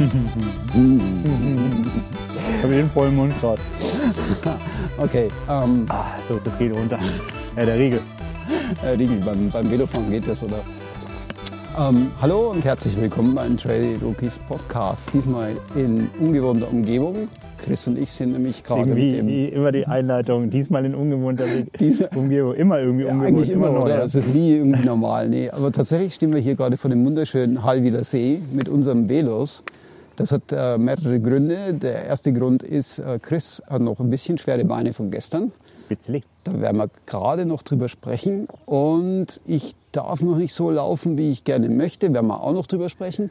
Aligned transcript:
Ich 0.00 0.06
habe 2.62 2.72
den 2.74 2.88
vollen 2.88 3.14
Mund 3.16 3.34
gerade. 3.40 3.60
Okay, 4.96 5.28
ähm, 5.48 5.84
Ah, 5.90 6.06
so, 6.26 6.38
das 6.42 6.56
geht 6.58 6.72
runter. 6.74 6.98
Ja, 7.56 7.66
der 7.66 7.78
Riegel. 7.78 8.00
äh, 8.82 8.88
Riegel, 8.90 9.18
beim, 9.18 9.50
beim 9.50 9.70
Velofahren 9.70 10.10
geht 10.10 10.26
das, 10.26 10.42
oder? 10.42 10.60
Ähm, 11.78 12.10
hallo 12.22 12.50
und 12.50 12.64
herzlich 12.64 12.98
willkommen 12.98 13.34
beim 13.34 13.58
Trail 13.58 13.98
Rookies 14.02 14.38
Podcast. 14.38 15.10
Diesmal 15.12 15.50
in 15.74 16.08
ungewohnter 16.18 16.70
Umgebung. 16.70 17.28
Chris 17.58 17.86
und 17.86 17.98
ich 17.98 18.10
sind 18.10 18.32
nämlich 18.32 18.64
gerade 18.64 18.86
mit 18.86 18.98
dem 19.18 19.26
wie 19.28 19.46
immer 19.48 19.70
die 19.70 19.86
Einleitung. 19.86 20.48
Diesmal 20.48 20.86
in 20.86 20.94
ungewohnter 20.94 21.44
Umgebung. 22.16 22.54
Immer 22.54 22.80
irgendwie 22.80 23.04
Ja, 23.04 23.10
ungewohnt. 23.12 23.36
eigentlich 23.36 23.50
immer, 23.50 23.70
oder? 23.82 23.98
ja. 23.98 24.04
Es 24.06 24.14
ist 24.14 24.34
nie 24.34 24.56
irgendwie 24.56 24.86
normal. 24.86 25.28
Nee, 25.28 25.50
aber 25.50 25.70
tatsächlich 25.70 26.14
stehen 26.14 26.32
wir 26.32 26.40
hier 26.40 26.54
gerade 26.54 26.78
vor 26.78 26.88
dem 26.88 27.04
wunderschönen 27.04 27.62
Hallwiler 27.62 28.02
See 28.04 28.40
mit 28.50 28.66
unserem 28.70 29.10
Velos. 29.10 29.62
Das 30.20 30.32
hat 30.32 30.52
äh, 30.52 30.76
mehrere 30.76 31.18
Gründe. 31.18 31.72
Der 31.72 32.04
erste 32.04 32.34
Grund 32.34 32.62
ist, 32.62 32.98
äh, 32.98 33.18
Chris 33.18 33.62
hat 33.66 33.80
noch 33.80 34.00
ein 34.00 34.10
bisschen 34.10 34.36
schwere 34.36 34.66
Beine 34.66 34.92
von 34.92 35.10
gestern. 35.10 35.50
Spitzli. 35.86 36.22
Da 36.44 36.60
werden 36.60 36.76
wir 36.76 36.90
gerade 37.06 37.46
noch 37.46 37.62
drüber 37.62 37.88
sprechen. 37.88 38.46
Und 38.66 39.40
ich 39.46 39.74
darf 39.92 40.20
noch 40.20 40.36
nicht 40.36 40.52
so 40.52 40.70
laufen, 40.70 41.16
wie 41.16 41.30
ich 41.30 41.44
gerne 41.44 41.70
möchte. 41.70 42.12
Werden 42.12 42.26
wir 42.26 42.42
auch 42.42 42.52
noch 42.52 42.66
drüber 42.66 42.90
sprechen. 42.90 43.30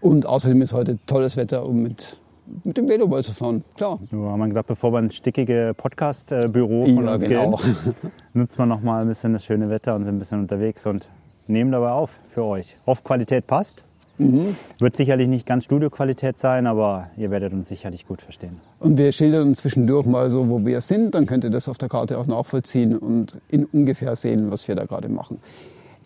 Und 0.00 0.26
außerdem 0.26 0.60
ist 0.60 0.72
heute 0.72 0.98
tolles 1.06 1.36
Wetter, 1.36 1.64
um 1.64 1.84
mit, 1.84 2.16
mit 2.64 2.76
dem 2.76 2.88
Velo 2.88 3.06
mal 3.06 3.22
zu 3.22 3.32
fahren. 3.32 3.62
Klar. 3.76 4.00
Nur 4.10 4.32
haben 4.32 4.40
wir 4.40 4.48
gedacht, 4.48 4.66
bevor 4.66 4.92
wir 4.92 4.98
ins 4.98 5.14
stickige 5.14 5.72
Podcast-Büro 5.76 6.84
von 6.86 7.04
Ja, 7.04 7.12
uns 7.12 7.22
genau. 7.22 7.56
gehen, 7.58 7.76
nutzen 8.34 8.58
wir 8.58 8.66
noch 8.66 8.82
mal 8.82 9.02
ein 9.02 9.06
bisschen 9.08 9.34
das 9.34 9.44
schöne 9.44 9.70
Wetter 9.70 9.94
und 9.94 10.04
sind 10.04 10.16
ein 10.16 10.18
bisschen 10.18 10.40
unterwegs 10.40 10.84
und 10.84 11.06
nehmen 11.46 11.70
dabei 11.70 11.92
auf 11.92 12.18
für 12.28 12.42
euch. 12.42 12.76
Hofft, 12.88 13.04
Qualität 13.04 13.46
passt. 13.46 13.84
Mhm. 14.18 14.56
Wird 14.78 14.96
sicherlich 14.96 15.28
nicht 15.28 15.46
ganz 15.46 15.64
Studioqualität 15.64 16.38
sein, 16.38 16.66
aber 16.66 17.08
ihr 17.16 17.30
werdet 17.30 17.52
uns 17.52 17.68
sicherlich 17.68 18.06
gut 18.06 18.22
verstehen. 18.22 18.60
Und 18.80 18.98
wir 18.98 19.12
schildern 19.12 19.54
zwischendurch 19.54 20.06
mal 20.06 20.30
so, 20.30 20.48
wo 20.48 20.64
wir 20.64 20.80
sind. 20.80 21.14
Dann 21.14 21.26
könnt 21.26 21.44
ihr 21.44 21.50
das 21.50 21.68
auf 21.68 21.78
der 21.78 21.88
Karte 21.88 22.18
auch 22.18 22.26
nachvollziehen 22.26 22.96
und 22.96 23.38
in 23.48 23.64
ungefähr 23.64 24.16
sehen, 24.16 24.50
was 24.50 24.66
wir 24.68 24.74
da 24.74 24.84
gerade 24.84 25.08
machen. 25.08 25.38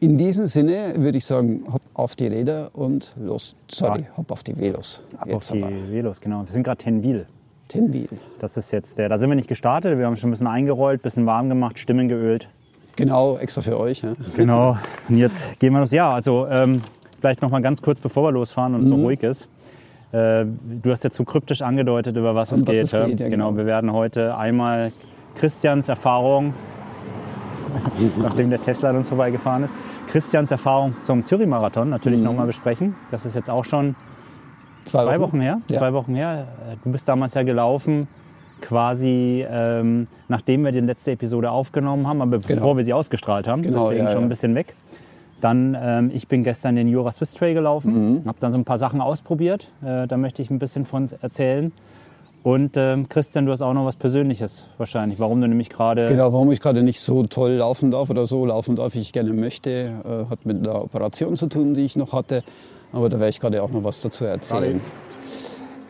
In 0.00 0.18
diesem 0.18 0.46
Sinne 0.46 0.94
würde 0.96 1.18
ich 1.18 1.24
sagen, 1.24 1.64
hopp 1.72 1.82
auf 1.94 2.16
die 2.16 2.26
Räder 2.26 2.70
und 2.72 3.14
los. 3.16 3.54
Sorry, 3.70 4.04
hopp 4.16 4.32
auf 4.32 4.42
die 4.42 4.58
Velos. 4.58 5.00
Ab 5.16 5.28
Jetzt 5.28 5.36
auf 5.36 5.50
die 5.52 5.62
aber. 5.62 5.72
Velos, 5.90 6.20
genau. 6.20 6.44
Wir 6.44 6.52
sind 6.52 6.64
gerade 6.64 6.78
Tenwil. 6.78 7.26
Tenwil. 7.68 8.08
Das 8.40 8.56
ist 8.56 8.72
jetzt 8.72 8.98
der. 8.98 9.08
Da 9.08 9.18
sind 9.18 9.28
wir 9.30 9.36
nicht 9.36 9.48
gestartet. 9.48 9.96
Wir 9.96 10.06
haben 10.06 10.16
schon 10.16 10.30
ein 10.30 10.32
bisschen 10.32 10.48
eingerollt, 10.48 11.00
ein 11.00 11.02
bisschen 11.02 11.24
warm 11.26 11.48
gemacht, 11.48 11.78
Stimmen 11.78 12.08
geölt. 12.08 12.48
Genau, 12.96 13.38
extra 13.38 13.62
für 13.62 13.78
euch. 13.78 14.02
Ja. 14.02 14.14
Genau. 14.36 14.76
Und 15.08 15.18
jetzt 15.18 15.58
gehen 15.60 15.72
wir 15.72 15.80
los. 15.80 15.92
Ja, 15.92 16.12
also 16.12 16.46
ähm, 16.48 16.82
vielleicht 17.22 17.40
noch 17.40 17.50
mal 17.50 17.62
ganz 17.62 17.80
kurz, 17.80 18.00
bevor 18.00 18.24
wir 18.24 18.32
losfahren 18.32 18.74
und 18.74 18.80
es 18.82 18.88
so 18.88 18.96
Mhm. 18.96 19.04
ruhig 19.04 19.22
ist. 19.22 19.48
Äh, 20.10 20.44
du 20.44 20.90
hast 20.90 21.04
ja 21.04 21.10
zu 21.10 21.24
kryptisch 21.24 21.62
angedeutet, 21.62 22.16
über 22.16 22.34
was 22.34 22.50
es 22.52 22.60
was 22.60 22.66
geht. 22.66 22.84
es 22.84 22.90
geht, 22.90 23.20
ja, 23.20 23.28
genau. 23.28 23.50
genau. 23.52 23.56
Wir 23.56 23.64
werden 23.66 23.92
heute 23.92 24.36
einmal 24.36 24.90
Christians 25.36 25.88
Erfahrung, 25.88 26.52
nachdem 28.18 28.50
der 28.50 28.60
Tesla 28.60 28.90
an 28.90 28.96
uns 28.96 29.08
vorbeigefahren 29.08 29.62
ist, 29.64 29.72
Christians 30.08 30.50
Erfahrung 30.50 30.94
zum 31.04 31.24
Zürich-Marathon 31.24 31.88
natürlich 31.88 32.18
Mhm. 32.18 32.24
noch 32.26 32.34
mal 32.34 32.46
besprechen. 32.46 32.94
Das 33.10 33.24
ist 33.24 33.34
jetzt 33.34 33.48
auch 33.48 33.64
schon 33.64 33.94
Zwei 34.84 35.04
Zwei 35.04 35.20
Wochen 35.20 35.40
her? 35.40 35.60
Ja. 35.70 35.78
Zwei 35.78 35.92
Wochen 35.92 36.14
her. 36.16 36.48
Äh, 36.68 36.76
Du 36.82 36.90
bist 36.90 37.08
damals 37.08 37.34
ja 37.34 37.44
gelaufen, 37.44 38.08
quasi 38.60 39.46
ähm, 39.48 40.08
nachdem 40.28 40.64
wir 40.64 40.72
die 40.72 40.80
letzte 40.80 41.12
Episode 41.12 41.52
aufgenommen 41.52 42.06
haben, 42.08 42.20
aber 42.20 42.38
bevor 42.38 42.56
Genau. 42.56 42.76
wir 42.76 42.84
sie 42.84 42.92
ausgestrahlt 42.92 43.46
haben. 43.46 43.62
Genau, 43.62 43.88
deswegen 43.88 44.06
ja, 44.06 44.10
schon 44.10 44.20
ja. 44.22 44.26
ein 44.26 44.28
bisschen 44.28 44.54
weg. 44.56 44.74
Dann, 45.42 45.76
ähm, 45.78 46.10
ich 46.14 46.28
bin 46.28 46.44
gestern 46.44 46.76
den 46.76 46.86
Jura 46.88 47.10
Swiss 47.12 47.34
Trail 47.34 47.52
gelaufen, 47.52 48.20
Mhm. 48.20 48.24
habe 48.26 48.38
dann 48.40 48.52
so 48.52 48.58
ein 48.58 48.64
paar 48.64 48.78
Sachen 48.78 49.00
ausprobiert. 49.00 49.68
Äh, 49.84 50.06
da 50.06 50.16
möchte 50.16 50.40
ich 50.40 50.50
ein 50.50 50.58
bisschen 50.58 50.86
von 50.86 51.08
erzählen. 51.20 51.72
Und 52.44 52.76
ähm, 52.76 53.08
Christian, 53.08 53.44
du 53.46 53.52
hast 53.52 53.60
auch 53.60 53.72
noch 53.74 53.84
was 53.84 53.96
Persönliches 53.96 54.64
wahrscheinlich, 54.78 55.20
warum 55.20 55.40
du 55.40 55.46
nämlich 55.48 55.68
gerade 55.68 56.06
Genau, 56.06 56.32
warum 56.32 56.50
ich 56.52 56.60
gerade 56.60 56.82
nicht 56.82 57.00
so 57.00 57.24
toll 57.24 57.52
laufen 57.52 57.90
darf 57.90 58.08
oder 58.10 58.26
so 58.26 58.46
laufen 58.46 58.76
darf, 58.76 58.94
wie 58.94 59.00
ich 59.00 59.12
gerne 59.12 59.32
möchte, 59.32 59.70
äh, 60.04 60.30
hat 60.30 60.46
mit 60.46 60.64
der 60.64 60.74
Operation 60.82 61.36
zu 61.36 61.46
tun, 61.48 61.74
die 61.74 61.84
ich 61.84 61.94
noch 61.96 62.12
hatte. 62.12 62.42
Aber 62.92 63.08
da 63.08 63.18
werde 63.18 63.30
ich 63.30 63.38
gerade 63.40 63.62
auch 63.62 63.70
noch 63.70 63.84
was 63.84 64.00
dazu 64.00 64.24
erzählen. 64.24 64.80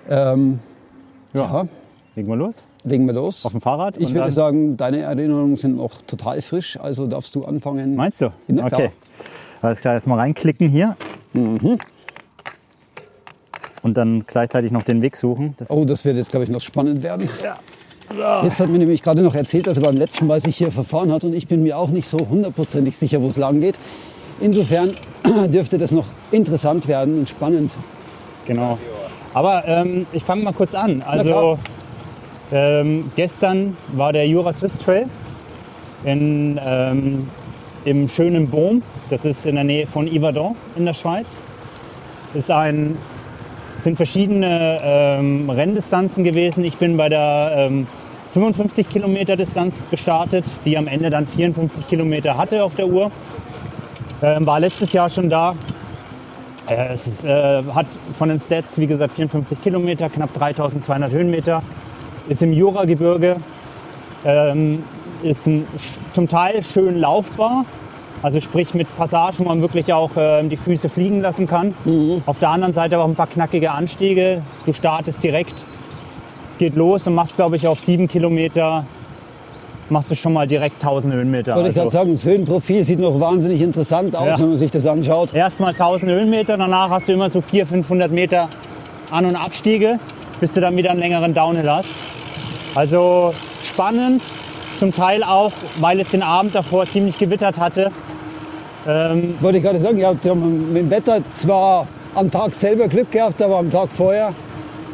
Ähm, 0.09 0.59
ja. 1.33 1.67
legen 2.17 2.29
wir 2.29 2.37
los. 2.37 2.63
legen 2.85 3.07
wir 3.07 3.15
los. 3.15 3.45
Auf 3.47 3.53
dem 3.53 3.61
Fahrrad. 3.61 3.97
Ich 3.99 4.15
würde 4.15 4.33
sagen, 4.33 4.77
deine 4.77 4.99
Erinnerungen 5.01 5.57
sind 5.57 5.77
noch 5.77 6.03
total 6.03 6.43
frisch, 6.43 6.79
also 6.79 7.07
darfst 7.07 7.35
du 7.35 7.45
anfangen. 7.45 7.97
Meinst 7.97 8.21
du? 8.21 8.33
Na 8.49 8.69
klar. 8.69 8.91
Alles 9.63 9.81
klar, 9.81 9.95
jetzt 9.95 10.09
mal 10.09 10.17
reinklicken 10.17 10.69
hier. 10.69 10.97
Mhm. 11.33 11.79
Und 13.83 13.97
dann 13.97 14.25
gleichzeitig 14.27 14.73
noch 14.73 14.83
den 14.83 15.03
Weg 15.03 15.17
suchen. 15.17 15.55
Das 15.57 15.71
Oh, 15.71 15.85
das 15.85 16.05
wird 16.05 16.17
jetzt, 16.17 16.31
glaube 16.31 16.45
ich, 16.45 16.51
noch 16.51 16.61
spannend 16.61 17.03
werden. 17.03 17.29
Jetzt 18.43 18.61
hat 18.61 18.69
mir 18.69 18.79
nämlich 18.79 19.03
gerade 19.03 19.23
noch 19.23 19.35
erzählt, 19.35 19.67
dass 19.67 19.79
er 19.79 19.85
beim 19.85 19.97
letzten 19.97 20.27
Mal 20.27 20.41
sich 20.41 20.57
hier 20.57 20.71
verfahren 20.71 21.11
hat 21.13 21.25
und 21.25 21.33
ich 21.33 21.47
bin 21.47 21.63
mir 21.63 21.79
auch 21.79 21.89
nicht 21.89 22.07
so 22.07 22.19
hundertprozentig 22.19 22.97
sicher, 22.97 23.23
wo 23.23 23.29
es 23.29 23.37
lang 23.37 23.61
geht. 23.61 23.79
Insofern 24.41 24.95
dürfte 25.49 25.79
das 25.79 25.93
noch 25.93 26.07
interessant 26.31 26.89
werden 26.89 27.21
und 27.21 27.29
spannend. 27.29 27.75
Genau. 28.47 28.79
Aber 29.33 29.63
ähm, 29.67 30.07
ich 30.13 30.25
fange 30.25 30.43
mal 30.43 30.53
kurz 30.53 30.75
an. 30.75 31.03
Also 31.03 31.59
ähm, 32.51 33.11
gestern 33.17 33.77
war 33.93 34.13
der 34.13 34.27
Jura 34.27 34.53
Swiss 34.53 34.77
Trail 34.79 35.07
in, 36.05 36.61
ähm, 36.63 37.29
im 37.85 38.09
schönen 38.09 38.49
Boom. 38.49 38.83
Das 39.11 39.25
ist 39.25 39.47
in 39.47 39.57
der 39.57 39.65
Nähe 39.65 39.87
von 39.87 40.07
Yverdon 40.07 40.57
in 40.77 40.87
der 40.87 40.95
Schweiz. 40.95 41.27
Ein, 42.49 42.97
sind 43.83 43.97
verschiedene 43.97 44.79
ähm, 44.83 45.51
Renndistanzen 45.51 46.25
gewesen. 46.25 46.65
Ich 46.65 46.77
bin 46.77 46.97
bei 46.97 47.09
der 47.09 47.53
ähm, 47.57 47.87
55 48.33 48.89
Kilometer 48.89 49.37
Distanz 49.37 49.77
gestartet, 49.91 50.45
die 50.65 50.79
am 50.79 50.87
Ende 50.87 51.11
dann 51.11 51.27
54 51.27 51.87
Kilometer 51.89 52.37
hatte 52.37 52.65
auf 52.65 52.75
der 52.75 52.89
Uhr. 52.89 53.11
Ähm, 54.23 54.47
war 54.47 54.61
letztes 54.61 54.93
Jahr 54.93 55.11
schon 55.11 55.29
da, 55.29 55.55
äh, 56.69 56.93
Es 56.93 57.07
ist, 57.07 57.25
äh, 57.25 57.63
hat 57.75 57.87
von 58.17 58.29
den 58.29 58.41
Stats, 58.41 58.79
wie 58.79 58.87
gesagt, 58.87 59.15
54 59.15 59.61
Kilometer, 59.61 60.09
knapp 60.09 60.33
3200 60.35 61.11
Höhenmeter. 61.11 61.63
Ist 62.29 62.43
im 62.43 62.53
Juragebirge. 62.53 63.37
Ähm, 64.25 64.85
ist 65.23 65.47
ein, 65.47 65.67
zum 66.15 66.29
Teil 66.29 66.63
schön 66.65 66.99
laufbar. 66.99 67.65
Also 68.23 68.41
sprich 68.41 68.73
mit 68.75 68.87
Passagen, 68.97 69.39
wo 69.41 69.45
man 69.45 69.61
wirklich 69.63 69.93
auch 69.93 70.11
ähm, 70.17 70.49
die 70.49 70.57
Füße 70.57 70.89
fliegen 70.89 71.21
lassen 71.23 71.47
kann. 71.49 71.75
Auf 72.27 72.39
der 72.39 72.51
anderen 72.51 72.73
Seite 72.73 72.95
aber 72.97 73.05
auch 73.05 73.09
ein 73.09 73.17
paar 73.17 73.27
knackige 73.27 73.73
Anstiege. 73.73 74.43
Du 74.65 74.73
startest 74.73 75.25
direkt. 75.25 75.65
Es 76.51 76.57
geht 76.59 76.77
los 76.77 77.07
und 77.07 77.15
machst, 77.15 77.35
glaube 77.35 77.57
ich, 77.57 77.67
auf 77.67 77.81
sieben 77.81 78.07
Kilometer 78.07 78.87
machst 79.91 80.11
du 80.11 80.15
schon 80.15 80.33
mal 80.33 80.47
direkt 80.47 80.77
1000 80.77 81.13
Höhenmeter. 81.13 81.57
Wollte 81.57 81.71
ich 81.71 81.75
gerade 81.75 81.87
Also- 81.89 81.99
sagen, 81.99 82.13
das 82.13 82.25
Höhenprofil 82.25 82.85
sieht 82.85 83.01
noch 83.01 83.19
wahnsinnig 83.19 83.61
interessant 83.61 84.15
aus, 84.15 84.27
Ja. 84.27 84.39
wenn 84.39 84.51
man 84.51 84.59
sich 84.59 84.71
das 84.71 84.87
anschaut. 84.87 85.35
Erstmal 85.35 85.75
1000 85.75 86.11
Höhenmeter, 86.13 86.57
danach 86.57 86.89
hast 86.91 87.09
du 87.09 87.13
immer 87.13 87.29
so 87.29 87.41
400, 87.41 87.69
500 87.69 88.13
Meter 88.13 88.49
An- 89.11 89.27
und 89.27 89.37
Abstiege, 89.37 89.99
bis 90.41 90.53
du 90.53 90.61
dann 90.61 90.77
wieder 90.77 90.91
einen 90.93 91.01
längeren 91.01 91.35
Downhill 91.35 91.69
hast. 91.71 91.89
Also 92.75 93.35
spannend, 93.65 94.23
zum 94.83 94.93
Teil 94.93 95.23
auch, 95.23 95.53
weil 95.79 96.01
es 96.01 96.09
den 96.09 96.25
Abend 96.25 96.57
davor 96.57 96.89
ziemlich 96.89 97.17
gewittert 97.17 97.61
hatte. 97.61 97.93
Ähm, 98.85 99.37
Wollte 99.41 99.59
ich 99.59 99.63
gerade 99.63 99.81
sagen, 99.81 100.05
habt 100.05 100.25
ja 100.25 100.35
mit 100.35 100.77
dem 100.77 100.91
Wetter 100.91 101.21
zwar 101.33 101.87
am 102.17 102.33
Tag 102.33 102.53
selber 102.53 102.89
Glück 102.89 103.13
gehabt, 103.13 103.41
aber 103.41 103.59
am 103.59 103.71
Tag 103.71 103.93
vorher 103.93 104.35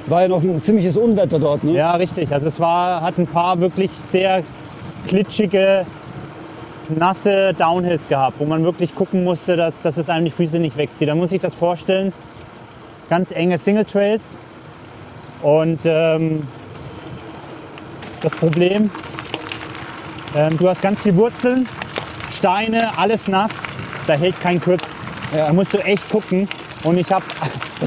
war 0.06 0.20
ja 0.20 0.28
noch 0.28 0.42
ein 0.42 0.60
ziemliches 0.60 0.98
Unwetter 0.98 1.38
dort. 1.38 1.64
Ne? 1.64 1.72
ja, 1.72 1.92
richtig. 1.92 2.30
Also 2.34 2.48
es 2.48 2.60
war, 2.60 3.00
hat 3.00 3.16
ein 3.16 3.26
paar 3.26 3.60
wirklich 3.60 3.90
sehr 4.12 4.42
klitschige, 5.06 5.86
nasse 6.90 7.54
Downhills 7.54 8.08
gehabt, 8.08 8.40
wo 8.40 8.44
man 8.44 8.64
wirklich 8.64 8.94
gucken 8.94 9.24
musste, 9.24 9.56
dass, 9.56 9.72
dass 9.82 9.96
es 9.96 10.10
einem 10.10 10.26
die 10.26 10.30
Füße 10.32 10.58
nicht 10.58 10.76
wegzieht. 10.76 11.08
Da 11.08 11.14
muss 11.14 11.32
ich 11.32 11.40
das 11.40 11.54
vorstellen. 11.54 12.12
Ganz 13.08 13.30
enge 13.30 13.56
Single 13.56 13.86
Trails. 13.86 14.38
Und 15.40 15.78
ähm, 15.84 16.46
das 18.20 18.34
Problem, 18.34 18.90
ähm, 20.34 20.56
du 20.56 20.68
hast 20.68 20.82
ganz 20.82 21.00
viel 21.00 21.14
Wurzeln, 21.16 21.68
Steine, 22.36 22.96
alles 22.98 23.28
nass. 23.28 23.52
Da 24.06 24.14
hält 24.14 24.40
kein 24.40 24.60
Grip. 24.60 24.80
Ja. 25.34 25.46
Da 25.46 25.52
musst 25.52 25.74
du 25.74 25.78
echt 25.78 26.08
gucken. 26.08 26.48
Und 26.84 26.98
ich 26.98 27.10
habe 27.10 27.24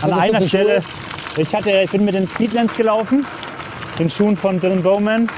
an 0.02 0.14
einer 0.14 0.42
Stelle, 0.42 0.82
Schuhe? 0.82 1.42
ich, 1.44 1.56
hatte, 1.56 1.72
ich 1.72 1.92
bin 1.92 2.06
mit 2.06 2.14
den 2.14 2.28
Speedlands 2.28 2.76
gelaufen, 2.76 3.26
den 3.98 4.10
Schuhen 4.10 4.36
von 4.36 4.60
Dylan 4.60 4.84
Bowman. 4.84 5.30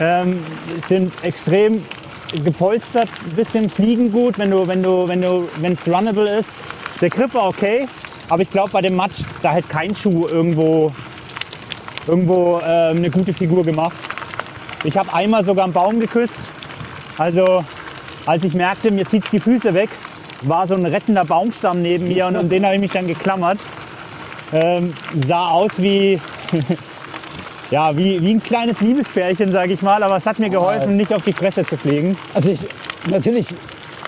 Ähm, 0.00 0.44
sind 0.88 1.12
extrem 1.22 1.84
gepolstert, 2.42 3.08
ein 3.24 3.36
bisschen 3.36 3.68
fliegen 3.70 4.10
gut, 4.10 4.38
wenn 4.38 4.50
du, 4.50 4.66
wenn 4.66 4.82
du, 4.82 5.06
wenn 5.06 5.22
du, 5.22 5.48
wenn 5.60 5.74
es 5.74 5.86
runnable 5.86 6.38
ist. 6.38 6.50
Der 7.00 7.10
Grip 7.10 7.32
war 7.34 7.48
okay, 7.48 7.86
aber 8.28 8.42
ich 8.42 8.50
glaube 8.50 8.70
bei 8.70 8.82
dem 8.82 8.96
Matsch, 8.96 9.22
da 9.42 9.52
hätte 9.52 9.68
kein 9.68 9.94
Schuh 9.94 10.26
irgendwo, 10.26 10.90
irgendwo 12.08 12.60
ähm, 12.64 12.96
eine 12.96 13.10
gute 13.10 13.32
Figur 13.32 13.64
gemacht. 13.64 13.96
Ich 14.84 14.98
habe 14.98 15.12
einmal 15.14 15.44
sogar 15.44 15.64
einen 15.64 15.72
Baum 15.72 15.98
geküsst. 15.98 16.40
Also 17.16 17.64
als 18.26 18.44
ich 18.44 18.54
merkte, 18.54 18.90
mir 18.90 19.06
zieht 19.06 19.24
die 19.32 19.40
Füße 19.40 19.72
weg, 19.72 19.88
war 20.42 20.66
so 20.66 20.74
ein 20.74 20.84
rettender 20.84 21.24
Baumstamm 21.24 21.80
neben 21.80 22.06
mir 22.06 22.26
und 22.26 22.36
um 22.36 22.48
den 22.48 22.64
habe 22.64 22.74
ich 22.74 22.80
mich 22.80 22.92
dann 22.92 23.06
geklammert. 23.06 23.58
Ähm, 24.52 24.92
sah 25.26 25.48
aus 25.48 25.80
wie, 25.80 26.20
ja, 27.70 27.96
wie, 27.96 28.20
wie 28.22 28.34
ein 28.34 28.42
kleines 28.42 28.80
Liebespärchen, 28.80 29.52
sage 29.52 29.72
ich 29.72 29.82
mal, 29.82 30.02
aber 30.02 30.16
es 30.16 30.26
hat 30.26 30.38
mir 30.38 30.50
geholfen, 30.50 30.96
nicht 30.96 31.12
auf 31.14 31.24
die 31.24 31.32
Fresse 31.32 31.64
zu 31.64 31.78
fliegen. 31.78 32.18
Also 32.34 32.50
ich, 32.50 32.60
natürlich 33.06 33.46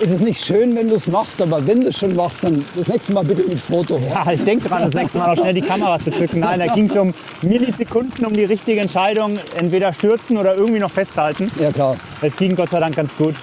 ist 0.01 0.11
es 0.11 0.21
nicht 0.21 0.45
schön, 0.45 0.75
wenn 0.75 0.89
du 0.89 0.97
es 0.97 1.07
machst, 1.07 1.41
aber 1.41 1.67
wenn 1.67 1.81
du 1.81 1.89
es 1.89 1.99
schon 1.99 2.15
machst, 2.15 2.45
dann 2.45 2.65
das 2.75 2.89
nächste 2.89 3.13
Mal 3.13 3.25
bitte 3.25 3.43
mit 3.45 3.61
Foto. 3.61 3.99
Ja, 3.99 4.31
ich 4.31 4.43
denke 4.43 4.69
dran, 4.69 4.83
das 4.83 4.95
nächste 4.95 5.19
Mal 5.19 5.35
noch 5.35 5.43
schnell 5.43 5.55
die 5.55 5.63
Kamera 5.63 5.99
zu 5.99 6.11
zücken. 6.11 6.41
Nein, 6.41 6.61
da 6.61 6.67
ging 6.67 6.89
es 6.91 6.97
um 6.97 7.15
Millisekunden, 7.43 8.25
um 8.27 8.35
die 8.35 8.45
richtige 8.45 8.81
Entscheidung, 8.81 9.39
entweder 9.57 9.93
stürzen 9.93 10.37
oder 10.37 10.55
irgendwie 10.55 10.81
noch 10.81 10.91
festhalten. 10.91 11.47
Ja, 11.59 11.73
klar. 11.73 11.97
Es 12.21 12.37
ging 12.37 12.57
Gott 12.57 12.71
sei 12.71 12.81
Dank 12.81 12.97
ganz 12.97 13.17
gut. 13.17 13.35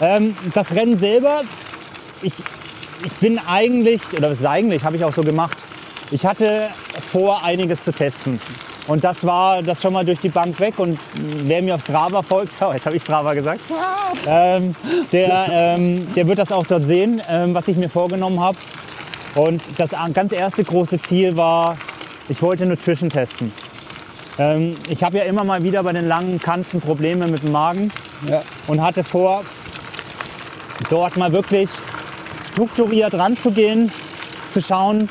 Ähm, 0.00 0.34
das 0.52 0.74
Rennen 0.74 0.98
selber, 0.98 1.42
ich, 2.22 2.34
ich 3.04 3.12
bin 3.14 3.38
eigentlich, 3.38 4.02
oder 4.16 4.30
was 4.30 4.40
ist 4.40 4.46
eigentlich, 4.46 4.84
habe 4.84 4.96
ich 4.96 5.04
auch 5.04 5.12
so 5.12 5.22
gemacht, 5.22 5.58
ich 6.10 6.26
hatte 6.26 6.68
vor, 7.10 7.42
einiges 7.44 7.84
zu 7.84 7.92
testen. 7.92 8.40
Und 8.88 9.04
das 9.04 9.24
war 9.24 9.62
das 9.62 9.80
schon 9.80 9.92
mal 9.92 10.04
durch 10.04 10.18
die 10.18 10.28
Bank 10.28 10.58
weg. 10.58 10.78
Und 10.78 10.98
wer 11.14 11.62
mir 11.62 11.74
auf 11.76 11.82
Strava 11.82 12.22
folgt, 12.22 12.54
oh, 12.60 12.72
jetzt 12.72 12.86
habe 12.86 12.96
ich 12.96 13.02
Strava 13.02 13.34
gesagt, 13.34 13.60
ähm, 14.26 14.74
der, 15.12 15.46
ähm, 15.50 16.12
der 16.14 16.26
wird 16.26 16.38
das 16.38 16.50
auch 16.52 16.66
dort 16.66 16.86
sehen, 16.86 17.22
ähm, 17.28 17.54
was 17.54 17.68
ich 17.68 17.76
mir 17.76 17.88
vorgenommen 17.88 18.40
habe. 18.40 18.58
Und 19.34 19.62
das 19.78 19.90
ganz 20.12 20.32
erste 20.32 20.62
große 20.64 21.00
Ziel 21.02 21.36
war, 21.36 21.78
ich 22.28 22.42
wollte 22.42 22.66
Nutrition 22.66 23.08
testen. 23.08 23.52
Ähm, 24.38 24.76
ich 24.88 25.02
habe 25.02 25.18
ja 25.18 25.24
immer 25.24 25.44
mal 25.44 25.62
wieder 25.62 25.82
bei 25.82 25.92
den 25.92 26.06
langen 26.08 26.38
Kanten 26.40 26.80
Probleme 26.80 27.26
mit 27.28 27.42
dem 27.42 27.52
Magen 27.52 27.90
Ja. 28.28 28.42
und 28.66 28.82
hatte 28.82 29.04
vor, 29.04 29.44
dort 30.90 31.16
mal 31.16 31.32
wirklich 31.32 31.70
strukturiert 32.50 33.14
ranzugehen, 33.14 33.92
zu 34.52 34.60
schauen, 34.60 35.08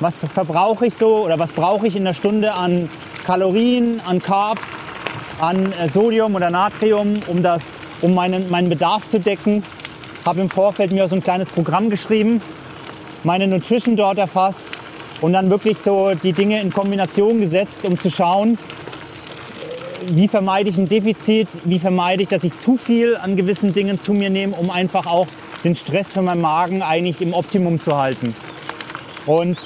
was 0.00 0.16
verbrauche 0.16 0.86
ich 0.86 0.94
so 0.94 1.24
oder 1.24 1.38
was 1.38 1.52
brauche 1.52 1.86
ich 1.86 1.96
in 1.96 2.04
der 2.04 2.14
Stunde 2.14 2.52
an 2.54 2.88
Kalorien, 3.24 4.00
an 4.04 4.22
Carbs, 4.22 4.66
an 5.40 5.72
äh, 5.72 5.88
Sodium 5.88 6.34
oder 6.34 6.50
Natrium, 6.50 7.20
um, 7.26 7.42
das, 7.42 7.62
um 8.02 8.14
meinen, 8.14 8.50
meinen 8.50 8.68
Bedarf 8.68 9.08
zu 9.08 9.18
decken. 9.18 9.64
Habe 10.24 10.40
im 10.40 10.50
Vorfeld 10.50 10.92
mir 10.92 11.08
so 11.08 11.16
ein 11.16 11.22
kleines 11.22 11.48
Programm 11.48 11.90
geschrieben, 11.90 12.40
meine 13.24 13.46
Nutrition 13.46 13.96
dort 13.96 14.18
erfasst 14.18 14.68
und 15.20 15.32
dann 15.32 15.50
wirklich 15.50 15.78
so 15.78 16.12
die 16.22 16.32
Dinge 16.32 16.60
in 16.60 16.72
Kombination 16.72 17.40
gesetzt, 17.40 17.84
um 17.84 17.98
zu 17.98 18.10
schauen, 18.10 18.58
wie 20.06 20.28
vermeide 20.28 20.68
ich 20.68 20.76
ein 20.76 20.88
Defizit, 20.88 21.48
wie 21.64 21.78
vermeide 21.78 22.22
ich, 22.22 22.28
dass 22.28 22.44
ich 22.44 22.58
zu 22.58 22.76
viel 22.76 23.16
an 23.16 23.36
gewissen 23.36 23.72
Dingen 23.72 24.00
zu 24.00 24.12
mir 24.12 24.28
nehme, 24.28 24.54
um 24.54 24.70
einfach 24.70 25.06
auch 25.06 25.26
den 25.64 25.74
Stress 25.74 26.12
für 26.12 26.20
meinen 26.20 26.42
Magen 26.42 26.82
eigentlich 26.82 27.22
im 27.22 27.32
Optimum 27.32 27.80
zu 27.80 27.96
halten. 27.96 28.34
Und 29.24 29.58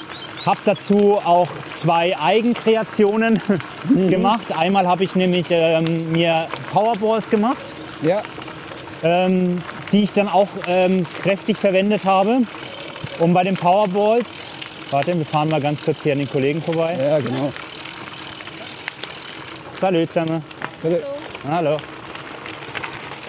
habe 0.47 0.61
dazu 0.65 1.19
auch 1.25 1.49
zwei 1.75 2.19
Eigenkreationen 2.19 3.41
gemacht. 4.09 4.57
Einmal 4.57 4.87
habe 4.87 5.05
ich 5.05 5.15
nämlich 5.17 5.47
ähm, 5.51 6.13
mir 6.13 6.47
Powerballs 6.73 7.29
gemacht, 7.31 7.59
Ja, 8.03 8.23
ähm, 9.03 9.61
die 9.93 10.03
ich 10.05 10.13
dann 10.13 10.29
auch 10.29 10.49
ähm, 10.67 11.07
kräftig 11.23 11.57
verwendet 11.59 12.05
habe. 12.05 12.43
Und 13.19 13.33
bei 13.35 13.45
den 13.45 13.57
Powerballs, 13.57 14.27
warte, 14.91 15.17
wir 15.17 15.27
fahren 15.27 15.49
mal 15.51 15.61
ganz 15.61 15.83
kurz 15.85 16.03
hier 16.03 16.13
an 16.13 16.19
den 16.19 16.31
Kollegen 16.31 16.63
vorbei. 16.63 16.97
ja, 17.01 17.19
genau. 17.19 17.53
Salut 19.81 20.09
zusammen. 20.09 20.43
So, 20.83 20.97
Hallo. 21.49 21.79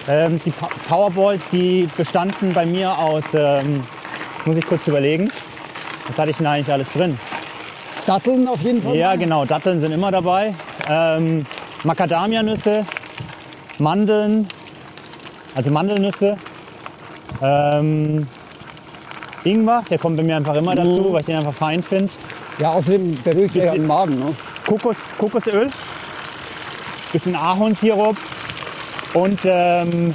Ähm, 0.08 0.40
die 0.44 0.50
Pa- 0.50 0.70
Powerballs, 0.88 1.48
die 1.50 1.88
bestanden 1.96 2.52
bei 2.52 2.66
mir 2.66 2.96
aus, 2.98 3.22
ähm, 3.34 3.84
muss 4.44 4.56
ich 4.56 4.66
kurz 4.66 4.86
überlegen, 4.88 5.30
was 6.08 6.18
hatte 6.18 6.30
ich 6.30 6.36
denn 6.36 6.46
eigentlich 6.46 6.72
alles 6.72 6.90
drin? 6.92 7.18
Datteln 8.06 8.48
auf 8.48 8.60
jeden 8.62 8.82
Fall. 8.82 8.96
Ja, 8.96 9.14
genau, 9.16 9.44
Datteln 9.44 9.80
sind 9.80 9.92
immer 9.92 10.10
dabei. 10.10 10.54
Ähm, 10.88 11.46
Macadamianüsse, 11.84 12.84
Mandeln, 13.78 14.48
also 15.54 15.70
Mandelnüsse. 15.70 16.36
Ähm, 17.42 18.26
Ingwer, 19.44 19.82
der 19.88 19.98
kommt 19.98 20.16
bei 20.16 20.22
mir 20.22 20.36
einfach 20.36 20.54
immer 20.54 20.74
dazu, 20.74 20.88
Mhm. 21.08 21.12
weil 21.12 21.20
ich 21.20 21.26
den 21.26 21.36
einfach 21.36 21.54
fein 21.54 21.82
finde. 21.82 22.12
Ja, 22.58 22.72
außerdem 22.72 23.22
beruhigt 23.22 23.56
er 23.56 23.72
den 23.72 23.86
Magen. 23.86 24.18
Ne? 24.18 24.34
Kokos, 24.66 24.96
Kokosöl, 25.16 25.70
bisschen 27.12 27.34
Ahornsirup 27.34 28.16
und 29.14 29.40
ähm, 29.44 30.14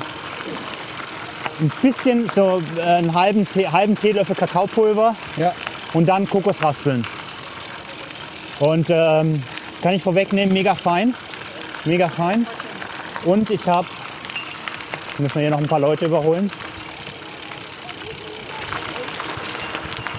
ein 1.59 1.71
bisschen, 1.81 2.29
so 2.35 2.61
äh, 2.77 2.81
einen 2.81 3.13
halben, 3.15 3.47
Tee, 3.49 3.67
halben 3.67 3.95
Teelöffel 3.97 4.35
Kakaopulver 4.35 5.15
Ja, 5.37 5.53
und 5.95 6.05
dann 6.07 6.29
Kokosraspeln. 6.29 7.05
Und 8.59 8.87
ähm, 8.89 9.41
kann 9.81 9.93
ich 9.93 10.03
vorwegnehmen, 10.03 10.53
mega 10.53 10.75
fein, 10.75 11.15
mega 11.85 12.09
fein. 12.09 12.45
Und 13.23 13.49
ich 13.49 13.65
habe, 13.67 13.87
müssen 15.17 15.35
wir 15.35 15.41
hier 15.41 15.51
noch 15.51 15.57
ein 15.57 15.67
paar 15.67 15.79
Leute 15.79 16.05
überholen. 16.05 16.51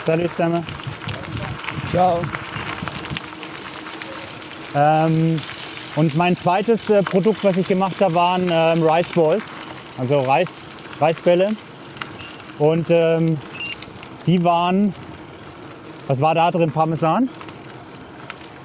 Salut 0.06 0.30
zusammen. 0.30 0.66
ja, 1.92 2.18
Ähm, 4.74 5.40
und 5.94 6.14
mein 6.14 6.36
zweites 6.36 6.88
äh, 6.90 7.02
Produkt, 7.02 7.42
was 7.44 7.56
ich 7.56 7.66
gemacht 7.66 7.96
habe, 8.00 8.14
waren 8.14 8.50
ähm, 8.50 8.82
Rice 8.82 9.12
Balls, 9.14 9.44
also 9.98 10.20
Reis, 10.20 10.48
Reisbälle. 11.00 11.56
Und 12.58 12.86
ähm, 12.88 13.38
die 14.26 14.42
waren, 14.44 14.94
was 16.06 16.20
war 16.20 16.34
da 16.34 16.50
drin? 16.50 16.70
Parmesan, 16.70 17.28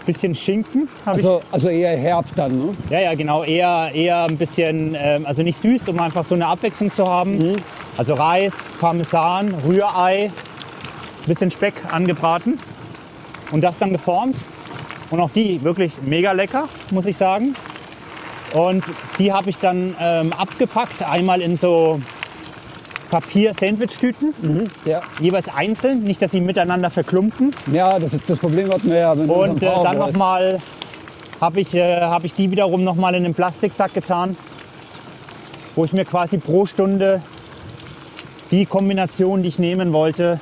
bisschen 0.06 0.36
Schinken 0.36 0.90
also, 1.06 1.42
also 1.52 1.70
eher 1.70 1.98
herb 1.98 2.26
dann. 2.36 2.58
Ne? 2.58 2.72
Ja, 2.90 3.00
ja, 3.00 3.16
genau, 3.16 3.44
eher, 3.44 3.92
eher 3.94 4.26
ein 4.26 4.38
bisschen, 4.38 4.96
ähm, 4.98 5.26
also 5.26 5.44
nicht 5.44 5.60
süß, 5.60 5.90
um 5.90 6.00
einfach 6.00 6.24
so 6.24 6.36
eine 6.36 6.48
Abwechslung 6.48 6.92
zu 6.92 7.08
haben. 7.08 7.62
Also 7.98 8.14
Reis, 8.14 8.54
Parmesan, 8.80 9.54
Rührei, 9.66 10.32
bisschen 11.28 11.52
Speck 11.52 11.76
angebraten 11.92 12.58
und 13.52 13.62
das 13.62 13.78
dann 13.78 13.92
geformt. 13.92 14.36
Und 15.10 15.20
auch 15.20 15.30
die 15.32 15.62
wirklich 15.62 15.92
mega 16.02 16.32
lecker, 16.32 16.70
muss 16.90 17.06
ich 17.06 17.18
sagen. 17.18 17.56
Und 18.54 18.84
die 19.20 19.32
habe 19.32 19.50
ich 19.50 19.58
dann 19.58 19.96
ähm, 20.00 20.34
abgepackt, 20.34 21.04
einmal 21.04 21.42
in 21.42 21.58
so 21.58 22.02
Papier-Sandwich-Tüten, 23.12 24.70
Ja. 24.86 25.02
jeweils 25.20 25.48
einzeln, 25.54 26.00
nicht, 26.00 26.22
dass 26.22 26.32
sie 26.32 26.42
miteinander 26.42 26.90
verklumpen. 26.90 27.54
ja, 27.72 28.00
das, 28.00 28.18
das 28.26 28.40
Problem 28.40 28.72
hatten 28.72 28.90
wir 28.90 28.98
ja. 28.98 29.12
Und 29.12 29.62
äh, 29.62 29.66
dann 29.84 29.98
nochmal 30.00 30.60
habe 31.42 31.60
ich, 31.60 31.74
äh, 31.76 32.02
hab 32.02 32.24
ich 32.24 32.34
die 32.34 32.50
wiederum 32.50 32.84
nochmal 32.84 33.14
in 33.16 33.24
den 33.24 33.36
Plastiksack 33.36 33.94
getan, 33.94 34.38
wo 35.76 35.86
ich 35.86 35.92
mir 35.94 36.06
quasi 36.06 36.38
pro 36.38 36.66
Stunde 36.66 37.22
die 38.50 38.66
Kombination, 38.66 39.44
die 39.44 39.50
ich 39.50 39.60
nehmen 39.60 39.92
wollte, 39.94 40.40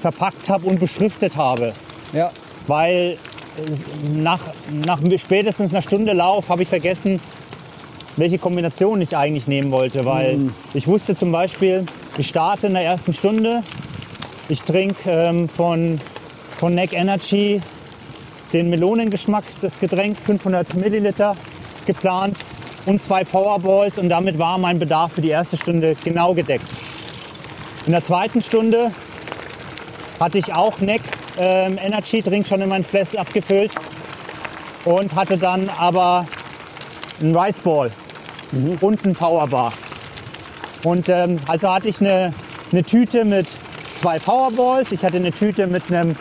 verpackt 0.00 0.48
habe 0.50 0.66
und 0.66 0.78
beschriftet 0.78 1.36
habe. 1.36 1.72
Ja, 2.12 2.30
Weil 2.66 3.16
äh, 3.56 4.16
nach, 4.18 4.40
nach 4.70 5.00
spätestens 5.16 5.72
einer 5.72 5.82
Stunde 5.82 6.12
Lauf 6.12 6.50
habe 6.50 6.62
ich 6.62 6.68
vergessen, 6.68 7.20
welche 8.16 8.38
Kombination 8.38 9.00
ich 9.00 9.16
eigentlich 9.16 9.46
nehmen 9.46 9.70
wollte. 9.70 10.04
Weil 10.04 10.50
ich 10.74 10.86
wusste 10.86 11.16
zum 11.16 11.32
Beispiel, 11.32 11.86
ich 12.18 12.28
starte 12.28 12.66
in 12.66 12.74
der 12.74 12.82
ersten 12.82 13.12
Stunde, 13.12 13.62
ich 14.48 14.62
trinke 14.62 15.10
ähm, 15.10 15.48
von, 15.48 15.98
von 16.58 16.74
Neck 16.74 16.92
Energy 16.92 17.60
den 18.52 18.70
Melonengeschmack, 18.70 19.44
das 19.60 19.78
Getränk, 19.78 20.18
500 20.18 20.74
Milliliter 20.74 21.36
geplant 21.84 22.38
und 22.86 23.02
zwei 23.02 23.24
Powerballs 23.24 23.98
und 23.98 24.08
damit 24.08 24.38
war 24.38 24.56
mein 24.58 24.78
Bedarf 24.78 25.12
für 25.12 25.20
die 25.20 25.30
erste 25.30 25.56
Stunde 25.56 25.96
genau 26.04 26.32
gedeckt. 26.32 26.66
In 27.86 27.92
der 27.92 28.04
zweiten 28.04 28.40
Stunde 28.40 28.92
hatte 30.20 30.38
ich 30.38 30.52
auch 30.54 30.78
Neck 30.80 31.02
ähm, 31.38 31.78
Energy 31.78 32.22
Drink 32.22 32.46
schon 32.46 32.60
in 32.62 32.68
mein 32.68 32.84
Flash 32.84 33.14
abgefüllt 33.14 33.72
und 34.84 35.14
hatte 35.14 35.36
dann 35.36 35.68
aber 35.68 36.26
einen 37.20 37.36
Rice 37.36 37.58
Ball 37.58 37.90
und 38.52 39.04
einen 39.04 39.14
Powerbar. 39.14 39.72
Und 40.84 41.08
ähm, 41.08 41.38
also 41.46 41.72
hatte 41.72 41.88
ich 41.88 42.00
eine, 42.00 42.32
eine 42.72 42.84
Tüte 42.84 43.24
mit 43.24 43.48
zwei 43.96 44.18
Powerballs, 44.18 44.92
ich 44.92 45.04
hatte 45.04 45.16
eine 45.16 45.32
Tüte 45.32 45.66
mit 45.66 45.90
einem 45.90 46.16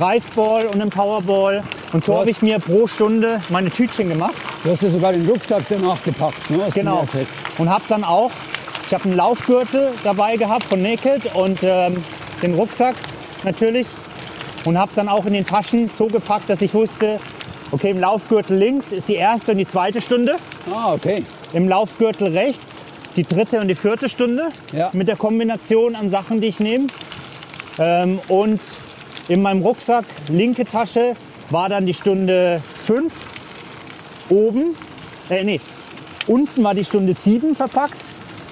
Rice 0.00 0.24
Ball 0.34 0.66
und 0.66 0.74
einem 0.74 0.90
Powerball 0.90 1.62
und 1.92 2.04
so 2.04 2.16
habe 2.18 2.30
ich 2.30 2.40
mir 2.40 2.58
pro 2.58 2.86
Stunde 2.86 3.40
meine 3.48 3.70
Tütchen 3.70 4.08
gemacht. 4.08 4.34
du 4.62 4.70
hast 4.70 4.82
ja 4.82 4.90
sogar 4.90 5.12
den 5.12 5.28
Rucksack 5.28 5.64
danach 5.68 6.02
gepackt. 6.04 6.48
Ne? 6.50 6.68
Genau. 6.72 7.04
Und 7.58 7.68
habe 7.68 7.84
dann 7.88 8.04
auch, 8.04 8.30
ich 8.86 8.94
habe 8.94 9.04
einen 9.04 9.16
Laufgürtel 9.16 9.92
dabei 10.04 10.36
gehabt 10.36 10.64
von 10.64 10.82
Naked 10.82 11.34
und 11.34 11.58
ähm, 11.62 12.04
den 12.42 12.54
Rucksack 12.54 12.94
natürlich. 13.42 13.88
Und 14.64 14.78
habe 14.78 14.92
dann 14.94 15.08
auch 15.08 15.24
in 15.24 15.32
den 15.32 15.46
Taschen 15.46 15.90
so 15.96 16.06
gepackt, 16.06 16.48
dass 16.48 16.60
ich 16.60 16.74
wusste, 16.74 17.18
okay, 17.72 17.90
im 17.90 17.98
Laufgürtel 17.98 18.56
links 18.56 18.92
ist 18.92 19.08
die 19.08 19.14
erste 19.14 19.52
und 19.52 19.58
die 19.58 19.66
zweite 19.66 20.00
Stunde. 20.00 20.36
Ah, 20.72 20.92
okay. 20.92 21.24
Im 21.52 21.68
Laufgürtel 21.68 22.28
rechts 22.28 22.84
die 23.16 23.24
dritte 23.24 23.60
und 23.60 23.68
die 23.68 23.74
vierte 23.74 24.08
Stunde 24.08 24.48
Ja. 24.72 24.90
mit 24.92 25.08
der 25.08 25.16
Kombination 25.16 25.96
an 25.96 26.10
Sachen, 26.10 26.40
die 26.40 26.46
ich 26.48 26.60
nehme. 26.60 26.86
Ähm, 27.78 28.20
und 28.28 28.60
in 29.28 29.42
meinem 29.42 29.62
Rucksack, 29.62 30.04
linke 30.28 30.64
Tasche, 30.64 31.14
war 31.50 31.68
dann 31.68 31.86
die 31.86 31.94
Stunde 31.94 32.62
5 32.86 33.12
oben, 34.28 34.76
äh, 35.28 35.42
nee, 35.42 35.60
unten 36.28 36.62
war 36.62 36.74
die 36.74 36.84
Stunde 36.84 37.14
7 37.14 37.56
verpackt, 37.56 38.04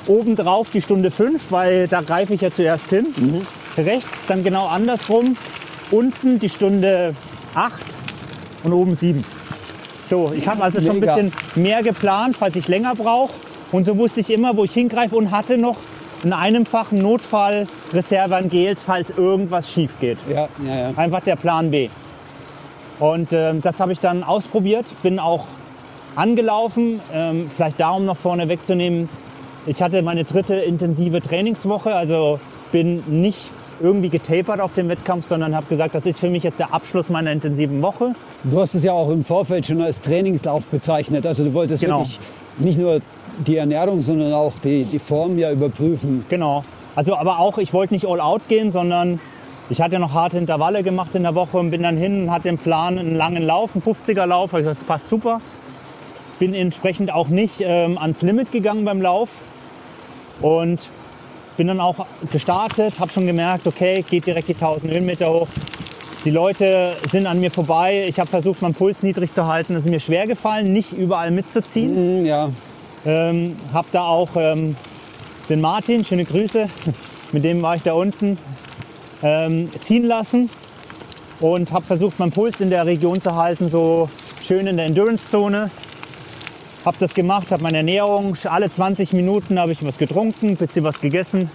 oben 0.06 0.34
drauf 0.34 0.68
die 0.72 0.82
Stunde 0.82 1.10
5, 1.12 1.40
weil 1.50 1.86
da 1.86 2.00
greife 2.00 2.34
ich 2.34 2.40
ja 2.40 2.52
zuerst 2.52 2.88
hin. 2.90 3.46
Rechts 3.76 4.10
dann 4.26 4.42
genau 4.42 4.66
andersrum, 4.66 5.36
unten 5.92 6.40
die 6.40 6.48
Stunde 6.48 7.14
8 7.54 7.72
und 8.64 8.72
oben 8.72 8.94
7. 8.96 9.24
So, 10.08 10.32
ich 10.34 10.48
habe 10.48 10.62
also 10.62 10.80
schon 10.80 10.96
ein 10.96 11.00
Mega. 11.00 11.14
bisschen 11.14 11.32
mehr 11.54 11.82
geplant, 11.82 12.36
falls 12.36 12.56
ich 12.56 12.66
länger 12.66 12.94
brauche. 12.94 13.34
Und 13.72 13.84
so 13.84 13.98
wusste 13.98 14.20
ich 14.20 14.30
immer, 14.30 14.56
wo 14.56 14.64
ich 14.64 14.72
hingreife 14.72 15.14
und 15.14 15.30
hatte 15.30 15.58
noch 15.58 15.76
in 16.24 16.32
einem 16.32 16.64
Fach 16.64 16.90
einen 16.90 17.02
Notfallreserve 17.02 18.34
an 18.34 18.48
Gels, 18.48 18.82
falls 18.82 19.10
irgendwas 19.10 19.70
schief 19.70 19.98
geht. 20.00 20.18
Ja, 20.28 20.48
ja, 20.64 20.76
ja. 20.76 20.92
Einfach 20.96 21.20
der 21.20 21.36
Plan 21.36 21.70
B. 21.70 21.90
Und 22.98 23.32
ähm, 23.32 23.60
das 23.60 23.78
habe 23.78 23.92
ich 23.92 24.00
dann 24.00 24.24
ausprobiert, 24.24 24.86
bin 25.02 25.18
auch 25.18 25.44
angelaufen. 26.16 27.00
Ähm, 27.12 27.50
vielleicht 27.54 27.78
darum 27.78 28.06
noch 28.06 28.16
vorne 28.16 28.48
wegzunehmen, 28.48 29.08
ich 29.66 29.82
hatte 29.82 30.00
meine 30.00 30.24
dritte 30.24 30.54
intensive 30.54 31.20
Trainingswoche, 31.20 31.94
also 31.94 32.40
bin 32.72 33.02
nicht 33.06 33.50
irgendwie 33.80 34.08
getapert 34.08 34.60
auf 34.60 34.74
dem 34.74 34.88
Wettkampf, 34.88 35.26
sondern 35.28 35.54
habe 35.54 35.66
gesagt, 35.66 35.94
das 35.94 36.06
ist 36.06 36.20
für 36.20 36.28
mich 36.30 36.42
jetzt 36.42 36.58
der 36.58 36.72
Abschluss 36.74 37.08
meiner 37.08 37.32
intensiven 37.32 37.80
Woche. 37.82 38.12
Du 38.44 38.60
hast 38.60 38.74
es 38.74 38.84
ja 38.84 38.92
auch 38.92 39.10
im 39.10 39.24
Vorfeld 39.24 39.66
schon 39.66 39.80
als 39.80 40.00
Trainingslauf 40.00 40.64
bezeichnet. 40.66 41.26
Also 41.26 41.44
du 41.44 41.54
wolltest 41.54 41.82
Genau. 41.82 42.00
wirklich 42.00 42.18
nicht 42.58 42.78
nur 42.78 43.00
die 43.46 43.56
Ernährung, 43.56 44.02
sondern 44.02 44.32
auch 44.32 44.58
die, 44.58 44.84
die 44.84 44.98
Form 44.98 45.38
ja 45.38 45.52
überprüfen. 45.52 46.24
Genau. 46.28 46.64
Also 46.96 47.14
aber 47.16 47.38
auch, 47.38 47.58
ich 47.58 47.72
wollte 47.72 47.94
nicht 47.94 48.06
all 48.06 48.20
out 48.20 48.42
gehen, 48.48 48.72
sondern 48.72 49.20
ich 49.70 49.80
hatte 49.80 49.98
noch 49.98 50.12
harte 50.12 50.38
Intervalle 50.38 50.82
gemacht 50.82 51.14
in 51.14 51.22
der 51.22 51.34
Woche 51.34 51.58
und 51.58 51.70
bin 51.70 51.82
dann 51.82 51.96
hin 51.96 52.22
und 52.22 52.30
hatte 52.32 52.44
den 52.48 52.58
Plan, 52.58 52.98
einen 52.98 53.14
langen 53.14 53.44
Lauf, 53.44 53.70
einen 53.74 53.82
50er 53.82 54.26
Lauf. 54.26 54.54
Also 54.54 54.70
das 54.70 54.82
passt 54.82 55.08
super. 55.08 55.40
Bin 56.40 56.54
entsprechend 56.54 57.12
auch 57.12 57.28
nicht 57.28 57.60
ähm, 57.60 57.98
ans 57.98 58.22
Limit 58.22 58.50
gegangen 58.50 58.84
beim 58.84 59.00
Lauf 59.02 59.28
und 60.40 60.88
bin 61.58 61.66
dann 61.66 61.80
auch 61.80 62.06
gestartet, 62.32 62.98
habe 63.00 63.12
schon 63.12 63.26
gemerkt, 63.26 63.66
okay, 63.66 64.02
geht 64.08 64.26
direkt 64.26 64.48
die 64.48 64.54
1000 64.54 64.92
Höhenmeter 64.92 65.28
hoch. 65.28 65.48
Die 66.24 66.30
Leute 66.30 66.94
sind 67.10 67.26
an 67.26 67.40
mir 67.40 67.50
vorbei. 67.50 68.06
Ich 68.08 68.18
habe 68.18 68.30
versucht, 68.30 68.62
meinen 68.62 68.74
Puls 68.74 69.02
niedrig 69.02 69.34
zu 69.34 69.46
halten. 69.46 69.74
Es 69.74 69.84
ist 69.84 69.90
mir 69.90 70.00
schwer 70.00 70.26
gefallen, 70.26 70.72
nicht 70.72 70.92
überall 70.92 71.30
mitzuziehen. 71.32 71.94
Hm, 72.20 72.26
Ja, 72.26 72.50
Ähm, 73.04 73.56
hab 73.72 73.90
da 73.92 74.02
auch 74.02 74.30
ähm, 74.36 74.76
den 75.48 75.60
Martin, 75.60 76.04
schöne 76.04 76.24
Grüße, 76.24 76.68
mit 77.32 77.44
dem 77.44 77.60
war 77.62 77.76
ich 77.76 77.82
da 77.82 77.92
unten, 77.92 78.38
ähm, 79.22 79.68
ziehen 79.82 80.04
lassen 80.04 80.50
und 81.40 81.72
habe 81.72 81.84
versucht, 81.86 82.18
meinen 82.18 82.32
Puls 82.32 82.60
in 82.60 82.70
der 82.70 82.86
Region 82.86 83.20
zu 83.20 83.34
halten, 83.34 83.68
so 83.68 84.08
schön 84.42 84.66
in 84.66 84.76
der 84.76 84.86
Endurance-Zone. 84.86 85.70
Habe 86.84 86.96
das 87.00 87.12
gemacht, 87.12 87.50
habe 87.50 87.62
meine 87.62 87.78
Ernährung, 87.78 88.36
alle 88.44 88.70
20 88.70 89.12
Minuten 89.12 89.58
habe 89.58 89.72
ich 89.72 89.84
was 89.84 89.98
getrunken, 89.98 90.56
bisschen 90.56 90.84
was 90.84 91.00
gegessen. 91.00 91.50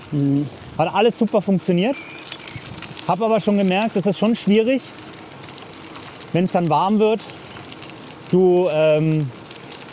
Hat 0.77 0.93
alles 0.93 1.17
super 1.17 1.41
funktioniert. 1.41 1.95
Habe 3.07 3.25
aber 3.25 3.39
schon 3.39 3.57
gemerkt, 3.57 3.95
das 3.95 4.05
ist 4.05 4.19
schon 4.19 4.35
schwierig, 4.35 4.81
wenn 6.33 6.45
es 6.45 6.51
dann 6.51 6.69
warm 6.69 6.99
wird. 6.99 7.21
Du 8.31 8.67
ähm, 8.71 9.29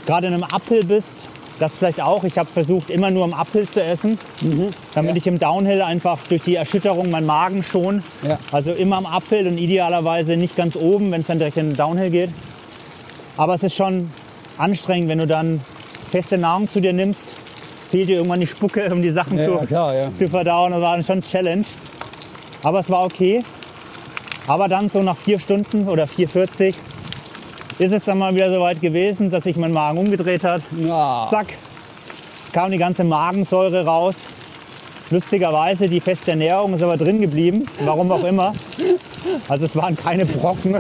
gerade 0.07 0.27
in 0.27 0.35
einem 0.35 0.45
Uphill 0.45 0.85
bist, 0.85 1.29
das 1.59 1.75
vielleicht 1.75 2.01
auch. 2.01 2.25
Ich 2.25 2.39
habe 2.39 2.49
versucht, 2.51 2.91
immer 2.91 3.11
nur 3.11 3.25
im 3.25 3.35
Uphill 3.35 3.69
zu 3.69 3.83
essen, 3.83 4.19
damit 4.95 5.11
Ja. 5.13 5.17
ich 5.17 5.27
im 5.27 5.39
Downhill 5.39 5.83
einfach 5.83 6.19
durch 6.29 6.43
die 6.43 6.55
Erschütterung 6.57 7.11
meinen 7.11 7.27
Magen 7.27 7.63
schon. 7.63 8.03
Ja. 8.27 8.39
Also 8.53 8.73
immer 8.73 8.97
am 8.97 9.07
Uphill 9.07 9.47
und 9.47 9.59
idealerweise 9.59 10.37
nicht 10.37 10.57
ganz 10.57 10.75
oben, 10.77 11.11
wenn 11.13 11.21
es 11.21 11.27
dann 11.27 11.39
direkt 11.39 11.57
in 11.57 11.71
den 11.71 11.77
Downhill 11.77 12.11
geht. 12.11 12.31
Aber 13.37 13.55
es 13.55 13.63
ist 13.63 13.75
schon 13.75 14.11
anstrengend, 14.61 15.09
wenn 15.09 15.19
du 15.19 15.27
dann 15.27 15.61
feste 16.11 16.39
Nahrung 16.39 16.69
zu 16.69 16.81
dir 16.81 16.93
nimmst, 16.93 17.25
fehlt 17.91 18.09
dir 18.09 18.17
irgendwann 18.17 18.41
die 18.41 18.47
Spucke, 18.47 18.93
um 18.93 19.03
die 19.03 19.11
Sachen 19.11 19.39
ja, 19.39 19.47
zu, 19.47 19.67
klar, 19.67 19.95
ja. 19.95 20.15
zu 20.15 20.29
verdauen. 20.29 20.73
Das 20.73 20.81
war 20.81 21.03
schon 21.03 21.23
Challenge. 21.23 21.65
Aber 22.63 22.81
es 22.81 22.91
war 22.91 23.05
okay. 23.05 23.45
Aber 24.47 24.69
dann 24.69 24.89
so 24.89 25.03
nach 25.03 25.17
vier 25.17 25.41
Stunden 25.41 25.89
oder 25.89 26.05
4,40 26.05 26.75
ist 27.79 27.93
es 27.93 28.05
dann 28.05 28.19
mal 28.19 28.35
wieder 28.35 28.53
so 28.53 28.61
weit 28.61 28.81
gewesen, 28.81 29.31
dass 29.31 29.45
sich 29.45 29.57
mein 29.57 29.73
Magen 29.73 29.99
umgedreht 29.99 30.45
hat. 30.45 30.63
Ja. 30.79 31.29
Zack, 31.31 31.55
kam 32.53 32.71
die 32.71 32.79
ganze 32.79 33.05
Magensäure 33.05 33.85
raus. 33.85 34.17
Lustigerweise, 35.11 35.89
die 35.89 36.01
feste 36.01 36.33
Ernährung 36.33 36.75
ist 36.75 36.83
aber 36.83 36.97
drin 36.97 37.21
geblieben, 37.21 37.67
warum 37.85 38.13
auch 38.13 38.23
immer. 38.23 38.53
Also 39.49 39.65
es 39.65 39.75
waren 39.75 39.97
keine 39.97 40.25
Brocken 40.25 40.77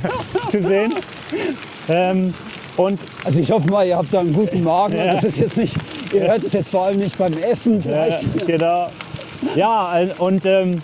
zu 0.50 0.62
sehen. 0.62 0.94
Ähm, 1.88 2.34
und 2.86 3.00
Also 3.24 3.40
ich 3.40 3.50
hoffe 3.50 3.68
mal, 3.70 3.86
ihr 3.86 3.96
habt 3.96 4.12
da 4.12 4.20
einen 4.20 4.32
guten 4.32 4.62
Magen. 4.64 4.96
Ja. 4.96 5.14
Das 5.14 5.24
ist 5.24 5.38
jetzt 5.38 5.56
nicht, 5.56 5.76
ihr 6.12 6.22
hört 6.22 6.42
es 6.44 6.52
jetzt 6.52 6.70
vor 6.70 6.84
allem 6.84 6.98
nicht 6.98 7.16
beim 7.18 7.34
Essen 7.34 7.82
vielleicht. 7.82 8.24
Äh, 8.36 8.44
genau. 8.46 8.88
Ja, 9.54 9.98
und 10.18 10.44
ähm, 10.46 10.82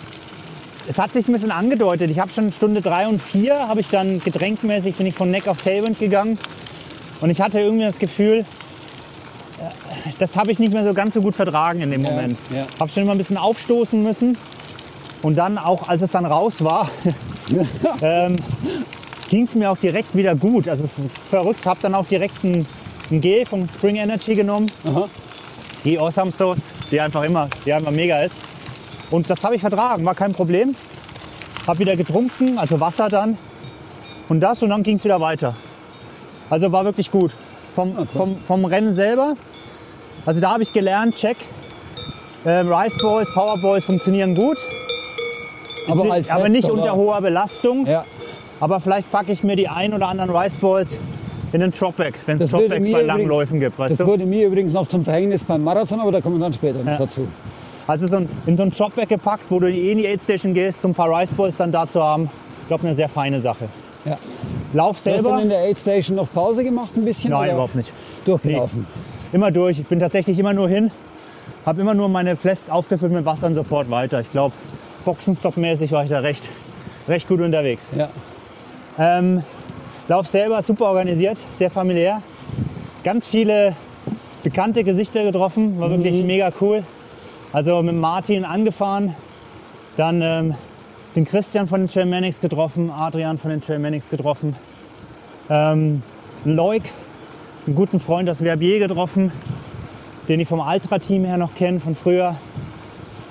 es 0.87 0.97
hat 0.97 1.13
sich 1.13 1.27
ein 1.27 1.33
bisschen 1.33 1.51
angedeutet. 1.51 2.09
Ich 2.11 2.19
habe 2.19 2.31
schon 2.31 2.51
Stunde 2.51 2.81
drei 2.81 3.07
und 3.07 3.21
vier, 3.21 3.67
habe 3.67 3.79
ich 3.81 3.89
dann 3.89 4.19
getränkmäßig, 4.19 4.95
bin 4.95 5.05
ich 5.07 5.15
von 5.15 5.29
Neck 5.31 5.47
auf 5.47 5.57
Tailwind 5.61 5.99
gegangen. 5.99 6.37
Und 7.21 7.29
ich 7.29 7.41
hatte 7.41 7.59
irgendwie 7.59 7.85
das 7.85 7.99
Gefühl, 7.99 8.45
äh, 9.59 10.09
das 10.19 10.35
habe 10.37 10.51
ich 10.51 10.59
nicht 10.59 10.73
mehr 10.73 10.85
so 10.85 10.93
ganz 10.93 11.13
so 11.15 11.21
gut 11.21 11.35
vertragen 11.35 11.81
in 11.81 11.91
dem 11.91 12.03
Ja, 12.03 12.11
Moment. 12.11 12.37
ja. 12.53 12.65
Habe 12.79 12.91
schon 12.91 13.03
immer 13.03 13.13
ein 13.13 13.17
bisschen 13.17 13.37
aufstoßen 13.37 14.01
müssen. 14.01 14.37
Und 15.23 15.35
dann 15.35 15.57
auch, 15.57 15.89
als 15.89 16.03
es 16.03 16.11
dann 16.11 16.25
raus 16.25 16.63
war, 16.63 16.89
ähm, 18.01 18.37
ging 19.29 19.43
es 19.43 19.55
mir 19.55 19.71
auch 19.71 19.77
direkt 19.77 20.15
wieder 20.15 20.35
gut. 20.35 20.67
Also 20.67 20.85
es 20.85 20.99
ist 20.99 21.09
verrückt. 21.29 21.65
Habe 21.65 21.79
dann 21.81 21.95
auch 21.95 22.05
direkt 22.05 22.43
ein, 22.43 22.65
ein 23.11 23.21
Gel 23.21 23.45
von 23.45 23.67
Spring 23.67 23.95
Energy 23.97 24.35
genommen 24.35 24.71
Aha. 24.85 25.07
die 25.83 25.97
Awesome 25.99 26.31
Sauce, 26.31 26.59
die 26.91 26.99
einfach 26.99 27.23
immer, 27.23 27.49
die 27.65 27.73
einfach 27.73 27.91
mega 27.91 28.21
ist. 28.23 28.35
Und 29.11 29.29
das 29.29 29.43
habe 29.43 29.55
ich 29.55 29.61
vertragen, 29.61 30.05
war 30.05 30.15
kein 30.15 30.33
Problem. 30.33 30.75
Habe 31.65 31.79
wieder 31.79 31.95
getrunken, 31.95 32.57
also 32.57 32.79
Wasser 32.79 33.09
dann. 33.09 33.37
Und 34.29 34.41
das 34.41 34.61
und 34.61 34.69
dann 34.69 34.83
ging 34.83 34.97
es 34.97 35.03
wieder 35.03 35.19
weiter. 35.21 35.53
Also 36.49 36.71
war 36.71 36.85
wirklich 36.85 37.11
gut. 37.11 37.31
Vom, 37.75 38.07
vom, 38.07 38.37
vom 38.39 38.65
Rennen 38.65 38.95
selber, 38.95 39.35
also 40.25 40.39
da 40.41 40.51
habe 40.53 40.63
ich 40.63 40.73
gelernt, 40.73 41.15
check, 41.15 41.37
ähm, 42.45 42.73
Rice 42.73 42.97
Balls, 42.97 43.31
Power 43.33 43.55
Balls 43.61 43.85
funktionieren 43.85 44.33
gut. 44.33 44.57
Aber 45.87 46.01
Sind- 46.15 46.31
aber 46.31 46.49
nicht 46.49 46.69
unter 46.69 46.95
hoher 46.95 47.21
Belastung. 47.21 47.85
Ja. 47.85 48.03
Aber 48.59 48.79
vielleicht 48.79 49.11
packe 49.11 49.31
ich 49.31 49.43
mir 49.43 49.55
die 49.55 49.67
ein 49.67 49.93
oder 49.93 50.07
anderen 50.07 50.29
Rice 50.35 50.57
Balls 50.57 50.97
in 51.53 51.59
den 51.61 51.71
Dropback, 51.71 52.15
wenn 52.25 52.41
es 52.41 52.51
Dropbacks 52.51 52.91
bei 52.91 53.01
langen 53.01 53.27
Läufen 53.27 53.59
gibt. 53.59 53.77
Weißt 53.79 53.91
Das 53.91 53.99
du? 53.99 54.07
wurde 54.07 54.25
mir 54.25 54.47
übrigens 54.47 54.73
noch 54.73 54.87
zum 54.87 55.03
Verhängnis 55.05 55.43
beim 55.43 55.63
Marathon, 55.63 55.99
aber 55.99 56.11
da 56.11 56.21
kommen 56.21 56.37
wir 56.39 56.43
dann 56.43 56.53
später 56.53 56.79
noch 56.79 56.85
Ja. 56.85 56.97
dazu. 56.97 57.27
Also 57.85 58.07
so 58.07 58.17
ein, 58.17 58.29
in 58.45 58.57
so 58.57 58.63
ein 58.63 58.71
Dropback 58.71 59.07
gepackt, 59.09 59.43
wo 59.49 59.59
du 59.59 59.71
eh 59.71 59.91
in 59.93 59.99
die 59.99 60.05
Aid 60.07 60.21
Station 60.23 60.53
gehst, 60.53 60.81
so 60.81 60.89
ein 60.89 60.93
paar 60.93 61.09
Rice 61.09 61.31
Balls 61.33 61.55
dann 61.57 61.71
da 61.71 61.87
zu 61.87 62.03
haben. 62.03 62.29
Ich 62.63 62.67
glaube, 62.67 62.85
eine 62.85 62.95
sehr 62.95 63.07
feine 63.07 63.39
Sache. 63.39 63.69
Ja. 64.03 64.17
Lauf 64.73 64.91
Du 64.91 64.95
hast 64.97 65.05
dann 65.07 65.13
selber? 65.23 65.41
in 65.41 65.49
der 65.49 65.63
Aid 65.69 65.79
Station 65.79 66.17
noch 66.17 66.27
Pause 66.33 66.63
gemacht 66.65 66.97
ein 66.97 67.05
bisschen? 67.05 67.29
Nein, 67.31 67.51
überhaupt 67.51 67.75
nicht. 67.75 67.93
Durchgelaufen. 68.25 68.85
Immer 69.31 69.51
durch. 69.51 69.79
Ich 69.79 69.85
bin 69.85 69.99
tatsächlich 69.99 70.37
immer 70.39 70.53
nur 70.53 70.67
hin, 70.67 70.91
habe 71.65 71.79
immer 71.79 71.93
nur 71.93 72.09
meine 72.09 72.35
Flask 72.35 72.69
aufgefüllt 72.69 73.13
mit 73.13 73.23
Wasser 73.25 73.47
und 73.47 73.55
sofort 73.55 73.89
weiter. 73.89 74.19
Ich 74.19 74.31
glaube, 74.31 74.53
Boxenstopp-mäßig 75.05 75.91
war 75.91 76.03
ich 76.03 76.09
da 76.09 76.19
recht, 76.19 76.49
recht 77.07 77.27
gut 77.29 77.39
unterwegs. 77.39 77.87
Ja. 77.97 78.09
Ähm, 78.97 79.43
Lauf 80.09 80.27
selber 80.27 80.61
super 80.61 80.85
organisiert, 80.85 81.37
sehr 81.51 81.69
familiär. 81.69 82.21
Ganz 83.03 83.27
viele 83.27 83.75
bekannte 84.41 84.85
Gesichter 84.85 85.25
getroffen, 85.25 85.81
war 85.81 85.89
wirklich 85.89 86.23
mega 86.23 86.49
cool. 86.61 86.83
Also 87.51 87.81
mit 87.81 87.95
Martin 87.95 88.45
angefahren, 88.45 89.15
dann 89.97 90.21
ähm, 90.21 90.55
den 91.17 91.25
Christian 91.25 91.67
von 91.67 91.81
den 91.81 91.89
Trailmanics 91.89 92.39
getroffen, 92.39 92.89
Adrian 92.89 93.37
von 93.37 93.51
den 93.51 93.59
Trailmanics 93.59 94.09
getroffen, 94.09 94.55
ähm, 95.49 96.03
Leuk, 96.45 96.83
einen 97.65 97.75
guten 97.75 97.99
Freund 97.99 98.29
aus 98.29 98.37
Verbier 98.37 98.79
getroffen, 98.79 99.33
den 100.29 100.39
ich 100.39 100.47
vom 100.47 100.61
Ultra-Team 100.61 101.25
her 101.25 101.37
noch 101.37 101.53
kenne, 101.53 101.81
von 101.81 101.95
früher. 101.95 102.37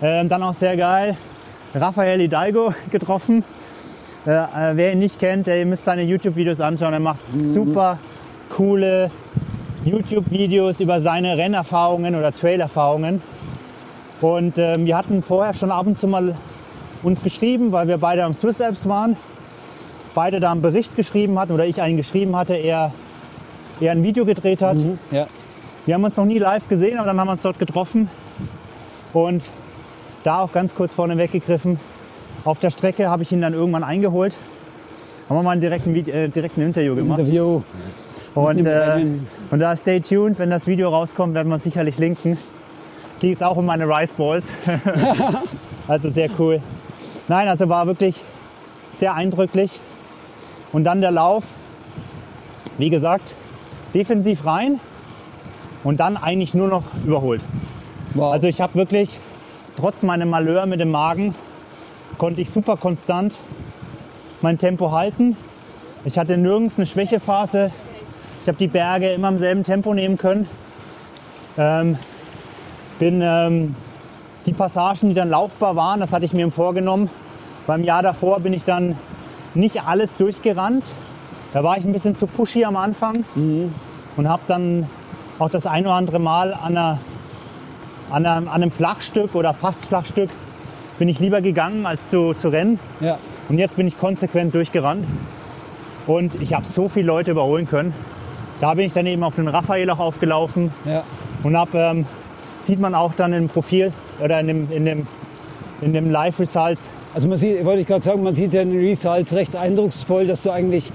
Ähm, 0.02 0.28
dann 0.28 0.42
auch 0.42 0.54
sehr 0.54 0.76
geil, 0.76 1.16
Rafael 1.74 2.20
Hidalgo 2.20 2.74
getroffen. 2.90 3.44
Äh, 4.26 4.32
äh, 4.32 4.76
wer 4.76 4.92
ihn 4.92 4.98
nicht 4.98 5.18
kennt, 5.18 5.46
der 5.46 5.58
ihr 5.58 5.66
müsst 5.66 5.84
seine 5.84 6.02
YouTube-Videos 6.02 6.60
anschauen. 6.60 6.92
Er 6.92 7.00
macht 7.00 7.24
super 7.28 7.98
coole 8.50 9.10
YouTube-Videos 9.84 10.80
über 10.80 10.98
seine 10.98 11.36
Rennerfahrungen 11.36 12.16
oder 12.16 12.32
Trailerfahrungen. 12.32 13.22
Und 14.20 14.58
ähm, 14.58 14.84
wir 14.84 14.96
hatten 14.96 15.22
vorher 15.22 15.54
schon 15.54 15.70
ab 15.70 15.86
und 15.86 16.00
zu 16.00 16.08
mal 16.08 16.34
uns 17.02 17.22
geschrieben, 17.22 17.70
weil 17.70 17.86
wir 17.86 17.98
beide 17.98 18.24
am 18.24 18.34
Swiss 18.34 18.60
Alps 18.60 18.88
waren. 18.88 19.16
Beide 20.14 20.40
da 20.40 20.50
einen 20.50 20.62
Bericht 20.62 20.96
geschrieben 20.96 21.38
hatten 21.38 21.52
oder 21.52 21.66
ich 21.66 21.80
einen 21.80 21.96
geschrieben 21.96 22.34
hatte, 22.34 22.54
er, 22.54 22.92
er 23.80 23.92
ein 23.92 24.02
Video 24.02 24.24
gedreht 24.24 24.62
hat. 24.62 24.78
Ja. 25.10 25.26
Wir 25.84 25.94
haben 25.94 26.02
uns 26.02 26.16
noch 26.16 26.24
nie 26.24 26.38
live 26.38 26.66
gesehen, 26.68 26.98
aber 26.98 27.06
dann 27.06 27.20
haben 27.20 27.28
wir 27.28 27.32
uns 27.32 27.42
dort 27.42 27.58
getroffen 27.58 28.10
und 29.12 29.48
da 30.24 30.40
auch 30.40 30.50
ganz 30.50 30.74
kurz 30.74 30.94
vorne 30.94 31.16
weggegriffen. 31.16 31.78
Auf 32.46 32.60
der 32.60 32.70
Strecke 32.70 33.10
habe 33.10 33.24
ich 33.24 33.32
ihn 33.32 33.40
dann 33.40 33.54
irgendwann 33.54 33.82
eingeholt. 33.82 34.36
Haben 35.28 35.38
wir 35.38 35.42
mal 35.42 35.50
einen 35.50 35.60
direkten, 35.60 35.92
äh, 35.96 36.28
direkten 36.28 36.60
Interview 36.60 36.94
gemacht. 36.94 37.18
Interview. 37.18 37.62
Und, 38.36 38.64
äh, 38.64 39.04
und 39.50 39.58
da 39.58 39.76
stay 39.76 39.98
tuned, 39.98 40.38
wenn 40.38 40.50
das 40.50 40.68
Video 40.68 40.90
rauskommt, 40.90 41.34
werden 41.34 41.48
wir 41.48 41.56
es 41.56 41.64
sicherlich 41.64 41.98
linken. 41.98 42.38
Geht 43.18 43.42
auch 43.42 43.56
um 43.56 43.66
meine 43.66 43.88
Rice 43.88 44.12
Balls. 44.12 44.52
also 45.88 46.10
sehr 46.10 46.28
cool. 46.38 46.62
Nein, 47.26 47.48
also 47.48 47.68
war 47.68 47.88
wirklich 47.88 48.22
sehr 48.92 49.14
eindrücklich. 49.14 49.80
Und 50.72 50.84
dann 50.84 51.00
der 51.00 51.10
Lauf, 51.10 51.42
wie 52.78 52.90
gesagt, 52.90 53.34
defensiv 53.92 54.46
rein 54.46 54.78
und 55.82 55.98
dann 55.98 56.16
eigentlich 56.16 56.54
nur 56.54 56.68
noch 56.68 56.84
überholt. 57.04 57.42
Wow. 58.14 58.32
Also 58.32 58.46
ich 58.46 58.60
habe 58.60 58.76
wirklich, 58.76 59.18
trotz 59.76 60.04
meinem 60.04 60.30
Malheur 60.30 60.66
mit 60.66 60.78
dem 60.78 60.92
Magen, 60.92 61.34
konnte 62.18 62.40
ich 62.40 62.50
super 62.50 62.76
konstant 62.76 63.36
mein 64.42 64.58
Tempo 64.58 64.92
halten. 64.92 65.36
Ich 66.04 66.18
hatte 66.18 66.36
nirgends 66.36 66.76
eine 66.76 66.86
Schwächephase. 66.86 67.70
Ich 68.42 68.48
habe 68.48 68.58
die 68.58 68.68
Berge 68.68 69.10
immer 69.12 69.28
im 69.28 69.38
selben 69.38 69.64
Tempo 69.64 69.92
nehmen 69.92 70.18
können. 70.18 70.48
Ähm, 71.58 71.98
bin 72.98 73.20
ähm, 73.22 73.74
die 74.46 74.52
Passagen, 74.52 75.08
die 75.08 75.14
dann 75.14 75.30
laufbar 75.30 75.74
waren, 75.74 76.00
das 76.00 76.12
hatte 76.12 76.24
ich 76.24 76.32
mir 76.32 76.50
vorgenommen. 76.50 77.10
Beim 77.66 77.82
Jahr 77.82 78.02
davor 78.02 78.40
bin 78.40 78.52
ich 78.52 78.64
dann 78.64 78.96
nicht 79.54 79.82
alles 79.82 80.14
durchgerannt. 80.16 80.84
Da 81.52 81.64
war 81.64 81.76
ich 81.78 81.84
ein 81.84 81.92
bisschen 81.92 82.16
zu 82.16 82.26
pushy 82.26 82.64
am 82.64 82.76
Anfang 82.76 83.24
und 84.16 84.28
habe 84.28 84.42
dann 84.46 84.88
auch 85.38 85.50
das 85.50 85.66
ein 85.66 85.84
oder 85.84 85.94
andere 85.94 86.18
Mal 86.18 86.54
an, 86.54 86.76
einer, 86.76 86.98
an, 88.10 88.26
einem, 88.26 88.48
an 88.48 88.54
einem 88.54 88.70
Flachstück 88.70 89.34
oder 89.34 89.54
fast 89.54 89.86
Flachstück 89.86 90.30
bin 90.98 91.08
ich 91.08 91.18
lieber 91.20 91.40
gegangen 91.40 91.86
als 91.86 92.08
zu, 92.08 92.34
zu 92.34 92.48
rennen. 92.48 92.78
ja. 93.00 93.18
Und 93.48 93.58
jetzt 93.58 93.76
bin 93.76 93.86
ich 93.86 93.96
konsequent 93.96 94.54
durchgerannt. 94.56 95.04
Und 96.08 96.40
ich 96.42 96.52
habe 96.52 96.64
so 96.66 96.88
viele 96.88 97.06
Leute 97.06 97.30
überholen 97.30 97.68
können. 97.68 97.94
Da 98.60 98.74
bin 98.74 98.86
ich 98.86 98.92
dann 98.92 99.06
eben 99.06 99.22
auf 99.22 99.36
den 99.36 99.46
Raphael 99.48 99.88
auch 99.90 99.98
aufgelaufen 100.00 100.72
Ja. 100.84 101.04
und 101.44 101.56
hab, 101.56 101.72
ähm, 101.74 102.06
sieht 102.60 102.80
man 102.80 102.94
auch 102.94 103.12
dann 103.14 103.32
im 103.32 103.48
Profil 103.48 103.92
oder 104.20 104.40
in 104.40 104.46
dem, 104.48 104.72
in 104.72 104.84
dem, 104.84 105.06
in 105.80 105.92
dem 105.92 106.10
Live-Results. 106.10 106.88
Also 107.14 107.28
man 107.28 107.38
sieht, 107.38 107.64
wollte 107.64 107.80
ich 107.82 107.86
gerade 107.86 108.02
sagen, 108.02 108.22
man 108.22 108.34
sieht 108.34 108.52
ja 108.52 108.62
in 108.62 108.70
den 108.70 108.80
Results 108.80 109.32
recht 109.32 109.54
eindrucksvoll, 109.54 110.26
dass 110.26 110.42
du 110.42 110.50
eigentlich 110.50 110.90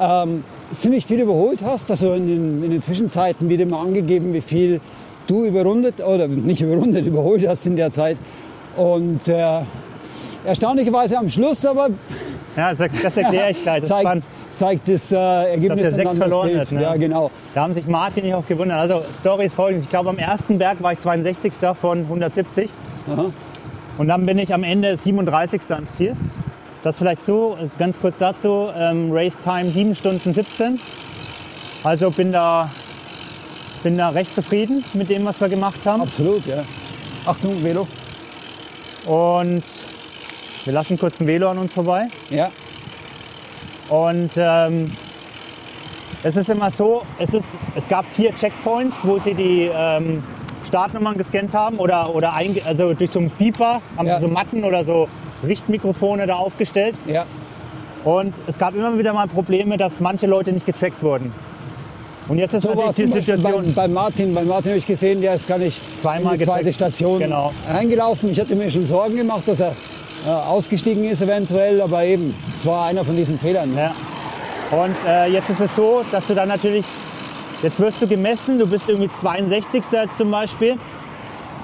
ähm, 0.00 0.44
ziemlich 0.72 1.06
viel 1.06 1.20
überholt 1.20 1.60
hast. 1.64 1.90
Also 1.90 2.12
in 2.12 2.26
den, 2.26 2.64
in 2.64 2.70
den 2.70 2.82
Zwischenzeiten 2.82 3.48
wird 3.48 3.60
immer 3.60 3.80
angegeben, 3.80 4.32
wie 4.34 4.40
viel 4.42 4.80
du 5.26 5.44
überrundet 5.46 6.00
oder 6.00 6.26
nicht 6.28 6.60
überrundet, 6.60 7.06
überholt 7.06 7.46
hast 7.48 7.66
in 7.66 7.76
der 7.76 7.90
Zeit. 7.90 8.18
Und 8.78 9.26
äh, 9.26 9.60
erstaunlicherweise 10.44 11.18
am 11.18 11.28
Schluss 11.28 11.66
aber 11.66 11.88
Ja, 12.56 12.72
das, 12.72 12.88
das 13.02 13.16
erkläre 13.16 13.50
ich 13.50 13.62
gleich. 13.62 13.80
Das 13.80 13.88
zeigt, 13.88 14.22
zeigt 14.56 14.88
das 14.88 15.10
äh, 15.10 15.16
Ergebnis 15.16 15.82
Dass 15.82 15.92
er 15.92 15.96
sechs 15.98 16.16
verloren 16.16 16.60
hat, 16.60 16.70
ne? 16.70 16.82
Ja, 16.82 16.94
genau. 16.94 17.32
da 17.54 17.62
haben 17.62 17.74
sich 17.74 17.88
Martin 17.88 18.24
nicht 18.24 18.34
auch 18.34 18.46
gewundert. 18.46 18.78
Also 18.78 19.02
Story 19.18 19.46
ist 19.46 19.54
folgendes. 19.54 19.84
Ich 19.84 19.90
glaube 19.90 20.10
am 20.10 20.18
ersten 20.18 20.58
Berg 20.58 20.80
war 20.80 20.92
ich 20.92 21.00
62. 21.00 21.52
von 21.80 22.02
170. 22.02 22.70
Aha. 23.12 23.32
Und 23.98 24.06
dann 24.06 24.24
bin 24.26 24.38
ich 24.38 24.54
am 24.54 24.62
Ende 24.62 24.96
37. 24.96 25.60
ans 25.70 25.94
Ziel. 25.94 26.16
Das 26.84 26.98
vielleicht 26.98 27.24
so, 27.24 27.58
ganz 27.80 28.00
kurz 28.00 28.18
dazu, 28.18 28.68
ähm, 28.78 29.10
Race 29.10 29.40
Time 29.42 29.72
7 29.72 29.96
Stunden 29.96 30.32
17. 30.32 30.78
Also 31.82 32.12
bin 32.12 32.30
da, 32.30 32.70
bin 33.82 33.98
da 33.98 34.10
recht 34.10 34.32
zufrieden 34.32 34.84
mit 34.92 35.10
dem, 35.10 35.24
was 35.24 35.40
wir 35.40 35.48
gemacht 35.48 35.84
haben. 35.84 36.02
Absolut, 36.02 36.46
ja. 36.46 36.62
Achtung, 37.26 37.62
Velo. 37.64 37.88
Und 39.06 39.62
wir 40.64 40.72
lassen 40.72 40.98
kurz 40.98 41.20
ein 41.20 41.26
Velo 41.26 41.48
an 41.50 41.58
uns 41.58 41.72
vorbei. 41.72 42.08
Ja, 42.30 42.50
Und 43.88 44.30
ähm, 44.36 44.92
es 46.22 46.36
ist 46.36 46.48
immer 46.48 46.70
so, 46.70 47.02
es, 47.18 47.32
ist, 47.32 47.46
es 47.74 47.88
gab 47.88 48.04
vier 48.14 48.34
Checkpoints, 48.34 48.96
wo 49.02 49.18
sie 49.18 49.34
die 49.34 49.70
ähm, 49.72 50.22
Startnummern 50.66 51.16
gescannt 51.16 51.54
haben 51.54 51.78
oder, 51.78 52.14
oder 52.14 52.34
einge 52.34 52.60
also 52.66 52.92
durch 52.92 53.10
so 53.10 53.20
einen 53.20 53.30
Beeper 53.30 53.80
haben 53.96 54.06
Ja. 54.06 54.16
sie 54.16 54.22
so 54.22 54.28
Matten 54.28 54.64
oder 54.64 54.84
so 54.84 55.08
Richtmikrofone 55.46 56.26
da 56.26 56.34
aufgestellt. 56.36 56.96
ja. 57.06 57.24
Und 58.04 58.32
es 58.46 58.58
gab 58.58 58.74
immer 58.76 58.96
wieder 58.96 59.12
mal 59.12 59.26
Probleme, 59.26 59.76
dass 59.76 59.98
manche 60.00 60.26
Leute 60.26 60.52
nicht 60.52 60.64
getrackt 60.64 61.02
wurden. 61.02 61.32
Und 62.28 62.38
jetzt 62.38 62.52
ist 62.54 62.62
So 62.62 62.68
natürlich 62.74 62.94
die 62.96 63.06
Beispiel 63.06 63.36
bei, 63.36 63.42
Situation. 63.50 63.74
bei 63.74 63.88
Martin. 63.88 64.34
Bei 64.34 64.42
Martin 64.44 64.70
habe 64.72 64.78
ich 64.78 64.86
gesehen, 64.86 65.20
der 65.22 65.34
ist 65.34 65.48
gar 65.48 65.58
nicht 65.58 65.80
Zweimal 66.00 66.34
in 66.34 66.38
die 66.40 66.44
zweite. 66.44 66.72
Station 66.72 67.18
Genau. 67.18 67.52
reingelaufen. 67.68 68.30
Ich 68.30 68.38
hatte 68.40 68.54
mir 68.54 68.70
schon 68.70 68.86
Sorgen 68.86 69.16
gemacht, 69.16 69.44
dass 69.46 69.60
er 69.60 69.74
äh, 70.26 70.30
ausgestiegen 70.30 71.04
ist 71.04 71.22
eventuell, 71.22 71.80
aber 71.80 72.04
eben, 72.04 72.34
es 72.54 72.66
war 72.66 72.86
einer 72.86 73.04
von 73.04 73.16
diesen 73.16 73.38
Fehlern. 73.38 73.74
Ja. 73.76 73.94
Und 74.70 74.94
äh, 75.06 75.26
jetzt 75.32 75.48
ist 75.48 75.60
es 75.60 75.74
so, 75.74 76.02
dass 76.12 76.26
du 76.26 76.34
dann 76.34 76.48
natürlich, 76.48 76.84
jetzt 77.62 77.80
wirst 77.80 78.02
du 78.02 78.06
gemessen, 78.06 78.58
du 78.58 78.66
bist 78.66 78.88
irgendwie 78.90 79.10
62. 79.10 79.84
jetzt 79.92 80.18
zum 80.18 80.30
Beispiel. 80.30 80.76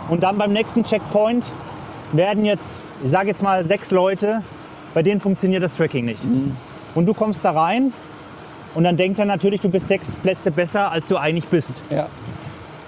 Und 0.09 0.23
dann 0.23 0.39
beim 0.39 0.53
nächsten 0.53 0.83
Checkpoint 0.85 1.45
werden 2.13 2.45
jetzt, 2.47 2.81
ich 3.03 3.11
sage 3.11 3.29
jetzt 3.29 3.43
mal 3.43 3.67
sechs 3.67 3.91
Leute, 3.91 4.43
bei 4.95 5.03
denen 5.03 5.21
funktioniert 5.21 5.63
das 5.63 5.77
Tracking 5.77 6.07
nicht. 6.07 6.23
Und 6.95 7.05
du 7.07 7.13
kommst 7.13 7.45
da 7.45 7.51
rein 7.51 7.93
und 8.75 8.85
dann 8.85 8.97
denkt 8.97 9.19
er 9.19 9.25
natürlich, 9.25 9.61
du 9.61 9.69
bist 9.69 9.89
sechs 9.89 10.17
Plätze 10.17 10.51
besser, 10.51 10.91
als 10.91 11.09
du 11.09 11.17
eigentlich 11.17 11.47
bist. 11.47 11.75
Ja. 11.91 12.09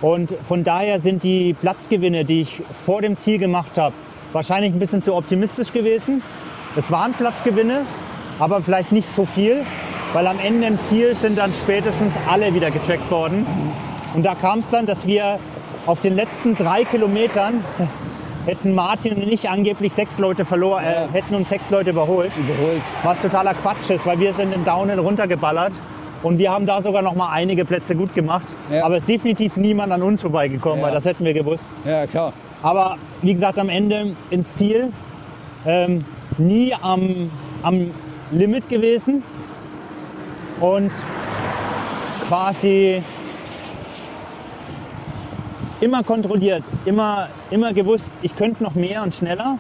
Und 0.01 0.35
von 0.47 0.65
daher 0.65 1.01
sind 1.01 1.23
die 1.23 1.55
Platzgewinne, 1.55 2.25
die 2.25 2.43
ich 2.43 2.63
vor 2.85 3.01
dem 3.01 3.17
Ziel 3.17 3.39
gemacht 3.39 3.79
habe, 3.79 3.95
wahrscheinlich 4.33 4.73
ein 4.73 4.79
bisschen 4.79 5.03
zu 5.03 5.15
optimistisch 5.15 5.73
gewesen. 5.73 6.23
Es 6.77 6.91
waren 6.91 7.13
Platzgewinne, 7.13 7.87
aber 8.39 8.63
vielleicht 8.63 8.93
nicht 8.93 9.13
so 9.15 9.25
viel, 9.25 9.65
weil 10.13 10.27
am 10.27 10.39
Ende 10.39 10.67
im 10.67 10.81
Ziel 10.83 11.15
sind 11.15 11.39
dann 11.39 11.53
spätestens 11.53 12.13
alle 12.29 12.53
wieder 12.53 12.71
getrackt 12.71 13.11
worden. 13.11 13.47
Und 14.15 14.25
da 14.25 14.35
kam 14.35 14.59
es 14.59 14.67
dann, 14.71 14.87
dass 14.87 15.07
wir 15.07 15.39
auf 15.87 16.01
den 16.01 16.15
letzten 16.15 16.55
drei 16.57 16.85
Kilometern 16.85 17.65
hätten 18.47 18.75
Martin 18.75 19.15
und 19.15 19.29
ich 19.29 19.49
angeblich 19.51 19.93
sechs 19.93 20.19
Leute 20.19 20.45
verloren, 20.45 20.85
äh, 20.85 20.93
Ja. 21.05 21.09
hätten 21.13 21.35
uns 21.35 21.49
sechs 21.49 21.69
Leute 21.71 21.91
überholt. 21.91 22.31
Überholt. 22.37 22.81
Was 23.03 23.21
totaler 23.21 23.55
Quatsch 23.55 23.91
ist, 23.91 24.07
weil 24.07 24.19
wir 24.21 24.33
sind 24.33 24.55
im 24.55 24.65
Downhill 24.65 24.99
runtergeballert 25.01 25.73
und 26.23 26.39
wir 26.39 26.51
haben 26.51 26.65
da 26.67 26.81
sogar 26.81 27.03
noch 27.03 27.15
mal 27.15 27.31
einige 27.33 27.65
Plätze 27.65 27.95
gut 27.95 28.15
gemacht. 28.15 28.47
Ja. 28.71 28.85
Aber 28.85 28.97
es 28.97 29.03
ist 29.03 29.09
definitiv 29.09 29.57
niemand 29.57 29.93
an 29.93 30.03
uns 30.03 30.21
vorbeigekommen, 30.23 30.79
Ja. 30.81 30.87
weil 30.87 30.95
das 30.95 31.05
hätten 31.05 31.25
wir 31.25 31.35
gewusst. 31.35 31.65
Ja, 31.85 32.07
klar. 32.07 32.33
Aber 32.63 32.97
wie 33.23 33.35
gesagt, 33.35 33.59
am 33.59 33.69
Ende 33.69 34.17
ins 34.31 34.55
Ziel 34.55 34.93
ähm, 35.67 36.05
nie 36.39 36.73
am, 36.81 37.31
am 37.63 37.91
Limit 38.33 38.69
gewesen 38.69 39.23
und 40.61 40.91
quasi 42.29 43.03
immer 45.81 46.03
kontrolliert, 46.03 46.65
immer, 46.85 47.29
immer 47.51 47.73
gewusst, 47.73 48.11
ich 48.23 48.35
könnte 48.37 48.63
noch 48.63 48.75
mehr 48.75 49.03
und 49.03 49.15
schneller. 49.15 49.59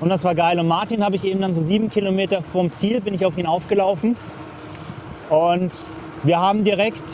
Und 0.00 0.08
das 0.08 0.24
war 0.24 0.34
geil. 0.34 0.58
Und 0.58 0.68
Martin 0.68 1.04
habe 1.04 1.16
ich 1.16 1.24
eben 1.24 1.40
dann 1.40 1.54
so 1.54 1.62
sieben 1.62 1.90
Kilometer 1.90 2.42
vom 2.52 2.74
Ziel, 2.76 3.00
bin 3.00 3.14
ich 3.14 3.24
auf 3.24 3.38
ihn 3.38 3.46
aufgelaufen. 3.46 4.16
Und 5.30 5.72
wir 6.22 6.38
haben 6.38 6.64
direkt, 6.64 7.04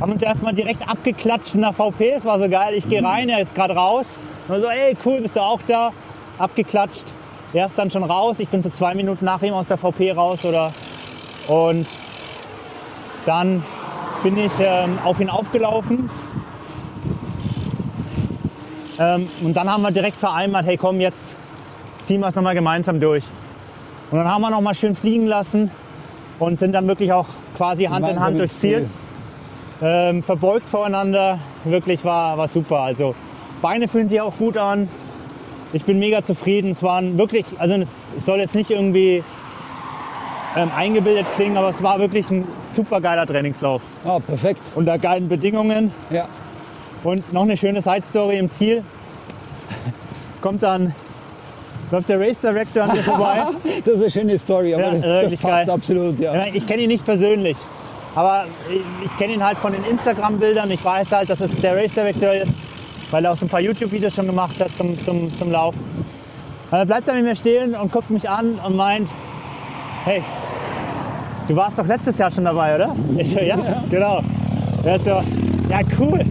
haben 0.00 0.12
uns 0.12 0.22
erstmal 0.22 0.54
direkt 0.54 0.88
abgeklatscht 0.88 1.54
in 1.54 1.62
der 1.62 1.72
VP. 1.72 2.10
Es 2.10 2.24
war 2.24 2.38
so 2.38 2.48
geil. 2.48 2.74
Ich 2.74 2.88
gehe 2.88 3.02
rein, 3.02 3.28
er 3.28 3.40
ist 3.40 3.54
gerade 3.54 3.74
raus. 3.74 4.18
Und 4.48 4.60
so, 4.60 4.66
ey, 4.66 4.96
cool, 5.04 5.20
bist 5.20 5.36
du 5.36 5.40
auch 5.40 5.60
da? 5.66 5.92
Abgeklatscht. 6.38 7.06
Er 7.52 7.66
ist 7.66 7.78
dann 7.78 7.90
schon 7.90 8.04
raus. 8.04 8.40
Ich 8.40 8.48
bin 8.48 8.62
so 8.62 8.68
zwei 8.68 8.94
Minuten 8.94 9.24
nach 9.24 9.42
ihm 9.42 9.54
aus 9.54 9.68
der 9.68 9.76
VP 9.76 10.12
raus 10.12 10.44
oder. 10.44 10.72
Und 11.46 11.86
dann 13.24 13.62
bin 14.26 14.38
ich 14.38 14.52
ähm, 14.58 14.98
auf 15.04 15.20
ihn 15.20 15.30
aufgelaufen. 15.30 16.10
Ähm, 18.98 19.28
und 19.40 19.56
dann 19.56 19.70
haben 19.70 19.82
wir 19.82 19.92
direkt 19.92 20.18
vereinbart, 20.18 20.66
hey 20.66 20.76
komm, 20.76 21.00
jetzt 21.00 21.36
ziehen 22.06 22.20
wir 22.20 22.26
es 22.26 22.34
nochmal 22.34 22.56
gemeinsam 22.56 22.98
durch. 22.98 23.22
Und 24.10 24.18
dann 24.18 24.26
haben 24.28 24.40
wir 24.40 24.50
nochmal 24.50 24.74
schön 24.74 24.96
fliegen 24.96 25.26
lassen 25.26 25.70
und 26.40 26.58
sind 26.58 26.72
dann 26.72 26.88
wirklich 26.88 27.12
auch 27.12 27.26
quasi 27.56 27.84
Hand 27.84 28.08
in 28.08 28.18
Hand 28.18 28.40
durchs 28.40 28.58
Ziel. 28.58 28.90
Ähm, 29.80 30.24
verbeugt 30.24 30.68
voreinander, 30.68 31.38
wirklich 31.62 32.04
war, 32.04 32.36
war 32.36 32.48
super. 32.48 32.80
Also 32.80 33.14
Beine 33.62 33.86
fühlen 33.86 34.08
sich 34.08 34.20
auch 34.20 34.36
gut 34.36 34.58
an. 34.58 34.88
Ich 35.72 35.84
bin 35.84 36.00
mega 36.00 36.24
zufrieden. 36.24 36.72
Es 36.72 36.82
waren 36.82 37.16
wirklich, 37.16 37.46
also 37.58 37.76
es 37.76 38.26
soll 38.26 38.40
jetzt 38.40 38.56
nicht 38.56 38.72
irgendwie 38.72 39.22
ähm, 40.56 40.70
eingebildet 40.74 41.26
klingen, 41.36 41.56
aber 41.56 41.68
es 41.68 41.82
war 41.82 41.98
wirklich 41.98 42.30
ein 42.30 42.46
super 42.58 43.00
geiler 43.00 43.26
Trainingslauf. 43.26 43.82
Ah, 44.04 44.18
perfekt. 44.18 44.62
Unter 44.74 44.98
geilen 44.98 45.28
Bedingungen. 45.28 45.92
Ja. 46.10 46.26
Und 47.04 47.32
noch 47.32 47.42
eine 47.42 47.56
schöne 47.56 47.82
Side-Story 47.82 48.38
im 48.38 48.50
Ziel. 48.50 48.82
Kommt 50.40 50.62
dann, 50.62 50.94
läuft 51.90 52.08
der 52.08 52.20
Race 52.20 52.38
Director 52.40 52.84
an 52.84 52.96
mir 52.96 53.02
vorbei. 53.02 53.44
Das 53.84 53.94
ist 53.94 54.00
eine 54.02 54.10
schöne 54.10 54.38
Story, 54.38 54.74
aber 54.74 54.84
Ja, 54.84 54.90
das, 54.92 55.02
das 55.02 55.22
wirklich 55.22 55.40
passt 55.42 55.66
geil. 55.66 55.74
absolut. 55.74 56.18
Ja. 56.18 56.34
Ja, 56.34 56.46
Ich 56.52 56.66
kenne 56.66 56.82
ihn 56.82 56.88
nicht 56.88 57.04
persönlich. 57.04 57.56
Aber 58.14 58.46
ich, 58.70 58.80
ich 59.04 59.16
kenne 59.18 59.34
ihn 59.34 59.44
halt 59.44 59.58
von 59.58 59.72
den 59.72 59.84
Instagram-Bildern. 59.84 60.70
Ich 60.70 60.82
weiß 60.84 61.12
halt, 61.12 61.28
dass 61.28 61.40
es 61.40 61.54
der 61.60 61.76
Race 61.76 61.92
Director 61.92 62.32
ist, 62.32 62.52
weil 63.10 63.24
er 63.24 63.32
auch 63.32 63.36
so 63.36 63.44
ein 63.44 63.48
paar 63.50 63.60
YouTube-Videos 63.60 64.14
schon 64.14 64.26
gemacht 64.26 64.58
hat 64.60 64.70
zum, 64.76 65.02
zum, 65.04 65.36
zum 65.36 65.50
Lauf. 65.50 65.74
Und 66.70 66.78
er 66.78 66.86
bleibt 66.86 67.06
dann 67.08 67.16
mit 67.16 67.24
mir 67.26 67.36
stehen 67.36 67.74
und 67.74 67.92
guckt 67.92 68.08
mich 68.10 68.28
an 68.28 68.58
und 68.64 68.74
meint, 68.74 69.10
hey, 70.06 70.22
du 71.48 71.56
warst 71.56 71.78
doch 71.78 71.86
letztes 71.86 72.16
Jahr 72.16 72.30
schon 72.30 72.44
dabei, 72.44 72.76
oder? 72.76 72.94
Ich 73.18 73.30
so, 73.30 73.40
ja, 73.40 73.82
genau. 73.90 74.22
Ist 74.84 75.04
so, 75.04 75.10
ja 75.68 75.80
cool. 75.98 76.24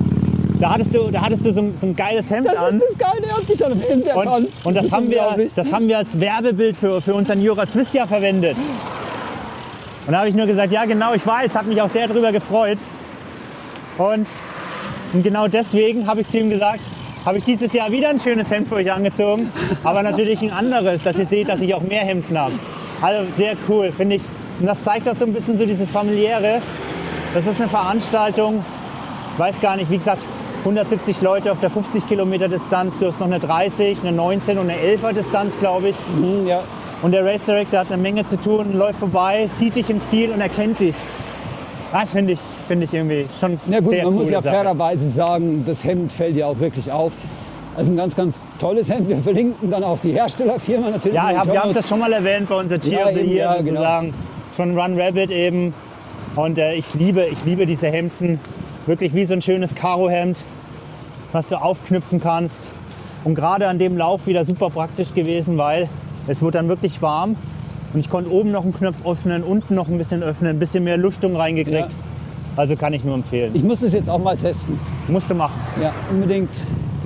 Da 0.62 0.72
hattest 0.72 0.96
du, 0.96 1.12
da 1.12 1.22
hattest 1.22 1.46
du 1.46 1.52
so, 1.54 1.60
ein, 1.62 1.74
so 1.78 1.86
ein 1.88 1.96
geiles 1.96 2.30
Hemd 2.30 2.48
Das 2.48 2.56
an. 2.56 2.80
ist 2.80 2.98
das 2.98 3.12
Geile, 3.12 3.28
er 3.28 3.36
hat 3.38 3.50
dich 3.50 3.66
an 3.66 3.72
dem 3.72 3.82
Hemd 3.82 4.04
Und, 4.06 4.08
erkannt. 4.26 4.48
und 4.64 4.78
das, 4.78 4.86
ist 4.86 4.94
haben 4.94 5.10
wir, 5.12 5.48
das 5.54 5.72
haben 5.74 5.88
wir 5.90 5.98
als 5.98 6.18
Werbebild 6.20 6.78
für, 6.78 7.02
für 7.02 7.14
unseren 7.14 7.42
Jura 7.42 7.66
Swiss 7.66 7.92
Jahr 7.92 8.08
verwendet. 8.08 8.56
Und 10.08 10.14
da 10.14 10.20
habe 10.20 10.30
ich 10.30 10.36
nur 10.36 10.46
gesagt, 10.46 10.72
ja 10.72 10.86
genau, 10.86 11.14
ich 11.14 11.28
weiß, 11.28 11.54
habe 11.56 11.68
mich 11.68 11.82
auch 11.82 11.90
sehr 11.90 12.08
darüber 12.08 12.32
gefreut. 12.32 12.78
Und, 13.98 14.28
und 15.12 15.24
genau 15.24 15.50
deswegen 15.50 16.08
habe 16.08 16.22
ich 16.22 16.30
zu 16.30 16.40
ihm 16.40 16.50
gesagt, 16.50 16.84
habe 17.26 17.40
ich 17.40 17.44
dieses 17.44 17.74
Jahr 17.74 17.92
wieder 17.92 18.10
ein 18.10 18.20
schönes 18.20 18.50
Hemd 18.50 18.70
für 18.70 18.76
euch 18.76 18.90
angezogen, 18.90 19.52
aber 19.84 20.04
natürlich 20.04 20.42
ein 20.42 20.52
anderes, 20.52 21.04
dass 21.04 21.18
ihr 21.18 21.26
seht, 21.26 21.50
dass 21.50 21.60
ich 21.60 21.74
auch 21.74 21.82
mehr 21.82 22.02
Hemden 22.02 22.38
habe. 22.38 22.54
Also 23.02 23.30
sehr 23.36 23.56
cool, 23.68 23.92
finde 23.96 24.16
ich. 24.16 24.24
Und 24.60 24.68
das 24.68 24.84
zeigt 24.84 25.08
auch 25.10 25.16
so 25.16 25.26
ein 25.26 25.34
bisschen 25.34 25.58
so 25.58 25.66
dieses 25.66 25.90
familiäre. 25.92 26.62
Das 27.34 27.46
ist 27.46 27.60
eine 27.60 27.70
Veranstaltung, 27.70 28.64
weiß 29.38 29.60
gar 29.60 29.76
nicht, 29.76 29.90
wie 29.92 29.98
gesagt, 29.98 30.22
170 30.60 31.22
Leute 31.22 31.52
auf 31.52 31.60
der 31.60 31.70
50 31.70 32.08
Kilometer 32.08 32.48
Distanz. 32.48 32.94
Du 33.00 33.08
hast 33.08 33.20
noch 33.20 33.28
eine 33.28 33.40
30, 33.40 34.00
eine 34.02 34.14
19 34.14 34.58
und 34.58 34.70
eine 34.70 34.80
11er 34.80 35.14
Distanz, 35.14 35.54
glaube 35.60 35.90
ich. 35.90 35.96
Mhm, 36.16 36.48
ja. 36.48 36.62
Und 37.02 37.12
der 37.12 37.26
Race 37.26 37.44
Director 37.46 37.80
hat 37.80 37.92
eine 37.92 38.02
Menge 38.02 38.26
zu 38.26 38.38
tun, 38.38 38.74
läuft 38.74 39.00
vorbei, 39.00 39.50
sieht 39.60 39.76
dich 39.76 39.90
im 39.90 40.02
Ziel 40.08 40.32
und 40.32 40.42
erkennt 40.42 40.80
dich. 40.80 40.96
Das 41.92 42.12
finde 42.12 42.34
ich, 42.34 42.40
finde 42.68 42.86
ich 42.86 42.94
irgendwie 42.94 43.28
schon 43.40 43.60
Na 43.68 43.80
gut, 43.80 43.92
sehr 43.92 44.06
man 44.06 44.16
muss 44.16 44.30
ja 44.30 44.42
Sache. 44.42 44.56
fairerweise 44.56 45.10
sagen, 45.10 45.64
das 45.68 45.84
Hemd 45.84 46.12
fällt 46.12 46.36
ja 46.36 46.48
auch 46.48 46.60
wirklich 46.60 46.92
auf. 46.92 47.14
Also 47.78 47.92
ein 47.92 47.98
ganz, 47.98 48.16
ganz 48.16 48.44
tolles 48.60 48.90
Hemd. 48.90 49.10
Wir 49.10 49.18
verlinken 49.18 49.70
dann 49.70 49.84
auch 49.84 50.00
die 50.00 50.12
Herstellerfirma 50.12 50.92
natürlich. 50.92 51.16
Ja, 51.16 51.36
hab, 51.36 51.48
wir 51.48 51.62
haben 51.62 51.74
das 51.74 51.88
schon 51.88 52.00
mal 52.00 52.12
erwähnt 52.14 52.48
bei 52.48 52.56
unserer 52.56 52.80
Cheer 52.80 52.92
Ja, 52.92 53.10
eben, 53.10 53.30
Year 53.30 53.38
ja, 53.38 53.54
genau. 53.58 53.66
sozusagen. 53.68 54.08
Das 54.12 54.50
ist 54.50 54.56
von 54.56 54.80
Run 54.80 55.00
Rabbit 55.00 55.32
eben. 55.32 55.74
Und 56.36 56.58
äh, 56.58 56.76
ich, 56.76 56.94
liebe, 56.94 57.26
ich 57.26 57.44
liebe 57.44 57.66
diese 57.66 57.88
Hemden. 57.88 58.40
Wirklich 58.86 59.14
wie 59.14 59.26
so 59.26 59.34
ein 59.34 59.42
schönes 59.42 59.74
Karohemd, 59.74 60.44
was 61.32 61.48
du 61.48 61.62
aufknüpfen 61.62 62.22
kannst. 62.22 62.68
Und 63.24 63.36
gerade 63.36 63.68
an 63.68 63.80
dem 63.80 63.98
Lauf 63.98 64.28
wieder 64.28 64.46
super 64.46 64.70
praktisch 64.70 65.14
gewesen, 65.14 65.58
weil 65.58 65.90
es 66.28 66.42
wurde 66.42 66.60
dann 66.60 66.70
wirklich 66.70 67.02
warm. 67.02 67.36
Und 67.94 68.00
ich 68.00 68.10
konnte 68.10 68.32
oben 68.32 68.52
noch 68.52 68.64
einen 68.64 68.74
Knopf 68.74 68.98
öffnen, 69.06 69.44
unten 69.44 69.74
noch 69.76 69.88
ein 69.88 69.98
bisschen 69.98 70.22
öffnen, 70.22 70.52
ein 70.52 70.60
bisschen 70.60 70.84
mehr 70.84 70.98
Lüftung 70.98 71.36
reingekriegt. 71.36 71.92
Ja. 71.92 71.98
Also 72.58 72.76
kann 72.76 72.94
ich 72.94 73.04
nur 73.04 73.16
empfehlen. 73.16 73.52
Ich 73.54 73.64
muss 73.64 73.82
das 73.82 73.94
jetzt 73.94 74.10
auch 74.10 74.20
mal 74.20 74.38
testen. 74.38 74.80
Musste 75.08 75.34
machen. 75.34 75.60
Ja, 75.82 75.92
unbedingt. 76.10 76.50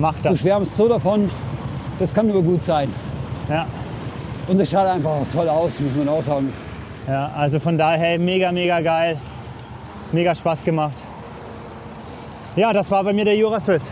Mach 0.00 0.14
Du 0.14 0.30
das. 0.30 0.40
schwärmst 0.40 0.74
so 0.76 0.88
davon, 0.88 1.30
das 1.98 2.12
kann 2.14 2.26
nur 2.28 2.42
gut 2.42 2.64
sein. 2.64 2.92
Ja. 3.50 3.66
Und 4.48 4.58
es 4.60 4.70
schaut 4.70 4.86
einfach 4.86 5.16
toll 5.32 5.48
aus, 5.48 5.78
muss 5.78 5.94
man 5.94 6.08
auch 6.08 6.22
sagen. 6.22 6.52
Ja, 7.06 7.30
also 7.36 7.60
von 7.60 7.76
daher 7.76 8.18
mega, 8.18 8.50
mega 8.50 8.80
geil. 8.80 9.18
Mega 10.12 10.34
Spaß 10.34 10.64
gemacht. 10.64 10.94
Ja, 12.56 12.72
das 12.72 12.90
war 12.90 13.04
bei 13.04 13.12
mir 13.12 13.24
der 13.26 13.36
Jura 13.36 13.60
Swiss. 13.60 13.90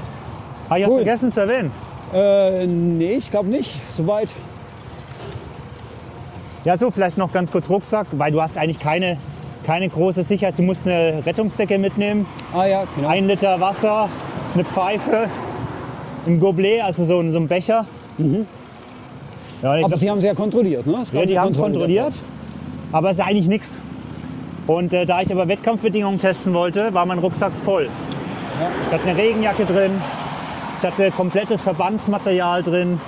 Habe 0.68 0.80
ich 0.80 0.86
was 0.86 0.90
Cool. 0.92 0.98
vergessen 0.98 1.30
zu 1.32 1.40
erwähnen? 1.40 1.70
Äh, 2.12 2.66
nee, 2.66 3.12
ich 3.18 3.30
glaube 3.30 3.48
nicht. 3.50 3.78
Soweit. 3.92 4.30
Ja, 6.64 6.76
so 6.78 6.90
vielleicht 6.90 7.18
noch 7.18 7.32
ganz 7.32 7.52
kurz 7.52 7.68
Rucksack, 7.68 8.06
weil 8.12 8.32
du 8.32 8.40
hast 8.42 8.56
eigentlich 8.56 8.78
keine, 8.80 9.18
keine 9.64 9.88
große 9.90 10.22
Sicherheit. 10.22 10.58
Du 10.58 10.62
musst 10.62 10.82
eine 10.86 11.22
Rettungsdecke 11.24 11.78
mitnehmen, 11.78 12.26
Ah 12.54 12.64
ja, 12.66 12.84
genau. 12.96 13.08
ein 13.08 13.26
Liter 13.26 13.60
Wasser, 13.60 14.08
eine 14.54 14.64
Pfeife, 14.64 15.28
ein 16.28 16.40
Gobelet, 16.40 16.82
also 16.82 17.04
so, 17.04 17.18
ein- 17.18 17.32
so 17.32 17.38
ein 17.38 17.48
Becher. 17.48 17.86
Ja, 18.18 18.24
und 18.24 18.38
ich 18.42 19.64
Aber 19.64 19.78
glaub, 19.88 19.98
Sie 19.98 20.10
haben 20.10 20.18
es 20.18 20.24
ja 20.24 20.34
kontrolliert, 20.34 20.86
ne? 20.86 21.02
Ja, 21.12 21.26
die 21.26 21.38
haben 21.38 21.50
es 21.50 21.58
kontrolliert, 21.58 22.12
aber 22.92 23.10
es 23.10 23.18
ist 23.18 23.24
eigentlich 23.24 23.48
nichts. 23.48 23.78
Und 24.66 24.92
äh, 24.92 25.06
da 25.06 25.22
ich 25.22 25.32
aber 25.32 25.48
Wettkampfbedingungen 25.48 26.20
testen 26.20 26.52
wollte, 26.52 26.92
war 26.92 27.06
mein 27.06 27.18
Rucksack 27.18 27.52
voll. 27.64 27.84
Ja. 27.84 28.68
Ich 28.86 28.92
hatte 28.94 29.08
eine 29.08 29.18
Regenjacke 29.18 29.64
drin, 29.64 29.92
ich 30.78 30.84
hatte 30.86 31.10
komplettes 31.10 31.62
Verbandsmaterial 31.62 32.62
drin. 32.62 33.00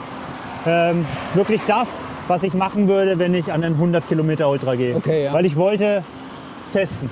Ähm, 0.66 1.06
wirklich 1.34 1.60
das, 1.66 2.06
was 2.28 2.42
ich 2.42 2.52
machen 2.54 2.86
würde, 2.88 3.18
wenn 3.18 3.34
ich 3.34 3.52
an 3.52 3.62
den 3.62 3.74
100 3.74 4.06
Kilometer 4.08 4.48
Ultra 4.50 4.74
gehe. 4.74 4.94
Okay, 4.96 5.24
ja. 5.24 5.32
Weil 5.32 5.46
ich 5.46 5.56
wollte 5.56 6.02
testen. 6.72 7.10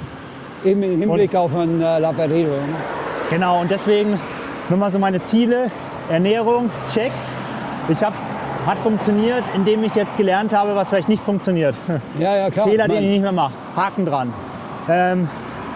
Eben 0.64 0.82
im 0.82 1.00
Hinblick 1.00 1.34
auf 1.34 1.54
ein 1.54 1.80
äh, 1.80 1.98
Laveredo. 1.98 2.50
Ne? 2.50 2.58
Genau, 3.30 3.60
und 3.60 3.70
deswegen 3.70 4.18
nochmal 4.68 4.90
so 4.90 4.98
meine 4.98 5.22
Ziele. 5.22 5.70
Ernährung, 6.10 6.70
check. 6.92 7.12
Ich 7.88 8.02
habe 8.02 8.14
hat 8.66 8.78
funktioniert, 8.80 9.44
indem 9.54 9.82
ich 9.82 9.94
jetzt 9.94 10.16
gelernt 10.18 10.52
habe, 10.52 10.74
was 10.74 10.90
vielleicht 10.90 11.08
nicht 11.08 11.22
funktioniert. 11.22 11.74
Ja, 12.18 12.36
ja, 12.36 12.50
klar. 12.50 12.68
Fehler, 12.68 12.86
mein, 12.86 13.02
ich 13.02 13.10
nicht 13.10 13.22
mehr 13.22 13.32
mache. 13.32 13.52
Haken 13.74 14.04
dran. 14.04 14.34
Ähm, 14.88 15.28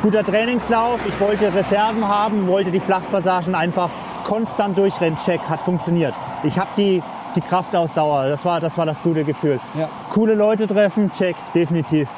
guter 0.02 0.22
Trainingslauf. 0.22 1.00
Ich 1.06 1.18
wollte 1.18 1.54
Reserven 1.54 2.06
haben, 2.06 2.46
wollte 2.48 2.70
die 2.70 2.80
Flachpassagen 2.80 3.54
einfach 3.54 3.88
konstant 4.24 4.76
durchrennen. 4.76 5.18
Check, 5.24 5.40
hat 5.48 5.60
funktioniert. 5.62 6.14
Ich 6.42 6.58
habe 6.58 6.68
die, 6.76 7.02
die 7.34 7.40
Kraftausdauer. 7.40 8.28
Das 8.28 8.44
war, 8.44 8.60
das 8.60 8.76
war 8.76 8.84
das 8.84 9.00
gute 9.02 9.24
Gefühl. 9.24 9.58
Ja. 9.74 9.88
Coole 10.10 10.34
Leute 10.34 10.66
treffen. 10.66 11.10
Check, 11.12 11.36
definitiv. 11.54 12.08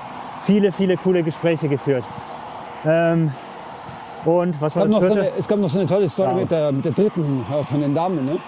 Viele, 0.45 0.73
viele 0.73 0.97
coole 0.97 1.23
Gespräche 1.23 1.69
geführt. 1.69 2.05
Ähm, 2.85 3.33
und 4.25 4.61
was 4.61 4.75
Es 4.75 4.81
war 4.81 4.89
gab, 4.89 5.01
das 5.01 5.03
noch 5.03 5.15
so 5.15 5.21
eine, 5.21 5.31
es 5.37 5.49
gab 5.49 5.59
noch 5.59 5.71
so 5.71 5.79
eine 5.79 5.89
tolle 5.89 6.09
Story 6.09 6.29
Ja. 6.31 6.35
mit, 6.35 6.51
der, 6.51 6.73
mit 6.73 6.85
der 6.85 6.93
dritten 6.93 7.45
von 7.69 7.81
den 7.81 7.95
Damen. 7.95 8.25
Ne? 8.25 8.39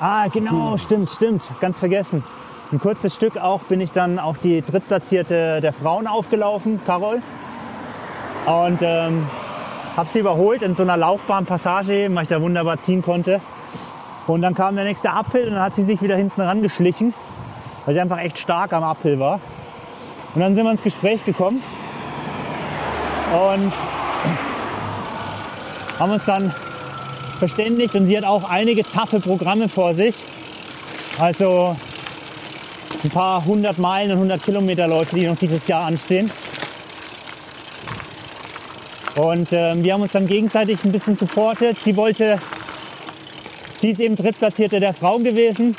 Ah, 0.00 0.26
genau, 0.28 0.76
stimmt, 0.76 1.10
stimmt. 1.10 1.48
Ganz 1.60 1.78
vergessen. 1.78 2.24
Ein 2.72 2.80
kurzes 2.80 3.14
Stück 3.14 3.36
auch 3.36 3.60
bin 3.60 3.80
ich 3.80 3.92
dann 3.92 4.18
auf 4.18 4.38
die 4.38 4.60
drittplatzierte 4.62 5.60
der 5.60 5.72
Frauen 5.72 6.06
aufgelaufen, 6.06 6.80
Carol. 6.84 7.22
Und 8.46 8.78
ähm, 8.82 9.26
habe 9.96 10.08
sie 10.08 10.18
überholt 10.18 10.62
in 10.62 10.74
so 10.74 10.82
einer 10.82 10.96
Laufbahnpassage, 10.96 12.08
weil 12.12 12.22
ich 12.24 12.28
da 12.28 12.42
wunderbar 12.42 12.80
ziehen 12.80 13.02
konnte. 13.02 13.40
Und 14.26 14.42
dann 14.42 14.54
kam 14.54 14.74
der 14.74 14.84
nächste 14.84 15.10
Uphill 15.10 15.44
und 15.48 15.52
dann 15.54 15.62
hat 15.62 15.76
sie 15.76 15.82
sich 15.84 16.02
wieder 16.02 16.16
hinten 16.16 16.40
rangeschlichen, 16.40 17.14
weil 17.84 17.94
sie 17.94 18.00
einfach 18.00 18.18
echt 18.18 18.38
stark 18.38 18.72
am 18.72 18.82
Uphill 18.82 19.20
war. 19.20 19.38
Und 20.34 20.40
dann 20.40 20.54
sind 20.56 20.64
wir 20.64 20.72
ins 20.72 20.82
Gespräch 20.82 21.24
gekommen 21.24 21.62
und 23.52 23.72
haben 25.98 26.12
uns 26.12 26.24
dann 26.24 26.54
verständigt 27.38 27.94
und 27.94 28.06
sie 28.06 28.16
hat 28.16 28.24
auch 28.24 28.48
einige 28.48 28.82
taffe 28.82 29.20
Programme 29.20 29.68
vor 29.68 29.94
sich. 29.94 30.16
Also 31.18 31.76
ein 33.02 33.10
paar 33.10 33.44
hundert 33.44 33.78
Meilen 33.78 34.10
und 34.12 34.16
100 34.16 34.42
Kilometer 34.42 34.88
Läufe, 34.88 35.16
die 35.16 35.26
noch 35.26 35.36
dieses 35.36 35.66
Jahr 35.68 35.86
anstehen. 35.86 36.30
Und 39.14 39.52
ähm, 39.52 39.84
wir 39.84 39.94
haben 39.94 40.02
uns 40.02 40.12
dann 40.12 40.26
gegenseitig 40.26 40.82
ein 40.84 40.90
bisschen 40.90 41.16
supportet. 41.16 41.76
Sie 41.84 41.96
wollte, 41.96 42.40
sie 43.80 43.90
ist 43.90 44.00
eben 44.00 44.16
Drittplatzierte 44.16 44.80
der 44.80 44.92
Frauen 44.92 45.22
gewesen 45.22 45.76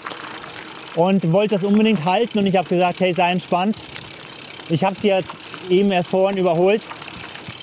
und 0.95 1.32
wollte 1.34 1.56
das 1.56 1.63
unbedingt 1.65 2.06
halten. 2.06 2.39
Und 2.39 2.45
ich 2.45 2.56
habe 2.56 2.69
gesagt, 2.69 3.01
hey, 3.01 3.13
sei 3.13 3.32
entspannt. 3.32 3.78
Ich 4.69 4.84
habe 4.86 4.95
sie 4.95 5.10
jetzt 5.10 5.30
eben 5.69 5.91
erst 5.91 6.10
vorhin 6.10 6.38
überholt. 6.38 6.82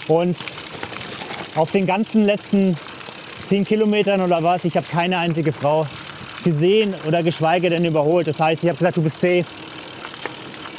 Und 0.08 0.36
auf 1.54 1.70
den 1.72 1.86
ganzen 1.86 2.24
letzten 2.24 2.76
10 3.48 3.64
Kilometern 3.64 4.20
oder 4.20 4.42
was, 4.42 4.64
ich 4.64 4.76
habe 4.76 4.86
keine 4.90 5.18
einzige 5.18 5.52
Frau 5.52 5.86
gesehen 6.44 6.94
oder 7.06 7.22
geschweige 7.22 7.70
denn 7.70 7.84
überholt. 7.84 8.26
Das 8.26 8.40
heißt, 8.40 8.62
ich 8.62 8.68
habe 8.68 8.78
gesagt, 8.78 8.96
du 8.96 9.02
bist 9.02 9.20
safe. 9.20 9.44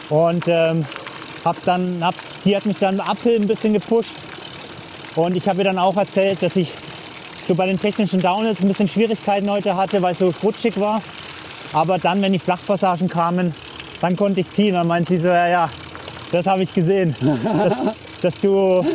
Und 0.10 0.44
ähm, 0.48 0.86
hab 1.46 1.64
dann, 1.66 2.04
hab, 2.04 2.16
sie 2.44 2.56
hat 2.56 2.66
mich 2.66 2.78
dann 2.78 3.00
Uphill 3.00 3.40
ein 3.40 3.48
bisschen 3.48 3.74
gepusht. 3.74 4.16
Und 5.16 5.36
ich 5.36 5.48
habe 5.48 5.60
ihr 5.60 5.66
dann 5.66 5.78
auch 5.78 5.96
erzählt, 5.96 6.42
dass 6.42 6.56
ich 6.56 6.74
so 7.48 7.56
bei 7.56 7.66
den 7.66 7.80
technischen 7.80 8.22
Downhills 8.22 8.62
ein 8.62 8.68
bisschen 8.68 8.88
Schwierigkeiten 8.88 9.50
heute 9.50 9.76
hatte, 9.76 10.02
weil 10.02 10.14
es 10.14 10.20
so 10.20 10.34
rutschig 10.42 10.80
war. 10.80 11.02
Aber 11.74 11.98
dann, 11.98 12.22
wenn 12.22 12.34
die 12.34 12.40
Flachpassagen 12.40 13.10
kamen, 13.10 13.54
dann 14.02 14.16
konnte 14.16 14.42
ich 14.42 14.52
ziehen. 14.52 14.74
Dann 14.74 14.88
meint 14.88 15.10
sie 15.10 15.18
so, 15.18 15.28
ja, 15.28 15.48
ja, 15.48 15.70
das 16.32 16.46
habe 16.46 16.64
ich 16.64 16.74
gesehen. 16.74 17.16
Dass, 17.44 17.96
dass, 18.22 18.40
du, 18.40 18.86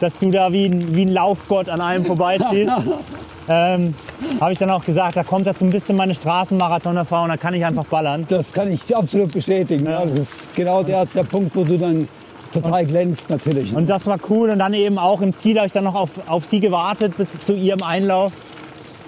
dass 0.00 0.18
du 0.18 0.30
da 0.30 0.52
wie 0.52 0.66
ein, 0.66 0.94
wie 0.94 1.02
ein 1.02 1.12
Laufgott 1.12 1.68
an 1.68 1.80
einem 1.80 2.04
vorbeiziehst. 2.04 2.72
ähm, 3.48 3.94
habe 4.40 4.52
ich 4.52 4.58
dann 4.58 4.70
auch 4.70 4.84
gesagt, 4.84 5.16
da 5.16 5.24
kommt 5.24 5.46
jetzt 5.46 5.60
so 5.60 5.64
ein 5.64 5.70
bisschen 5.70 5.96
meine 5.96 6.14
Straßenmarathon-Erfahrung, 6.14 7.28
da 7.28 7.36
kann 7.36 7.54
ich 7.54 7.64
einfach 7.64 7.84
ballern. 7.86 8.26
Das 8.28 8.52
kann 8.52 8.72
ich 8.72 8.94
absolut 8.94 9.32
bestätigen. 9.32 9.84
Ja. 9.86 10.00
Ja. 10.00 10.06
Das 10.06 10.18
ist 10.18 10.54
genau 10.54 10.82
der, 10.82 11.06
der 11.06 11.24
Punkt, 11.24 11.54
wo 11.56 11.64
du 11.64 11.78
dann 11.78 12.08
total 12.52 12.86
glänzt 12.86 13.28
natürlich. 13.30 13.74
Und 13.74 13.88
das 13.88 14.06
war 14.06 14.18
cool. 14.30 14.50
Und 14.50 14.58
dann 14.58 14.74
eben 14.74 14.98
auch 14.98 15.20
im 15.20 15.34
Ziel 15.34 15.56
habe 15.56 15.66
ich 15.66 15.72
dann 15.72 15.84
noch 15.84 15.94
auf, 15.94 16.10
auf 16.26 16.44
sie 16.46 16.60
gewartet 16.60 17.16
bis 17.16 17.38
zu 17.40 17.54
ihrem 17.54 17.82
Einlauf. 17.82 18.32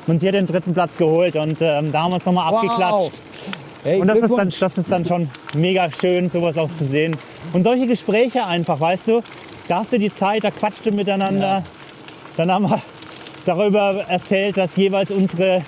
Und 0.07 0.21
sie 0.21 0.29
hat 0.29 0.35
den 0.35 0.47
dritten 0.47 0.73
Platz 0.73 0.97
geholt 0.97 1.37
und 1.37 1.59
ähm, 1.61 1.93
da 1.93 2.03
haben 2.03 2.13
wir 2.13 2.15
uns 2.15 2.25
nochmal 2.25 2.51
Wow. 2.51 2.63
abgeklatscht. 2.63 3.21
hey, 3.85 4.01
Und 4.01 4.09
das 4.09 4.21
ist, 4.21 4.35
dann, 4.35 4.49
das 4.59 4.79
ist 4.79 4.91
dann 4.91 5.05
schon 5.05 5.29
mega 5.55 5.91
schön, 6.01 6.31
sowas 6.31 6.57
auch 6.57 6.73
zu 6.73 6.85
sehen. 6.87 7.17
Und 7.53 7.65
solche 7.65 7.87
Gespräche 7.87 8.47
einfach, 8.47 8.81
weißt 8.81 9.07
du, 9.07 9.21
Da 9.69 9.81
hast 9.81 9.93
du 9.93 9.99
die 9.99 10.13
Zeit, 10.13 10.45
da 10.45 10.51
quatscht 10.51 10.87
ihr 10.87 10.95
miteinander. 10.95 11.59
Ja. 11.59 11.65
Dann 12.37 12.51
haben 12.51 12.71
wir 12.71 12.83
darüber 13.45 14.05
erzählt, 14.09 14.57
dass 14.57 14.77
jeweils 14.77 15.11
unsere 15.11 15.63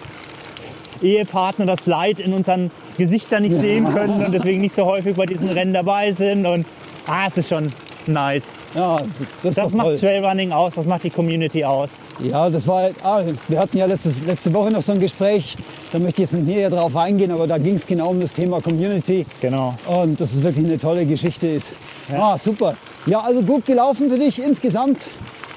Ehepartner 1.02 1.66
das 1.66 1.86
Leid 1.86 2.18
in 2.18 2.32
unseren 2.32 2.70
Gesichtern 2.96 3.42
nicht 3.42 3.56
sehen 3.56 3.92
können 3.92 4.24
und 4.24 4.32
deswegen 4.32 4.60
nicht 4.60 4.74
so 4.74 4.84
häufig 4.84 5.16
bei 5.16 5.26
diesen 5.26 5.48
Rennen 5.48 5.74
dabei 5.74 6.12
sind. 6.12 6.46
Und 6.46 6.66
ah, 7.06 7.26
es 7.26 7.36
ist 7.36 7.48
schon 7.48 7.72
nice. 8.06 8.44
Ja, 8.74 9.02
das, 9.42 9.56
Das 9.56 9.72
macht 9.72 9.87
toll. 9.87 9.98
Trailrunning 9.98 10.52
aus, 10.52 10.74
das 10.74 10.87
macht 10.87 11.02
die 11.04 11.11
Community 11.11 11.64
aus. 11.64 11.90
Ja, 12.22 12.48
das 12.48 12.66
war, 12.68 12.90
ah, 13.02 13.22
wir 13.48 13.59
hatten 13.59 13.76
ja 13.76 13.87
letztes, 13.87 14.22
letzte 14.24 14.52
Woche 14.54 14.70
noch 14.70 14.83
so 14.83 14.92
ein 14.92 15.00
Gespräch, 15.00 15.56
da 15.92 15.98
möchte 15.98 16.22
ich 16.22 16.30
jetzt 16.30 16.38
nicht 16.40 16.46
näher 16.56 16.70
drauf 16.70 16.94
eingehen, 16.94 17.33
aber 17.33 17.46
da 17.46 17.59
ging 17.59 17.74
es 17.74 17.87
genau 17.87 18.11
um 18.11 18.20
das 18.20 18.33
Thema 18.33 18.61
Community 18.61 19.26
Genau. 19.40 19.74
und 19.87 20.20
dass 20.20 20.33
es 20.35 20.42
wirklich 20.42 20.64
eine 20.66 20.78
tolle 20.78 21.04
Geschichte 21.06 21.48
ist. 21.48 21.74
Ja. 22.09 22.35
Ah, 22.35 22.38
super. 22.38 22.76
Ja, 23.06 23.20
also 23.20 23.42
gut 23.42 23.64
gelaufen 23.66 24.09
für 24.11 24.18
dich 24.18 24.40
insgesamt. 24.40 24.98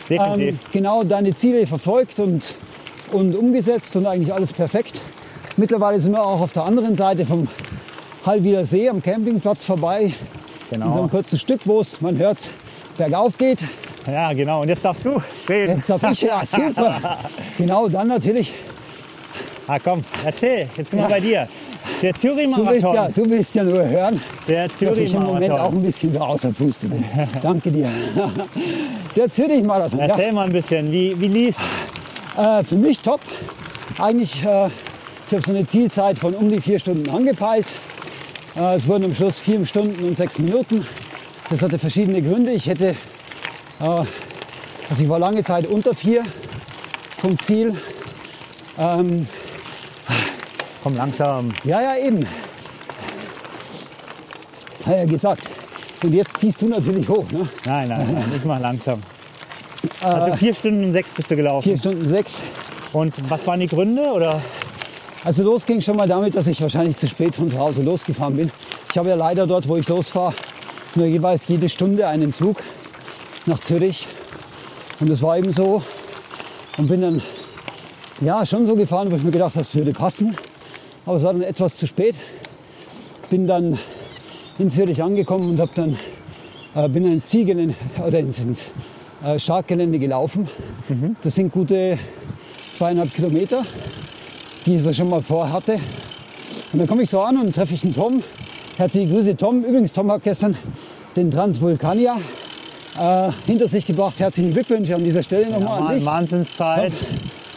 Definitiv. 0.09 0.55
Ähm, 0.55 0.59
genau 0.71 1.03
deine 1.03 1.35
Ziele 1.35 1.67
verfolgt 1.67 2.19
und, 2.19 2.55
und 3.11 3.35
umgesetzt 3.35 3.95
und 3.95 4.05
eigentlich 4.05 4.33
alles 4.33 4.53
perfekt. 4.53 5.01
Mittlerweile 5.55 5.99
sind 5.99 6.13
wir 6.13 6.23
auch 6.23 6.41
auf 6.41 6.53
der 6.53 6.63
anderen 6.63 6.95
Seite 6.95 7.25
vom 7.25 7.47
Hallwiler 8.25 8.65
See 8.65 8.89
am 8.89 9.03
Campingplatz 9.03 9.65
vorbei. 9.65 10.13
In 10.71 10.79
so 10.79 10.85
genau. 10.85 10.99
einem 10.99 11.09
kurzen 11.11 11.37
Stück, 11.37 11.61
wo 11.65 11.81
es, 11.81 12.01
man 12.01 12.17
hört, 12.17 12.49
bergauf 12.97 13.37
geht. 13.37 13.59
Ja, 14.05 14.33
genau. 14.33 14.61
Und 14.61 14.67
jetzt 14.69 14.83
darfst 14.83 15.05
du 15.05 15.21
reden. 15.49 15.75
Jetzt 15.77 15.89
darf 15.89 16.03
ich, 16.11 16.21
ja, 16.21 16.45
super. 16.45 17.17
Genau, 17.57 17.87
dann 17.87 18.07
natürlich 18.09 18.53
Ah, 19.65 19.79
komm, 19.79 20.03
erzähl. 20.25 20.67
Jetzt 20.75 20.89
sind 20.91 20.99
wir 20.99 21.03
Ja. 21.03 21.07
bei 21.07 21.19
dir. 21.21 21.47
Der 22.01 22.11
Du 22.11 22.17
willst, 22.19 22.23
ja, 22.23 22.29
Zürich-Marathon. 22.35 23.13
du 23.15 23.29
willst 23.29 23.55
ja 23.55 23.63
nur 23.63 23.85
hören, 23.87 24.21
Der 24.47 24.67
dass 24.67 24.97
ich 24.97 25.13
im 25.13 25.23
Moment 25.23 25.51
auch 25.51 25.69
Zürich-Marathon. 25.69 25.75
ein 25.77 25.81
bisschen 25.83 26.13
so 26.13 26.19
außer 26.19 26.51
Puste 26.51 26.87
bin. 26.87 27.03
Danke 27.41 27.71
dir. 27.71 27.89
Der 29.15 29.29
Zürich-Marathon. 29.29 29.99
Ja. 29.99 30.05
Erzähl 30.07 30.33
mal 30.33 30.45
ein 30.47 30.51
bisschen, 30.53 30.91
wie, 30.91 31.19
wie 31.19 31.27
lief's? 31.29 31.57
Äh, 32.37 32.63
für 32.65 32.75
mich 32.75 32.99
top. 33.01 33.21
Eigentlich, 33.99 34.43
äh, 34.43 34.67
ich 35.27 35.33
habe 35.33 35.41
so 35.45 35.51
eine 35.51 35.65
Zielzeit 35.65 36.19
von 36.19 36.33
um 36.33 36.49
die 36.49 36.59
vier 36.59 36.79
Stunden 36.79 37.09
angepeilt. 37.09 37.67
Äh, 38.57 38.75
es 38.75 38.87
wurden 38.87 39.05
am 39.05 39.15
Schluss 39.15 39.39
vier 39.39 39.65
Stunden 39.65 40.03
und 40.05 40.17
sechs 40.17 40.39
Minuten. 40.39 40.85
Das 41.53 41.61
hatte 41.61 41.77
verschiedene 41.77 42.19
Gründe. 42.19 42.51
Ich 42.51 42.65
hätte, 42.65 42.95
äh, 43.79 43.83
also 43.83 45.03
ich 45.03 45.07
war 45.07 45.19
lange 45.19 45.43
Zeit 45.43 45.67
unter 45.67 45.93
vier 45.93 46.23
vom 47.19 47.37
Ziel. 47.37 47.75
Ähm, 48.79 49.27
Komm 50.81 50.95
langsam. 50.95 51.53
ja, 51.63 51.79
ja, 51.79 51.95
eben. 51.97 52.25
Hat 54.83 54.95
ja 54.95 55.05
gesagt. 55.05 55.43
Und 56.01 56.13
jetzt 56.13 56.39
ziehst 56.39 56.59
du 56.59 56.69
natürlich 56.69 57.07
hoch. 57.07 57.29
Ne? 57.29 57.47
Nein, 57.65 57.89
nein, 57.89 58.11
nein, 58.11 58.33
ich 58.35 58.43
mach 58.43 58.59
langsam. 58.59 59.03
Also 60.01 60.35
vier 60.35 60.55
Stunden 60.55 60.85
und 60.85 60.93
sechs 60.93 61.13
bist 61.13 61.29
du 61.29 61.35
gelaufen. 61.35 61.69
Vier 61.69 61.77
Stunden 61.77 62.07
sechs. 62.07 62.39
Und 62.93 63.13
was 63.29 63.45
waren 63.45 63.59
die 63.59 63.67
Gründe? 63.67 64.01
Oder? 64.11 64.41
Also 65.23 65.43
los 65.43 65.67
ging 65.67 65.81
schon 65.81 65.97
mal 65.97 66.07
damit, 66.07 66.35
dass 66.35 66.47
ich 66.47 66.59
wahrscheinlich 66.63 66.97
zu 66.97 67.07
spät 67.07 67.35
von 67.35 67.51
zu 67.51 67.59
Hause 67.59 67.83
losgefahren 67.83 68.37
bin. 68.37 68.51
Ich 68.89 68.97
habe 68.97 69.09
ja 69.09 69.15
leider 69.15 69.45
dort, 69.45 69.67
wo 69.67 69.77
ich 69.77 69.87
losfahre, 69.87 70.33
nur 70.95 71.05
jeweils 71.05 71.47
jede 71.47 71.69
Stunde 71.69 72.07
einen 72.07 72.33
Zug 72.33 72.57
nach 73.45 73.59
Zürich. 73.59 74.07
Und 74.99 75.09
das 75.09 75.21
war 75.21 75.37
eben 75.37 75.51
so. 75.51 75.83
Und 76.77 76.87
bin 76.87 77.01
dann 77.01 77.21
ja 78.21 78.45
schon 78.45 78.65
so 78.65 78.75
gefahren, 78.75 79.11
wo 79.11 79.15
ich 79.15 79.23
mir 79.23 79.31
gedacht 79.31 79.55
habe, 79.55 79.61
es 79.61 79.75
würde 79.75 79.93
passen. 79.93 80.35
Aber 81.05 81.17
es 81.17 81.23
war 81.23 81.33
dann 81.33 81.41
etwas 81.41 81.75
zu 81.77 81.87
spät. 81.87 82.15
Bin 83.29 83.47
dann 83.47 83.79
in 84.59 84.69
Zürich 84.69 85.01
angekommen 85.01 85.49
und 85.49 85.59
habe 85.59 85.71
dann 85.75 85.97
äh, 86.75 86.87
bin 86.89 87.03
dann 87.03 87.13
ins 87.13 87.27
Zielgelände 87.29 87.75
oder 88.05 88.19
ins, 88.19 88.39
ins 88.39 88.65
äh, 89.23 89.39
Startgelände 89.39 89.99
gelaufen. 89.99 90.47
Das 91.23 91.35
sind 91.35 91.51
gute 91.51 91.97
zweieinhalb 92.73 93.13
Kilometer 93.13 93.65
die 94.65 94.75
ich 94.75 94.81
so 94.81 94.93
schon 94.93 95.09
mal 95.09 95.21
vorhatte. 95.21 95.79
Und 96.71 96.79
dann 96.79 96.87
komme 96.87 97.03
ich 97.03 97.09
so 97.09 97.21
an 97.21 97.37
und 97.37 97.53
treffe 97.53 97.73
ich 97.73 97.81
den 97.81 97.93
Tom. 97.93 98.23
Herzliche 98.77 99.13
Grüße, 99.13 99.37
Tom. 99.37 99.63
Übrigens, 99.63 99.93
Tom 99.93 100.11
hat 100.11 100.23
gestern 100.23 100.57
den 101.15 101.29
Transvulkanier 101.29 102.17
äh, 102.99 103.29
hinter 103.45 103.67
sich 103.67 103.85
gebracht. 103.85 104.19
Herzlichen 104.19 104.51
Glückwunsch 104.53 104.89
an 104.91 105.03
dieser 105.03 105.21
Stelle 105.21 105.49
nochmal 105.51 105.81
an 105.81 105.87
Ja, 105.89 105.93
dich. 105.95 106.05
Wahnsinnszeit. 106.05 106.93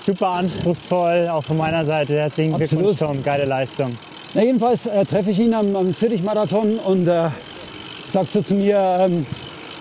Super 0.05 0.29
anspruchsvoll, 0.29 1.29
auch 1.33 1.43
von 1.43 1.57
meiner 1.57 1.85
Seite. 1.87 2.15
Herzlichen. 2.17 2.55
Glückwunsch, 2.57 2.99
Tom. 2.99 3.23
Geile 3.23 3.47
Leistung. 3.47 3.97
Na, 4.35 4.43
jedenfalls 4.43 4.87
äh, 4.87 5.05
treffe 5.07 5.31
ich 5.31 5.39
ihn 5.39 5.55
am, 5.55 5.75
am 5.75 5.95
Zürich-Marathon 5.95 6.79
und 6.81 7.09
äh, 7.09 7.31
sagt 8.07 8.33
so 8.33 8.43
zu 8.43 8.55
mir, 8.55 8.79
ähm, 9.01 9.25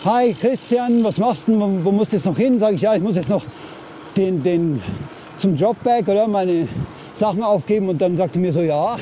Hi 0.06 0.34
Christian, 0.40 1.04
was 1.04 1.18
machst 1.18 1.48
du? 1.48 1.60
Wo, 1.60 1.70
wo 1.84 1.92
musst 1.92 2.14
du 2.14 2.18
jetzt 2.18 2.26
noch 2.26 2.38
hin? 2.38 2.60
Sage 2.60 2.76
ich, 2.76 2.82
ja, 2.82 2.96
ich 2.96 3.02
muss 3.02 3.16
jetzt 3.18 3.30
noch 3.30 3.44
den, 4.16 4.42
den 4.42 4.82
zum 5.36 5.58
Dropback 5.58 6.08
oder 6.08 6.28
meine 6.28 6.70
Sachen 7.16 7.44
aufgeben. 7.44 7.90
Und 7.90 8.02
dann 8.02 8.16
sagte 8.16 8.40
mir 8.40 8.52
so, 8.54 8.62
ja, 8.62 8.98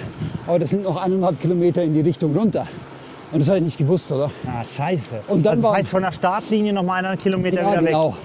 aber 0.47 0.59
das 0.59 0.69
sind 0.69 0.83
noch 0.83 0.95
eineinhalb 1.01 1.39
Kilometer 1.39 1.83
in 1.83 1.93
die 1.93 2.01
Richtung 2.01 2.35
runter. 2.35 2.67
Und 3.31 3.39
das 3.39 3.47
habe 3.47 3.57
ich 3.57 3.63
nicht 3.65 3.77
gewusst, 3.77 4.11
oder? 4.11 4.29
Ah, 4.45 4.63
scheiße. 4.63 5.21
Und 5.27 5.43
dann 5.43 5.53
also 5.53 5.61
das 5.63 5.71
war- 5.71 5.77
heißt 5.77 5.89
von 5.89 6.03
der 6.03 6.11
Startlinie 6.11 6.71
noch 6.73 6.83
mal 6.83 7.03
einen 7.03 7.17
Kilometer 7.17 7.61
Ja, 7.63 7.71
wieder 7.71 7.81
weg. 7.81 7.87
genau. 7.87 8.15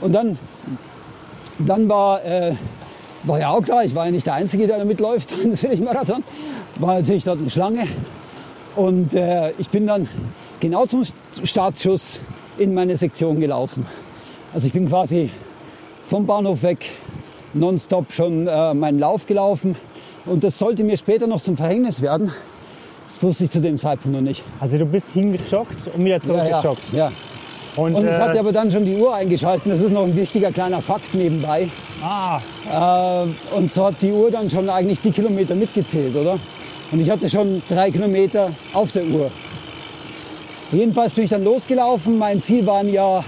Und 0.00 0.12
dann, 0.12 0.38
dann 1.58 1.88
war, 1.88 2.24
äh, 2.24 2.52
war 3.24 3.38
ja 3.40 3.50
auch 3.50 3.62
klar, 3.62 3.84
ich 3.84 3.94
war 3.94 4.06
ja 4.06 4.10
nicht 4.10 4.26
der 4.26 4.34
Einzige, 4.34 4.66
der 4.66 4.78
da 4.78 4.84
mitläuft, 4.84 5.32
natürlich 5.44 5.80
Marathon. 5.80 6.22
War 6.80 6.98
natürlich 6.98 7.24
dort 7.24 7.38
eine 7.38 7.50
Schlange. 7.50 7.86
Und 8.76 9.14
äh, 9.14 9.52
ich 9.58 9.68
bin 9.70 9.86
dann 9.86 10.08
genau 10.60 10.86
zum 10.86 11.02
Startschuss 11.42 12.20
in 12.58 12.74
meine 12.74 12.96
Sektion 12.96 13.40
gelaufen. 13.40 13.86
Also 14.54 14.66
ich 14.66 14.72
bin 14.72 14.88
quasi 14.88 15.30
vom 16.06 16.26
Bahnhof 16.26 16.62
weg 16.62 16.78
nonstop 17.54 18.12
schon 18.12 18.46
äh, 18.46 18.74
meinen 18.74 18.98
Lauf 18.98 19.26
gelaufen. 19.26 19.76
Und 20.26 20.44
das 20.44 20.58
sollte 20.58 20.84
mir 20.84 20.96
später 20.96 21.26
noch 21.26 21.40
zum 21.40 21.56
Verhängnis 21.56 22.02
werden. 22.02 22.32
Das 23.06 23.22
wusste 23.22 23.44
ich 23.44 23.50
zu 23.50 23.60
dem 23.60 23.78
Zeitpunkt 23.78 24.14
noch 24.16 24.22
nicht. 24.22 24.44
Also 24.60 24.76
du 24.78 24.84
bist 24.84 25.08
hingejoggt 25.14 25.88
und 25.94 26.04
wieder 26.04 26.16
Ja, 26.16 26.22
zurückgejoggt. 26.22 26.92
ja, 26.92 26.98
ja. 26.98 27.12
Und, 27.76 27.94
Und 27.94 28.04
ich 28.04 28.10
äh, 28.10 28.18
hatte 28.18 28.38
aber 28.40 28.52
dann 28.52 28.70
schon 28.70 28.84
die 28.84 28.96
Uhr 28.96 29.14
eingeschalten. 29.14 29.70
Das 29.70 29.80
ist 29.80 29.90
noch 29.92 30.04
ein 30.04 30.14
wichtiger 30.16 30.50
kleiner 30.50 30.82
Fakt 30.82 31.14
nebenbei. 31.14 31.68
ah, 32.02 32.40
Äh, 32.70 33.56
und 33.56 33.72
so 33.72 33.86
hat 33.86 33.94
die 34.02 34.10
Uhr 34.12 34.30
dann 34.30 34.50
schon 34.50 34.68
eigentlich 34.68 35.00
die 35.00 35.10
Kilometer 35.12 35.54
mitgezählt, 35.54 36.14
oder? 36.16 36.38
Und 36.90 37.00
ich 37.00 37.10
hatte 37.10 37.30
schon 37.30 37.62
drei 37.68 37.90
Kilometer 37.90 38.50
auf 38.74 38.92
der 38.92 39.04
Uhr. 39.04 39.30
Jedenfalls 40.72 41.12
bin 41.12 41.24
ich 41.24 41.30
dann 41.30 41.44
losgelaufen. 41.44 42.18
Mein 42.18 42.42
Ziel 42.42 42.66
waren 42.66 42.92
ja 42.92 43.24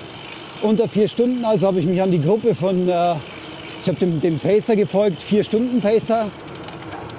unter 0.62 0.88
vier 0.88 1.08
Stunden. 1.08 1.44
Also 1.44 1.66
habe 1.68 1.80
ich 1.80 1.86
mich 1.86 2.02
an 2.02 2.10
die 2.10 2.20
Gruppe 2.20 2.54
von, 2.54 2.86
äh, 2.88 3.14
ich 3.82 3.88
habe 3.88 3.98
dem, 3.98 4.20
dem 4.20 4.38
Pacer 4.38 4.76
gefolgt, 4.76 5.22
vier 5.22 5.42
Stunden 5.42 5.80
Pacer. 5.80 6.30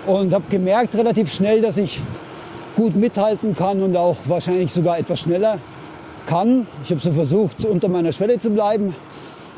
Und 0.06 0.34
habe 0.34 0.46
gemerkt 0.50 0.96
relativ 0.96 1.32
schnell, 1.32 1.62
dass 1.62 1.78
ich 1.78 2.02
gut 2.76 2.96
mithalten 2.96 3.56
kann 3.56 3.82
und 3.84 3.96
auch 3.96 4.18
wahrscheinlich 4.26 4.72
sogar 4.72 4.98
etwas 4.98 5.20
schneller 5.20 5.60
kann. 6.26 6.66
Ich 6.84 6.90
habe 6.90 7.00
so 7.00 7.12
versucht, 7.12 7.66
unter 7.66 7.88
meiner 7.88 8.12
Schwelle 8.12 8.40
zu 8.40 8.50
bleiben. 8.50 8.96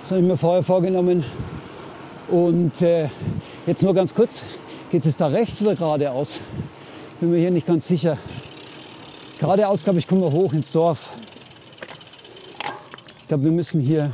Das 0.02 0.12
habe 0.12 0.22
ich 0.22 0.28
mir 0.28 0.38
vorher 0.38 0.64
vorgenommen. 0.64 1.24
Und 2.30 2.82
äh, 2.82 3.10
jetzt 3.66 3.84
nur 3.84 3.94
ganz 3.94 4.14
kurz, 4.14 4.44
geht 4.92 5.06
es 5.06 5.16
da 5.16 5.28
rechts 5.28 5.62
oder 5.62 5.76
geradeaus? 5.76 6.42
Bin 7.20 7.32
mir 7.32 7.38
hier 7.38 7.52
nicht 7.52 7.68
ganz 7.68 7.88
sicher. 7.88 8.18
Geradeaus, 9.40 9.84
glaube 9.84 10.00
ich, 10.00 10.08
kommen 10.08 10.22
wir 10.22 10.32
hoch 10.32 10.54
ins 10.54 10.72
Dorf. 10.72 11.10
Ich 13.22 13.28
glaube, 13.28 13.44
wir 13.44 13.52
müssen 13.52 13.80
hier, 13.80 14.12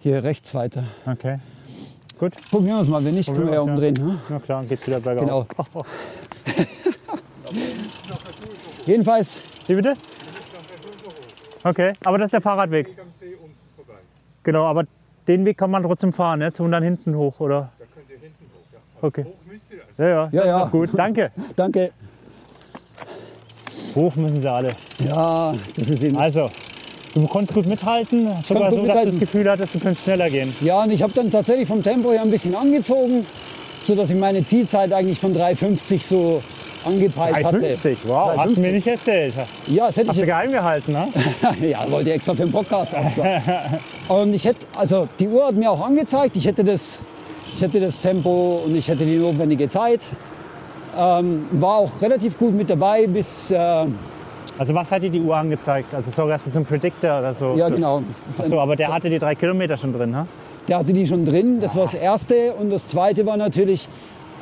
hier 0.00 0.22
rechts 0.22 0.54
weiter. 0.54 0.84
okay. 1.06 1.38
Gut. 2.18 2.32
Probieren 2.50 2.76
wir 2.76 2.82
es 2.82 2.88
mal, 2.88 3.04
wenn 3.04 3.14
nicht, 3.14 3.26
können 3.32 3.46
wir 3.46 3.54
ja 3.54 3.60
umdrehen. 3.60 3.94
Ne? 3.94 4.18
Na 4.28 4.38
klar, 4.38 4.64
geht's 4.64 4.86
wieder 4.86 5.00
bergauf. 5.00 5.46
Genau. 5.48 5.84
Jedenfalls, 8.86 9.38
Wie 9.66 9.74
bitte? 9.74 9.94
Okay, 11.62 11.92
aber 12.04 12.18
das 12.18 12.26
ist 12.26 12.32
der 12.32 12.40
Fahrradweg. 12.40 12.96
Genau, 14.44 14.64
aber 14.64 14.84
den 15.26 15.44
Weg 15.44 15.58
kann 15.58 15.70
man 15.72 15.82
trotzdem 15.82 16.12
fahren, 16.12 16.40
jetzt 16.40 16.60
und 16.60 16.70
dann 16.70 16.82
hinten 16.84 17.16
hoch, 17.16 17.40
oder? 17.40 17.72
Da 17.78 17.84
könnt 17.92 18.08
ihr 18.08 18.18
hinten 18.18 18.44
hoch, 18.54 18.64
ja. 18.72 18.78
Okay. 19.02 19.26
Ja, 19.98 20.06
ja, 20.06 20.14
Ja, 20.14 20.26
das 20.30 20.40
ist 20.42 20.46
ja. 20.46 20.60
doch 20.60 20.70
gut, 20.70 20.90
danke. 20.94 21.32
danke. 21.56 21.90
Hoch 23.96 24.14
müssen 24.14 24.40
sie 24.40 24.50
alle. 24.50 24.76
Ja, 25.00 25.54
das 25.76 25.88
ist 25.88 26.02
eben. 26.02 26.16
Also, 26.16 26.50
du 27.22 27.26
konntest 27.26 27.54
gut 27.54 27.66
mithalten, 27.66 28.28
sogar 28.44 28.70
so, 28.70 28.84
dass 28.84 29.00
du 29.00 29.10
das 29.10 29.18
Gefühl 29.18 29.50
hattest, 29.50 29.74
du 29.74 29.78
könntest 29.78 30.04
schneller 30.04 30.28
gehen. 30.28 30.54
Ja, 30.60 30.82
und 30.82 30.90
ich 30.90 31.02
habe 31.02 31.12
dann 31.14 31.30
tatsächlich 31.30 31.66
vom 31.66 31.82
Tempo 31.82 32.12
her 32.12 32.22
ein 32.22 32.30
bisschen 32.30 32.54
angezogen, 32.54 33.26
sodass 33.82 34.10
ich 34.10 34.16
meine 34.16 34.44
Zielzeit 34.44 34.92
eigentlich 34.92 35.18
von 35.18 35.34
3,50 35.34 36.02
so 36.02 36.42
angepeilt 36.84 37.42
hatte. 37.42 37.56
3,50, 37.56 37.96
wow, 38.04 38.32
hast 38.36 38.56
du 38.56 38.60
mir 38.60 38.68
3,50. 38.68 38.72
nicht 38.72 38.86
erzählt. 38.86 39.34
Ja, 39.66 39.86
das 39.86 39.96
hätte 39.96 40.08
Hast 40.10 40.18
du 40.18 40.22
ich 40.22 40.26
geheim 40.26 40.52
gehalten, 40.52 40.92
ne? 40.92 41.08
ja, 41.68 41.90
wollte 41.90 42.10
ich 42.10 42.16
extra 42.16 42.34
für 42.34 42.42
den 42.42 42.52
Podcast 42.52 42.94
aufbauen. 42.94 43.42
Und 44.08 44.34
ich 44.34 44.44
hätte, 44.44 44.60
also 44.76 45.08
die 45.18 45.28
Uhr 45.28 45.46
hat 45.46 45.54
mir 45.54 45.70
auch 45.70 45.84
angezeigt, 45.84 46.36
ich 46.36 46.46
hätte 46.46 46.64
das, 46.64 46.98
ich 47.54 47.62
hätte 47.62 47.80
das 47.80 47.98
Tempo 47.98 48.62
und 48.66 48.76
ich 48.76 48.86
hätte 48.86 49.04
die 49.04 49.16
notwendige 49.16 49.68
Zeit. 49.68 50.02
Ähm, 50.96 51.48
war 51.52 51.76
auch 51.76 52.02
relativ 52.02 52.38
gut 52.38 52.54
mit 52.54 52.70
dabei 52.70 53.06
bis, 53.06 53.50
äh, 53.50 53.86
Also 54.58 54.74
was 54.74 54.90
hat 54.90 55.02
dir 55.02 55.10
die 55.10 55.20
Uhr 55.20 55.36
angezeigt? 55.36 55.94
Also 55.94 56.10
sorry, 56.10 56.32
hast 56.32 56.46
du 56.46 56.50
so 56.50 56.58
einen 56.58 56.66
Predictor 56.66 57.18
oder 57.18 57.34
so? 57.34 57.54
Ja, 57.56 57.68
genau. 57.68 58.02
Achso, 58.38 58.60
aber 58.60 58.74
der 58.76 58.92
hatte 58.92 59.10
die 59.10 59.18
drei 59.18 59.34
Kilometer 59.34 59.76
schon 59.76 59.92
drin, 59.92 60.16
ha? 60.16 60.26
Der 60.68 60.78
hatte 60.78 60.92
die 60.92 61.06
schon 61.06 61.24
drin, 61.24 61.60
das 61.60 61.76
war 61.76 61.84
das 61.84 61.94
Erste. 61.94 62.52
Und 62.54 62.70
das 62.70 62.88
Zweite 62.88 63.24
war 63.26 63.36
natürlich, 63.36 63.88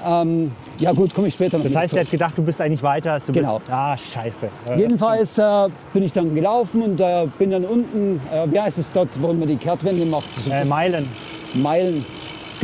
ähm, 0.06 0.52
ja 0.78 0.92
gut, 0.92 1.12
komme 1.14 1.28
ich 1.28 1.34
später 1.34 1.58
noch 1.58 1.64
Das 1.64 1.74
heißt, 1.74 1.94
er 1.94 2.00
hat 2.04 2.10
gedacht, 2.10 2.38
du 2.38 2.42
bist 2.42 2.60
eigentlich 2.60 2.82
weiter 2.82 3.12
als 3.14 3.26
du 3.26 3.32
Genau. 3.32 3.58
bist. 3.58 3.70
Ah, 3.70 3.96
scheiße. 3.98 4.48
Jedenfalls 4.76 5.36
äh, 5.38 5.68
bin 5.92 6.02
ich 6.04 6.12
dann 6.12 6.34
gelaufen 6.34 6.82
und 6.82 7.00
äh, 7.00 7.26
bin 7.38 7.50
dann 7.50 7.64
unten, 7.64 8.20
äh, 8.32 8.50
wie 8.50 8.60
heißt 8.60 8.78
es 8.78 8.90
dort, 8.92 9.08
wo 9.20 9.32
man 9.32 9.48
die 9.48 9.56
Kehrtwende 9.56 10.06
macht? 10.06 10.24
Äh, 10.50 10.64
Meilen. 10.64 11.08
Meilen. 11.54 12.04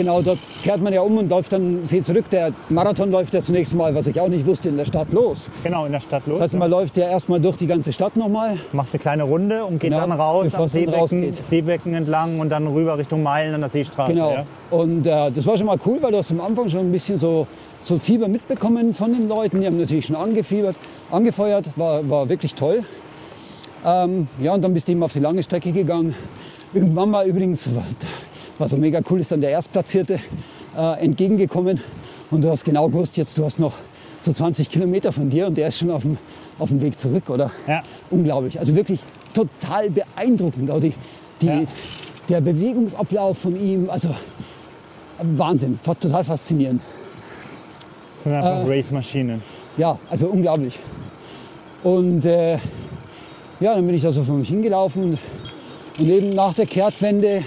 Genau, 0.01 0.23
dort 0.23 0.39
kehrt 0.63 0.81
man 0.81 0.95
ja 0.95 1.03
um 1.03 1.19
und 1.19 1.29
läuft 1.29 1.53
dann, 1.53 1.85
see 1.85 2.01
zurück. 2.01 2.25
Der 2.31 2.55
Marathon 2.71 3.11
läuft 3.11 3.35
ja 3.35 3.43
zunächst 3.43 3.75
mal, 3.75 3.95
was 3.95 4.07
ich 4.07 4.19
auch 4.19 4.29
nicht 4.29 4.47
wusste, 4.47 4.71
in 4.71 4.79
der 4.79 4.87
Stadt 4.87 5.13
los. 5.13 5.51
Genau, 5.63 5.85
in 5.85 5.93
der 5.93 6.01
Stadt 6.01 6.27
los. 6.27 6.39
Das 6.39 6.45
heißt, 6.45 6.59
man 6.59 6.71
läuft 6.71 6.97
ja 6.97 7.07
erstmal 7.07 7.39
durch 7.39 7.59
die 7.59 7.67
ganze 7.67 7.93
Stadt 7.93 8.17
nochmal. 8.17 8.57
Macht 8.73 8.95
eine 8.95 8.99
kleine 8.99 9.25
Runde 9.25 9.63
und 9.63 9.79
geht 9.79 9.91
Genau, 9.91 10.01
dann 10.01 10.13
raus 10.13 10.55
am 10.55 10.69
Seebecken. 10.69 11.35
Seebecken 11.43 11.93
entlang 11.93 12.41
und 12.41 12.49
dann 12.49 12.67
rüber 12.67 12.97
Richtung 12.97 13.23
Meilen 13.23 13.55
an 13.55 13.61
der 13.61 13.69
Seestraße. 13.69 14.15
Genau. 14.15 14.33
Ja? 14.33 14.47
Und 14.71 15.05
äh, 15.05 15.31
das 15.33 15.45
war 15.47 15.59
schon 15.59 15.67
mal 15.67 15.77
cool, 15.85 15.99
weil 16.01 16.13
du 16.13 16.19
hast 16.19 16.31
am 16.31 16.41
Anfang 16.41 16.71
schon 16.71 16.81
ein 16.81 16.93
bisschen 16.93 17.19
so, 17.19 17.47
so 17.83 17.99
Fieber 17.99 18.29
mitbekommen 18.29 18.95
von 18.95 19.13
den 19.13 19.29
Leuten. 19.29 19.61
Die 19.61 19.67
haben 19.67 19.79
natürlich 19.79 20.07
schon 20.07 20.17
angefiebert, 20.17 20.77
angefeuert, 21.11 21.67
war, 21.77 22.09
war 22.09 22.27
wirklich 22.27 22.55
toll. 22.55 22.85
Ähm, 23.85 24.29
ja, 24.41 24.55
und 24.55 24.63
dann 24.63 24.73
bist 24.73 24.89
du 24.89 24.93
eben 24.93 25.03
auf 25.03 25.13
die 25.13 25.21
lange 25.21 25.43
Strecke 25.43 25.73
gegangen. 25.73 26.15
Irgendwann 26.73 27.13
war 27.13 27.25
übrigens, 27.25 27.69
so 28.69 28.77
mega 28.77 29.01
cool, 29.11 29.21
ist 29.21 29.33
dann 29.33 29.41
der 29.41 29.51
Erstplatzierte 29.51 30.21
äh, 30.77 31.05
entgegengekommen. 31.05 31.81
Und 32.31 32.43
du 32.43 32.51
hast 32.51 32.65
genau 32.65 32.89
gewusst, 32.89 33.17
jetzt 33.17 33.37
du 33.39 33.45
hast 33.45 33.59
noch 33.59 33.75
so 34.21 34.33
20 34.33 34.69
Kilometer 34.69 35.13
von 35.13 35.31
dir 35.31 35.47
und 35.47 35.57
der 35.57 35.69
ist 35.69 35.79
schon 35.79 35.91
auf 35.91 36.03
dem, 36.03 36.19
auf 36.59 36.69
dem 36.69 36.81
Weg 36.81 36.99
zurück, 36.99 37.29
oder? 37.31 37.51
Ja. 37.67 37.83
Unglaublich. 38.11 38.59
Also 38.59 38.77
wirklich 38.77 39.01
total 39.35 39.91
beeindruckend. 39.91 40.71
Auch 40.71 40.81
die, 40.81 40.95
die, 41.41 41.47
Ja. 41.47 41.63
Der 42.29 42.41
Bewegungsablauf 42.41 43.39
von 43.39 43.57
ihm, 43.57 43.91
also 43.91 44.15
Wahnsinn, 45.21 45.81
total 45.83 46.23
faszinierend. 46.23 46.81
Das 48.17 48.25
sind 48.25 48.35
einfach 48.35 48.69
Äh. 48.69 48.73
Race-Maschinen. 48.77 49.43
Ja, 49.77 49.99
also 50.09 50.29
unglaublich. 50.29 50.79
Und 51.83 52.25
äh, 52.25 52.55
ja, 53.59 53.75
dann 53.75 53.85
bin 53.87 53.97
ich 53.97 54.03
da 54.03 54.13
so 54.13 54.23
vor 54.23 54.37
mich 54.37 54.49
hingelaufen 54.49 55.03
und, 55.05 55.19
und 55.99 56.09
eben 56.09 56.31
nach 56.31 56.55
der 56.55 56.67
Kehrtwende 56.67 57.43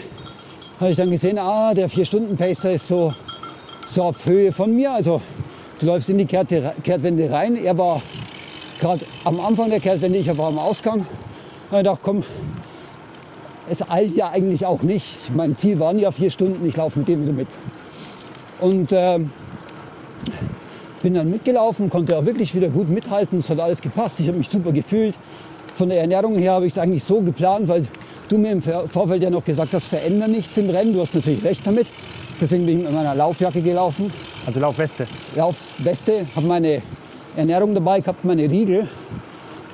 habe 0.83 0.91
ich 0.91 0.97
dann 0.97 1.11
gesehen, 1.11 1.37
ah, 1.39 1.73
der 1.73 1.89
4-Stunden-Pacer 1.89 2.73
ist 2.73 2.89
so, 2.89 3.13
so 3.87 4.03
auf 4.03 4.25
Höhe 4.25 4.51
von 4.51 4.75
mir. 4.75 4.91
Also 4.91 5.21
du 5.79 5.85
läufst 5.85 6.09
in 6.09 6.17
die 6.17 6.25
Kehrte, 6.25 6.73
Kehrtwende 6.83 7.31
rein. 7.31 7.55
Er 7.55 7.77
war 7.77 8.01
gerade 8.81 9.05
am 9.23 9.39
Anfang 9.39 9.69
der 9.69 9.79
Kehrtwende, 9.79 10.19
ich 10.19 10.37
war 10.37 10.47
am 10.47 10.59
Ausgang. 10.59 11.05
Habe 11.71 11.77
ich 11.77 11.77
gedacht, 11.77 11.99
komm, 12.03 12.23
es 13.69 13.89
eilt 13.89 14.13
ja 14.17 14.29
eigentlich 14.29 14.65
auch 14.65 14.81
nicht. 14.81 15.05
Mein 15.33 15.55
Ziel 15.55 15.79
waren 15.79 15.99
ja 15.99 16.11
vier 16.11 16.29
Stunden, 16.29 16.67
ich 16.67 16.75
laufe 16.75 16.99
mit 16.99 17.07
dem 17.07 17.23
wieder 17.23 17.31
mit. 17.31 17.47
Und 18.59 18.89
ähm, 18.91 19.31
bin 21.01 21.13
dann 21.13 21.29
mitgelaufen, 21.29 21.89
konnte 21.89 22.17
auch 22.17 22.25
wirklich 22.25 22.53
wieder 22.55 22.67
gut 22.67 22.89
mithalten. 22.89 23.39
Es 23.39 23.49
hat 23.49 23.59
alles 23.61 23.81
gepasst. 23.81 24.19
Ich 24.19 24.27
habe 24.27 24.37
mich 24.37 24.49
super 24.49 24.73
gefühlt. 24.73 25.17
Von 25.75 25.87
der 25.87 26.01
Ernährung 26.01 26.37
her 26.37 26.51
habe 26.51 26.65
ich 26.65 26.73
es 26.73 26.77
eigentlich 26.77 27.05
so 27.05 27.21
geplant, 27.21 27.69
weil 27.69 27.87
du 28.33 28.39
mir 28.39 28.51
im 28.51 28.61
Vor- 28.61 28.87
Vorfeld 28.89 29.23
ja 29.23 29.29
noch 29.29 29.43
gesagt 29.43 29.73
hast, 29.73 29.87
veränder 29.87 30.27
nichts 30.27 30.57
im 30.57 30.69
Rennen. 30.69 30.93
Du 30.93 31.01
hast 31.01 31.15
natürlich 31.15 31.43
recht 31.43 31.65
damit. 31.65 31.87
Deswegen 32.41 32.65
bin 32.65 32.79
ich 32.79 32.83
mit 32.85 32.93
meiner 32.93 33.15
Laufjacke 33.15 33.61
gelaufen, 33.61 34.11
Also 34.45 34.59
Laufweste. 34.59 35.07
Laufweste, 35.35 36.25
habe 36.35 36.47
meine 36.47 36.81
Ernährung 37.37 37.73
dabei 37.73 37.99
gehabt, 37.99 38.25
meine 38.25 38.43
Riegel. 38.49 38.87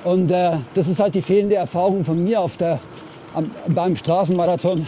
Und 0.04 0.30
äh, 0.30 0.52
das 0.74 0.88
ist 0.88 1.00
halt 1.00 1.14
die 1.14 1.22
fehlende 1.22 1.56
Erfahrung 1.56 2.04
von 2.04 2.22
mir 2.22 2.40
auf 2.40 2.56
der, 2.56 2.78
am, 3.34 3.50
beim 3.68 3.96
Straßenmarathon. 3.96 4.86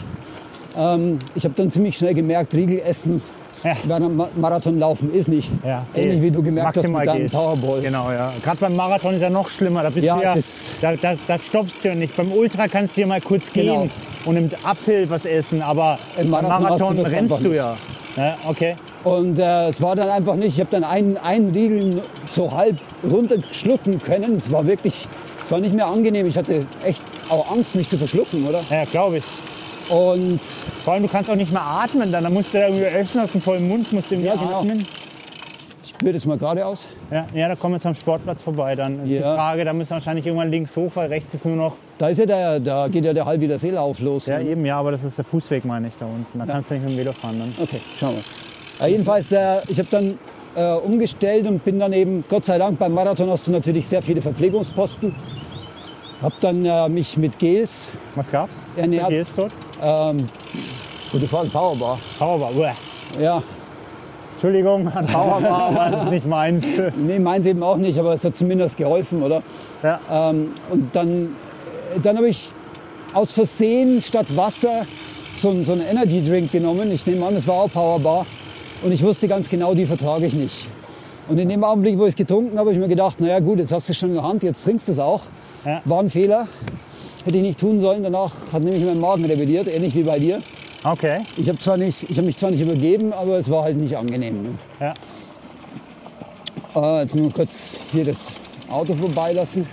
Ähm, 0.76 1.18
ich 1.34 1.44
habe 1.44 1.54
dann 1.56 1.70
ziemlich 1.70 1.96
schnell 1.96 2.14
gemerkt, 2.14 2.54
Riegel 2.54 2.80
essen 2.84 3.22
Ja. 3.64 3.76
während 3.84 4.36
Marathon 4.40 4.78
laufen 4.78 5.12
ist 5.12 5.28
nicht. 5.28 5.48
Ja, 5.64 5.84
Ähnlich 5.94 6.14
geht. 6.14 6.22
wie 6.22 6.30
du 6.32 6.42
gemerkt 6.42 6.76
Maximal 6.76 7.06
hast 7.06 7.14
mit 7.18 7.22
deinen. 7.22 7.30
Powerballs. 7.30 7.84
Genau, 7.84 8.10
ja. 8.10 8.32
Gerade 8.42 8.56
beim 8.58 8.74
Marathon 8.76 9.14
ist 9.14 9.22
ja 9.22 9.30
noch 9.30 9.48
schlimmer. 9.48 9.82
Da, 9.82 9.90
bist 9.90 10.04
Ja, 10.06 10.16
du 10.16 10.22
ja 10.22 10.34
da, 10.80 10.96
da, 10.96 11.14
da 11.28 11.38
stoppst 11.38 11.76
du 11.82 11.88
ja 11.88 11.94
nicht. 11.94 12.16
Beim 12.16 12.32
Ultra 12.32 12.66
kannst 12.68 12.96
du 12.96 13.02
ja 13.02 13.06
mal 13.06 13.20
kurz 13.20 13.52
Genau. 13.52 13.82
gehen 13.82 13.90
und 14.24 14.36
im 14.36 14.50
Uphill 14.64 15.08
was 15.10 15.24
essen, 15.24 15.62
aber 15.62 15.98
Im 16.16 16.30
beim 16.30 16.42
Marathon 16.44 16.58
du 16.58 16.62
Marathon 16.68 16.96
das 17.04 17.12
rennst 17.12 17.44
du 17.44 17.52
ja. 17.52 17.76
ja. 18.16 18.36
Okay. 18.48 18.74
Und 19.04 19.38
äh, 19.38 19.68
es 19.68 19.80
war 19.82 19.96
dann 19.96 20.08
einfach 20.08 20.34
nicht, 20.36 20.54
ich 20.54 20.60
habe 20.60 20.70
dann 20.70 20.84
einen, 20.84 21.16
einen 21.16 21.50
Riegel 21.50 22.02
so 22.28 22.52
halb 22.52 22.76
runterschlucken 23.08 24.00
können. 24.00 24.36
Es 24.36 24.50
war 24.52 24.66
wirklich, 24.66 25.08
es 25.44 25.50
war 25.50 25.58
nicht 25.60 25.74
mehr 25.74 25.86
angenehm. 25.86 26.26
Ich 26.26 26.36
hatte 26.36 26.66
echt 26.84 27.02
auch 27.28 27.50
Angst, 27.50 27.74
mich 27.74 27.88
zu 27.88 27.98
verschlucken, 27.98 28.46
oder? 28.46 28.62
Ja, 28.70 28.84
glaube 28.84 29.18
ich. 29.18 29.24
Und 29.92 30.40
Vor 30.84 30.94
allem, 30.94 31.02
du 31.02 31.08
kannst 31.08 31.30
auch 31.30 31.34
nicht 31.36 31.52
mehr 31.52 31.62
atmen. 31.62 32.10
Dann, 32.10 32.24
dann 32.24 32.32
musst 32.32 32.52
du 32.54 32.58
ja 32.58 32.68
irgendwie 32.68 32.86
essen 32.86 33.20
aus 33.20 33.30
dem 33.32 33.40
vollen 33.42 33.68
Mund, 33.68 33.92
musst 33.92 34.10
du 34.10 34.14
irgendwie 34.14 34.28
Ja, 34.30 34.36
genau. 34.36 34.60
atmen. 34.60 34.86
ich 35.82 35.90
spüre 35.90 36.12
das 36.14 36.24
mal 36.24 36.38
geradeaus. 36.38 36.86
Ja, 37.10 37.26
ja, 37.34 37.48
da 37.48 37.56
kommen 37.56 37.74
wir 37.74 37.80
zum 37.80 37.94
Sportplatz 37.94 38.40
vorbei. 38.42 38.74
Dann 38.74 39.00
ist 39.00 39.08
die 39.08 39.14
Ja. 39.16 39.34
Frage, 39.34 39.64
da 39.66 39.72
müssen 39.74 39.90
wir 39.90 39.94
wahrscheinlich 39.96 40.26
irgendwann 40.26 40.50
links 40.50 40.74
hoch, 40.76 40.92
weil 40.94 41.08
rechts 41.08 41.34
ist 41.34 41.44
nur 41.44 41.56
noch. 41.56 41.74
Da 41.98 42.08
ist 42.08 42.18
ja 42.18 42.26
der, 42.26 42.58
da 42.60 42.88
geht 42.88 43.04
ja 43.04 43.12
der 43.12 43.26
Halbwieder 43.26 43.58
Seelauf 43.58 44.00
los. 44.00 44.26
Ja, 44.26 44.40
eben, 44.40 44.64
ja, 44.64 44.78
aber 44.78 44.92
das 44.92 45.04
ist 45.04 45.18
der 45.18 45.24
Fußweg, 45.26 45.64
meine 45.66 45.88
ich, 45.88 45.96
da 45.96 46.06
unten. 46.06 46.38
Da 46.38 46.46
kannst 46.46 46.70
du 46.70 46.74
nicht 46.74 46.84
mit 46.84 46.92
dem 46.94 46.98
Velo 46.98 47.12
fahren. 47.12 47.38
Dann. 47.38 47.54
Okay, 47.62 47.80
schauen 48.00 48.16
wir. 48.78 48.88
Jedenfalls, 48.88 49.30
äh, 49.30 49.58
ich 49.68 49.78
habe 49.78 49.88
dann 49.90 50.18
äh, 50.56 50.72
umgestellt 50.80 51.46
und 51.46 51.64
bin 51.64 51.78
dann 51.78 51.92
eben, 51.92 52.24
Gott 52.28 52.46
sei 52.46 52.56
Dank, 52.58 52.78
beim 52.78 52.92
Marathon 52.94 53.30
hast 53.30 53.46
du 53.46 53.52
natürlich 53.52 53.86
sehr 53.86 54.02
viele 54.02 54.22
Verpflegungsposten. 54.22 55.14
Habe 56.22 56.34
dann 56.40 56.64
äh, 56.64 56.88
mich 56.88 57.16
mit 57.16 57.38
Gels 57.38 57.88
Was 58.14 58.30
gab's? 58.30 58.64
Ernährt. 58.76 59.10
Ist 59.12 59.36
dort? 59.36 59.52
Ähm, 59.82 60.28
gute 61.10 61.26
Frage, 61.26 61.48
Powerbar. 61.48 61.98
Powerbar. 62.18 62.50
Uah. 62.56 62.72
Ja, 63.20 63.42
Entschuldigung, 64.34 64.88
an 64.88 65.06
Powerbar, 65.06 65.90
das 65.90 66.04
ist 66.04 66.10
nicht 66.10 66.26
meins. 66.26 66.64
nee, 66.96 67.18
meins 67.18 67.46
eben 67.46 67.62
auch 67.62 67.76
nicht, 67.76 67.98
aber 67.98 68.14
es 68.14 68.24
hat 68.24 68.36
zumindest 68.36 68.76
geholfen, 68.76 69.22
oder? 69.22 69.42
Ja. 69.82 70.00
Ähm, 70.10 70.52
und 70.70 70.94
dann, 70.94 71.34
dann 72.02 72.16
habe 72.16 72.28
ich 72.28 72.50
aus 73.12 73.32
Versehen 73.32 74.00
statt 74.00 74.34
Wasser 74.36 74.86
so, 75.36 75.50
einen- 75.50 75.64
so 75.64 75.72
einen 75.72 75.82
Energy 75.82 76.24
Drink 76.24 76.52
genommen. 76.52 76.90
Ich 76.92 77.06
nehme 77.06 77.26
an, 77.26 77.34
es 77.36 77.46
war 77.48 77.56
auch 77.56 77.68
Powerbar. 77.72 78.26
Und 78.82 78.92
ich 78.92 79.02
wusste 79.02 79.28
ganz 79.28 79.48
genau, 79.48 79.74
die 79.74 79.86
vertrage 79.86 80.26
ich 80.26 80.34
nicht. 80.34 80.66
Und 81.28 81.38
in 81.38 81.48
dem 81.48 81.62
Augenblick, 81.62 81.98
wo 81.98 82.02
ich 82.04 82.10
es 82.10 82.16
getrunken 82.16 82.50
habe, 82.58 82.70
habe 82.70 82.72
ich 82.72 82.78
mir 82.78 82.88
gedacht, 82.88 83.20
naja 83.20 83.38
gut, 83.40 83.58
jetzt 83.58 83.70
hast 83.72 83.88
du 83.88 83.92
es 83.92 83.98
schon 83.98 84.08
in 84.10 84.14
der 84.16 84.24
Hand, 84.24 84.42
jetzt 84.42 84.64
trinkst 84.64 84.88
du 84.88 84.92
es 84.92 84.98
auch. 84.98 85.20
Ja. 85.64 85.82
War 85.84 86.00
ein 86.00 86.10
Fehler. 86.10 86.48
Hätte 87.24 87.36
ich 87.36 87.42
nicht 87.42 87.58
tun 87.58 87.80
sollen. 87.80 88.02
Danach 88.02 88.32
hat 88.52 88.62
nämlich 88.62 88.84
mein 88.84 89.00
Magen 89.00 89.24
rebelliert, 89.24 89.68
ähnlich 89.68 89.94
wie 89.94 90.02
bei 90.02 90.18
dir. 90.18 90.42
Okay. 90.84 91.20
Ich 91.36 91.48
habe 91.48 91.58
zwar 91.58 91.76
nicht, 91.76 92.10
ich 92.10 92.16
habe 92.16 92.26
mich 92.26 92.36
zwar 92.36 92.50
nicht 92.50 92.60
übergeben, 92.60 93.12
aber 93.12 93.38
es 93.38 93.48
war 93.48 93.62
halt 93.62 93.76
nicht 93.76 93.96
angenehm. 93.96 94.42
Ne? 94.42 94.48
Ja. 94.80 94.94
Äh, 96.74 97.02
jetzt 97.02 97.14
müssen 97.14 97.26
wir 97.26 97.32
kurz 97.32 97.78
hier 97.92 98.04
das 98.04 98.26
Auto 98.68 98.94
vorbeilassen. 98.94 99.66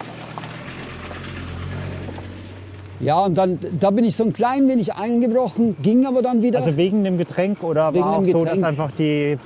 Ja, 2.99 3.21
und 3.21 3.35
dann 3.35 3.57
da 3.79 3.91
bin 3.91 4.03
ich 4.03 4.15
so 4.15 4.25
ein 4.25 4.33
klein 4.33 4.67
wenig 4.67 4.93
eingebrochen, 4.93 5.77
ging 5.81 6.05
aber 6.05 6.21
dann 6.21 6.43
wieder. 6.43 6.59
Also 6.59 6.75
wegen 6.75 7.03
dem 7.05 7.17
Getränk 7.17 7.63
oder 7.63 7.93
Wegen 7.93 8.03
war 8.03 8.17
auch 8.17 8.25
so, 8.25 8.43
dass 8.43 8.61
einfach 8.61 8.91
die 8.91 9.37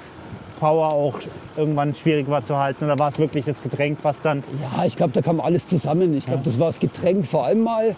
Power 0.59 0.91
auch 0.91 1.19
irgendwann 1.57 1.93
schwierig 1.93 2.29
war 2.29 2.43
zu 2.43 2.57
halten? 2.57 2.85
Oder 2.85 2.97
war 2.99 3.09
es 3.09 3.19
wirklich 3.19 3.45
das 3.45 3.61
Getränk, 3.61 3.99
was 4.03 4.19
dann. 4.21 4.43
ja, 4.77 4.85
ich 4.85 4.95
glaube, 4.95 5.13
da 5.13 5.21
kam 5.21 5.39
alles 5.39 5.67
zusammen. 5.67 6.15
Ich 6.15 6.25
glaube, 6.25 6.41
das 6.43 6.59
war 6.59 6.67
das 6.67 6.79
Getränk 6.79 7.27
vor 7.27 7.45
allem 7.45 7.63
mal 7.63 7.95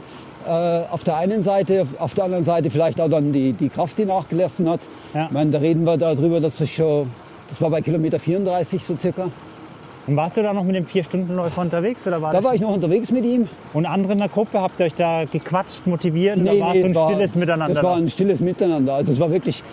äh, 0.48 0.84
auf 0.92 1.04
der 1.04 1.18
einen 1.18 1.44
Seite, 1.44 1.88
auf 2.00 2.14
der 2.14 2.26
anderen 2.26 2.44
Seite 2.44 2.70
vielleicht 2.70 3.00
auch 3.02 3.10
dann 3.10 3.32
die, 3.32 3.54
die 3.54 3.70
Kraft, 3.70 3.98
die 3.98 4.06
nachgelassen 4.06 4.70
hat. 4.70 4.82
Ja. 5.14 5.26
Ich 5.26 5.32
meine, 5.32 5.52
da 5.52 5.58
reden 5.60 5.84
wir 5.86 5.98
darüber, 5.98 6.40
dass 6.40 6.60
ich 6.62 6.76
schon, 6.76 7.10
das 7.50 7.62
war 7.62 7.70
bei 7.70 7.82
Kilometer 7.82 8.20
34 8.20 8.84
so 8.84 8.96
circa. 8.98 9.30
Und 10.08 10.16
warst 10.18 10.38
du 10.38 10.44
da 10.44 10.54
noch 10.54 10.64
mit 10.64 10.76
dem 10.76 10.86
Vier-Stunden-Läufer 10.86 11.62
unterwegs? 11.62 12.06
Oder 12.06 12.22
war 12.22 12.32
Da 12.32 12.44
war 12.44 12.54
ich 12.54 12.62
noch 12.62 12.72
unterwegs 12.76 13.12
mit 13.12 13.26
ihm. 13.26 13.48
Und 13.74 13.88
andere 13.88 14.14
in 14.14 14.20
der 14.20 14.30
Gruppe, 14.30 14.62
habt 14.62 14.80
ihr 14.80 14.86
euch 14.86 14.94
da 14.94 15.26
gequatscht, 15.26 15.88
motiviert? 15.88 16.38
oder 16.38 16.60
war 16.60 16.76
es 16.76 16.82
so 16.82 16.88
ein 16.88 16.96
war- 16.96 17.10
stilles 17.10 17.36
Miteinander? 17.36 17.74
Das 17.74 17.84
war 17.84 17.96
ein 17.96 18.10
stilles 18.10 18.40
Miteinander. 18.40 18.94
Also 18.94 19.12
es 19.14 19.20
war 19.20 19.32
wirklich, 19.32 19.64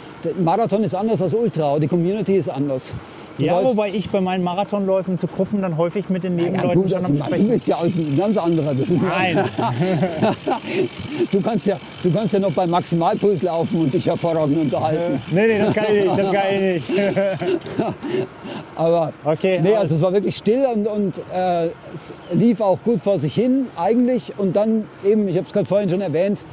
Marathon 0.42 0.84
ist 0.84 0.94
anders 0.94 1.20
als 1.20 1.34
Ultra, 1.34 1.78
die 1.78 1.86
Community 1.86 2.36
ist 2.36 2.48
anders. 2.48 2.94
Du 3.39 3.45
ja, 3.45 3.62
wobei 3.64 3.89
ich 3.89 4.11
bei 4.11 4.20
meinen 4.20 4.45
Marathonläufen 4.45 5.18
zu 5.18 5.26
Gruppen 5.26 5.62
dann 5.62 5.76
häufig 5.76 6.09
mit 6.09 6.24
den 6.24 6.39
ja, 6.39 6.45
Nebenleuten 6.45 6.83
gut, 6.83 6.91
schon 6.91 6.99
also, 6.99 7.09
am 7.09 7.16
du 7.18 7.24
Sprechen. 7.24 7.49
bist 7.49 7.66
ja 7.68 7.76
auch 7.76 7.85
ein 7.85 8.16
ganz 8.18 8.37
anderer. 8.37 8.74
Das 8.74 8.91
ist 8.91 9.03
Nein. 9.03 9.37
du, 11.33 11.41
kannst 11.41 11.66
ja, 11.66 11.76
du 12.03 12.12
kannst 12.12 12.35
ja 12.35 12.41
noch 12.41 12.53
beim 12.53 12.70
Maximalpuls 12.70 13.43
laufen 13.43 13.80
und 13.80 13.95
dich 13.95 14.07
hervorragend 14.07 14.59
unterhalten. 14.59 15.22
nee, 15.30 15.47
nee, 15.47 15.59
das 15.59 15.74
kann 15.74 15.85
ich 15.95 16.05
nicht. 16.05 16.18
Das 16.18 16.33
kann 16.33 16.45
ich 16.53 16.89
nicht. 16.89 17.07
Aber 18.76 19.12
Okay, 19.24 19.61
nee, 19.62 19.74
also 19.74 19.95
es 19.95 20.03
war 20.03 20.12
wirklich 20.12 20.37
still 20.37 20.66
und, 20.74 20.87
und 20.87 21.18
äh, 21.33 21.68
es 21.95 22.12
lief 22.33 22.61
auch 22.61 22.78
gut 22.85 23.01
vor 23.01 23.18
sich 23.18 23.35
hin 23.35 23.66
eigentlich. 23.76 24.33
Und 24.37 24.57
dann 24.57 24.85
eben, 25.05 25.28
ich 25.28 25.37
habe 25.37 25.47
es 25.47 25.53
gerade 25.53 25.66
vorhin 25.66 25.89
schon 25.89 26.01
erwähnt, 26.01 26.45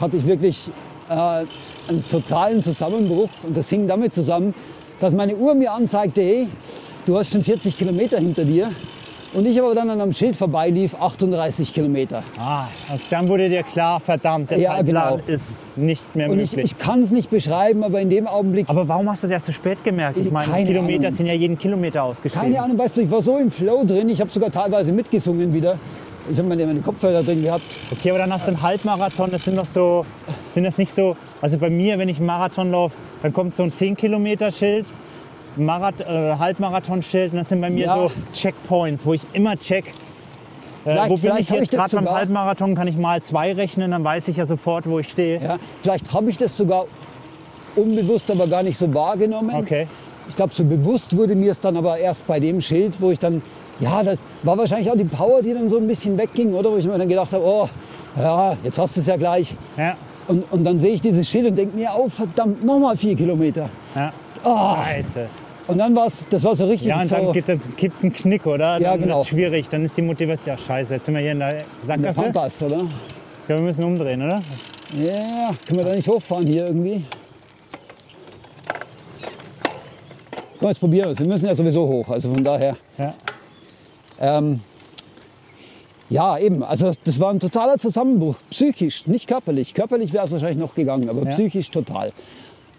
hatte 0.00 0.16
ich 0.16 0.26
wirklich 0.26 0.70
äh, 1.08 1.12
einen 1.12 2.04
totalen 2.08 2.62
Zusammenbruch. 2.62 3.30
Und 3.42 3.56
das 3.56 3.68
hing 3.68 3.86
damit 3.86 4.12
zusammen, 4.12 4.54
dass 5.00 5.14
meine 5.14 5.36
Uhr 5.36 5.54
mir 5.54 5.72
anzeigte, 5.72 6.20
hey, 6.22 6.48
du 7.06 7.18
hast 7.18 7.32
schon 7.32 7.44
40 7.44 7.76
Kilometer 7.76 8.18
hinter 8.18 8.44
dir. 8.44 8.70
Und 9.34 9.44
ich 9.44 9.60
aber 9.60 9.74
dann 9.74 9.90
an 9.90 10.00
einem 10.00 10.12
Schild 10.14 10.34
vorbeilief, 10.34 10.94
38 10.94 11.74
Kilometer. 11.74 12.22
Ah, 12.38 12.68
und 12.90 13.02
dann 13.10 13.28
wurde 13.28 13.50
dir 13.50 13.64
klar, 13.64 14.00
verdammt, 14.00 14.50
der 14.50 14.58
Ja, 14.58 14.76
Zeitplan 14.76 15.18
genau. 15.18 15.20
ist 15.26 15.76
nicht 15.76 16.16
mehr 16.16 16.30
Und 16.30 16.38
ich, 16.38 16.52
möglich. 16.52 16.72
ich 16.72 16.78
kann 16.78 17.02
es 17.02 17.10
nicht 17.10 17.28
beschreiben, 17.28 17.84
aber 17.84 18.00
in 18.00 18.08
dem 18.08 18.26
Augenblick, 18.26 18.66
aber 18.70 18.88
warum 18.88 19.10
hast 19.10 19.24
du 19.24 19.26
das 19.26 19.32
erst 19.32 19.46
so 19.46 19.52
spät 19.52 19.82
gemerkt? 19.84 20.16
Ich 20.16 20.30
meine, 20.30 20.64
Kilometer 20.64 21.08
Ahnung. 21.08 21.16
sind 21.18 21.26
ja 21.26 21.34
jeden 21.34 21.58
Kilometer 21.58 22.04
ausgeschrieben. 22.04 22.44
keine 22.52 22.62
Ahnung, 22.62 22.78
weißt 22.78 22.96
du, 22.96 23.02
ich 23.02 23.10
war 23.10 23.20
so 23.20 23.36
im 23.36 23.50
Flow 23.50 23.84
drin, 23.84 24.08
ich 24.08 24.20
habe 24.20 24.30
sogar 24.30 24.50
teilweise 24.50 24.92
mitgesungen 24.92 25.52
wieder. 25.52 25.76
Ich 26.30 26.38
habe 26.38 26.48
meine, 26.48 26.66
meine 26.66 26.80
Kopfhörer 26.80 27.22
drin 27.22 27.42
gehabt. 27.42 27.78
Okay, 27.92 28.10
aber 28.10 28.20
dann 28.20 28.32
hast 28.32 28.46
du 28.46 28.52
einen 28.52 28.62
Halbmarathon, 28.62 29.30
das 29.32 29.44
sind 29.44 29.56
doch 29.56 29.66
so, 29.66 30.06
sind 30.54 30.64
das 30.64 30.78
nicht 30.78 30.94
so, 30.94 31.14
also 31.42 31.58
bei 31.58 31.68
mir, 31.68 31.98
wenn 31.98 32.08
ich 32.08 32.16
einen 32.16 32.26
Marathon 32.26 32.70
laufe, 32.70 32.94
dann 33.26 33.32
kommt 33.32 33.56
so 33.56 33.64
ein 33.64 33.72
10-Kilometer-Schild, 33.72 34.86
Marath 35.56 36.00
äh, 36.00 36.36
Halbmarathon-Schild 36.38 37.32
und 37.32 37.38
das 37.40 37.48
sind 37.48 37.60
bei 37.60 37.70
mir 37.70 37.86
Ja. 37.86 37.94
so 37.94 38.10
Checkpoints, 38.32 39.04
wo 39.04 39.14
ich 39.14 39.22
immer 39.32 39.56
check, 39.56 39.86
äh, 39.88 39.90
Vielleicht- 40.84 41.10
wo 41.10 41.16
bin 41.16 41.32
ich 41.38 41.50
jetzt 41.50 41.72
gerade 41.72 41.96
beim. 41.96 42.08
Halbmarathon, 42.08 42.76
kann 42.76 42.86
ich 42.86 42.96
mal 42.96 43.20
zwei 43.22 43.52
rechnen, 43.52 43.90
dann 43.90 44.04
weiß 44.04 44.28
ich 44.28 44.36
ja 44.36 44.46
sofort, 44.46 44.86
wo 44.88 45.00
ich 45.00 45.08
stehe. 45.08 45.40
Ja, 45.42 45.56
vielleicht 45.82 46.12
habe 46.12 46.30
ich 46.30 46.38
das 46.38 46.56
sogar 46.56 46.84
unbewusst, 47.74 48.30
aber 48.30 48.46
gar 48.46 48.62
nicht 48.62 48.78
so 48.78 48.92
wahrgenommen. 48.94 49.54
Okay. 49.56 49.88
Ich 50.28 50.36
glaube, 50.36 50.54
so 50.54 50.62
bewusst 50.64 51.16
wurde 51.16 51.34
mir 51.34 51.50
es 51.50 51.60
dann 51.60 51.76
aber 51.76 51.98
erst 51.98 52.26
bei 52.28 52.38
dem 52.38 52.60
Schild, 52.60 53.00
wo 53.00 53.10
ich 53.10 53.18
dann, 53.18 53.42
ja, 53.80 54.04
das 54.04 54.18
war 54.44 54.56
wahrscheinlich 54.56 54.88
auch 54.90 54.96
die 54.96 55.04
Power, 55.04 55.42
die 55.42 55.52
dann 55.52 55.68
so 55.68 55.78
ein 55.78 55.88
bisschen 55.88 56.16
wegging, 56.16 56.54
oder? 56.54 56.70
Wo 56.70 56.76
ich 56.76 56.86
mir 56.86 56.96
dann 56.96 57.08
gedacht 57.08 57.32
habe, 57.32 57.44
oh, 57.44 57.68
ja, 58.16 58.56
jetzt 58.62 58.78
hast 58.78 58.96
du 58.96 59.00
es 59.00 59.06
ja 59.08 59.16
gleich. 59.16 59.56
Ja, 59.76 59.96
Und, 60.28 60.44
und 60.52 60.64
dann 60.64 60.80
sehe 60.80 60.94
ich 60.94 61.00
dieses 61.00 61.28
Schild 61.28 61.46
und 61.50 61.56
denke 61.56 61.76
mir, 61.76 61.90
oh, 61.96 62.08
verdammt, 62.08 62.64
nochmal 62.64 62.96
vier 62.96 63.14
Kilometer. 63.14 63.68
ja. 63.94 64.12
Oh. 64.44 64.76
Scheiße. 64.76 65.28
Und 65.66 65.78
dann 65.78 65.96
war 65.96 66.06
es, 66.06 66.24
das 66.30 66.44
war 66.44 66.54
so 66.54 66.66
richtig 66.66 66.86
Ja, 66.88 67.00
und 67.00 67.08
so 67.08 67.16
dann 67.16 67.32
gibt 67.32 67.48
es 67.48 68.02
einen 68.02 68.12
Knick, 68.12 68.46
oder? 68.46 68.80
Ja, 68.80 68.90
dann 68.90 69.00
genau. 69.00 69.16
wird's 69.16 69.28
schwierig, 69.28 69.68
dann 69.68 69.84
ist 69.84 69.96
die 69.96 70.02
Motivation, 70.02 70.54
ja 70.56 70.62
scheiße, 70.62 70.94
jetzt 70.94 71.06
sind 71.06 71.14
wir 71.14 71.20
hier 71.22 71.32
in 71.32 71.40
der 71.40 71.50
in 71.50 71.56
der 71.56 71.86
Sackgasse. 71.86 72.20
Ich 72.20 72.26
Pampas, 72.26 72.62
oder? 72.62 72.76
glaube, 72.76 72.92
wir 73.46 73.58
müssen 73.58 73.84
umdrehen, 73.84 74.22
oder? 74.22 74.40
Ja, 74.96 75.50
können 75.66 75.78
wir 75.78 75.84
da 75.84 75.94
nicht 75.94 76.06
hochfahren 76.06 76.46
hier 76.46 76.66
irgendwie? 76.66 77.04
Komm, 80.60 80.68
jetzt 80.68 80.78
probieren 80.78 81.06
wir 81.06 81.12
es. 81.12 81.18
Wir 81.18 81.26
müssen 81.26 81.46
ja 81.46 81.54
sowieso 81.54 81.86
hoch, 81.86 82.08
also 82.10 82.32
von 82.32 82.44
daher. 82.44 82.76
Ja. 82.96 83.14
Ähm, 84.20 84.60
ja, 86.10 86.38
eben. 86.38 86.62
Also 86.62 86.92
das 87.04 87.20
war 87.20 87.30
ein 87.30 87.40
totaler 87.40 87.78
Zusammenbruch. 87.78 88.36
Psychisch, 88.50 89.06
nicht 89.06 89.26
körperlich. 89.26 89.74
Körperlich 89.74 90.12
wäre 90.12 90.24
es 90.26 90.32
wahrscheinlich 90.32 90.58
noch 90.58 90.74
gegangen, 90.74 91.08
aber 91.08 91.24
Ja. 91.24 91.32
psychisch 91.32 91.70
total. 91.70 92.12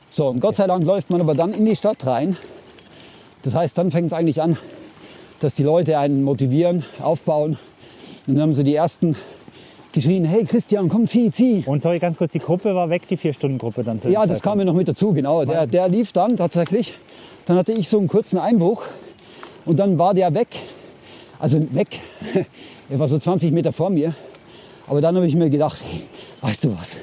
So, 0.09 0.27
und 0.29 0.39
Gott 0.39 0.55
sei 0.55 0.67
Dank 0.67 0.83
läuft 0.83 1.09
man 1.09 1.19
aber 1.19 1.33
dann 1.35 1.53
in 1.53 1.65
die 1.65 1.75
Stadt 1.75 2.05
rein. 2.05 2.37
Das 3.43 3.53
heißt, 3.53 3.77
dann 3.77 3.91
fängt 3.91 4.07
es 4.07 4.13
eigentlich 4.13 4.41
an, 4.41 4.57
dass 5.39 5.55
die 5.55 5.63
Leute 5.63 5.97
einen 5.97 6.23
motivieren, 6.23 6.83
aufbauen. 7.01 7.57
Und 8.25 8.35
dann 8.35 8.41
haben 8.41 8.53
sie 8.55 8.63
die 8.63 8.75
ersten 8.75 9.15
geschrien, 9.91 10.25
hey 10.25 10.45
Christian, 10.45 10.89
komm, 10.89 11.07
zieh, 11.07 11.31
zieh. 11.31 11.63
Und 11.65 11.83
sorry, 11.83 11.99
ganz 11.99 12.17
kurz, 12.17 12.31
die 12.31 12.39
Gruppe 12.39 12.75
war 12.75 12.89
weg, 12.89 13.07
die 13.09 13.17
Vier-Stunden-Gruppe 13.17 13.83
dann 13.83 13.99
Ja, 14.09 14.25
das 14.25 14.41
kam 14.41 14.57
mir 14.57 14.65
noch 14.65 14.73
mit 14.73 14.87
dazu, 14.87 15.13
genau. 15.13 15.43
Der, 15.45 15.67
der 15.67 15.89
lief 15.89 16.11
dann 16.11 16.37
tatsächlich. 16.37 16.95
Dann 17.45 17.57
hatte 17.57 17.71
ich 17.71 17.87
so 17.89 17.97
einen 17.97 18.07
kurzen 18.07 18.37
Einbruch 18.37 18.83
und 19.65 19.77
dann 19.77 19.97
war 19.97 20.13
der 20.13 20.33
weg. 20.33 20.49
Also 21.39 21.61
weg. 21.73 21.99
Er 22.89 22.99
war 22.99 23.09
so 23.09 23.19
20 23.19 23.51
Meter 23.51 23.73
vor 23.73 23.89
mir. 23.89 24.15
Aber 24.87 25.01
dann 25.01 25.15
habe 25.17 25.27
ich 25.27 25.35
mir 25.35 25.49
gedacht, 25.49 25.83
hey, 25.83 26.03
weißt 26.39 26.63
du 26.63 26.77
was? 26.77 26.97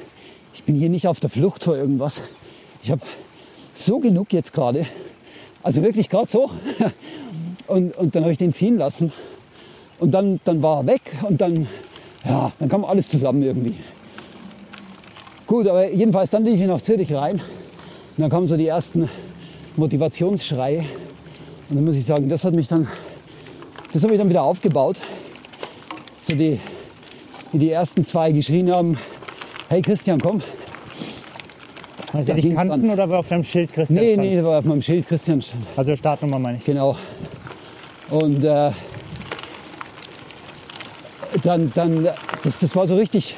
Ich 0.55 0.63
bin 0.63 0.75
hier 0.75 0.89
nicht 0.89 1.07
auf 1.07 1.19
der 1.19 1.29
Flucht 1.29 1.63
vor 1.63 1.77
irgendwas. 1.77 2.23
Ich 2.81 2.89
habe 2.89 3.01
so 3.75 3.99
genug 3.99 4.33
jetzt 4.33 4.51
gerade. 4.51 4.87
Also 5.61 5.83
wirklich 5.83 6.09
gerade 6.09 6.29
so. 6.29 6.49
Und, 7.67 7.97
und 7.97 8.15
dann 8.15 8.23
habe 8.23 8.31
ich 8.31 8.37
den 8.37 8.53
ziehen 8.53 8.77
lassen. 8.77 9.11
Und 9.99 10.11
dann, 10.11 10.39
dann 10.43 10.61
war 10.61 10.81
er 10.81 10.85
weg 10.85 11.01
und 11.27 11.41
dann, 11.41 11.67
ja, 12.23 12.51
dann 12.59 12.69
kam 12.69 12.85
alles 12.85 13.09
zusammen 13.09 13.41
irgendwie. 13.41 13.75
Gut, 15.47 15.67
aber 15.67 15.91
jedenfalls 15.91 16.29
dann 16.29 16.45
lief 16.45 16.59
ich 16.59 16.67
nach 16.67 16.81
Zürich 16.81 17.11
rein. 17.13 17.37
Und 17.37 18.21
dann 18.21 18.29
kamen 18.29 18.47
so 18.47 18.57
die 18.57 18.67
ersten 18.67 19.09
Motivationsschreie. 19.77 20.85
Und 21.69 21.75
dann 21.75 21.85
muss 21.85 21.95
ich 21.95 22.05
sagen, 22.05 22.29
das 22.29 22.43
hat 22.43 22.53
mich 22.53 22.67
dann, 22.67 22.87
das 23.95 24.03
habe 24.03 24.13
ich 24.13 24.19
dann 24.19 24.29
wieder 24.29 24.43
aufgebaut. 24.43 24.97
So 26.21 26.35
die, 26.35 26.59
wie 27.53 27.59
die 27.59 27.71
ersten 27.71 28.03
zwei 28.03 28.33
geschrien 28.33 28.69
haben, 28.69 28.97
hey 29.69 29.81
Christian, 29.81 30.19
komm. 30.19 30.41
Also 32.11 32.33
dich 32.33 32.53
kannten 32.53 32.81
dann. 32.81 32.89
oder 32.89 33.09
war 33.09 33.19
auf 33.19 33.29
deinem 33.29 33.45
Schild 33.45 33.71
Christian? 33.71 33.97
Nee, 33.99 34.13
stand? 34.13 34.27
nee, 34.27 34.43
war 34.43 34.59
auf 34.59 34.65
meinem 34.65 34.81
Schild 34.81 35.07
Christian. 35.07 35.41
stand. 35.41 35.63
Also 35.77 35.95
Startnummer 35.95 36.39
meine 36.39 36.57
ich. 36.57 36.65
Genau. 36.65 36.97
Und 38.09 38.43
äh, 38.43 38.71
dann, 41.41 41.71
dann 41.73 42.09
das, 42.43 42.59
das 42.59 42.75
war 42.75 42.87
so 42.87 42.97
richtig 42.97 43.37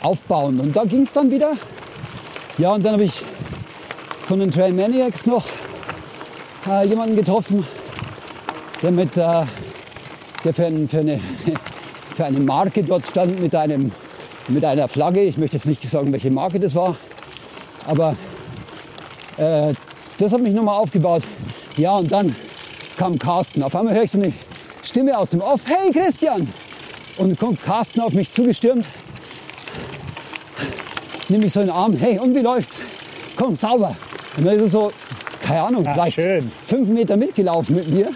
aufbauen. 0.00 0.60
Und 0.60 0.74
da 0.74 0.84
ging 0.84 1.02
es 1.02 1.12
dann 1.12 1.30
wieder. 1.30 1.58
Ja, 2.56 2.72
und 2.72 2.84
dann 2.84 2.94
habe 2.94 3.04
ich 3.04 3.22
von 4.24 4.40
den 4.40 4.50
Trail 4.50 4.72
Maniacs 4.72 5.26
noch 5.26 5.44
äh, 6.66 6.86
jemanden 6.86 7.16
getroffen, 7.16 7.66
der 8.82 8.90
mit 8.90 9.14
äh, 9.16 9.44
der 10.44 10.54
für, 10.54 10.66
ein, 10.66 10.88
für, 10.88 10.98
eine, 11.00 11.20
für 12.16 12.24
eine 12.24 12.40
Marke 12.40 12.82
dort 12.82 13.06
stand 13.06 13.40
mit, 13.40 13.54
einem, 13.54 13.92
mit 14.48 14.64
einer 14.64 14.88
Flagge. 14.88 15.22
Ich 15.22 15.38
möchte 15.38 15.56
jetzt 15.56 15.66
nicht 15.66 15.82
sagen, 15.88 16.12
welche 16.12 16.30
Marke 16.30 16.60
das 16.60 16.74
war, 16.74 16.96
aber 17.86 18.16
äh, 19.36 19.72
das 20.18 20.32
hat 20.32 20.40
mich 20.40 20.52
nochmal 20.54 20.78
aufgebaut. 20.78 21.22
Ja, 21.76 21.96
und 21.96 22.12
dann 22.12 22.34
kam 22.96 23.18
Carsten. 23.18 23.62
Auf 23.62 23.74
einmal 23.74 23.94
höre 23.94 24.04
ich 24.04 24.10
so 24.12 24.20
eine 24.20 24.32
Stimme 24.82 25.16
aus 25.18 25.30
dem 25.30 25.40
Off. 25.40 25.62
Hey 25.64 25.90
Christian! 25.90 26.52
Und 27.16 27.38
kommt 27.38 27.62
Carsten 27.62 28.00
auf 28.00 28.12
mich 28.12 28.30
zugestürmt. 28.32 28.86
Nimm 31.28 31.40
mich 31.40 31.52
so 31.52 31.60
in 31.60 31.66
den 31.66 31.74
Arm. 31.74 31.96
Hey, 31.96 32.18
und 32.18 32.34
wie 32.34 32.40
läuft's? 32.40 32.82
Komm, 33.36 33.56
sauber. 33.56 33.96
Und 34.36 34.44
dann 34.44 34.56
ist 34.56 34.62
er 34.62 34.68
so, 34.68 34.92
keine 35.40 35.62
Ahnung, 35.62 35.86
Ah, 35.86 35.94
vielleicht 35.94 36.14
schön. 36.16 36.52
fünf 36.66 36.88
Meter 36.88 37.16
mitgelaufen 37.16 37.76
mit 37.76 37.88
mir. 37.88 38.08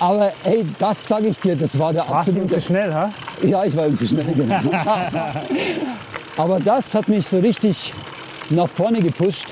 Aber 0.00 0.32
hey, 0.44 0.64
das 0.78 1.06
sage 1.06 1.28
ich 1.28 1.38
dir, 1.38 1.54
das 1.54 1.78
war 1.78 1.92
der 1.92 2.08
Warst 2.08 2.28
du 2.28 2.32
absolute 2.32 2.54
zu 2.54 2.60
schnell, 2.60 2.92
ha? 2.92 3.12
ja, 3.42 3.64
ich 3.64 3.76
war 3.76 3.86
ihm 3.86 3.96
zu 3.96 4.08
schnell. 4.08 4.32
Genau. 4.34 4.58
Aber 6.36 6.58
das 6.58 6.94
hat 6.94 7.06
mich 7.08 7.26
so 7.26 7.38
richtig 7.38 7.92
nach 8.48 8.68
vorne 8.68 9.02
gepusht. 9.02 9.48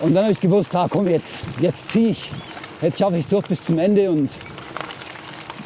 Und 0.00 0.14
dann 0.14 0.24
habe 0.24 0.32
ich 0.34 0.40
gewusst, 0.40 0.76
ah, 0.76 0.86
komm, 0.90 1.08
jetzt, 1.08 1.44
jetzt 1.58 1.90
ziehe 1.90 2.10
ich. 2.10 2.30
Jetzt 2.82 2.98
schaffe 2.98 3.14
ich 3.14 3.22
es 3.22 3.28
durch 3.28 3.46
bis 3.46 3.64
zum 3.64 3.78
Ende. 3.78 4.10
Und 4.10 4.34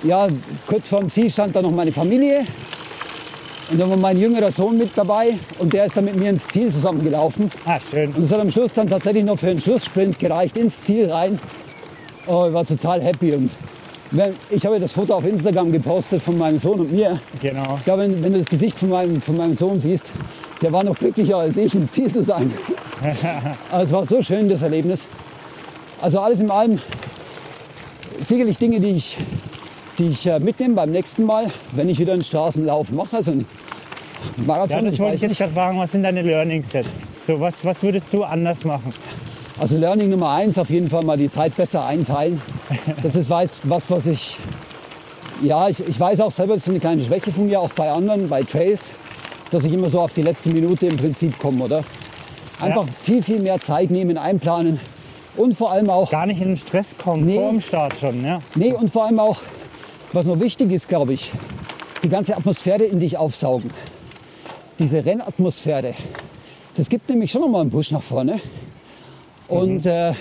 ja, 0.04 0.28
kurz 0.68 0.86
vor 0.86 1.00
dem 1.00 1.10
Ziel 1.10 1.28
stand 1.28 1.56
dann 1.56 1.64
noch 1.64 1.72
meine 1.72 1.90
Familie. 1.90 2.46
Und 3.70 3.80
dann 3.80 3.90
war 3.90 3.96
mein 3.96 4.18
jüngerer 4.18 4.52
Sohn 4.52 4.78
mit 4.78 4.96
dabei 4.96 5.38
und 5.58 5.74
der 5.74 5.84
ist 5.84 5.96
dann 5.96 6.06
mit 6.06 6.16
mir 6.16 6.30
ins 6.30 6.46
Ziel 6.48 6.72
zusammengelaufen. 6.72 7.50
Ah, 7.66 7.78
schön. 7.90 8.14
Und 8.14 8.22
es 8.22 8.32
hat 8.32 8.40
am 8.40 8.50
Schluss 8.50 8.72
dann 8.72 8.88
tatsächlich 8.88 9.24
noch 9.24 9.38
für 9.38 9.48
einen 9.48 9.60
Schlusssprint 9.60 10.18
gereicht, 10.18 10.56
ins 10.56 10.80
Ziel 10.80 11.10
rein. 11.10 11.38
Oh, 12.28 12.46
ich 12.46 12.52
war 12.54 12.64
total 12.64 13.00
happy. 13.02 13.32
Und 13.34 13.50
wenn, 14.10 14.34
ich 14.50 14.64
habe 14.64 14.78
das 14.78 14.92
Foto 14.92 15.14
auf 15.14 15.24
Instagram 15.26 15.72
gepostet 15.72 16.22
von 16.22 16.36
meinem 16.38 16.58
Sohn 16.58 16.80
und 16.80 16.92
mir. 16.92 17.20
Genau. 17.40 17.76
Ich 17.78 17.84
glaube, 17.84 18.02
wenn, 18.02 18.22
wenn 18.22 18.32
du 18.32 18.38
das 18.38 18.46
Gesicht 18.48 18.78
von 18.78 18.90
meinem, 18.90 19.20
von 19.20 19.36
meinem 19.36 19.54
Sohn 19.54 19.80
siehst, 19.80 20.10
der 20.62 20.72
war 20.72 20.84
noch 20.84 20.96
glücklicher 20.98 21.36
als 21.38 21.56
ich, 21.56 21.74
ins 21.74 21.92
Ziel 21.92 22.12
zu 22.12 22.22
sein. 22.22 22.52
Aber 23.70 23.82
es 23.82 23.92
war 23.92 24.04
so 24.04 24.22
schön, 24.22 24.48
das 24.48 24.62
Erlebnis. 24.62 25.06
Also 26.00 26.20
alles 26.20 26.40
in 26.40 26.50
allem 26.50 26.78
sicherlich 28.20 28.58
Dinge, 28.58 28.80
die 28.80 28.90
ich, 28.90 29.16
die 29.98 30.08
ich 30.08 30.26
äh, 30.26 30.38
mitnehme 30.40 30.74
beim 30.74 30.90
nächsten 30.90 31.24
Mal, 31.24 31.50
wenn 31.72 31.88
ich 31.88 31.98
wieder 31.98 32.12
einen 32.12 32.24
Straßenlauf 32.24 32.90
mache. 32.90 33.16
Also 33.16 33.32
einen 33.32 33.46
Marathon, 34.36 34.76
Ja, 34.78 34.82
das 34.82 34.94
ich 34.94 35.00
wollte 35.00 35.14
ich 35.16 35.20
jetzt 35.22 35.30
nicht. 35.30 35.38
gerade 35.38 35.52
fragen. 35.52 35.78
Was 35.78 35.92
sind 35.92 36.02
deine 36.02 36.22
Learnings 36.22 36.72
jetzt? 36.72 37.08
So, 37.22 37.38
was, 37.40 37.64
was 37.64 37.82
würdest 37.82 38.12
du 38.12 38.24
anders 38.24 38.64
machen? 38.64 38.92
Also 39.60 39.76
Learning 39.76 40.10
Nummer 40.10 40.30
eins, 40.30 40.56
auf 40.58 40.70
jeden 40.70 40.88
Fall 40.88 41.02
mal 41.04 41.16
die 41.16 41.28
Zeit 41.28 41.56
besser 41.56 41.84
einteilen. 41.84 42.40
Das 43.02 43.16
ist 43.16 43.28
was, 43.28 43.60
was 43.90 44.06
ich, 44.06 44.38
ja, 45.42 45.68
ich, 45.68 45.80
ich 45.86 45.98
weiß 45.98 46.20
auch 46.20 46.30
selber, 46.30 46.54
das 46.54 46.62
ist 46.64 46.68
eine 46.68 46.78
kleine 46.80 47.02
Schwäche 47.04 47.32
von 47.32 47.46
mir, 47.46 47.60
auch 47.60 47.70
bei 47.72 47.90
anderen, 47.90 48.28
bei 48.28 48.44
Trails, 48.44 48.92
dass 49.50 49.64
ich 49.64 49.72
immer 49.72 49.90
so 49.90 50.00
auf 50.00 50.12
die 50.12 50.22
letzte 50.22 50.50
Minute 50.50 50.86
im 50.86 50.96
Prinzip 50.96 51.38
komme, 51.38 51.64
oder? 51.64 51.82
Einfach 52.60 52.86
Ja. 52.86 52.92
viel, 53.02 53.22
viel 53.22 53.40
mehr 53.40 53.60
Zeit 53.60 53.90
nehmen, 53.90 54.16
einplanen 54.16 54.78
und 55.36 55.56
vor 55.56 55.72
allem 55.72 55.90
auch, 55.90 56.10
Gar 56.10 56.26
nicht 56.26 56.40
in 56.40 56.48
den 56.48 56.56
Stress 56.56 56.96
kommen, 56.96 57.26
Nee. 57.26 57.36
vor 57.36 57.50
dem 57.50 57.60
Start 57.60 57.94
schon, 57.98 58.24
ja? 58.24 58.40
nee, 58.54 58.72
und 58.72 58.90
vor 58.90 59.06
allem 59.06 59.18
auch, 59.18 59.38
was 60.12 60.26
noch 60.26 60.38
wichtig 60.38 60.70
ist, 60.70 60.88
glaube 60.88 61.14
ich, 61.14 61.32
die 62.04 62.08
ganze 62.08 62.36
Atmosphäre 62.36 62.84
in 62.84 63.00
dich 63.00 63.16
aufsaugen. 63.16 63.70
Diese 64.78 65.04
Rennatmosphäre, 65.04 65.94
das 66.76 66.88
gibt 66.88 67.08
nämlich 67.08 67.32
schon 67.32 67.40
nochmal 67.40 67.62
einen 67.62 67.70
Push 67.70 67.90
nach 67.90 68.02
vorne. 68.02 68.40
Und 69.48 69.86
äh, 69.86 70.12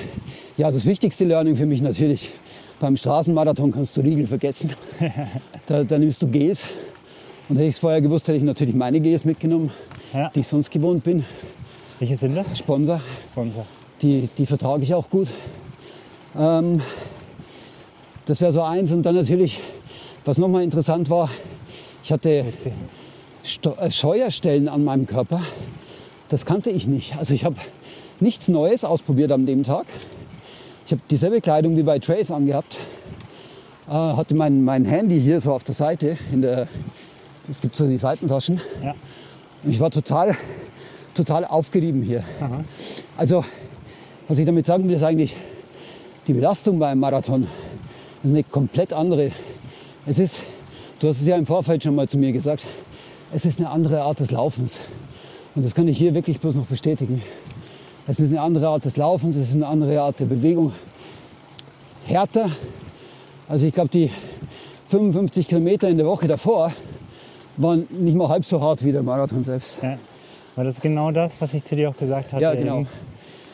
ja, 0.58 0.72
das 0.72 0.86
wichtigste 0.86 1.26
Learning 1.26 1.56
für 1.56 1.66
mich 1.66 1.82
natürlich, 1.82 2.32
beim 2.80 2.96
Straßenmarathon 2.98 3.72
kannst 3.72 3.98
du 3.98 4.02
Riegel 4.02 4.28
vergessen. 4.28 4.72
da, 5.68 5.84
da 5.84 5.98
nimmst 5.98 6.22
du 6.22 6.28
Gels. 6.28 6.66
Und 7.50 7.58
hätte 7.58 7.68
ich 7.68 7.76
es 7.76 7.80
vorher 7.80 8.02
gewusst, 8.02 8.28
hätte 8.28 8.38
ich 8.38 8.44
natürlich 8.44 8.76
meine 8.76 9.00
Gels 9.00 9.26
mitgenommen, 9.26 9.72
Ja. 10.14 10.30
die 10.34 10.42
ich 10.42 10.48
sonst 10.48 10.70
gewohnt 10.72 11.04
bin. 11.04 11.26
Welche 12.00 12.16
sind 12.16 12.36
das? 12.36 12.58
Sponsor, 12.58 13.02
Sponsor. 13.32 13.66
die, 14.02 14.30
die 14.38 14.46
vertrage 14.46 14.84
ich 14.84 14.94
auch 14.94 15.10
gut. 15.10 15.28
Ähm, 16.38 16.82
Das 18.26 18.42
wäre 18.42 18.52
so 18.52 18.62
eins. 18.62 18.92
Und 18.92 19.04
dann 19.04 19.16
natürlich, 19.16 19.62
was 20.26 20.38
nochmal 20.38 20.64
interessant 20.64 21.10
war, 21.10 21.30
ich 22.04 22.12
hatte 22.12 22.46
Sto 23.44 23.76
äh, 23.80 23.90
Scheuerstellen 23.90 24.68
an 24.68 24.84
meinem 24.84 25.08
Körper. 25.08 25.42
Das 26.30 26.46
kannte 26.46 26.70
ich 26.70 26.88
nicht. 26.88 27.16
Also 27.18 27.34
ich 27.34 27.46
habe 27.46 27.56
nichts 28.20 28.48
Neues 28.48 28.84
ausprobiert 28.84 29.32
an 29.32 29.46
dem 29.46 29.64
Tag. 29.64 29.86
Ich 30.86 30.92
habe 30.92 31.02
dieselbe 31.10 31.42
Kleidung 31.42 31.78
wie 31.78 31.84
bei 31.84 32.00
Trace 32.00 32.32
angehabt. 32.32 32.80
Äh, 33.88 33.92
hatte 33.92 34.36
mein, 34.36 34.64
mein 34.64 34.86
Handy 34.86 35.22
hier 35.22 35.40
so 35.40 35.54
auf 35.54 35.64
der 35.64 35.76
Seite. 35.76 36.18
In 36.32 36.42
der, 36.42 36.68
es 37.50 37.62
gibt 37.62 37.76
so 37.76 37.88
die 37.88 37.98
Seitentaschen. 37.98 38.60
Ja. 38.84 38.94
Und 39.64 39.72
ich 39.72 39.80
war 39.80 39.90
total, 39.90 40.36
total 41.14 41.46
aufgerieben 41.46 42.04
hier. 42.04 42.24
Aha. 42.42 42.64
Also, 43.16 43.46
was 44.28 44.38
ich 44.38 44.46
damit 44.46 44.66
sagen 44.66 44.88
will, 44.88 44.96
ist 44.96 45.04
eigentlich, 45.04 45.36
die 46.28 46.34
Belastung 46.34 46.80
beim 46.80 47.00
Marathon 47.00 47.44
ist 48.24 48.30
eine 48.30 48.44
komplett 48.44 48.92
andere. 48.92 49.32
Es 50.06 50.20
ist, 50.20 50.42
du 51.00 51.08
hast 51.08 51.22
es 51.22 51.28
ja 51.28 51.38
im 51.38 51.46
Vorfeld 51.46 51.84
schon 51.84 51.96
mal 51.96 52.10
zu 52.10 52.18
mir 52.18 52.34
gesagt, 52.34 52.66
es 53.34 53.46
ist 53.46 53.60
eine 53.60 53.70
andere 53.70 54.02
Art 54.02 54.20
des 54.20 54.32
Laufens. 54.32 54.82
Und 55.58 55.66
das 55.66 55.74
kann 55.74 55.88
ich 55.88 55.97
hier 55.97 56.14
wirklich 56.14 56.39
bloß 56.39 56.53
noch 56.53 56.68
bestätigen. 56.68 57.24
Es 58.08 58.20
ist 58.20 58.30
eine 58.30 58.41
andere 58.41 58.68
Art 58.68 58.86
des 58.86 58.95
Laufens, 58.95 59.36
es 59.36 59.49
ist 59.49 59.55
eine 59.55 59.66
andere 59.66 59.99
Art 59.99 60.20
der 60.20 60.26
Bewegung. 60.26 60.72
Härter. 62.05 62.51
Also 63.49 63.66
ich 63.66 63.74
glaube, 63.74 63.89
die 63.89 64.12
55 64.89 65.47
Kilometer 65.47 65.89
in 65.89 65.97
der 65.97 66.05
Woche 66.05 66.28
davor 66.28 66.74
waren 67.58 67.88
nicht 67.89 68.16
mal 68.16 68.30
halb 68.30 68.45
so 68.45 68.62
hart 68.62 68.86
wie 68.86 68.91
der 68.91 69.01
Marathon 69.01 69.43
selbst. 69.43 69.82
Ja. 69.82 69.97
Aber 70.55 70.66
das 70.66 70.76
ist 70.76 70.82
genau 70.82 71.10
das, 71.10 71.41
was 71.41 71.55
ich 71.55 71.64
zu 71.64 71.76
dir 71.76 71.89
auch 71.89 71.97
gesagt 71.97 72.34
hatte. 72.34 72.43
Ja, 72.43 72.53
genau. 72.53 72.82
eben. 72.82 72.88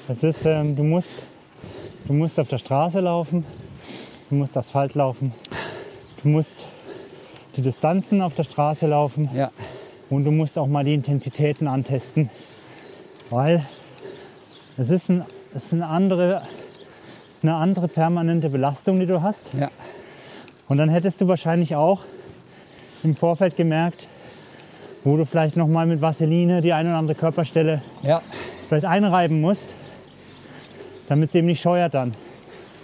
Das 0.10 0.24
ist, 0.24 0.44
ähm, 0.44 0.76
du, 0.76 0.84
musst, 0.84 1.24
du 2.06 2.12
musst 2.12 2.38
auf 2.38 2.50
der 2.50 2.58
Straße 2.58 3.00
laufen, 3.00 3.46
du 4.30 4.36
musst 4.36 4.58
Asphalt 4.58 4.94
laufen, 4.96 5.34
du 6.22 6.28
musst 6.28 6.68
die 7.56 7.62
Distanzen 7.62 8.22
auf 8.22 8.34
der 8.34 8.44
Straße 8.44 8.88
laufen 8.88 9.30
Ja, 9.34 9.52
und 10.16 10.24
du 10.26 10.32
musst 10.32 10.58
auch 10.58 10.68
mal 10.68 10.84
die 10.84 10.94
Intensitäten 10.94 11.68
antesten, 11.68 12.30
weil 13.30 13.66
es 14.78 14.90
ist, 14.90 15.10
ein, 15.10 15.26
es 15.56 15.66
ist 15.66 15.74
eine, 15.74 15.88
andere, 15.88 16.44
eine 17.42 17.56
andere 17.56 17.88
permanente 17.88 18.50
Belastung, 18.50 19.00
die 19.00 19.06
du 19.06 19.22
hast. 19.22 19.48
ja, 19.58 19.70
Und 20.68 20.78
dann 20.78 20.90
hättest 20.90 21.22
du 21.22 21.28
wahrscheinlich 21.28 21.76
auch 21.76 22.02
im 23.04 23.16
Vorfeld 23.16 23.56
gemerkt, 23.56 24.08
wo 25.04 25.18
du 25.18 25.26
vielleicht 25.26 25.58
noch 25.58 25.68
mal 25.68 25.86
mit 25.86 26.02
Vaseline 26.02 26.62
die 26.62 26.74
eine 26.74 26.90
oder 26.90 26.98
andere 26.98 27.16
Körperstelle 27.16 27.82
ja, 28.02 28.22
vielleicht 28.70 28.86
einreiben 28.86 29.42
musst, 29.42 29.74
damit 31.08 31.30
es 31.30 31.36
eben 31.36 31.48
nicht 31.48 31.62
scheuert 31.62 31.94
dann. 31.94 32.14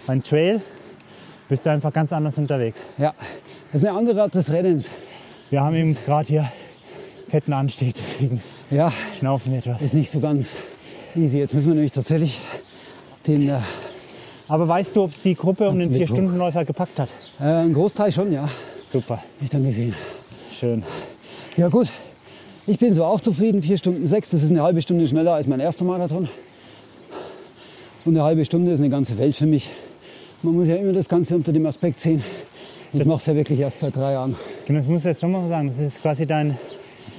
Beim 0.05 0.23
Trail 0.23 0.61
bist 1.47 1.65
du 1.65 1.69
einfach 1.71 1.93
ganz 1.93 2.11
anders 2.11 2.37
unterwegs. 2.37 2.85
ja. 2.97 3.13
Das 3.71 3.83
ist 3.83 3.87
eine 3.87 3.95
andere 3.99 4.23
Art 4.23 4.33
des 4.33 4.51
Rennens. 4.51 4.89
Wir 5.51 5.61
haben 5.61 5.75
eben 5.75 5.93
gerade 5.93 6.27
hier 6.27 6.51
fetten 7.29 7.53
Anstieg, 7.53 7.95
deswegen 7.95 8.41
Ja, 8.71 8.91
schnaufen 9.19 9.51
wir 9.51 9.59
etwas. 9.59 9.81
ist 9.81 9.93
nicht 9.93 10.11
so 10.11 10.19
ganz 10.19 10.55
easy. 11.15 11.37
Jetzt 11.39 11.53
müssen 11.53 11.67
wir 11.67 11.75
nämlich 11.75 11.91
tatsächlich 11.91 12.39
den 13.27 13.49
äh, 13.49 13.59
Aber 14.47 14.67
weißt 14.67 14.95
du, 14.95 15.03
ob 15.03 15.11
es 15.11 15.21
die 15.21 15.35
Gruppe 15.35 15.69
um 15.69 15.77
den 15.79 15.91
Mittwoch. 15.91 16.15
4-Stunden-Läufer 16.15 16.65
gepackt 16.65 16.99
hat? 16.99 17.09
äh, 17.39 17.43
einen 17.43 17.73
Großteil 17.73 18.11
schon, 18.11 18.31
ja. 18.31 18.49
Super, 18.85 19.23
ich 19.41 19.49
dann 19.49 19.63
gesehen. 19.63 19.93
schön. 20.51 20.83
Ja 21.57 21.67
gut, 21.67 21.89
ich 22.65 22.79
bin 22.79 22.93
so 22.93 23.03
auch 23.05 23.21
zufrieden. 23.21 23.61
Vier 23.61 23.77
Stunden 23.77 24.07
sechs, 24.07 24.29
das 24.31 24.41
ist 24.43 24.49
eine 24.51 24.63
halbe 24.63 24.81
Stunde 24.81 25.07
schneller 25.07 25.33
als 25.33 25.45
mein 25.47 25.59
erster 25.59 25.83
Marathon. 25.85 26.27
Und 28.05 28.15
eine 28.15 28.23
halbe 28.23 28.45
Stunde 28.45 28.71
ist 28.71 28.79
eine 28.79 28.89
ganze 28.89 29.17
Welt 29.17 29.35
für 29.35 29.45
mich. 29.45 29.69
Man 30.41 30.55
muss 30.55 30.67
ja 30.67 30.75
immer 30.77 30.93
das 30.93 31.09
Ganze 31.09 31.35
unter 31.35 31.51
dem 31.51 31.65
Aspekt 31.65 31.99
sehen. 31.99 32.23
Ich 32.93 33.05
mache 33.05 33.17
es 33.19 33.25
ja 33.27 33.35
wirklich 33.35 33.59
erst 33.59 33.79
seit 33.81 33.95
drei 33.95 34.13
Jahren. 34.13 34.35
Genau, 34.65 34.79
das 34.79 34.87
muss 34.87 34.99
ich 34.99 35.05
jetzt 35.05 35.19
schon 35.21 35.31
mal 35.31 35.47
sagen. 35.49 35.67
Das 35.67 35.75
ist 35.77 35.83
jetzt 35.83 36.01
quasi 36.01 36.25
dein 36.25 36.57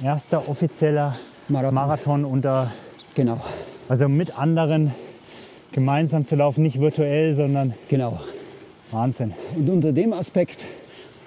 erster 0.03 0.47
offizieller 0.47 1.17
Marathon. 1.47 1.73
Marathon 1.73 2.25
unter, 2.25 2.71
Genau, 3.15 3.41
also 3.89 4.07
mit 4.07 4.37
anderen 4.37 4.93
gemeinsam 5.71 6.25
zu 6.25 6.35
laufen, 6.35 6.63
nicht 6.63 6.79
virtuell, 6.79 7.35
sondern 7.35 7.73
genau. 7.89 8.19
Wahnsinn. 8.91 9.33
Und 9.55 9.69
unter 9.69 9.91
dem 9.91 10.13
Aspekt 10.13 10.65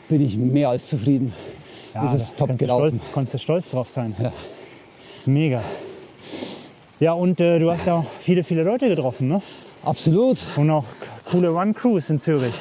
bin 0.09 0.21
ich 0.21 0.37
mehr 0.37 0.69
als 0.69 0.89
zufrieden. 0.89 1.33
Ja, 1.95 2.13
das 2.13 2.23
ist 2.23 2.37
top 2.37 2.49
kannst 2.49 2.61
gelaufen. 2.61 2.99
Stolz, 2.99 3.15
kannst 3.15 3.35
du 3.35 3.39
stolz 3.39 3.71
drauf 3.71 3.89
sein. 3.89 4.15
Ja. 4.19 4.33
Mega. 5.25 5.63
Ja, 7.01 7.13
und 7.13 7.41
äh, 7.41 7.59
du 7.59 7.71
hast 7.71 7.87
ja 7.87 7.97
auch 7.97 8.07
viele, 8.21 8.45
viele 8.45 8.63
Leute 8.63 8.89
getroffen, 8.89 9.29
ne? 9.29 9.43
Absolut. 9.83 10.39
Und 10.57 10.71
auch 10.71 10.85
coole 11.31 11.49
Run-Crews 11.49 12.11
in 12.11 12.21
Zürich. 12.21 12.55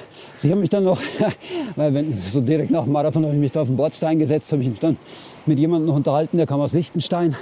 Ich 0.43 0.51
habe 0.51 0.59
mich 0.59 0.69
dann 0.69 0.83
noch, 0.83 0.99
weil 1.75 1.93
wenn, 1.93 2.21
so 2.27 2.41
direkt 2.41 2.69
nach 2.69 2.83
dem 2.83 2.91
Marathon 2.91 3.23
habe 3.23 3.33
ich 3.33 3.39
mich 3.39 3.51
da 3.51 3.61
auf 3.61 3.67
den 3.67 3.77
Bordstein 3.77 4.19
gesetzt, 4.19 4.51
habe 4.51 4.61
ich 4.61 4.69
mich 4.69 4.79
dann 4.79 4.97
mit 5.45 5.57
jemandem 5.57 5.87
noch 5.87 5.95
unterhalten, 5.95 6.37
der 6.37 6.45
kam 6.45 6.59
aus 6.59 6.73
Liechtenstein. 6.73 7.35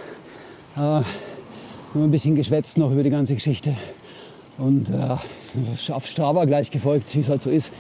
Äh, 0.76 0.80
haben 0.80 1.04
ein 1.96 2.12
bisschen 2.12 2.36
geschwätzt 2.36 2.78
noch 2.78 2.92
über 2.92 3.04
die 3.04 3.10
ganze 3.10 3.34
Geschichte. 3.34 3.76
Und 4.58 4.90
äh, 4.90 5.92
auf 5.92 6.06
Strava 6.06 6.46
gleich 6.46 6.70
gefolgt, 6.70 7.14
wie 7.16 7.20
es 7.20 7.30
halt 7.30 7.42
so 7.42 7.50
ist. 7.50 7.74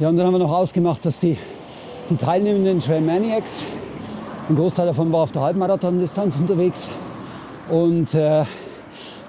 Ja, 0.00 0.08
und 0.08 0.16
dann 0.16 0.26
haben 0.26 0.34
wir 0.34 0.38
noch 0.38 0.52
ausgemacht, 0.52 1.04
dass 1.04 1.20
die, 1.20 1.36
die 2.08 2.16
teilnehmenden 2.16 2.80
Trail 2.80 3.02
Maniacs, 3.02 3.64
ein 4.48 4.56
Großteil 4.56 4.86
davon 4.86 5.12
war 5.12 5.20
auf 5.20 5.32
der 5.32 5.42
Halbmarathon-Distanz 5.42 6.38
unterwegs. 6.38 6.90
Und 7.70 8.14
äh, 8.14 8.44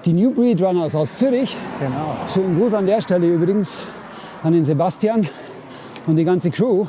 die 0.04 0.12
New 0.12 0.32
Breed 0.32 0.60
Runners 0.60 0.94
aus 0.94 1.16
Zürich, 1.16 1.56
Genau. 1.80 2.16
Schönen 2.32 2.58
Gruß 2.58 2.74
an 2.74 2.86
der 2.86 3.02
Stelle 3.02 3.26
übrigens 3.26 3.78
an 4.44 4.52
den 4.52 4.64
Sebastian 4.64 5.26
und 6.06 6.16
die 6.16 6.24
ganze 6.24 6.50
Crew, 6.50 6.84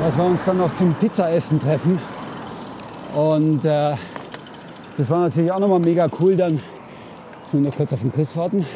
dass 0.00 0.16
wir 0.16 0.24
uns 0.24 0.44
dann 0.44 0.58
noch 0.58 0.74
zum 0.74 0.94
Pizzaessen 0.94 1.60
treffen. 1.60 2.00
Und 3.14 3.64
äh, 3.64 3.94
das 4.96 5.10
war 5.10 5.20
natürlich 5.20 5.52
auch 5.52 5.60
nochmal 5.60 5.78
mega 5.78 6.08
cool 6.18 6.36
dann. 6.36 6.54
Muss 6.54 7.54
ich 7.54 7.60
noch 7.60 7.76
kurz 7.76 7.92
auf 7.92 8.00
den 8.00 8.12
Chris 8.12 8.36
warten. 8.36 8.66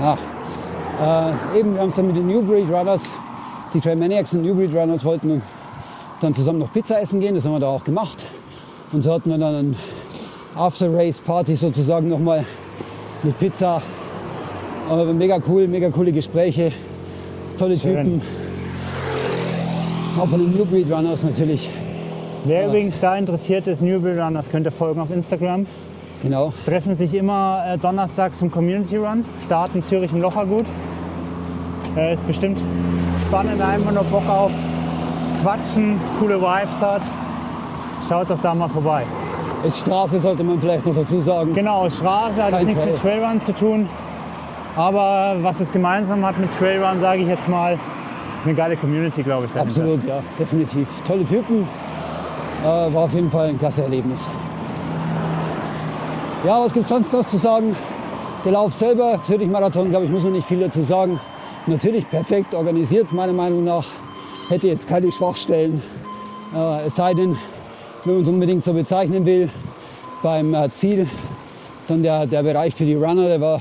Ja, 0.00 0.16
äh, 1.54 1.58
eben, 1.58 1.74
wir 1.74 1.82
haben 1.82 1.88
es 1.90 1.94
dann 1.94 2.06
mit 2.06 2.16
den 2.16 2.26
New 2.26 2.40
Breed 2.40 2.70
Runners, 2.70 3.10
die 3.74 3.80
Trail 3.80 3.96
Maniacs 3.96 4.32
und 4.32 4.40
New 4.40 4.54
Breed 4.54 4.74
Runners 4.74 5.04
wollten 5.04 5.42
dann 6.22 6.34
zusammen 6.34 6.60
noch 6.60 6.72
Pizza 6.72 6.98
essen 6.98 7.20
gehen. 7.20 7.34
Das 7.34 7.44
haben 7.44 7.52
wir 7.52 7.60
da 7.60 7.68
auch 7.68 7.84
gemacht. 7.84 8.24
Und 8.90 9.02
so 9.02 9.12
hatten 9.12 9.28
wir 9.28 9.36
dann 9.36 9.54
ein 9.54 9.76
After-Race-Party 10.54 11.56
sozusagen 11.56 12.08
nochmal 12.08 12.46
mit 13.22 13.38
Pizza. 13.38 13.82
Aber 14.88 15.12
mega 15.12 15.38
cool, 15.48 15.66
mega 15.66 15.90
coole 15.90 16.12
Gespräche, 16.12 16.72
tolle 17.58 17.76
Schön. 17.78 18.04
Typen. 18.04 18.22
Auch 20.18 20.28
von 20.28 20.40
den 20.40 20.56
New 20.56 20.64
Breed 20.64 20.90
Runners 20.90 21.24
natürlich. 21.24 21.68
Wer 22.44 22.68
übrigens 22.68 22.98
da 23.00 23.16
interessiert 23.16 23.66
ist, 23.66 23.82
New 23.82 24.00
Breed 24.00 24.18
Runners, 24.18 24.48
könnt 24.48 24.66
ihr 24.66 24.70
folgen 24.70 25.00
auf 25.00 25.10
Instagram. 25.10 25.66
Genau. 26.22 26.52
Treffen 26.64 26.96
sich 26.96 27.12
immer 27.14 27.64
äh, 27.66 27.78
donnerstags 27.78 28.38
zum 28.38 28.50
Community 28.50 28.96
Run. 28.96 29.24
Starten 29.44 29.84
Zürich 29.84 30.12
im 30.12 30.22
Lochergut. 30.22 30.64
Äh, 31.96 32.14
ist 32.14 32.26
bestimmt 32.26 32.58
spannend, 33.26 33.60
einfach 33.60 33.92
nur 33.92 34.04
Bock 34.04 34.28
auf 34.28 34.52
Quatschen, 35.42 36.00
coole 36.20 36.40
Vibes 36.40 36.80
hat. 36.80 37.02
Schaut 38.08 38.30
doch 38.30 38.40
da 38.40 38.54
mal 38.54 38.68
vorbei. 38.68 39.04
Ist 39.66 39.78
Straße, 39.78 40.20
sollte 40.20 40.44
man 40.44 40.60
vielleicht 40.60 40.86
noch 40.86 40.94
dazu 40.94 41.20
sagen. 41.20 41.52
Genau, 41.54 41.90
Straße 41.90 42.42
hat 42.42 42.50
Kein 42.52 42.66
nichts 42.66 42.84
mit 42.84 42.96
Trail. 43.00 43.20
Trailrun 43.20 43.42
zu 43.42 43.52
tun. 43.52 43.88
Aber 44.76 45.36
was 45.40 45.60
es 45.60 45.72
gemeinsam 45.72 46.24
hat 46.24 46.38
mit 46.38 46.52
Trailrun, 46.54 47.00
sage 47.00 47.22
ich 47.22 47.28
jetzt 47.28 47.48
mal, 47.48 47.72
ist 47.72 48.44
eine 48.44 48.54
geile 48.54 48.76
Community, 48.76 49.22
glaube 49.22 49.46
ich. 49.46 49.52
dahinter. 49.52 49.80
Absolut, 49.80 50.04
ja, 50.04 50.22
definitiv. 50.38 50.86
Tolle 51.02 51.24
Typen. 51.24 51.66
Äh, 52.62 52.66
war 52.66 53.04
auf 53.04 53.12
jeden 53.14 53.30
Fall 53.30 53.48
ein 53.48 53.58
klasse 53.58 53.82
Erlebnis. 53.82 54.20
Ja, 56.44 56.62
was 56.62 56.74
gibt 56.74 56.84
es 56.84 56.90
sonst 56.90 57.12
noch 57.12 57.24
zu 57.24 57.38
sagen? 57.38 57.74
Der 58.44 58.52
Lauf 58.52 58.74
selber, 58.74 59.18
Zürich-Marathon, 59.22 59.88
glaube 59.88 60.04
ich, 60.04 60.10
muss 60.10 60.24
man 60.24 60.34
nicht 60.34 60.46
viel 60.46 60.60
dazu 60.60 60.82
sagen. 60.82 61.18
Natürlich 61.66 62.08
perfekt 62.08 62.54
organisiert, 62.54 63.12
meiner 63.12 63.32
Meinung 63.32 63.64
nach. 63.64 63.86
Hätte 64.48 64.68
jetzt 64.68 64.86
keine 64.86 65.10
Schwachstellen. 65.10 65.82
Äh, 66.54 66.86
es 66.86 66.96
sei 66.96 67.14
denn, 67.14 67.38
wenn 68.04 68.14
man 68.14 68.22
es 68.22 68.28
unbedingt 68.28 68.62
so 68.62 68.74
bezeichnen 68.74 69.24
will, 69.24 69.48
beim 70.22 70.52
äh, 70.52 70.70
Ziel, 70.70 71.08
dann 71.88 72.02
der, 72.02 72.26
der 72.26 72.42
Bereich 72.42 72.74
für 72.74 72.84
die 72.84 72.94
Runner, 72.94 73.26
der 73.26 73.40
war 73.40 73.60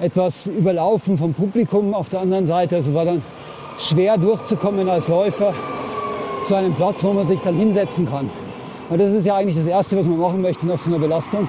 etwas 0.00 0.46
überlaufen 0.46 1.16
vom 1.16 1.32
Publikum 1.34 1.94
auf 1.94 2.08
der 2.08 2.20
anderen 2.20 2.46
Seite. 2.46 2.76
Also 2.76 2.90
es 2.90 2.94
war 2.94 3.04
dann 3.04 3.22
schwer 3.78 4.16
durchzukommen 4.18 4.88
als 4.88 5.08
Läufer 5.08 5.54
zu 6.46 6.54
einem 6.54 6.74
Platz, 6.74 7.02
wo 7.02 7.12
man 7.12 7.24
sich 7.24 7.40
dann 7.40 7.56
hinsetzen 7.56 8.08
kann. 8.08 8.30
Weil 8.88 8.98
das 8.98 9.10
ist 9.10 9.26
ja 9.26 9.36
eigentlich 9.36 9.56
das 9.56 9.66
Erste, 9.66 9.96
was 9.98 10.06
man 10.06 10.18
machen 10.18 10.42
möchte 10.42 10.66
nach 10.66 10.78
so 10.78 10.90
einer 10.90 10.98
Belastung. 10.98 11.48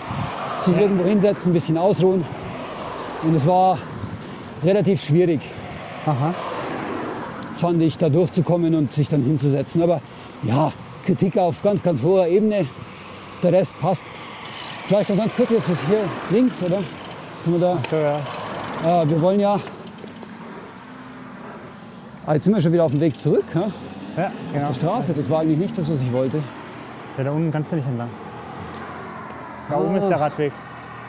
Sich 0.61 0.75
irgendwo 0.75 1.03
hinsetzen, 1.03 1.51
ein 1.51 1.53
bisschen 1.53 1.77
ausruhen. 1.77 2.25
Und 3.23 3.35
es 3.35 3.45
war 3.45 3.77
relativ 4.63 5.03
schwierig, 5.03 5.41
Aha. 6.05 6.33
fand 7.57 7.81
ich, 7.81 7.97
da 7.97 8.09
durchzukommen 8.09 8.73
und 8.75 8.91
sich 8.91 9.09
dann 9.09 9.23
hinzusetzen. 9.23 9.81
Aber 9.81 10.01
ja, 10.43 10.71
Kritik 11.05 11.37
auf 11.37 11.61
ganz, 11.61 11.83
ganz 11.83 12.01
hoher 12.01 12.27
Ebene. 12.27 12.65
Der 13.43 13.53
Rest 13.53 13.79
passt. 13.79 14.03
Vielleicht 14.87 15.09
noch 15.09 15.17
ganz 15.17 15.35
kurz 15.35 15.51
jetzt 15.51 15.67
hier 15.87 16.09
links, 16.31 16.63
oder? 16.63 16.79
Können 17.43 17.59
wir 17.59 17.67
da 17.67 17.81
So, 17.89 17.97
ja. 17.97 18.19
Äh, 18.85 19.09
wir 19.09 19.21
wollen 19.21 19.39
ja 19.39 19.59
Ah, 22.25 22.33
jetzt 22.33 22.43
sind 22.43 22.53
wir 22.53 22.61
schon 22.61 22.73
wieder 22.73 22.83
auf 22.83 22.91
dem 22.91 22.99
Weg 22.99 23.17
zurück. 23.17 23.45
Ja? 23.55 23.71
Ja, 24.17 24.31
genau. 24.51 24.63
Auf 24.67 24.77
der 24.77 24.85
Straße. 24.85 25.13
Das 25.13 25.29
war 25.29 25.39
eigentlich 25.39 25.59
nicht 25.59 25.77
das, 25.77 25.89
was 25.89 26.01
ich 26.01 26.11
wollte. 26.11 26.43
Ja, 27.17 27.23
da 27.23 27.31
unten 27.31 27.51
kannst 27.53 27.71
du 27.71 27.77
nicht 27.77 27.87
entlang. 27.87 28.09
Da 29.69 29.75
Ah. 29.75 29.79
oben 29.79 29.95
ist 29.95 30.09
der 30.09 30.19
Radweg. 30.19 30.51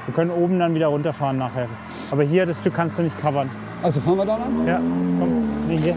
Wir 0.06 0.14
können 0.14 0.30
oben 0.30 0.60
dann 0.60 0.76
wieder 0.76 0.86
runterfahren 0.86 1.36
nachher. 1.36 1.66
Aber 2.12 2.22
hier, 2.22 2.46
das 2.46 2.58
Stück 2.58 2.74
kannst 2.74 2.98
du 2.98 3.02
nicht 3.02 3.18
covern. 3.18 3.50
Also 3.82 4.00
fahren 4.00 4.16
wir 4.18 4.26
da 4.26 4.36
lang? 4.36 4.64
Ja, 4.66 4.76
komm, 4.76 5.48
nee, 5.66 5.78
hier. 5.78 5.96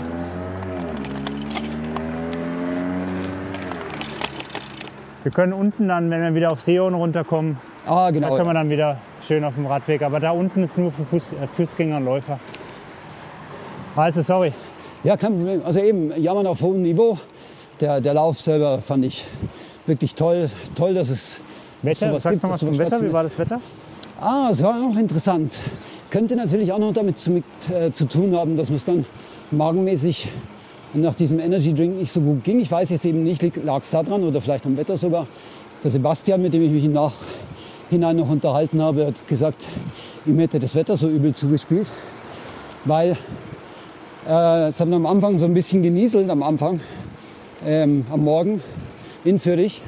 Wir 5.23 5.31
können 5.31 5.53
unten 5.53 5.87
dann, 5.87 6.09
wenn 6.09 6.21
wir 6.21 6.33
wieder 6.33 6.51
auf 6.51 6.61
Seeon 6.61 6.93
runterkommen, 6.95 7.57
Ah, 7.85 8.05
da 8.05 8.11
genau. 8.11 8.35
können 8.35 8.47
wir 8.49 8.53
dann 8.55 8.69
wieder 8.69 8.97
schön 9.31 9.45
auf 9.45 9.55
dem 9.55 9.65
Radweg. 9.65 10.01
Aber 10.01 10.19
da 10.19 10.31
unten 10.31 10.61
ist 10.63 10.77
nur 10.77 10.91
für 10.91 11.05
Fuß, 11.05 11.31
äh, 11.41 11.47
Fußgänger 11.47 11.97
und 11.97 12.03
Läufer. 12.03 12.37
Also, 13.95 14.21
sorry. 14.21 14.51
Ja, 15.05 15.15
kein 15.15 15.33
Problem. 15.33 15.61
Also 15.63 15.79
eben, 15.79 16.11
jammern 16.21 16.45
auf 16.47 16.61
hohem 16.61 16.81
Niveau. 16.81 17.17
Der, 17.79 18.01
der 18.01 18.13
Lauf 18.13 18.41
selber 18.41 18.79
fand 18.79 19.05
ich 19.05 19.25
wirklich 19.85 20.15
toll. 20.15 20.49
Toll, 20.75 20.95
dass 20.95 21.09
es 21.09 21.39
Wetter, 21.81 22.09
sowas 22.09 22.23
sagst 22.23 22.41
gibt, 22.41 22.43
du 22.43 22.47
noch 22.47 22.53
dass 22.53 22.61
was 22.61 22.69
zum 22.69 22.77
Wetter? 22.77 23.01
Wie 23.01 23.13
war 23.13 23.23
das 23.23 23.39
Wetter? 23.39 23.61
Ah, 24.19 24.49
es 24.51 24.61
war 24.61 24.75
auch 24.83 24.97
interessant. 24.97 25.59
Könnte 26.09 26.35
natürlich 26.35 26.69
auch 26.73 26.79
noch 26.79 26.91
damit 26.91 27.17
zu, 27.17 27.31
mit, 27.31 27.45
äh, 27.73 27.89
zu 27.93 28.09
tun 28.09 28.35
haben, 28.35 28.57
dass 28.57 28.69
man 28.69 28.75
es 28.75 28.85
dann 28.85 29.05
magenmäßig 29.51 30.29
nach 30.93 31.15
diesem 31.15 31.39
Energy 31.39 31.73
Drink 31.73 31.95
nicht 31.95 32.11
so 32.11 32.19
gut 32.19 32.43
ging. 32.43 32.59
Ich 32.59 32.69
weiß 32.69 32.89
jetzt 32.89 33.05
eben 33.05 33.23
nicht, 33.23 33.41
lag 33.63 33.81
es 33.81 33.91
daran 33.91 34.25
oder 34.25 34.41
vielleicht 34.41 34.65
am 34.65 34.75
Wetter 34.75 34.97
sogar. 34.97 35.25
Der 35.81 35.89
Sebastian, 35.89 36.41
mit 36.41 36.53
dem 36.53 36.63
ich 36.63 36.71
mich 36.71 36.83
im 36.83 36.93
Nachhinein 37.91 38.15
noch 38.15 38.29
unterhalten 38.29 38.81
habe, 38.81 39.07
hat 39.07 39.27
gesagt, 39.27 39.67
ihm 40.25 40.39
hätte 40.39 40.61
das 40.61 40.75
Wetter 40.75 40.95
so 40.95 41.09
übel 41.09 41.35
zugespielt, 41.35 41.89
weil 42.85 43.17
äh, 44.25 44.67
es 44.69 44.79
hat 44.79 44.89
am 44.89 45.05
Anfang 45.05 45.37
so 45.37 45.43
ein 45.43 45.53
bisschen 45.53 45.83
genieselt, 45.83 46.29
am 46.29 46.41
Anfang, 46.41 46.79
ähm, 47.65 48.05
am 48.09 48.23
Morgen 48.23 48.61
in 49.25 49.37
Zürich. 49.37 49.81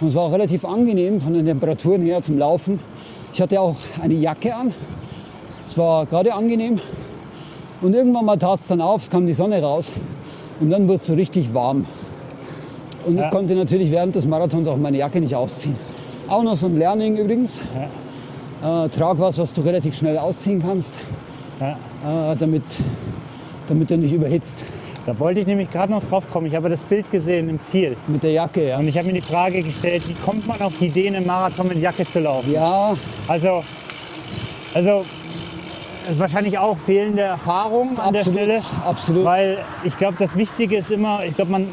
Und 0.00 0.08
es 0.08 0.14
war 0.14 0.24
auch 0.24 0.32
relativ 0.32 0.66
angenehm 0.66 1.22
von 1.22 1.32
den 1.32 1.46
Temperaturen 1.46 2.02
her 2.02 2.20
zum 2.20 2.36
Laufen. 2.36 2.78
Ich 3.32 3.40
hatte 3.40 3.58
auch 3.58 3.76
eine 4.02 4.14
Jacke 4.14 4.54
an. 4.54 4.74
Es 5.64 5.78
war 5.78 6.04
gerade 6.04 6.34
angenehm. 6.34 6.78
Und 7.80 7.94
irgendwann 7.94 8.26
mal 8.26 8.36
tat 8.36 8.60
es 8.60 8.66
dann 8.66 8.82
auf, 8.82 9.04
es 9.04 9.08
kam 9.08 9.26
die 9.26 9.32
Sonne 9.32 9.62
raus. 9.62 9.90
Und 10.60 10.68
dann 10.68 10.86
wurde 10.86 11.00
es 11.00 11.06
so 11.06 11.14
richtig 11.14 11.54
warm. 11.54 11.86
Und 13.06 13.16
Ja. 13.16 13.24
ich 13.24 13.30
konnte 13.30 13.54
natürlich 13.54 13.90
während 13.90 14.14
des 14.14 14.26
Marathons 14.26 14.68
auch 14.68 14.76
meine 14.76 14.98
Jacke 14.98 15.22
nicht 15.22 15.34
ausziehen. 15.34 15.89
Auch 16.30 16.42
noch 16.42 16.56
so 16.56 16.66
ein 16.66 16.76
Learning 16.78 17.16
übrigens. 17.16 17.58
Äh, 18.62 18.88
trag 18.88 19.18
was, 19.18 19.36
was 19.38 19.52
du 19.52 19.62
relativ 19.62 19.96
schnell 19.96 20.16
ausziehen 20.16 20.62
kannst, 20.62 20.94
Ja. 21.60 22.32
äh, 22.32 22.36
damit, 22.36 22.62
damit 23.68 23.90
du 23.90 23.96
nicht 23.98 24.12
überhitzt. 24.12 24.64
Da 25.06 25.18
wollte 25.18 25.40
ich 25.40 25.46
nämlich 25.46 25.70
gerade 25.70 25.90
noch 25.90 26.04
drauf 26.04 26.30
kommen. 26.30 26.46
Ich 26.46 26.54
habe 26.54 26.68
das 26.68 26.82
Bild 26.84 27.10
gesehen 27.10 27.48
im 27.48 27.60
Ziel. 27.64 27.96
Mit 28.06 28.22
der 28.22 28.32
Jacke, 28.32 28.68
ja. 28.68 28.78
Und 28.78 28.86
ich 28.86 28.96
habe 28.96 29.08
mir 29.08 29.14
die 29.14 29.20
Frage 29.22 29.62
gestellt, 29.62 30.02
wie 30.06 30.14
kommt 30.14 30.46
man 30.46 30.60
auf 30.60 30.74
die 30.78 30.86
Idee, 30.86 31.08
einen 31.08 31.26
Marathon 31.26 31.66
mit 31.68 31.78
Jacke 31.80 32.06
zu 32.08 32.20
laufen? 32.20 32.52
Ja, 32.52 32.94
Also, 33.26 33.64
also 34.74 35.04
ist 36.08 36.18
wahrscheinlich 36.18 36.58
auch 36.58 36.76
fehlende 36.78 37.22
Erfahrung 37.22 37.98
an 37.98 38.12
der 38.14 38.24
Stelle. 38.24 38.60
absolut. 38.86 39.24
Weil 39.24 39.58
ich 39.84 39.96
glaube, 39.96 40.16
das 40.18 40.36
Wichtige 40.36 40.76
ist 40.76 40.90
immer, 40.90 41.24
ich 41.24 41.34
glaube, 41.34 41.50
man, 41.50 41.66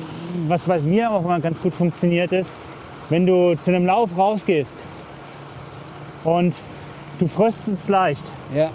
was 0.47 0.63
bei 0.65 0.79
mir 0.79 1.11
auch 1.11 1.23
immer 1.23 1.39
ganz 1.41 1.59
gut 1.61 1.73
funktioniert 1.75 2.31
ist, 2.31 2.49
wenn 3.09 3.25
du 3.25 3.55
zu 3.55 3.71
einem 3.71 3.85
Lauf 3.85 4.17
rausgehst 4.17 4.73
und 6.23 6.55
du 7.19 7.27
fröstelst 7.27 7.89
leicht, 7.89 8.31
ja, 8.53 8.69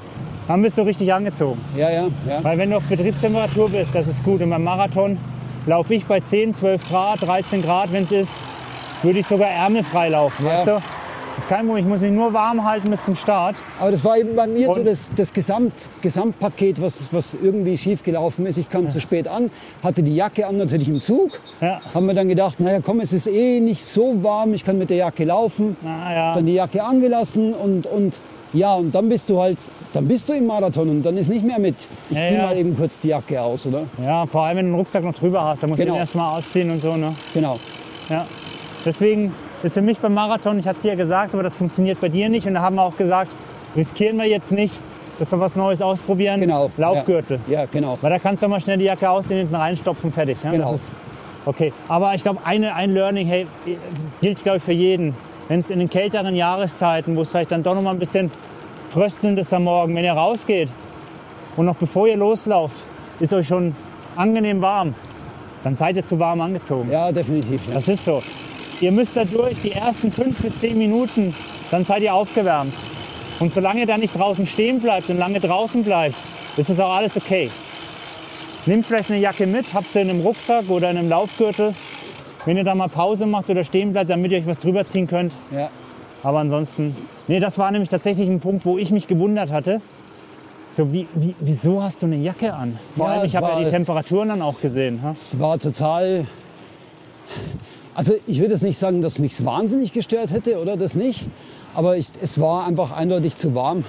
dann 0.49 0.63
bist 0.63 0.77
du 0.79 0.83
richtig 0.83 1.13
angezogen. 1.13 1.61
ja, 1.77 1.91
ja, 1.91 2.09
ja. 2.27 2.43
Weil 2.43 2.59
wenn 2.59 2.71
du 2.71 2.77
auf 2.77 2.85
Betriebstemperatur 2.85 3.71
bist, 3.71 3.95
das 3.95 4.09
ist 4.09 4.25
gut. 4.25 4.43
Und 4.43 4.51
beim 4.51 4.65
Marathon 4.65 5.19
laufe 5.67 5.95
ich 5.95 6.05
bei 6.05 6.21
10, 6.21 6.55
12 6.55 6.89
Grad, 6.89 7.23
13 7.23 7.63
Grad, 7.63 7.93
wenn 7.93 8.05
es 8.05 8.13
ist, 8.13 8.33
würde 9.03 9.21
ich 9.21 9.27
sogar 9.27 9.49
ärmelfrei 9.49 10.09
laufen. 10.09 10.45
Ja. 10.45 10.59
Weißt 10.59 10.67
du? 10.69 10.83
Das 11.37 11.47
ist 11.47 11.49
kein 11.49 11.67
Problem, 11.67 11.85
ich 11.85 11.91
muss 11.91 12.01
mich 12.03 12.13
nur 12.13 12.33
warm 12.35 12.63
halten 12.65 12.91
bis 12.91 13.05
zum 13.05 13.17
Start. 13.17 13.57
Aber 13.81 13.91
das 13.91 14.05
war 14.05 14.17
eben 14.19 14.37
bei 14.37 14.47
mir 14.47 14.67
so 14.67 14.75
Und- 14.81 14.87
das, 14.87 15.11
das 15.17 15.33
Gesamt, 15.33 15.73
Gesamtpaket, 16.03 16.81
was, 16.81 17.13
was 17.13 17.35
irgendwie 17.43 17.77
schief 17.79 18.03
gelaufen 18.03 18.45
ist. 18.47 18.59
Ich 18.59 18.69
kam 18.69 18.91
zu 18.91 19.01
spät 19.01 19.27
an, 19.27 19.51
hatte 19.83 20.03
die 20.03 20.15
Jacke 20.15 20.47
an, 20.47 20.59
natürlich 20.59 20.89
im 20.89 21.01
Zug. 21.01 21.41
Ja. 21.61 21.81
Haben 21.95 22.07
wir 22.07 22.15
dann 22.15 22.29
gedacht, 22.29 22.61
naja 22.61 22.81
komm, 22.85 23.01
es 23.01 23.13
ist 23.13 23.27
eh 23.27 23.61
nicht 23.61 23.85
so 23.85 24.23
warm, 24.23 24.53
ich 24.55 24.65
kann 24.65 24.79
mit 24.79 24.91
der 24.91 24.99
Jacke 24.99 25.25
laufen. 25.25 25.77
Naja, 25.83 26.35
Dann 26.35 26.47
die 26.47 26.55
Jacke 26.55 26.85
angelassen 26.85 27.55
und, 27.55 27.87
und 27.87 28.21
ja, 28.53 28.75
und 28.75 28.95
dann 28.95 29.09
bist 29.09 29.31
du 29.31 29.41
halt, 29.41 29.57
dann 29.95 30.07
bist 30.07 30.29
du 30.29 30.35
im 30.35 30.47
Marathon 30.47 30.91
und 30.91 31.03
dann 31.03 31.17
ist 31.17 31.31
nicht 31.31 31.43
mehr 31.45 31.59
mit, 31.59 31.89
ich 32.11 32.19
Ja, 32.19 32.25
zieh 32.27 32.35
ja. 32.35 32.43
mal 32.43 32.57
eben 32.59 32.77
kurz 32.77 33.01
die 33.01 33.09
Jacke 33.09 33.41
aus, 33.41 33.65
oder? 33.65 33.85
ja, 34.05 34.27
vor 34.27 34.43
allem 34.43 34.59
wenn 34.59 34.67
du 34.67 34.73
den 34.73 34.79
Rucksack 34.79 35.03
noch 35.03 35.15
drüber 35.15 35.43
hast, 35.43 35.63
dann 35.63 35.71
musst 35.71 35.81
Genau. 35.81 35.95
du 35.95 35.99
ihn 35.99 36.01
erstmal 36.01 36.39
ausziehen 36.39 36.71
und 36.71 36.83
so. 36.83 36.95
Ne? 36.95 37.15
Genau. 37.33 37.59
Ja. 38.11 38.27
Deswegen 38.85 39.33
ist 39.65 39.75
für 39.75 39.83
mich 39.83 39.99
beim 39.99 40.15
Marathon, 40.15 40.59
ich 40.59 40.67
hatte 40.67 40.79
es 40.79 40.85
ja 40.85 40.95
gesagt, 40.95 41.35
aber 41.35 41.43
das 41.43 41.55
funktioniert 41.55 42.01
bei 42.01 42.09
dir 42.09 42.29
nicht. 42.29 42.47
Und 42.47 42.55
da 42.55 42.63
haben 42.63 42.77
wir 42.77 42.83
auch 42.83 42.97
gesagt, 42.97 43.33
riskieren 43.77 44.17
wir 44.19 44.27
jetzt 44.27 44.53
nicht, 44.53 44.75
dass 45.19 45.31
wir 45.31 45.41
was 45.41 45.57
Neues 45.57 45.81
ausprobieren. 45.81 46.41
Genau. 46.41 46.71
Laufgürtel. 46.77 47.39
Ja, 47.47 47.61
ja 47.61 47.67
genau. 47.71 47.99
Weil 48.01 48.11
da 48.11 48.19
kannst 48.19 48.43
du 48.43 48.49
mal 48.49 48.61
schnell 48.61 48.79
die 48.79 48.85
Jacke 48.85 49.09
ausziehen, 49.09 49.39
hinten 49.39 49.55
reinstopfen, 49.55 50.13
fertig. 50.13 50.39
Ja? 50.43 50.51
Genau. 50.51 50.75
Ist 50.75 50.91
okay. 51.47 51.73
Aber 51.89 52.15
ich 52.15 52.23
glaube, 52.23 52.41
eine, 52.45 52.75
ein 52.75 52.93
Learning 52.93 53.27
hey, 53.27 53.47
gilt, 54.21 54.43
glaube 54.43 54.59
ich, 54.59 54.65
für 54.65 54.73
jeden. 54.73 55.15
Wenn 55.49 55.61
es 55.61 55.71
in 55.71 55.79
den 55.79 55.91
kälteren 55.91 56.35
Jahreszeiten, 56.35 57.17
wo 57.17 57.23
es 57.23 57.31
vielleicht 57.31 57.53
dann 57.53 57.63
doch 57.63 57.75
noch 57.75 57.83
mal 57.83 57.91
ein 57.91 57.99
bisschen 57.99 58.31
fröstelnd 58.91 59.39
ist 59.39 59.53
am 59.53 59.65
Morgen, 59.65 59.95
wenn 59.95 60.05
ihr 60.05 60.13
rausgeht 60.13 60.69
und 61.57 61.67
noch 61.67 61.77
bevor 61.77 62.09
ihr 62.09 62.17
loslauft, 62.17 62.77
ist 63.21 63.33
euch 63.33 63.47
schon 63.47 63.75
angenehm 64.17 64.61
warm, 64.61 64.95
dann 65.65 65.77
seid 65.77 65.97
ihr 65.97 66.05
zu 66.05 66.19
warm 66.19 66.41
angezogen. 66.41 66.91
Ja, 66.91 67.13
definitiv. 67.13 67.67
Ja. 67.69 67.75
Das 67.75 67.89
ist 67.89 68.05
so. 68.05 68.23
Ihr 68.83 68.91
müsst 68.91 69.17
da 69.17 69.25
durch 69.25 69.61
die 69.61 69.71
ersten 69.71 70.11
fünf 70.11 70.43
bis 70.43 70.59
zehn 70.59 70.77
Minuten, 70.77 71.37
dann 71.71 71.85
seid 71.85 72.03
ihr 72.03 72.13
aufgewärmt. 72.13 72.75
Und 73.39 73.55
solange 73.55 73.79
ihr 73.83 73.87
da 73.87 73.97
nicht 73.97 74.13
draußen 74.19 74.45
stehen 74.45 74.81
bleibt 74.81 75.09
und 75.09 75.19
lange 75.19 75.39
draußen 75.39 75.85
bleibt, 75.85 76.17
ist 76.57 76.69
es 76.69 76.81
auch 76.81 76.93
alles 76.93 77.17
okay. 77.17 77.49
Nehmt 78.67 78.85
vielleicht 78.85 79.09
eine 79.09 79.21
Jacke 79.21 79.47
mit, 79.47 79.73
habt 79.73 79.93
sie 79.93 80.01
in 80.01 80.11
einem 80.11 80.21
Rucksack 80.23 80.69
oder 80.69 80.91
in 80.91 80.99
einem 80.99 81.09
Laufgürtel. 81.09 81.77
Wenn 82.45 82.57
ihr 82.57 82.65
da 82.65 82.75
mal 82.75 82.89
Pause 82.89 83.25
macht 83.25 83.49
oder 83.51 83.63
stehen 83.63 83.93
bleibt, 83.93 84.11
damit 84.11 84.33
ihr 84.33 84.39
euch 84.39 84.47
was 84.49 84.59
drüber 84.59 84.85
ziehen 84.89 85.07
könnt. 85.07 85.37
Ja. 85.53 85.71
Aber 86.25 86.41
ansonsten, 86.41 86.97
nee, 87.29 87.39
das 87.39 87.59
war 87.59 87.71
nämlich 87.71 87.89
tatsächlich 87.89 88.29
ein 88.29 88.41
Punkt, 88.41 88.67
wo 88.67 88.79
ich 88.79 88.91
mich 88.91 89.07
gewundert 89.07 89.53
hatte. 89.53 89.81
So, 90.73 90.93
wie, 90.93 91.07
wie, 91.15 91.37
wieso 91.39 91.81
hast 91.85 92.03
du 92.03 92.07
eine 92.07 92.17
Jacke 92.17 92.53
an? 92.53 92.81
Vor 92.97 93.07
Ja, 93.07 93.13
allem, 93.13 93.27
ich 93.27 93.37
habe 93.37 93.47
ja 93.47 93.61
die 93.63 93.71
Temperaturen 93.71 94.31
dann 94.31 94.43
auch 94.43 94.61
gesehen. 94.61 95.01
Ha? 95.05 95.13
Es 95.13 95.39
war 95.39 95.57
total. 95.61 96.27
Also 97.95 98.15
ich 98.27 98.39
würde 98.41 98.53
jetzt 98.55 98.63
nicht 98.63 98.79
sagen, 98.79 99.03
dass 99.03 99.19
mich 99.19 99.45
wahnsinnig 99.45 99.93
gestört 99.93 100.33
hätte 100.33 100.59
oder 100.61 100.77
das 100.77 100.95
nicht. 100.95 101.27
Aber 101.75 101.97
ich, 101.97 102.07
es 102.23 102.41
war 102.41 102.67
einfach 102.67 102.93
eindeutig 102.97 103.37
zu 103.37 103.55
warm. 103.55 103.85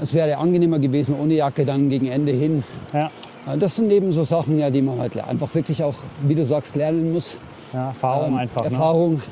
Es 0.00 0.14
wäre 0.14 0.36
angenehmer 0.38 0.78
gewesen 0.78 1.16
ohne 1.20 1.34
Jacke 1.34 1.64
dann 1.64 1.88
gegen 1.90 2.06
Ende 2.06 2.32
hin. 2.32 2.62
Ja, 2.92 3.10
Ja, 3.46 3.56
Das 3.56 3.76
sind 3.76 3.90
eben 3.90 4.12
so 4.12 4.24
Sachen, 4.24 4.58
ja, 4.58 4.70
die 4.70 4.80
man 4.82 4.98
halt 4.98 5.18
einfach 5.18 5.54
wirklich 5.54 5.82
auch, 5.82 5.94
wie 6.22 6.34
du 6.34 6.44
sagst, 6.46 6.76
lernen 6.76 7.12
muss. 7.12 7.36
ja 7.72 7.88
Erfahrung 7.88 8.32
Ähm, 8.32 8.38
einfach. 8.38 8.62
Ne? 8.64 8.70
Erfahrung. 8.70 9.22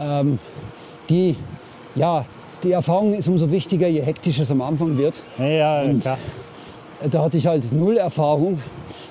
Ähm, 0.00 0.38
die, 1.08 1.36
ja, 1.94 2.24
die 2.62 2.72
Erfahrung 2.72 3.14
ist 3.14 3.28
umso 3.28 3.50
wichtiger, 3.50 3.86
je 3.88 4.02
hektischer 4.02 4.42
es 4.42 4.50
am 4.50 4.60
Anfang 4.62 4.98
wird. 4.98 5.14
Ja, 5.38 5.46
ja, 5.46 5.82
Und- 5.82 6.00
klar. 6.00 6.18
Da 7.10 7.22
hatte 7.22 7.36
ich 7.36 7.46
halt 7.46 7.70
null 7.72 7.98
Erfahrung, 7.98 8.60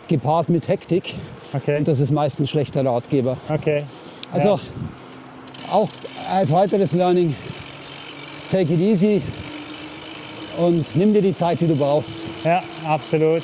gepaart 0.07 0.49
mit 0.49 0.67
Hektik. 0.67 1.13
Okay. 1.53 1.77
Und 1.77 1.87
das 1.87 1.99
ist 1.99 2.11
meist 2.11 2.39
ein 2.39 2.47
schlechter 2.47 2.83
Ratgeber. 2.85 3.37
Okay. 3.47 3.83
Also 4.35 4.49
Ja. 4.49 5.71
auch 5.71 5.89
als 6.29 6.51
weiteres 6.51 6.91
Learning, 6.93 7.35
take 8.51 8.73
it 8.73 8.79
easy 8.79 9.21
und 10.57 10.95
nimm 10.95 11.13
dir 11.13 11.21
die 11.21 11.33
Zeit, 11.33 11.61
die 11.61 11.67
du 11.67 11.75
brauchst. 11.75 12.17
Ja, 12.43 12.61
absolut. 12.85 13.41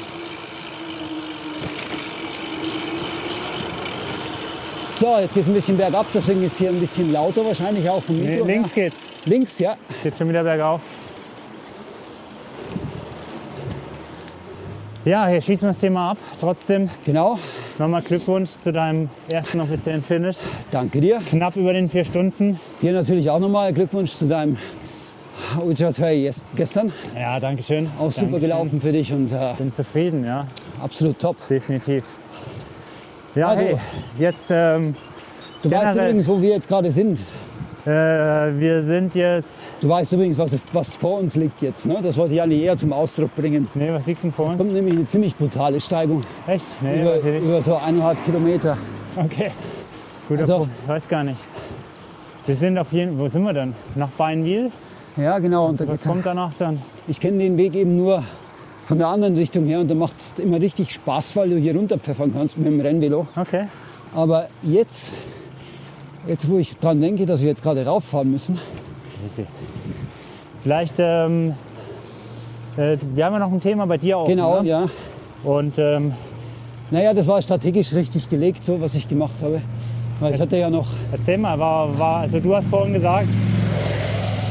So, 4.97 5.17
jetzt 5.19 5.33
geht 5.33 5.41
es 5.43 5.47
ein 5.49 5.55
bisschen 5.55 5.77
bergab, 5.77 6.05
deswegen 6.13 6.43
ist 6.43 6.57
hier 6.57 6.69
ein 6.69 6.79
bisschen 6.79 7.11
lauter 7.11 7.43
wahrscheinlich 7.43 7.89
auch 7.89 8.03
vom 8.03 8.19
Mikro. 8.23 8.45
links 8.45 8.75
her. 8.75 8.83
geht's. 8.89 8.97
Links, 9.25 9.59
ja. 9.59 9.75
Geht 10.03 10.17
schon 10.17 10.29
wieder 10.29 10.43
bergauf. 10.43 10.81
Ja, 15.03 15.27
hier 15.27 15.41
schließen 15.41 15.63
wir 15.63 15.69
das 15.69 15.79
Thema 15.79 16.11
ab. 16.11 16.17
Trotzdem 16.39 16.89
Genau. 17.05 17.39
nochmal 17.79 18.01
Glückwunsch 18.03 18.51
zu 18.51 18.71
deinem 18.71 19.09
ersten 19.29 19.59
offiziellen 19.59 20.03
Finish. 20.03 20.37
Danke 20.69 21.01
dir. 21.01 21.19
Knapp 21.27 21.55
über 21.55 21.73
den 21.73 21.89
vier 21.89 22.05
Stunden. 22.05 22.59
Dir 22.81 22.91
natürlich 22.93 23.29
auch 23.29 23.39
nochmal 23.39 23.73
Glückwunsch 23.73 24.11
zu 24.11 24.27
deinem 24.27 24.57
Ultra 25.59 25.91
Trail 25.91 26.31
gestern. 26.55 26.93
Ja, 27.15 27.39
danke 27.39 27.63
schön. 27.63 27.87
Auch 27.97 28.11
super 28.11 28.27
Dankeschön. 28.33 28.41
gelaufen 28.41 28.81
für 28.81 28.91
dich 28.91 29.11
und 29.11 29.31
äh, 29.31 29.53
Bin 29.57 29.71
zufrieden, 29.71 30.23
ja, 30.23 30.45
absolut 30.79 31.17
top. 31.17 31.35
definitiv. 31.49 32.03
Ja, 33.33 33.47
Also- 33.49 33.61
hey, 33.63 33.77
jetzt 34.19 34.47
ähm, 34.51 34.95
Du 35.63 35.69
weißt 35.71 35.95
übrigens, 35.95 36.27
wo 36.27 36.41
wir 36.41 36.49
jetzt 36.49 36.67
gerade 36.67 36.91
sind. 36.91 37.19
Äh, 37.85 37.89
wir 38.59 38.83
sind 38.83 39.15
jetzt. 39.15 39.69
Du 39.81 39.89
weißt 39.89 40.13
übrigens, 40.13 40.37
was, 40.37 40.55
was 40.71 40.95
vor 40.95 41.19
uns 41.19 41.35
liegt 41.35 41.61
jetzt. 41.61 41.85
Ne? 41.87 41.97
Das 42.01 42.15
wollte 42.17 42.35
ich 42.35 42.41
eigentlich 42.41 42.61
eher 42.61 42.77
zum 42.77 42.93
Ausdruck 42.93 43.35
bringen. 43.35 43.67
Nee, 43.73 43.91
was 43.91 44.05
liegt 44.05 44.23
denn 44.23 44.31
vor 44.31 44.45
Es 44.47 44.51
uns? 44.51 44.57
kommt 44.59 44.73
nämlich 44.73 44.93
eine 44.95 45.05
ziemlich 45.07 45.35
brutale 45.35 45.79
Steigung. 45.79 46.21
Echt? 46.45 46.63
Nee, 46.81 47.01
über, 47.01 47.15
weiß 47.15 47.25
ich 47.25 47.31
nicht. 47.33 47.43
über 47.45 47.61
so 47.63 47.75
eineinhalb 47.75 48.23
Kilometer. 48.23 48.77
Okay. 49.15 49.51
Guter 50.27 50.41
Also- 50.41 50.57
Punkt. 50.59 50.73
Ich 50.83 50.87
weiß 50.89 51.07
gar 51.07 51.23
nicht. 51.23 51.41
Wir 52.45 52.55
sind 52.55 52.77
auf 52.77 52.91
jeden 52.91 53.17
Wo 53.17 53.27
sind 53.27 53.43
wir 53.43 53.53
denn? 53.53 53.73
Nach 53.95 54.09
Beinwil? 54.09 54.71
Ja, 55.17 55.39
genau. 55.39 55.67
Und 55.67 55.81
da 55.81 55.87
Was 55.87 56.03
kommt 56.03 56.25
danach 56.25 56.51
dann? 56.57 56.81
ich 57.07 57.19
kenne 57.19 57.39
den 57.39 57.57
Weg 57.57 57.75
eben 57.75 57.97
nur 57.97 58.23
von 58.85 58.97
der 58.97 59.07
anderen 59.07 59.35
Richtung 59.35 59.65
her 59.65 59.79
und 59.79 59.89
da 59.89 59.95
macht 59.95 60.19
es 60.19 60.33
immer 60.39 60.59
richtig 60.59 60.91
Spaß, 60.93 61.35
weil 61.35 61.49
du 61.49 61.57
hier 61.57 61.75
runterpfeffern 61.75 62.31
kannst 62.33 62.57
mit 62.57 62.67
dem 62.67 62.79
Rennvelo. 62.79 63.27
Okay. 63.35 63.65
Aber 64.15 64.47
jetzt, 64.63 65.11
jetzt 66.27 66.49
wo 66.49 66.57
ich 66.57 66.77
dran 66.77 67.01
denke, 67.01 67.25
dass 67.25 67.41
wir 67.41 67.47
jetzt 67.49 67.63
gerade 67.63 67.85
rauffahren 67.85 68.31
müssen. 68.31 68.59
Vielleicht, 70.61 70.95
ähm, 70.99 71.53
äh, 72.77 72.97
wir 73.13 73.25
haben 73.25 73.33
ja 73.33 73.39
noch 73.39 73.51
ein 73.51 73.61
Thema 73.61 73.85
bei 73.85 73.97
dir 73.97 74.17
auch. 74.17 74.27
genau, 74.27 74.61
ne? 74.61 74.69
ja. 74.69 74.85
Und 75.43 75.79
ähm, 75.79 76.13
Naja, 76.91 77.13
das 77.13 77.27
war 77.27 77.41
strategisch 77.41 77.93
richtig 77.93 78.29
gelegt, 78.29 78.63
so 78.65 78.79
was 78.81 78.95
ich 78.95 79.07
gemacht 79.07 79.35
habe. 79.41 79.61
Weil 80.19 80.35
ich 80.35 80.41
hatte 80.41 80.57
ja 80.57 80.69
noch, 80.69 80.87
erzähl 81.11 81.37
mal, 81.39 81.57
war, 81.57 81.97
war, 81.97 82.17
also 82.17 82.39
du 82.39 82.55
hast 82.55 82.67
vorhin 82.67 82.93
gesagt, 82.93 83.29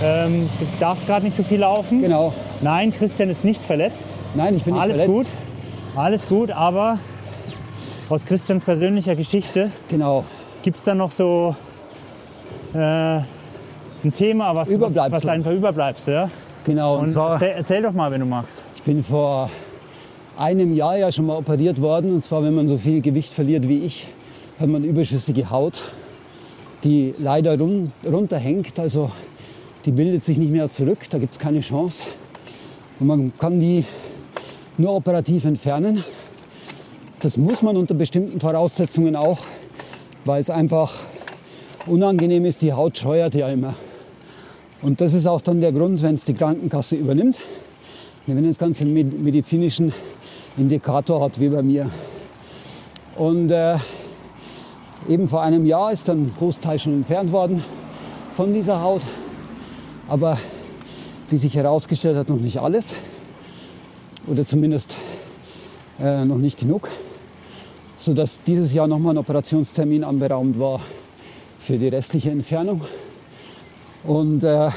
ähm, 0.02 0.48
du 0.58 0.66
darfst 0.80 1.06
gerade 1.06 1.24
nicht 1.24 1.36
so 1.36 1.44
viel 1.44 1.60
laufen. 1.60 2.00
genau, 2.02 2.32
Nein, 2.60 2.92
Christian 2.92 3.30
ist 3.30 3.44
nicht 3.44 3.62
verletzt. 3.64 4.08
nein, 4.34 4.56
ich 4.56 4.64
bin 4.64 4.74
nicht 4.74 4.82
Alles 4.82 4.96
verletzt. 4.98 5.16
gut. 5.16 5.26
Alles 5.94 6.26
gut, 6.26 6.50
aber 6.50 6.98
aus 8.08 8.24
Christians 8.24 8.64
persönlicher 8.64 9.14
Geschichte 9.14 9.70
Genau, 9.88 10.24
gibt 10.62 10.78
es 10.78 10.84
da 10.84 10.94
noch 10.94 11.12
so 11.12 11.54
äh, 12.74 12.78
ein 12.78 14.14
Thema, 14.14 14.54
was, 14.54 14.68
was, 14.80 14.94
was 14.94 15.26
einfach 15.26 15.52
überbleibst. 15.52 16.08
Ja? 16.08 16.30
genau. 16.64 16.96
Und 16.96 17.06
Und 17.06 17.12
zwar, 17.12 17.32
erzähl, 17.34 17.54
erzähl 17.56 17.82
doch 17.82 17.92
mal, 17.92 18.10
wenn 18.10 18.20
du 18.20 18.26
magst. 18.26 18.62
ich 18.76 18.82
bin 18.82 19.02
vor 19.02 19.50
einem 20.38 20.74
Jahr 20.74 20.96
ja 20.96 21.12
schon 21.12 21.26
mal 21.26 21.36
operiert 21.36 21.80
worden. 21.80 22.14
Und 22.14 22.24
zwar, 22.24 22.42
wenn 22.42 22.54
man 22.54 22.68
so 22.68 22.78
viel 22.78 23.00
Gewicht 23.00 23.32
verliert 23.32 23.68
wie 23.68 23.84
ich, 23.84 24.08
hat 24.58 24.68
man 24.68 24.84
überschüssige 24.84 25.50
Haut, 25.50 25.84
die 26.84 27.14
leider 27.18 27.58
run 27.58 27.92
runterhängt. 28.04 28.78
Also 28.78 29.10
die 29.84 29.92
bildet 29.92 30.24
sich 30.24 30.38
nicht 30.38 30.50
mehr 30.50 30.68
zurück, 30.70 30.98
da 31.10 31.18
gibt 31.18 31.32
es 31.32 31.38
keine 31.38 31.60
Chance. 31.60 32.08
Und 32.98 33.06
man 33.06 33.32
kann 33.38 33.60
die 33.60 33.84
nur 34.76 34.94
operativ 34.94 35.44
entfernen. 35.44 36.04
Das 37.20 37.36
muss 37.36 37.60
man 37.60 37.76
unter 37.76 37.94
bestimmten 37.94 38.40
Voraussetzungen 38.40 39.16
auch, 39.16 39.40
weil 40.24 40.40
es 40.40 40.50
einfach 40.50 40.94
unangenehm 41.86 42.44
ist. 42.44 42.62
Die 42.62 42.72
Haut 42.72 42.98
scheuert 42.98 43.34
ja 43.34 43.48
immer. 43.48 43.74
Und 44.82 45.00
das 45.00 45.12
ist 45.14 45.26
auch 45.26 45.40
dann 45.40 45.60
der 45.60 45.72
Grund, 45.72 46.02
wenn 46.02 46.14
es 46.14 46.24
die 46.24 46.34
Krankenkasse 46.34 46.96
übernimmt, 46.96 47.38
wenn 48.26 48.46
das 48.46 48.58
Ganze 48.58 48.84
einen 48.84 48.94
med- 48.94 49.20
medizinischen 49.20 49.92
Indikator 50.56 51.22
hat, 51.22 51.38
wie 51.40 51.48
bei 51.48 51.62
mir. 51.62 51.90
Und 53.16 53.50
äh, 53.50 53.76
eben 55.08 55.28
vor 55.28 55.42
einem 55.42 55.66
Jahr 55.66 55.92
ist 55.92 56.08
dann 56.08 56.24
ein 56.26 56.32
Großteil 56.38 56.78
schon 56.78 56.94
entfernt 56.94 57.32
worden 57.32 57.64
von 58.36 58.52
dieser 58.52 58.80
Haut. 58.82 59.02
Aber 60.08 60.38
wie 61.28 61.38
sich 61.38 61.54
herausgestellt 61.54 62.16
hat, 62.16 62.28
noch 62.28 62.36
nicht 62.36 62.58
alles. 62.58 62.94
Oder 64.26 64.46
zumindest 64.46 64.96
äh, 66.00 66.24
noch 66.24 66.38
nicht 66.38 66.58
genug. 66.58 66.88
Sodass 68.00 68.40
dieses 68.46 68.72
Jahr 68.72 68.86
nochmal 68.86 69.12
ein 69.14 69.18
Operationstermin 69.18 70.04
anberaumt 70.04 70.58
war 70.58 70.80
für 71.58 71.76
die 71.76 71.88
restliche 71.88 72.30
Entfernung. 72.30 72.80
Und 74.04 74.42
äh, 74.42 74.70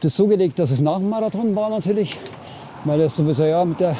das 0.00 0.16
so 0.16 0.26
gelegt, 0.26 0.58
dass 0.58 0.70
es 0.70 0.80
nach 0.80 0.96
dem 0.96 1.10
Marathon 1.10 1.54
war 1.54 1.68
natürlich, 1.68 2.18
weil 2.86 2.98
das 3.00 3.16
sowieso 3.16 3.44
ja 3.44 3.62
mit 3.64 3.78
der 3.80 3.96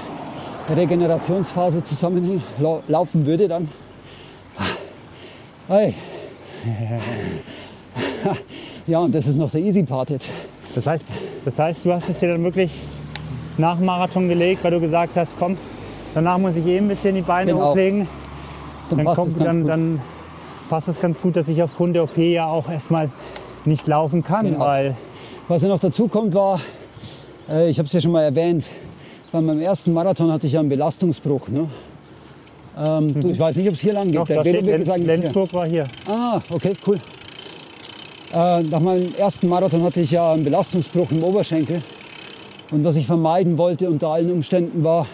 Regenerationsphase 0.75 1.85
zusammenlaufen 1.85 3.27
würde 3.27 3.49
dann. 3.49 3.69
Hey. 5.69 5.95
Ja, 8.87 9.01
und 9.01 9.15
das 9.15 9.27
ist 9.27 9.37
noch 9.37 9.51
der 9.51 9.61
Easy 9.61 9.83
Part 9.83 10.09
jetzt. 10.11 10.31
Das 10.75 10.87
heißt, 10.87 11.05
das 11.45 11.59
heißt, 11.59 11.85
du 11.85 11.93
hast 11.93 12.09
es 12.09 12.19
dir 12.19 12.29
dann 12.31 12.43
wirklich 12.43 12.73
nach 13.59 13.77
dem 13.77 13.85
Marathon 13.85 14.29
gelegt, 14.29 14.65
weil 14.65 14.71
du 14.71 14.81
gesagt 14.81 15.17
hast, 15.19 15.37
komm, 15.39 15.59
danach 16.15 16.39
muss 16.39 16.57
ich 16.57 16.65
eh 16.67 16.79
ein 16.79 16.89
bisschen 16.89 17.15
die 17.15 17.21
Beine 17.21 17.53
Genau. 17.53 17.71
hochlegen. 17.71 18.09
Dann, 18.97 19.05
passt 19.07 19.17
kommt, 19.19 19.31
es 19.33 19.37
ganz 19.39 19.47
dann, 19.49 19.61
gut. 19.63 19.71
dann 19.71 20.01
passt 20.69 20.89
es 20.89 21.01
ganz 21.01 21.21
gut, 21.21 21.37
dass 21.37 21.49
ich 21.49 21.63
aufgrund 21.63 21.97
der 21.97 22.05
OP 22.05 22.17
ja 22.17 22.47
auch 22.47 22.69
erstmal 22.69 23.11
nicht 23.65 23.87
laufen 23.87 24.23
kann, 24.25 24.47
Genau. 24.47 24.59
weil 24.61 24.97
Was 25.49 25.63
ja 25.63 25.69
noch 25.69 25.81
dazu 25.81 26.09
kommt, 26.09 26.35
war, 26.35 26.61
äh, 27.49 27.69
ich 27.69 27.79
habe 27.79 27.87
es 27.87 27.93
ja 27.93 28.01
schon 28.01 28.13
mal 28.13 28.23
erwähnt, 28.23 28.67
bei 29.33 29.41
meinem 29.41 29.61
ersten 29.61 29.93
Marathon 29.93 30.31
hatte 30.33 30.47
ich 30.47 30.53
ja 30.55 30.61
einen 30.61 30.69
Belastungsbruch. 30.69 31.49
Ne? 31.49 31.69
Ähm, 32.79 33.21
du, 33.21 33.29
ich 33.31 33.39
weiß 33.39 33.57
nicht, 33.57 33.69
ob 33.69 33.75
es 33.75 33.81
hier 33.81 33.93
lang 33.93 34.05
geht. 34.11 34.15
Mhm. 34.15 34.19
doch, 34.19 34.27
Der 34.27 34.41
steht, 34.41 34.65
Lenz, 34.65 34.83
ist 34.85 34.91
eigentlich 34.91 35.07
hier. 35.11 35.17
Lenzburg 35.23 35.53
war 35.55 35.67
hier. 35.67 35.87
Ah, 36.07 36.41
okay, 36.51 36.75
cool. 36.87 36.99
Äh, 38.33 38.63
nach 38.63 38.81
meinem 38.81 39.15
ersten 39.15 39.49
Marathon 39.49 39.83
hatte 39.83 40.01
ich 40.01 40.11
ja 40.11 40.33
einen 40.33 40.45
Belastungsbruch 40.45 41.11
im 41.11 41.23
Oberschenkel. 41.23 41.83
Und 42.71 42.85
was 42.85 42.97
ich 42.97 43.07
vermeiden 43.07 43.59
wollte 43.59 43.91
unter 43.91 44.09
allen 44.09 44.31
Umständen 44.33 44.83
war, 44.85 45.07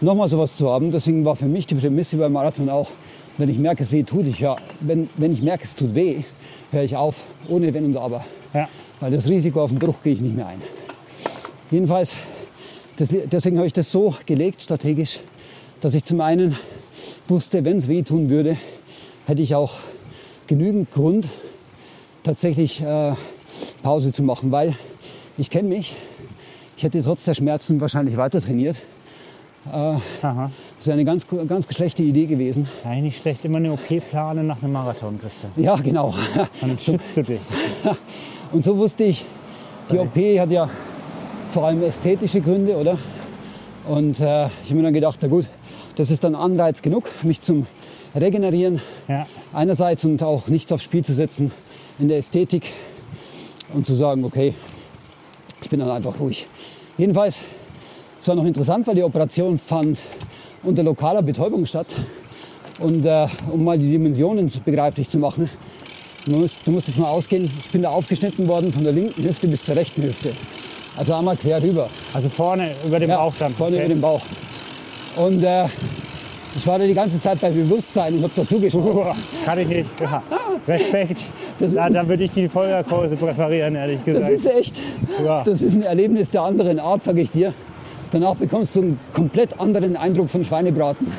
nochmal 0.00 0.28
sowas 0.28 0.56
zu 0.56 0.70
haben. 0.70 0.90
Deswegen 0.90 1.24
war 1.24 1.36
für 1.36 1.46
mich 1.46 1.66
die 1.66 1.74
Prämisse 1.74 2.16
beim 2.16 2.32
Marathon 2.32 2.68
auch, 2.68 2.90
wenn 3.38 3.48
ich 3.48 3.58
merke, 3.58 3.82
es 3.82 3.92
weh 3.92 4.02
tut, 4.02 4.26
ich 4.26 4.40
ja, 4.40 4.56
wenn, 4.80 5.08
wenn 5.16 5.32
ich 5.32 5.42
merke, 5.42 5.64
es 5.64 5.74
tut 5.74 5.94
weh, 5.94 6.22
höre 6.70 6.82
ich 6.82 6.96
auf, 6.96 7.24
ohne 7.48 7.72
Wenn 7.74 7.84
und 7.84 7.96
Aber. 7.96 8.24
Ja. 8.54 8.68
Weil 9.00 9.12
das 9.12 9.28
Risiko 9.28 9.62
auf 9.62 9.70
den 9.70 9.78
Bruch 9.78 10.02
gehe 10.02 10.14
ich 10.14 10.20
nicht 10.20 10.34
mehr 10.34 10.46
ein. 10.46 10.62
Jedenfalls, 11.70 12.14
das, 12.96 13.10
deswegen 13.30 13.58
habe 13.58 13.66
ich 13.66 13.72
das 13.72 13.92
so 13.92 14.14
gelegt, 14.24 14.62
strategisch, 14.62 15.20
dass 15.80 15.94
ich 15.94 16.04
zum 16.04 16.20
einen 16.20 16.56
wusste, 17.28 17.64
wenn 17.64 17.78
es 17.78 17.88
wehtun 17.88 18.30
würde, 18.30 18.56
hätte 19.26 19.42
ich 19.42 19.54
auch 19.54 19.74
genügend 20.46 20.90
Grund, 20.90 21.28
tatsächlich 22.22 22.80
äh, 22.80 23.12
Pause 23.82 24.12
zu 24.12 24.22
machen, 24.22 24.50
weil 24.50 24.74
ich 25.36 25.50
kenne 25.50 25.68
mich. 25.68 25.94
Ich 26.76 26.82
hätte 26.82 27.02
trotz 27.02 27.24
der 27.24 27.34
Schmerzen 27.34 27.80
wahrscheinlich 27.80 28.16
weiter 28.16 28.40
trainiert. 28.40 28.76
Aha. 29.72 30.50
Das 30.78 30.86
wäre 30.86 30.94
eine 30.94 31.04
ganz, 31.04 31.26
ganz 31.26 31.72
schlechte 31.74 32.02
Idee 32.02 32.26
gewesen. 32.26 32.68
Eigentlich 32.84 33.18
schlecht, 33.18 33.44
immer 33.44 33.58
eine 33.58 33.72
OP 33.72 33.86
planen 34.10 34.46
nach 34.46 34.62
einem 34.62 34.72
Marathon, 34.72 35.18
Christian. 35.18 35.52
Ja, 35.56 35.76
genau. 35.76 36.14
Dann 36.60 36.78
schützt 36.78 37.16
du 37.16 37.22
dich. 37.22 37.40
Und 38.52 38.62
so 38.64 38.76
wusste 38.76 39.04
ich, 39.04 39.26
die 39.90 39.98
OP 39.98 40.16
hat 40.16 40.50
ja 40.50 40.68
vor 41.52 41.66
allem 41.66 41.82
ästhetische 41.82 42.40
Gründe, 42.40 42.76
oder? 42.76 42.98
Und 43.88 44.20
äh, 44.20 44.46
ich 44.46 44.70
habe 44.70 44.74
mir 44.74 44.82
dann 44.82 44.94
gedacht, 44.94 45.18
na 45.22 45.28
gut, 45.28 45.46
das 45.96 46.10
ist 46.10 46.24
dann 46.24 46.34
Anreiz 46.34 46.82
genug, 46.82 47.10
mich 47.22 47.40
zum 47.40 47.66
Regenerieren 48.14 48.80
Ja. 49.08 49.26
einerseits 49.52 50.04
und 50.04 50.22
auch 50.22 50.48
nichts 50.48 50.72
aufs 50.72 50.84
Spiel 50.84 51.04
zu 51.04 51.12
setzen 51.12 51.52
in 51.98 52.08
der 52.08 52.18
Ästhetik 52.18 52.64
und 53.74 53.86
zu 53.86 53.94
sagen, 53.94 54.24
okay, 54.24 54.54
ich 55.62 55.70
bin 55.70 55.80
dann 55.80 55.90
einfach 55.90 56.18
ruhig. 56.20 56.46
Jedenfalls, 56.98 57.40
es 58.18 58.28
war 58.28 58.34
noch 58.34 58.44
interessant, 58.44 58.86
weil 58.86 58.94
die 58.94 59.02
Operation 59.02 59.58
fand 59.58 60.00
unter 60.62 60.82
lokaler 60.82 61.22
Betäubung 61.22 61.66
statt. 61.66 61.94
Und 62.80 63.04
äh, 63.06 63.26
um 63.50 63.64
mal 63.64 63.78
die 63.78 63.90
Dimensionen 63.90 64.50
begreiflich 64.64 65.08
zu 65.08 65.18
machen, 65.18 65.48
du 66.26 66.32
musst, 66.32 66.58
du 66.66 66.70
musst 66.70 66.88
jetzt 66.88 66.98
mal 66.98 67.08
ausgehen, 67.08 67.50
ich 67.58 67.70
bin 67.70 67.82
da 67.82 67.90
aufgeschnitten 67.90 68.46
worden 68.48 68.72
von 68.72 68.84
der 68.84 68.92
linken 68.92 69.22
Hüfte 69.22 69.48
bis 69.48 69.64
zur 69.64 69.76
rechten 69.76 70.02
Hüfte. 70.02 70.32
Also 70.96 71.14
einmal 71.14 71.36
quer 71.36 71.62
rüber. 71.62 71.88
Also 72.12 72.28
vorne 72.28 72.70
über 72.86 72.98
dem 72.98 73.10
Ja, 73.10 73.18
Bauch 73.18 73.34
dann. 73.38 73.54
Vorne 73.54 73.76
okay. 73.76 73.84
über 73.86 73.94
den 73.94 74.00
Bauch. 74.00 74.20
Und 75.16 75.42
äh, 75.42 75.66
ich 76.54 76.66
war 76.66 76.78
da 76.78 76.86
die 76.86 76.94
ganze 76.94 77.20
Zeit 77.20 77.40
bei 77.40 77.50
Bewusstsein 77.50 78.14
und 78.14 78.22
habe 78.22 78.32
dazugeschaut. 78.36 79.14
Kann 79.44 79.58
ich 79.58 79.68
nicht. 79.68 79.90
Ja. 80.00 80.22
Respekt. 80.66 81.24
Das 81.58 81.74
Da, 81.74 81.88
da 81.88 82.06
würde 82.08 82.24
ich 82.24 82.30
die 82.30 82.48
Feuerkurse 82.48 83.16
präferieren, 83.16 83.74
ehrlich 83.74 84.04
gesagt. 84.04 84.24
Das 84.24 84.30
ist 84.30 84.46
echt, 84.46 84.76
Ja. 85.24 85.42
das 85.44 85.62
ist 85.62 85.74
ein 85.74 85.82
Erlebnis 85.82 86.30
der 86.30 86.42
anderen 86.42 86.78
Art, 86.78 87.02
sage 87.02 87.20
ich 87.20 87.30
dir. 87.30 87.54
Danach 88.18 88.36
bekommst 88.36 88.74
du 88.74 88.80
einen 88.80 89.00
komplett 89.12 89.60
anderen 89.60 89.94
Eindruck 89.94 90.30
von 90.30 90.42
Schweinebraten. 90.42 91.12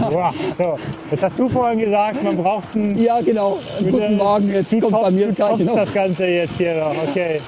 Boah, 0.00 0.34
so, 0.56 0.76
jetzt 1.12 1.22
hast 1.22 1.38
du 1.38 1.48
vorhin 1.48 1.78
gesagt, 1.78 2.20
man 2.24 2.36
braucht 2.36 2.74
einen 2.74 3.00
Ja, 3.00 3.20
genau. 3.20 3.58
Einen 3.78 3.92
guten 3.92 4.16
Magen. 4.16 4.52
Jetzt 4.52 4.70
kommt 4.70 4.90
bei 4.90 4.98
toppst, 4.98 5.12
mir 5.12 5.26
das 5.28 5.36
Gleiche 5.36 5.52
toppst 5.58 5.66
noch. 5.66 5.76
das 5.76 5.94
Ganze 5.94 6.26
jetzt 6.26 6.54
hier 6.56 6.74
noch. 6.74 6.92
Okay. 7.08 7.40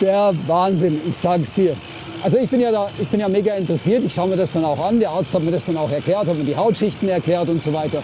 Der 0.00 0.32
Wahnsinn, 0.46 1.02
ich 1.06 1.14
sag's 1.18 1.52
dir. 1.52 1.76
Also 2.22 2.38
ich 2.38 2.48
bin 2.48 2.60
ja 2.60 2.72
da, 2.72 2.88
ich 2.98 3.08
bin 3.08 3.20
ja 3.20 3.28
mega 3.28 3.54
interessiert. 3.56 4.02
Ich 4.04 4.14
schaue 4.14 4.28
mir 4.28 4.36
das 4.36 4.52
dann 4.52 4.64
auch 4.64 4.82
an. 4.86 4.98
Der 5.00 5.10
Arzt 5.10 5.34
hat 5.34 5.42
mir 5.42 5.50
das 5.50 5.66
dann 5.66 5.76
auch 5.76 5.90
erklärt, 5.90 6.26
hat 6.26 6.34
mir 6.38 6.44
die 6.44 6.56
Hautschichten 6.56 7.06
erklärt 7.10 7.50
und 7.50 7.62
so 7.62 7.74
weiter. 7.74 8.02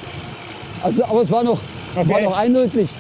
Also, 0.83 1.03
aber 1.05 1.23
es 1.23 1.33
war 1.33 1.43
noch, 1.45 1.61
war 1.95 2.05
Okay. 2.05 2.25
noch 2.25 2.37
eindrücklich. 2.37 2.91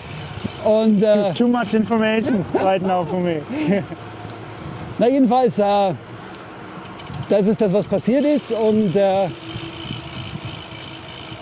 Und 0.64 1.02
äh, 1.02 1.34
Too 1.34 1.48
much 1.48 1.74
information 1.74 2.46
right 2.62 2.80
now 2.80 3.04
for 3.04 3.20
me. 3.20 3.42
Na 4.98 5.06
jedenfalls, 5.08 5.58
äh, 5.58 5.92
das 7.30 7.46
ist 7.46 7.60
das, 7.60 7.72
was 7.72 7.86
passiert 7.86 8.24
ist. 8.24 8.52
Und 8.52 8.94
äh, 8.96 9.28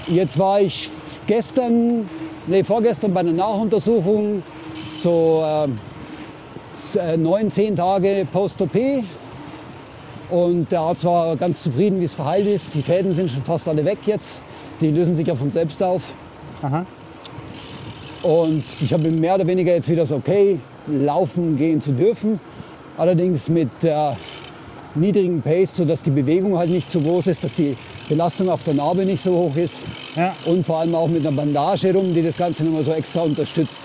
jetzt 0.06 0.38
war 0.38 0.60
ich 0.60 0.90
gestern, 1.26 2.08
nee, 2.46 2.62
vorgestern 2.62 3.12
bei 3.12 3.20
einer 3.20 3.32
Nachuntersuchung. 3.32 4.42
so 4.96 5.42
ähm, 5.44 5.78
äh, 6.94 7.16
neun, 7.16 7.50
zehn 7.50 7.74
Tage 7.74 8.26
Post-OP. 8.30 8.76
Und 10.30 10.70
der 10.70 10.80
Arzt 10.80 11.04
war 11.04 11.36
ganz 11.36 11.62
zufrieden, 11.62 12.00
wie 12.00 12.04
es 12.04 12.14
verheilt 12.14 12.46
ist. 12.46 12.74
Die 12.74 12.82
Fäden 12.82 13.14
sind 13.14 13.30
schon 13.30 13.42
fast 13.42 13.66
alle 13.66 13.84
weg 13.84 13.98
jetzt. 14.04 14.42
Die 14.80 14.90
lösen 14.90 15.14
sich 15.14 15.26
ja 15.26 15.34
von 15.34 15.50
selbst 15.50 15.82
auf. 15.82 16.02
Aha. 16.62 16.84
Und 18.22 18.64
ich 18.82 18.92
habe 18.92 19.10
mehr 19.10 19.36
oder 19.36 19.46
weniger 19.46 19.72
jetzt 19.72 19.88
wieder 19.88 20.04
so 20.04 20.16
okay, 20.16 20.60
laufen 20.86 21.56
gehen 21.56 21.80
zu 21.80 21.92
dürfen. 21.92 22.38
Allerdings 22.98 23.48
mit 23.48 23.70
der 23.82 24.16
niedrigen 25.00 25.42
Pace, 25.42 25.76
sodass 25.76 26.02
die 26.02 26.10
Bewegung 26.10 26.58
halt 26.58 26.70
nicht 26.70 26.90
zu 26.90 27.00
groß 27.00 27.26
ist, 27.28 27.44
dass 27.44 27.54
die 27.54 27.76
Belastung 28.08 28.48
auf 28.48 28.62
der 28.64 28.74
Narbe 28.74 29.04
nicht 29.04 29.22
so 29.22 29.32
hoch 29.32 29.56
ist. 29.56 29.80
Ja. 30.16 30.34
Und 30.44 30.66
vor 30.66 30.80
allem 30.80 30.94
auch 30.94 31.08
mit 31.08 31.26
einer 31.26 31.34
Bandage 31.34 31.92
rum, 31.92 32.14
die 32.14 32.22
das 32.22 32.36
Ganze 32.36 32.64
nochmal 32.64 32.84
so 32.84 32.92
extra 32.92 33.20
unterstützt. 33.22 33.82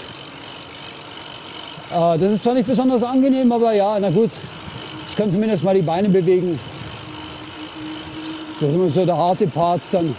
Äh, 1.91 2.17
das 2.17 2.31
ist 2.31 2.43
zwar 2.43 2.53
nicht 2.53 2.67
besonders 2.67 3.03
angenehm, 3.03 3.51
aber 3.51 3.73
ja, 3.73 3.97
na 3.99 4.09
gut. 4.09 4.31
Ich 5.07 5.15
kann 5.15 5.29
zumindest 5.29 5.63
mal 5.63 5.75
die 5.75 5.81
Beine 5.81 6.09
bewegen. 6.09 6.59
Das 8.59 8.69
ist 8.69 8.75
immer 8.75 8.89
so 8.89 9.05
der 9.05 9.17
harte 9.17 9.45
Part, 9.47 9.81
dann 9.91 10.15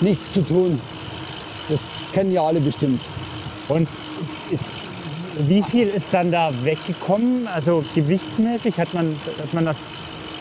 nichts 0.00 0.32
zu 0.32 0.42
tun. 0.42 0.80
Das 1.68 1.80
kennen 2.12 2.32
ja 2.32 2.42
alle 2.42 2.60
bestimmt. 2.60 3.00
Und 3.68 3.88
ist, 4.50 4.64
wie 5.38 5.62
viel 5.62 5.88
ist 5.88 6.06
dann 6.12 6.32
da 6.32 6.52
weggekommen? 6.62 7.46
Also 7.46 7.84
gewichtsmäßig 7.94 8.78
hat 8.78 8.92
man, 8.94 9.16
hat 9.40 9.54
man 9.54 9.66
das. 9.66 9.76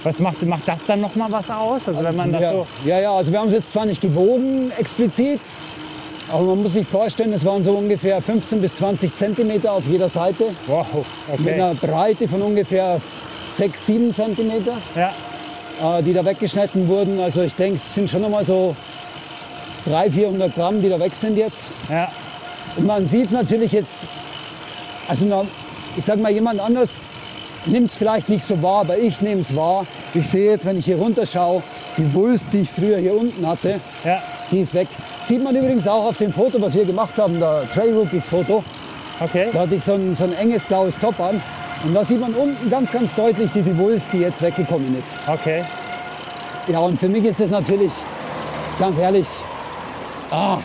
Was 0.04 0.20
macht, 0.20 0.42
macht 0.44 0.68
das 0.68 0.80
dann 0.88 1.02
noch 1.02 1.16
mal 1.16 1.32
was 1.32 1.50
aus? 1.50 1.88
Also 1.88 2.04
wenn 2.04 2.16
man 2.16 2.32
das 2.32 2.42
ja, 2.42 2.52
so. 2.54 2.68
ja, 2.86 3.00
ja, 3.00 3.12
also 3.14 3.32
wir 3.32 3.40
haben 3.40 3.50
es 3.50 3.54
jetzt 3.54 3.72
zwar 3.72 3.86
nicht 3.86 4.02
gewogen 4.02 4.72
explizit, 4.78 5.40
aber 6.32 6.44
man 6.44 6.64
muss 6.64 6.74
sich 6.74 6.88
vorstellen, 6.88 7.34
es 7.34 7.46
waren 7.46 7.64
so 7.64 7.72
ungefähr 7.74 8.20
15 8.22 8.62
bis 8.62 8.74
20 8.76 9.16
Zentimeter 9.16 9.74
auf 9.74 9.84
jeder 9.86 10.10
Seite 10.10 10.46
Wow, 10.66 10.88
mit 11.28 11.40
okay. 11.40 11.54
einer 11.54 11.76
Breite 11.76 12.28
von 12.28 12.42
ungefähr 12.42 13.00
6, 13.56 13.86
7 13.86 14.16
Zentimeter, 14.16 14.78
Ja, 14.96 16.00
äh, 16.00 16.02
die 16.02 16.14
da 16.14 16.26
weggeschnitten 16.26 16.88
wurden. 16.88 17.20
Also 17.20 17.42
ich 17.44 17.54
denke, 17.54 17.76
es 17.76 17.94
sind 17.94 18.10
schon 18.10 18.22
noch 18.22 18.30
mal 18.30 18.46
so 18.46 18.76
300, 19.86 20.14
400 20.14 20.56
Gramm, 20.56 20.82
die 20.82 20.90
da 20.90 21.00
weg 21.00 21.14
sind 21.14 21.38
jetzt. 21.38 21.74
ja, 21.90 22.10
Und 22.76 22.88
man 22.88 23.08
sieht 23.08 23.32
natürlich 23.32 23.72
jetzt, 23.72 24.06
also 25.08 25.46
ich 25.98 26.06
sag 26.06 26.20
mal, 26.20 26.32
jemand 26.32 26.60
anders 26.60 26.90
nimmt 27.66 27.92
es 27.92 27.98
vielleicht 27.98 28.30
nicht 28.30 28.46
so 28.46 28.62
wahr, 28.62 28.82
aber 28.82 28.98
ich 28.98 29.22
nehme 29.22 29.42
es 29.42 29.56
wahr. 29.56 29.86
Ich 30.14 30.28
sehe 30.30 30.52
jetzt, 30.52 30.66
wenn 30.66 30.78
ich 30.78 30.86
hier 30.86 30.98
runterschaue, 30.98 31.62
die 31.98 32.14
Wulst, 32.14 32.46
die 32.52 32.62
ich 32.62 32.70
früher 32.70 32.98
hier 32.98 33.14
unten 33.14 33.46
hatte, 33.46 33.80
ja. 34.04 34.22
die 34.52 34.62
ist 34.62 34.74
weg. 34.74 34.88
Sieht 35.24 35.44
man 35.44 35.56
übrigens 35.56 35.88
auch 35.88 36.06
auf 36.06 36.18
dem 36.18 36.34
Foto, 36.34 36.62
was 36.62 36.74
wir 36.74 36.86
gemacht 36.86 37.18
haben, 37.18 37.40
der 37.40 37.70
Trail 37.74 37.94
Rookies 37.94 38.28
Foto. 38.28 38.64
Okay. 39.20 39.50
Da 39.54 39.62
hatte 39.62 39.76
ich 39.76 39.84
so 39.84 39.94
ein, 39.94 40.16
so 40.16 40.24
ein 40.24 40.34
enges 40.34 40.64
blaues 40.64 40.98
Top 40.98 41.20
an. 41.20 41.42
Und 41.84 41.94
da 41.94 42.06
sieht 42.06 42.20
man 42.20 42.34
unten 42.34 42.70
ganz, 42.70 42.92
ganz 42.92 43.14
deutlich 43.16 43.52
diese 43.54 43.76
Wulst, 43.78 44.08
die 44.14 44.20
jetzt 44.20 44.42
weggekommen 44.42 44.98
ist. 45.00 45.14
Okay. 45.28 45.64
Ja, 46.68 46.80
und 46.80 47.00
für 47.00 47.10
mich 47.10 47.26
ist 47.26 47.40
das 47.40 47.50
natürlich, 47.50 47.92
ganz 48.80 48.98
ehrlich, 49.00 49.28
ah, 50.30 50.60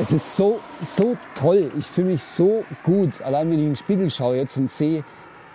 es 0.00 0.12
ist 0.12 0.36
so, 0.36 0.60
so 0.80 1.16
toll. 1.34 1.70
Ich 1.78 1.86
fühle 1.86 2.12
mich 2.12 2.22
so 2.22 2.64
gut, 2.84 3.20
allein 3.22 3.50
wenn 3.50 3.58
ich 3.58 3.64
in 3.64 3.70
den 3.70 3.76
Spiegel 3.76 4.10
schaue 4.10 4.36
jetzt 4.36 4.56
und 4.56 4.70
sehe 4.70 5.04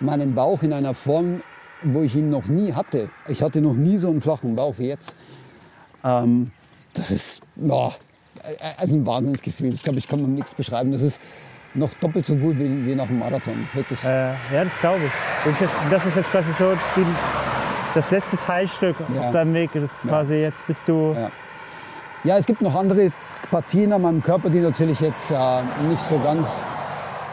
meinen 0.00 0.34
Bauch 0.34 0.62
in 0.62 0.72
einer 0.72 0.94
Form, 0.94 1.42
wo 1.82 2.02
ich 2.02 2.14
ihn 2.16 2.30
noch 2.30 2.46
nie 2.46 2.72
hatte. 2.72 3.10
Ich 3.28 3.42
hatte 3.42 3.60
noch 3.60 3.74
nie 3.74 3.98
so 3.98 4.08
einen 4.08 4.20
flachen 4.20 4.56
Bauch 4.56 4.74
wie 4.78 4.88
jetzt. 4.88 5.14
Ähm, 6.04 6.50
das 6.94 7.10
ist 7.10 7.42
boah, 7.56 7.94
also 8.76 8.96
ein 8.96 9.06
Wahnsinnsgefühl. 9.06 9.72
Ich 9.74 9.82
glaube, 9.82 9.98
ich 9.98 10.08
kann 10.08 10.20
mir 10.20 10.28
nichts 10.28 10.54
beschreiben. 10.54 10.92
Das 10.92 11.02
ist 11.02 11.20
noch 11.74 11.92
doppelt 11.94 12.26
so 12.26 12.34
gut 12.36 12.58
wie, 12.58 12.86
wie 12.86 12.94
nach 12.94 13.06
dem 13.06 13.18
Marathon. 13.18 13.68
Wirklich. 13.74 14.02
Äh, 14.04 14.30
ja, 14.52 14.64
das 14.64 14.78
glaube 14.80 15.00
ich. 15.04 15.54
Das, 15.90 16.06
ist 16.06 16.16
jetzt 16.16 16.30
quasi 16.30 16.52
so 16.52 16.74
die, 16.96 17.04
das 17.94 18.10
letzte 18.10 18.36
Teilstück 18.38 18.96
Ja. 19.14 19.20
auf 19.20 19.30
deinem 19.30 19.54
Weg. 19.54 19.70
Das 19.74 19.84
ist 19.84 20.02
quasi 20.08 20.34
jetzt 20.36 20.66
bist 20.66 20.88
du. 20.88 21.14
Ja. 21.14 21.30
Ja, 22.24 22.36
es 22.36 22.46
gibt 22.46 22.62
noch 22.62 22.74
andere 22.74 23.12
Partien 23.50 23.92
an 23.92 24.02
meinem 24.02 24.22
Körper, 24.22 24.50
die 24.50 24.60
natürlich 24.60 24.98
jetzt 25.00 25.30
äh, 25.30 25.36
nicht 25.88 26.02
so 26.02 26.18
ganz, 26.18 26.48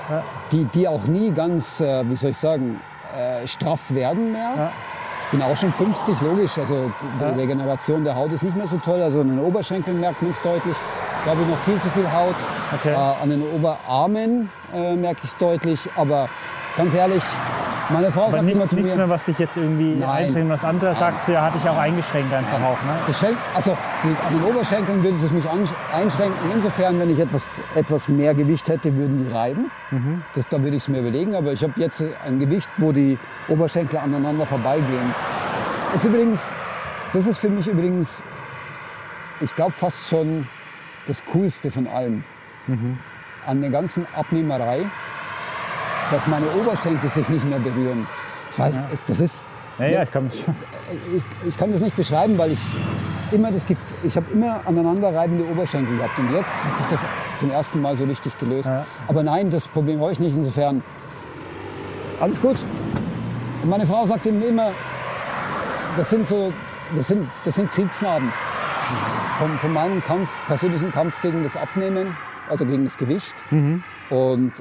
Ja. 0.09 0.23
Die, 0.55 0.65
die 0.65 0.87
auch 0.87 1.05
nie 1.07 1.31
ganz, 1.31 1.81
äh, 1.81 2.09
wie 2.09 2.15
soll 2.15 2.31
ich 2.31 2.37
sagen, 2.37 2.79
äh, 3.15 3.45
straff 3.45 3.93
werden 3.93 4.31
mehr. 4.31 4.53
Ja. 4.57 4.71
Ich 5.25 5.31
bin 5.31 5.41
auch 5.41 5.57
schon 5.57 5.73
50, 5.73 6.21
logisch. 6.21 6.57
Also 6.57 6.91
die 7.19 7.23
Ja. 7.23 7.31
Regeneration 7.31 8.03
der 8.05 8.15
Haut 8.15 8.31
ist 8.31 8.43
nicht 8.43 8.55
mehr 8.55 8.67
so 8.67 8.77
toll. 8.77 9.01
Also 9.01 9.21
an 9.21 9.29
den 9.29 9.39
Oberschenkeln 9.39 9.99
merkt 9.99 10.21
man 10.21 10.31
es 10.31 10.41
deutlich. 10.41 10.75
Da 11.25 11.31
habe 11.31 11.41
ich 11.41 11.47
noch 11.47 11.57
viel 11.59 11.79
zu 11.79 11.89
viel 11.89 12.09
Haut. 12.11 12.35
Okay. 12.75 12.93
Äh, 12.93 13.23
an 13.23 13.29
den 13.31 13.41
Oberarmen 13.41 14.49
äh, 14.73 14.95
merke 14.95 15.21
ich 15.23 15.31
es 15.31 15.37
deutlich. 15.37 15.79
Aber 15.95 16.29
ganz 16.77 16.93
ehrlich, 16.95 17.23
meine 17.89 18.11
Frau 18.11 18.23
Aber 18.23 18.31
sagt 18.31 18.43
immer 18.43 18.53
nichts, 18.53 18.69
zu 18.69 18.75
nichts 18.75 18.91
mir, 18.91 18.97
mehr, 18.97 19.09
was 19.09 19.23
dich 19.23 19.39
jetzt 19.39 19.57
irgendwie 19.57 19.95
Nein. 19.95 20.09
einschränkt. 20.09 20.49
Was 20.49 20.63
anderes 20.63 20.99
sagst 20.99 21.27
du 21.27 21.33
ja, 21.33 21.43
hatte 21.43 21.57
ich 21.57 21.69
auch 21.69 21.77
eingeschränkt 21.77 22.33
einfach 22.33 22.61
auch. 22.61 22.81
Ne? 22.83 22.95
Das 23.07 23.19
Schenk, 23.19 23.37
also 23.53 23.77
die, 24.03 24.07
an 24.27 24.33
den 24.39 24.43
Oberschenkeln 24.43 25.03
würde 25.03 25.17
es 25.17 25.31
mich 25.31 25.45
einschränken. 25.93 26.51
Insofern, 26.53 26.99
wenn 26.99 27.09
ich 27.09 27.19
etwas, 27.19 27.59
etwas 27.75 28.07
mehr 28.07 28.33
Gewicht 28.33 28.67
hätte, 28.67 28.95
würden 28.95 29.25
die 29.25 29.31
reiben. 29.31 29.71
Das, 30.33 30.47
da 30.49 30.61
würde 30.61 30.75
ich 30.75 30.83
es 30.83 30.87
mir 30.87 30.99
überlegen. 30.99 31.35
Aber 31.35 31.53
ich 31.53 31.63
habe 31.63 31.73
jetzt 31.77 32.03
ein 32.25 32.39
Gewicht, 32.39 32.69
wo 32.77 32.91
die 32.91 33.17
Oberschenkel 33.47 33.99
aneinander 33.99 34.45
vorbeigehen. 34.45 35.13
Ist 35.93 36.05
übrigens, 36.05 36.51
das 37.13 37.27
ist 37.27 37.37
für 37.37 37.49
mich 37.49 37.67
übrigens, 37.67 38.21
ich 39.39 39.55
glaube 39.55 39.71
fast 39.73 40.09
schon 40.09 40.47
das 41.07 41.23
Coolste 41.25 41.71
von 41.71 41.87
allem. 41.87 42.23
An 43.45 43.61
der 43.61 43.69
ganzen 43.69 44.07
Abnehmerei, 44.15 44.89
dass 46.11 46.27
meine 46.27 46.45
Oberschenkel 46.51 47.09
sich 47.09 47.27
nicht 47.29 47.45
mehr 47.45 47.59
berühren. 47.59 48.07
Ich 48.51 48.59
weiß, 48.59 48.79
das 49.07 49.19
ist, 49.19 49.43
Ja, 49.79 49.87
ja, 49.87 50.03
ich 50.03 50.11
kann 50.11 50.27
ich, 50.27 51.23
ich 51.47 51.57
kann 51.57 51.71
das 51.71 51.81
nicht 51.81 51.95
beschreiben, 51.95 52.37
weil 52.37 52.51
ich 52.53 52.59
immer 53.31 53.51
das 53.51 53.65
Gef 53.65 53.77
ich 54.03 54.15
habe 54.15 54.25
immer 54.31 54.61
aneinanderreibende 54.65 55.45
Oberschenkel 55.45 55.97
gehabt 55.97 56.17
und 56.17 56.31
jetzt 56.33 56.63
hat 56.63 56.75
sich 56.77 56.85
das 56.87 56.99
zum 57.37 57.51
ersten 57.51 57.81
Mal 57.81 57.95
so 57.95 58.05
richtig 58.05 58.37
gelöst. 58.37 58.69
Ja. 58.69 58.85
Aber 59.07 59.23
nein, 59.23 59.49
das 59.49 59.67
Problem 59.67 59.99
habe 59.99 60.11
ich 60.11 60.19
nicht. 60.19 60.35
Insofern 60.35 60.81
alles 62.21 62.39
gut. 62.39 62.57
Und 63.63 63.69
meine 63.69 63.85
Frau 63.85 64.05
sagt 64.05 64.25
eben 64.27 64.41
immer, 64.41 64.71
das 65.97 66.09
sind 66.09 66.25
so, 66.27 66.53
das 66.95 67.07
sind, 67.07 67.27
das 67.43 67.55
sind 67.55 67.69
Kriegsnarben 67.71 68.31
von, 69.39 69.57
von 69.59 69.73
meinem 69.73 70.01
Kampf, 70.03 70.29
persönlichen 70.47 70.91
Kampf 70.91 71.19
gegen 71.21 71.43
das 71.43 71.57
Abnehmen, 71.57 72.15
also 72.49 72.65
gegen 72.65 72.85
das 72.85 72.95
Gewicht. 72.95 73.35
Und 74.09 74.53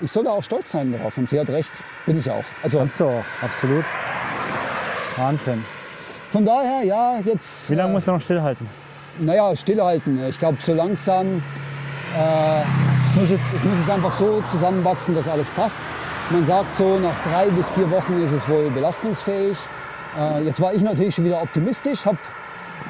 ich 0.00 0.10
soll 0.12 0.24
da 0.24 0.30
auch 0.30 0.42
stolz 0.42 0.70
sein 0.72 0.92
darauf. 0.92 1.16
Und 1.18 1.28
sie 1.28 1.38
hat 1.38 1.48
recht, 1.50 1.72
bin 2.06 2.18
ich 2.18 2.30
auch. 2.30 2.44
Also 2.62 2.78
Kannst 2.78 3.00
du 3.00 3.06
auch, 3.06 3.24
absolut. 3.42 3.84
Wahnsinn. 5.16 5.64
von 6.30 6.44
daher, 6.44 6.84
ja, 6.84 7.18
jetzt. 7.24 7.70
Wie 7.70 7.74
lange 7.74 7.90
äh, 7.90 7.92
musst 7.94 8.06
du 8.08 8.12
noch 8.12 8.20
stillhalten? 8.20 8.66
Naja, 9.18 9.54
stillhalten. 9.56 10.24
Ich 10.28 10.38
glaube, 10.38 10.58
so 10.60 10.74
langsam, 10.74 11.42
äh, 12.16 12.60
es, 13.10 13.14
muss 13.16 13.30
es 13.30 13.64
muss 13.64 13.78
jetzt 13.78 13.90
einfach 13.90 14.12
so 14.12 14.42
zusammenwachsen, 14.50 15.14
dass 15.14 15.26
alles 15.26 15.48
passt. 15.50 15.80
Man 16.30 16.44
sagt 16.44 16.76
so, 16.76 16.98
nach 16.98 17.14
drei 17.28 17.46
bis 17.46 17.68
vier 17.70 17.90
Wochen 17.90 18.22
ist 18.22 18.32
es 18.32 18.48
wohl 18.48 18.70
belastungsfähig. 18.70 19.56
Äh, 20.16 20.44
jetzt 20.44 20.60
war 20.60 20.72
ich 20.72 20.82
natürlich 20.82 21.14
schon 21.14 21.24
wieder 21.24 21.42
optimistisch, 21.42 22.04
habe 22.06 22.18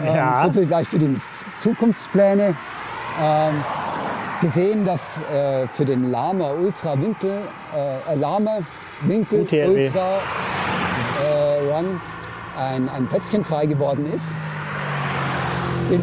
ähm, 0.03 0.15
Ja. 0.15 0.43
so 0.45 0.53
viel 0.53 0.67
gleich 0.67 0.89
für 0.89 0.99
die 0.99 1.19
Zukunftspläne 1.57 2.55
ähm, 3.23 3.65
gesehen, 4.41 4.85
dass 4.85 5.21
äh, 5.33 5.67
für 5.69 5.85
den 5.85 6.11
Lama 6.11 6.53
Ultra 6.53 7.01
Winkel, 7.01 7.43
äh, 7.75 8.13
äh, 8.13 8.15
Lama 8.15 8.59
Winkel 9.03 9.43
UTLW. 9.43 9.87
Ultra 9.87 10.19
äh, 11.23 11.73
Run 11.73 12.01
ein, 12.57 12.89
ein 12.89 13.07
Plätzchen 13.07 13.45
frei 13.45 13.67
geworden 13.67 14.13
ist. 14.13 14.35
Den, 15.91 16.03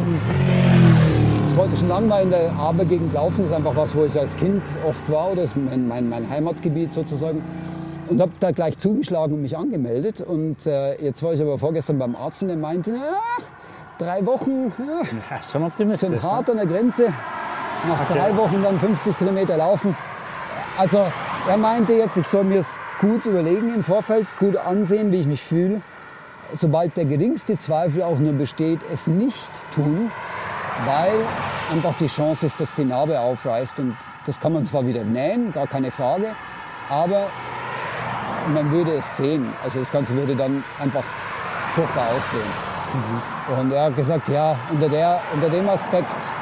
ich 1.50 1.56
wollte 1.56 1.76
schon 1.76 1.88
lange 1.88 2.06
mal 2.06 2.22
in 2.22 2.30
der 2.30 2.52
Abergegend 2.52 3.12
laufen. 3.12 3.38
Das 3.38 3.46
ist 3.46 3.52
einfach 3.52 3.76
was, 3.76 3.94
wo 3.94 4.04
ich 4.04 4.18
als 4.18 4.36
Kind 4.36 4.62
oft 4.86 5.10
war. 5.10 5.32
Oder 5.32 5.42
das 5.42 5.50
ist 5.50 5.56
mein, 5.56 5.86
mein, 5.86 6.08
mein 6.08 6.28
Heimatgebiet 6.28 6.92
sozusagen. 6.92 7.42
Und 8.08 8.20
habe 8.20 8.32
da 8.40 8.52
gleich 8.52 8.78
zugeschlagen 8.78 9.34
und 9.34 9.42
mich 9.42 9.56
angemeldet. 9.56 10.20
Und 10.20 10.66
äh, 10.66 11.02
jetzt 11.02 11.22
war 11.22 11.32
ich 11.32 11.40
aber 11.40 11.58
vorgestern 11.58 11.98
beim 11.98 12.14
Arzt 12.14 12.42
und 12.42 12.48
der 12.48 12.56
meinte, 12.56 12.94
ach, 13.00 13.42
drei 13.98 14.24
Wochen, 14.26 14.72
ja, 14.78 15.02
Ja, 15.36 15.42
schon 15.42 15.62
optimistisch. 15.64 16.08
sind 16.10 16.22
ne? 16.22 16.30
hart 16.30 16.50
an 16.50 16.56
der 16.56 16.66
Grenze. 16.66 17.12
Nach 17.88 18.00
Okay. 18.08 18.18
drei 18.18 18.36
Wochen 18.36 18.62
dann 18.62 18.78
50 18.80 19.16
Kilometer 19.18 19.56
laufen. 19.56 19.96
Also 20.78 21.06
er 21.48 21.56
meinte 21.56 21.92
jetzt, 21.94 22.16
ich 22.16 22.26
soll 22.26 22.44
mir 22.44 22.60
es 22.60 22.78
gut 23.00 23.24
überlegen 23.26 23.74
im 23.74 23.84
Vorfeld, 23.84 24.26
gut 24.36 24.56
ansehen, 24.56 25.12
wie 25.12 25.20
ich 25.20 25.26
mich 25.26 25.42
fühle. 25.42 25.80
Sobald 26.52 26.96
der 26.96 27.04
geringste 27.06 27.58
Zweifel 27.58 28.02
auch 28.02 28.18
nur 28.18 28.32
besteht, 28.32 28.80
es 28.92 29.06
nicht 29.06 29.50
tun, 29.74 30.10
weil 30.86 31.12
einfach 31.72 31.94
die 31.98 32.06
Chance 32.06 32.46
ist, 32.46 32.60
dass 32.60 32.74
die 32.74 32.84
Narbe 32.84 33.18
aufreißt. 33.18 33.80
Und 33.80 33.96
das 34.26 34.38
kann 34.40 34.52
man 34.52 34.64
zwar 34.64 34.86
wieder 34.86 35.04
nähen, 35.04 35.50
gar 35.52 35.66
keine 35.66 35.90
Frage, 35.90 36.28
aber 36.88 37.26
man 38.54 38.70
würde 38.70 38.92
es 38.96 39.16
sehen. 39.16 39.52
Also 39.64 39.80
das 39.80 39.90
Ganze 39.90 40.14
würde 40.14 40.36
dann 40.36 40.62
einfach 40.80 41.04
furchtbar 41.74 42.06
aussehen. 42.16 42.75
Und 43.60 43.72
er 43.72 43.84
hat 43.84 43.96
gesagt, 43.96 44.28
ja, 44.28 44.56
unter, 44.70 44.88
der, 44.88 45.20
unter 45.32 45.48
dem 45.48 45.68
Aspekt 45.68 46.32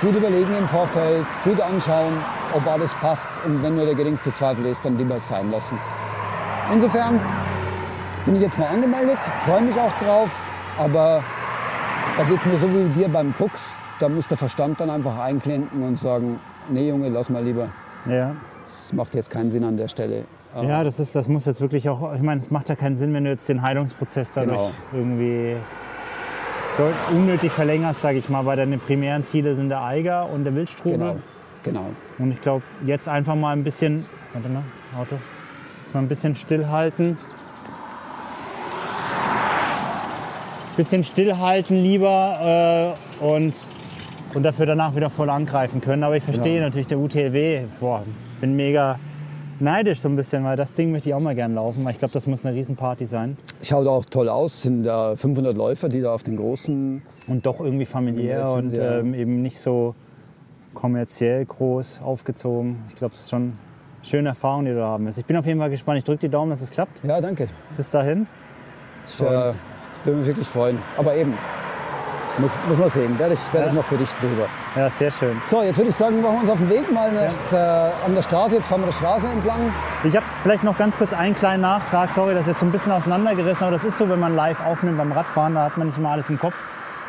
gut 0.00 0.16
überlegen 0.16 0.56
im 0.58 0.66
Vorfeld, 0.68 1.26
gut 1.44 1.60
anschauen, 1.60 2.12
ob 2.52 2.66
alles 2.66 2.92
passt 2.94 3.28
und 3.46 3.62
wenn 3.62 3.76
nur 3.76 3.86
der 3.86 3.94
geringste 3.94 4.32
Zweifel 4.32 4.66
ist, 4.66 4.84
dann 4.84 4.98
lieber 4.98 5.20
sein 5.20 5.50
lassen. 5.50 5.78
Insofern 6.72 7.20
bin 8.24 8.36
ich 8.36 8.42
jetzt 8.42 8.58
mal 8.58 8.66
angemeldet, 8.66 9.18
freue 9.40 9.62
mich 9.62 9.76
auch 9.78 9.92
drauf, 10.04 10.30
aber 10.78 11.22
da 12.16 12.24
geht 12.24 12.38
es 12.38 12.46
mir 12.46 12.58
so 12.58 12.68
wie 12.68 12.88
dir 12.98 13.08
beim 13.08 13.34
Krux, 13.34 13.78
da 14.00 14.08
muss 14.08 14.26
der 14.26 14.36
Verstand 14.36 14.80
dann 14.80 14.90
einfach 14.90 15.16
einklinken 15.18 15.82
und 15.84 15.96
sagen, 15.96 16.40
nee 16.68 16.88
Junge, 16.88 17.08
lass 17.08 17.30
mal 17.30 17.44
lieber. 17.44 17.68
Ja. 18.06 18.34
Das 18.64 18.92
macht 18.92 19.14
jetzt 19.14 19.30
keinen 19.30 19.50
Sinn 19.50 19.64
an 19.64 19.76
der 19.76 19.88
Stelle. 19.88 20.24
Ja, 20.60 20.84
das, 20.84 21.00
ist, 21.00 21.14
das 21.16 21.28
muss 21.28 21.46
jetzt 21.46 21.60
wirklich 21.60 21.88
auch, 21.88 22.14
ich 22.14 22.20
meine, 22.20 22.40
es 22.40 22.50
macht 22.50 22.68
ja 22.68 22.74
keinen 22.76 22.96
Sinn, 22.96 23.14
wenn 23.14 23.24
du 23.24 23.30
jetzt 23.30 23.48
den 23.48 23.62
Heilungsprozess 23.62 24.30
dadurch 24.34 24.58
Genau. 24.58 24.70
irgendwie 24.92 25.56
unnötig 27.10 27.52
verlängerst, 27.52 28.00
sage 28.00 28.18
ich 28.18 28.28
mal, 28.28 28.44
weil 28.46 28.56
deine 28.56 28.78
primären 28.78 29.24
Ziele 29.24 29.54
sind 29.54 29.68
der 29.70 29.82
Eiger 29.82 30.28
und 30.30 30.44
der 30.44 30.54
Wildstrudel. 30.54 30.98
Genau, 30.98 31.16
genau. 31.62 31.86
Und 32.18 32.32
ich 32.32 32.40
glaube, 32.40 32.62
jetzt 32.86 33.08
einfach 33.08 33.34
mal 33.34 33.52
ein 33.52 33.62
bisschen, 33.64 34.06
warte 34.32 34.48
mal, 34.48 34.62
Auto, 34.98 35.16
jetzt 35.84 35.94
mal 35.94 36.00
ein 36.00 36.08
bisschen 36.08 36.34
stillhalten. 36.34 37.16
Bisschen 40.76 41.04
stillhalten 41.04 41.82
lieber 41.82 42.94
äh, 43.20 43.24
und, 43.24 43.54
und 44.32 44.42
dafür 44.42 44.64
danach 44.64 44.96
wieder 44.96 45.10
voll 45.10 45.28
angreifen 45.28 45.82
können. 45.82 46.02
Aber 46.02 46.16
ich 46.16 46.22
verstehe 46.24 46.54
Genau. 46.54 46.66
natürlich 46.66 46.86
der 46.86 46.98
UTLW, 46.98 47.64
boah, 47.78 48.02
bin 48.40 48.56
mega 48.56 48.98
neidisch 49.62 50.00
so 50.00 50.08
ein 50.08 50.16
bisschen, 50.16 50.44
weil 50.44 50.56
das 50.56 50.74
Ding 50.74 50.92
möchte 50.92 51.08
ich 51.08 51.14
auch 51.14 51.20
mal 51.20 51.34
gern 51.34 51.54
laufen. 51.54 51.84
weil 51.84 51.92
Ich 51.92 51.98
glaube, 51.98 52.12
das 52.12 52.26
muss 52.26 52.44
eine 52.44 52.54
Riesenparty 52.54 53.06
sein. 53.06 53.36
Schaut 53.62 53.86
auch 53.86 54.04
toll 54.04 54.28
aus, 54.28 54.62
sind 54.62 54.82
da 54.82 55.16
500 55.16 55.56
Läufer, 55.56 55.88
die 55.88 56.00
da 56.00 56.12
auf 56.12 56.22
den 56.22 56.36
großen 56.36 57.02
Und 57.28 57.46
doch 57.46 57.60
irgendwie 57.60 57.86
familiär 57.86 58.50
und 58.50 58.76
ja. 58.76 58.98
ähm, 58.98 59.14
eben 59.14 59.40
nicht 59.40 59.60
so 59.60 59.94
kommerziell 60.74 61.44
groß 61.46 62.00
aufgezogen. 62.04 62.82
Ich 62.90 62.96
glaube, 62.96 63.12
das 63.12 63.22
ist 63.22 63.30
schon 63.30 63.42
eine 63.42 63.52
schöne 64.02 64.28
Erfahrung, 64.30 64.64
die 64.64 64.72
du 64.72 64.78
da 64.78 64.88
haben 64.88 65.06
wirst. 65.06 65.18
Ich 65.18 65.26
bin 65.26 65.36
auf 65.36 65.46
jeden 65.46 65.60
Fall 65.60 65.70
gespannt. 65.70 65.98
Ich 65.98 66.04
drücke 66.04 66.20
die 66.20 66.28
Daumen, 66.28 66.50
dass 66.50 66.60
es 66.60 66.70
klappt. 66.70 67.02
Ja, 67.04 67.20
danke. 67.20 67.48
Bis 67.76 67.88
dahin. 67.88 68.26
Ich, 69.06 69.20
äh, 69.20 69.50
ich 69.50 70.06
würde 70.06 70.18
mich 70.18 70.26
wirklich 70.26 70.48
freuen. 70.48 70.78
Aber 70.96 71.14
eben, 71.14 71.34
muss, 72.38 72.50
muss 72.68 72.78
man 72.78 72.90
sehen. 72.90 73.18
Werde 73.18 73.34
ich, 73.34 73.52
werde 73.52 73.66
Ja. 73.66 73.72
ich 73.72 73.78
noch 73.78 73.84
berichten 73.88 74.20
drüber. 74.20 74.46
Ja, 74.76 74.88
sehr 74.90 75.10
schön. 75.10 75.40
So, 75.44 75.62
jetzt 75.62 75.76
würde 75.76 75.90
ich 75.90 75.96
sagen, 75.96 76.20
machen 76.22 76.34
wir 76.36 76.40
uns 76.42 76.50
auf 76.50 76.58
den 76.58 76.70
Weg 76.70 76.90
mal 76.92 77.10
nach, 77.12 77.52
äh, 77.52 78.06
an 78.06 78.14
der 78.14 78.22
Straße. 78.22 78.56
Jetzt 78.56 78.68
fahren 78.68 78.80
wir 78.80 78.86
der 78.86 78.92
Straße 78.92 79.26
entlang. 79.28 79.72
Ich 80.04 80.16
habe 80.16 80.24
vielleicht 80.42 80.64
noch 80.64 80.76
ganz 80.78 80.96
kurz 80.96 81.12
einen 81.12 81.34
kleinen 81.34 81.62
Nachtrag. 81.62 82.10
Sorry, 82.10 82.32
das 82.34 82.42
ist 82.42 82.48
jetzt 82.48 82.60
so 82.60 82.66
ein 82.66 82.72
bisschen 82.72 82.92
auseinandergerissen, 82.92 83.62
aber 83.62 83.72
das 83.76 83.84
ist 83.84 83.98
so, 83.98 84.08
wenn 84.08 84.20
man 84.20 84.34
live 84.34 84.58
aufnimmt 84.64 84.98
beim 84.98 85.12
Radfahren, 85.12 85.54
da 85.54 85.64
hat 85.64 85.76
man 85.76 85.88
nicht 85.88 85.98
immer 85.98 86.10
alles 86.10 86.28
im 86.30 86.38
Kopf. 86.38 86.54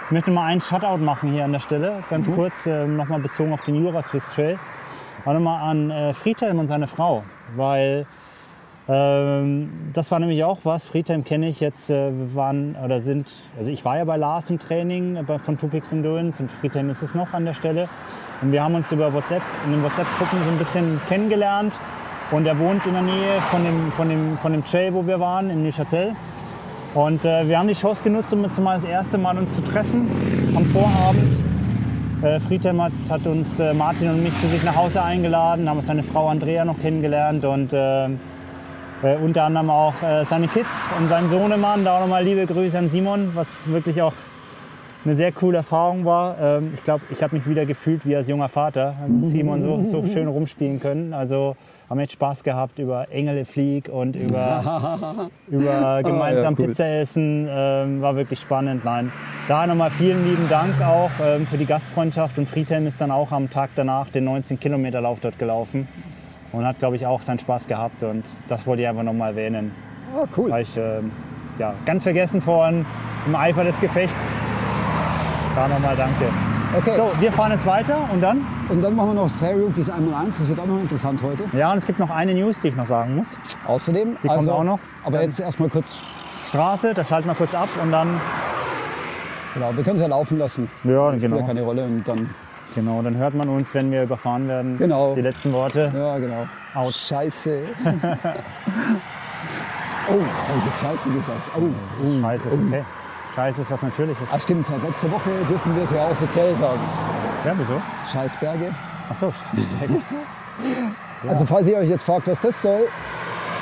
Ich 0.07 0.11
möchte 0.11 0.31
mal 0.31 0.45
einen 0.45 0.61
Shutout 0.61 0.97
machen 0.97 1.31
hier 1.31 1.45
an 1.45 1.53
der 1.53 1.59
Stelle. 1.59 2.03
Ganz 2.09 2.29
kurz, 2.29 2.65
äh, 2.65 2.85
nochmal 2.85 3.19
bezogen 3.19 3.53
auf 3.53 3.61
den 3.61 3.75
Jura 3.75 4.01
Swiss 4.01 4.29
Trail. 4.33 4.59
Auch 5.25 5.33
nochmal 5.33 5.69
an 5.71 5.89
äh, 5.89 6.13
Friedhelm 6.13 6.59
und 6.59 6.67
seine 6.67 6.87
Frau, 6.87 7.23
weil 7.55 8.05
ähm, 8.87 9.69
das 9.93 10.11
war 10.11 10.19
nämlich 10.19 10.43
auch 10.43 10.59
was. 10.63 10.85
Friedhelm 10.85 11.23
kenne 11.23 11.47
ich 11.47 11.61
jetzt. 11.61 11.89
Äh, 11.89 12.11
wir 12.11 12.35
waren 12.35 12.75
oder 12.83 12.99
sind, 12.99 13.33
also 13.57 13.71
ich 13.71 13.85
war 13.85 13.97
ja 13.97 14.03
bei 14.03 14.17
Lars 14.17 14.49
im 14.49 14.59
Training 14.59 15.15
äh, 15.15 15.39
von 15.39 15.57
Tupix 15.57 15.91
Endurance 15.91 16.41
und 16.41 16.51
Friedhelm 16.51 16.89
ist 16.89 17.01
es 17.01 17.15
noch 17.15 17.33
an 17.33 17.45
der 17.45 17.53
Stelle. 17.53 17.87
Und 18.41 18.51
wir 18.51 18.61
haben 18.61 18.75
uns 18.75 18.91
über 18.91 19.13
WhatsApp 19.13 19.41
in 19.65 19.71
den 19.71 19.83
WhatsApp-Gruppen 19.83 20.43
so 20.43 20.51
ein 20.51 20.57
bisschen 20.57 20.99
kennengelernt. 21.07 21.79
Und 22.31 22.45
er 22.45 22.57
wohnt 22.59 22.85
in 22.85 22.93
der 22.93 23.03
Nähe 23.03 23.39
von 23.51 23.63
dem, 23.63 23.91
von 23.93 24.09
dem, 24.09 24.37
von 24.39 24.51
dem 24.51 24.65
Trail, 24.65 24.93
wo 24.93 25.05
wir 25.05 25.19
waren, 25.19 25.49
in 25.49 25.63
Neuchâtel. 25.63 26.13
Und 26.93 27.23
äh, 27.23 27.47
wir 27.47 27.57
haben 27.57 27.67
die 27.67 27.73
Chance 27.73 28.03
genutzt, 28.03 28.33
um 28.33 28.43
uns 28.43 28.59
mal 28.59 28.75
das 28.75 28.83
erste 28.83 29.17
Mal 29.17 29.37
uns 29.37 29.55
zu 29.55 29.61
treffen 29.61 30.09
am 30.55 30.65
Vorabend. 30.65 31.31
Äh, 32.21 32.39
Friedhelm 32.41 32.81
hat, 32.81 32.91
hat 33.09 33.25
uns 33.27 33.59
äh, 33.59 33.73
Martin 33.73 34.09
und 34.09 34.23
mich 34.23 34.37
zu 34.41 34.47
sich 34.47 34.63
nach 34.63 34.75
Hause 34.75 35.01
eingeladen, 35.01 35.69
haben 35.69 35.81
seine 35.81 36.03
Frau 36.03 36.27
Andrea 36.27 36.65
noch 36.65 36.79
kennengelernt 36.79 37.45
und 37.45 37.73
äh, 39.03 39.17
unter 39.17 39.43
anderem 39.43 39.69
auch 39.69 39.93
äh, 40.01 40.25
seine 40.25 40.47
Kids 40.47 40.69
und 40.97 41.09
seinen 41.09 41.29
Sohnemann. 41.29 41.83
Da 41.85 41.97
auch 41.97 42.01
nochmal 42.01 42.23
liebe 42.23 42.45
Grüße 42.45 42.77
an 42.77 42.89
Simon, 42.89 43.31
was 43.33 43.47
wirklich 43.65 44.01
auch 44.01 44.13
eine 45.05 45.15
sehr 45.15 45.31
coole 45.31 45.57
Erfahrung 45.57 46.05
war. 46.05 46.37
Ähm, 46.39 46.71
ich 46.73 46.83
glaube, 46.83 47.03
ich 47.09 47.21
habe 47.21 47.35
mich 47.35 47.47
wieder 47.47 47.65
gefühlt 47.65 48.05
wie 48.05 48.15
als 48.15 48.27
junger 48.27 48.49
Vater. 48.49 48.95
Mit 49.07 49.29
Simon 49.29 49.61
so, 49.61 49.83
so 49.83 50.05
schön 50.05 50.27
rumspielen 50.27 50.79
können. 50.79 51.13
Also 51.13 51.55
haben 51.89 51.99
echt 51.99 52.13
Spaß 52.13 52.43
gehabt 52.43 52.79
über 52.79 53.11
Engele 53.11 53.45
Flieg 53.45 53.89
und 53.89 54.15
über, 54.15 55.29
über 55.47 56.01
gemeinsam 56.03 56.55
cool. 56.57 56.67
Pizza 56.67 56.87
essen. 56.87 57.47
Ähm, 57.49 58.01
war 58.01 58.15
wirklich 58.15 58.39
spannend. 58.39 58.85
Nein, 58.85 59.11
da 59.47 59.67
nochmal 59.67 59.91
vielen 59.91 60.25
lieben 60.25 60.47
Dank 60.49 60.81
auch 60.81 61.11
ähm, 61.21 61.45
für 61.47 61.57
die 61.57 61.65
Gastfreundschaft. 61.65 62.37
Und 62.37 62.47
Friedhelm 62.47 62.87
ist 62.87 63.01
dann 63.01 63.11
auch 63.11 63.31
am 63.31 63.49
Tag 63.49 63.71
danach 63.75 64.09
den 64.09 64.23
19 64.23 64.59
Kilometer 64.59 65.01
Lauf 65.01 65.19
dort 65.21 65.37
gelaufen 65.37 65.87
und 66.53 66.65
hat, 66.65 66.79
glaube 66.79 66.95
ich, 66.95 67.05
auch 67.05 67.21
seinen 67.21 67.39
Spaß 67.39 67.67
gehabt. 67.67 68.01
Und 68.03 68.23
das 68.47 68.65
wollte 68.65 68.83
ich 68.83 68.87
einfach 68.87 69.03
nochmal 69.03 69.31
erwähnen. 69.31 69.71
Ah, 70.15 70.25
cool. 70.37 70.49
War 70.51 70.61
ich 70.61 70.77
ähm, 70.77 71.11
ja, 71.59 71.73
ganz 71.85 72.03
vergessen 72.03 72.41
vorhin 72.41 72.85
im 73.25 73.35
Eifer 73.35 73.63
des 73.63 73.79
Gefechts. 73.79 74.15
Da 75.55 75.67
nochmal 75.67 75.95
danke. 75.95 76.25
Okay, 76.75 76.95
So, 76.95 77.11
wir 77.19 77.31
fahren 77.31 77.51
jetzt 77.51 77.65
weiter 77.67 78.09
und 78.11 78.21
dann? 78.21 78.43
und 78.69 78.81
dann 78.81 78.95
machen 78.95 79.09
wir 79.09 79.13
noch 79.15 79.23
das 79.31 79.41
Rookies 79.43 79.89
einmal 79.91 80.23
eins. 80.25 80.39
Das 80.39 80.47
wird 80.49 80.59
auch 80.59 80.65
noch 80.65 80.79
interessant 80.79 81.21
heute. 81.21 81.43
Ja, 81.55 81.71
und 81.71 81.77
es 81.77 81.85
gibt 81.85 81.99
noch 81.99 82.09
eine 82.09 82.33
News, 82.33 82.61
die 82.61 82.69
ich 82.69 82.75
noch 82.75 82.87
sagen 82.87 83.15
muss. 83.17 83.37
Außerdem, 83.67 84.17
Die 84.23 84.27
kommt 84.27 84.49
auch 84.49 84.63
noch. 84.63 84.79
Aber 85.03 85.21
jetzt 85.21 85.39
erstmal 85.39 85.69
kurz, 85.69 85.99
Straße, 86.47 86.93
da 86.95 87.03
schalten 87.03 87.27
wir 87.27 87.35
kurz 87.35 87.53
ab 87.53 87.69
und 87.81 87.91
dann, 87.91 88.19
genau, 89.53 89.75
wir 89.75 89.83
können 89.83 89.97
es 89.97 90.01
ja 90.01 90.07
laufen 90.07 90.39
lassen. 90.39 90.67
ja, 90.83 91.09
Spielt 91.09 91.21
genau, 91.21 91.37
ja 91.37 91.43
keine 91.43 91.61
Rolle 91.61 91.83
und 91.83 92.07
dann, 92.07 92.29
genau, 92.73 93.01
dann 93.01 93.17
hört 93.17 93.33
man 93.33 93.49
uns, 93.49 93.73
wenn 93.73 93.91
wir 93.91 94.03
überfahren 94.03 94.47
werden. 94.47 94.77
Genau. 94.77 95.15
Die 95.15 95.21
letzten 95.21 95.51
Worte. 95.53 95.91
ja 95.95 96.17
genau. 96.17 96.47
Out. 96.73 96.93
Scheiße. 96.93 97.63
oh, 100.09 100.13
ich 100.57 100.65
jetzt 100.65 100.81
Scheiße 100.81 101.09
gesagt. 101.09 101.41
Oh, 101.55 101.61
oh, 102.03 102.21
Scheiße 102.21 102.49
ist 102.49 102.55
okay. 102.55 102.83
Scheiße 103.35 103.61
ist 103.61 103.71
was 103.71 103.81
Natürliches. 103.81 104.27
Ah, 104.31 104.39
stimmt, 104.39 104.67
seit 104.67 104.83
letzter 104.83 105.11
Woche 105.11 105.29
dürfen 105.49 105.75
wir 105.75 105.83
es 105.83 105.91
ja 105.91 106.07
offiziell 106.07 106.55
sagen. 106.57 106.79
Ja, 107.45 107.53
wieso? 107.57 107.81
Scheißberge. 108.11 108.73
Achso, 109.09 109.31
Scheiße. 109.31 110.01
Also 111.27 111.45
falls 111.45 111.67
ihr 111.67 111.77
euch 111.77 111.89
jetzt 111.89 112.03
fragt, 112.03 112.27
was 112.27 112.39
das 112.41 112.61
soll, 112.61 112.89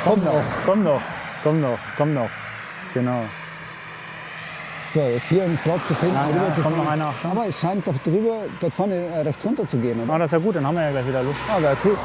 kommt 0.03 0.25
noch. 0.25 0.41
Komm 0.65 0.83
noch, 0.83 1.01
komm 1.43 1.61
noch, 1.61 1.77
komm 1.95 2.13
noch. 2.15 2.29
Genau. 2.93 3.21
So, 4.93 4.99
jetzt 4.99 5.27
hier 5.29 5.43
einen 5.43 5.57
Slot 5.57 5.85
zu 5.85 5.93
finden. 5.95 6.15
Ja, 6.15 6.21
ja, 6.29 6.41
rüber 6.43 6.53
zu 6.53 6.61
kommt 6.61 6.75
fahren. 6.75 6.85
noch 6.85 6.91
einer, 6.91 7.05
Achtung. 7.07 7.31
Aber 7.31 7.47
es 7.47 7.59
scheint 7.59 7.87
dort 7.87 8.05
drüber, 8.05 8.37
dort 8.59 8.73
vorne 8.73 8.95
äh, 8.95 9.21
rechts 9.21 9.45
runter 9.45 9.65
zu 9.65 9.77
gehen, 9.77 10.01
oder? 10.03 10.13
Ah, 10.13 10.17
das 10.17 10.25
ist 10.27 10.31
ja 10.33 10.37
gut, 10.39 10.55
dann 10.55 10.67
haben 10.67 10.75
wir 10.75 10.83
ja 10.83 10.91
gleich 10.91 11.07
wieder 11.07 11.23
Luft. 11.23 11.39
Ah, 11.49 11.61
wäre 11.61 11.77
cool. 11.85 11.97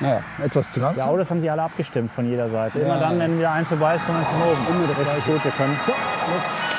Naja, 0.00 0.20
etwas 0.42 0.72
zu 0.72 0.80
langsam. 0.80 1.08
Autos 1.08 1.30
haben 1.30 1.40
sich 1.40 1.50
alle 1.50 1.62
abgestimmt 1.62 2.12
von 2.12 2.26
jeder 2.28 2.48
Seite. 2.48 2.80
Immer 2.80 2.94
Ja. 2.94 3.00
dann, 3.00 3.18
wenn 3.18 3.38
wieder 3.38 3.50
eins 3.52 3.68
vorbei 3.68 3.94
ist, 3.96 4.06
kommen 4.06 4.18
wir 4.20 4.26
von 4.26 4.42
oben. 4.42 4.66
Immer 4.78 4.88
das 4.88 4.96
Gleiche. 5.02 5.30
gut, 5.32 5.44
wir 5.44 5.50
können. 5.52 5.78
So, 5.86 5.92
los. 5.92 6.75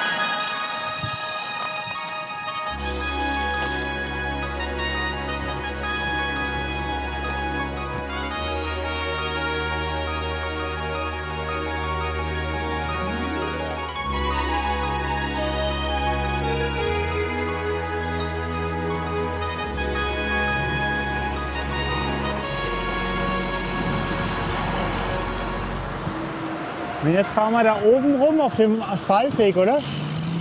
Und 27.08 27.14
jetzt 27.14 27.32
fahren 27.32 27.53
wir 27.53 27.64
da 27.64 27.78
oben 27.86 28.22
rum 28.22 28.41
auf 28.41 28.58
dem 28.58 28.82
Asphaltweg, 28.82 29.55
oder? 29.55 29.80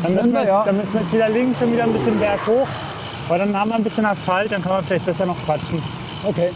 Dann 0.03 0.15
müssen, 0.15 0.33
wir 0.33 0.45
ja. 0.45 0.65
dann 0.65 0.77
müssen 0.77 0.95
wir 0.95 1.03
jetzt 1.03 1.13
wieder 1.13 1.29
links 1.29 1.63
und 1.63 1.73
wieder 1.73 1.85
ein 1.85 1.93
bisschen 1.93 2.19
berghoch. 2.19 2.67
Weil 3.29 3.39
dann 3.39 3.57
haben 3.57 3.69
wir 3.69 3.77
ein 3.77 3.85
bisschen 3.85 4.05
Asphalt, 4.05 4.51
dann 4.51 4.63
können 4.63 4.79
wir 4.79 4.83
vielleicht 4.83 5.07
besser 5.07 5.27
noch 5.27 5.37
quatschen 5.45 5.81
Okay, 6.25 6.51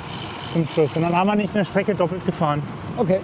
zum 0.52 0.66
Schluss. 0.66 0.90
Und 0.96 1.02
dann 1.02 1.14
haben 1.14 1.28
wir 1.28 1.36
nicht 1.36 1.54
eine 1.54 1.64
Strecke 1.64 1.94
doppelt 1.94 2.26
gefahren. 2.26 2.60
okay. 2.96 3.20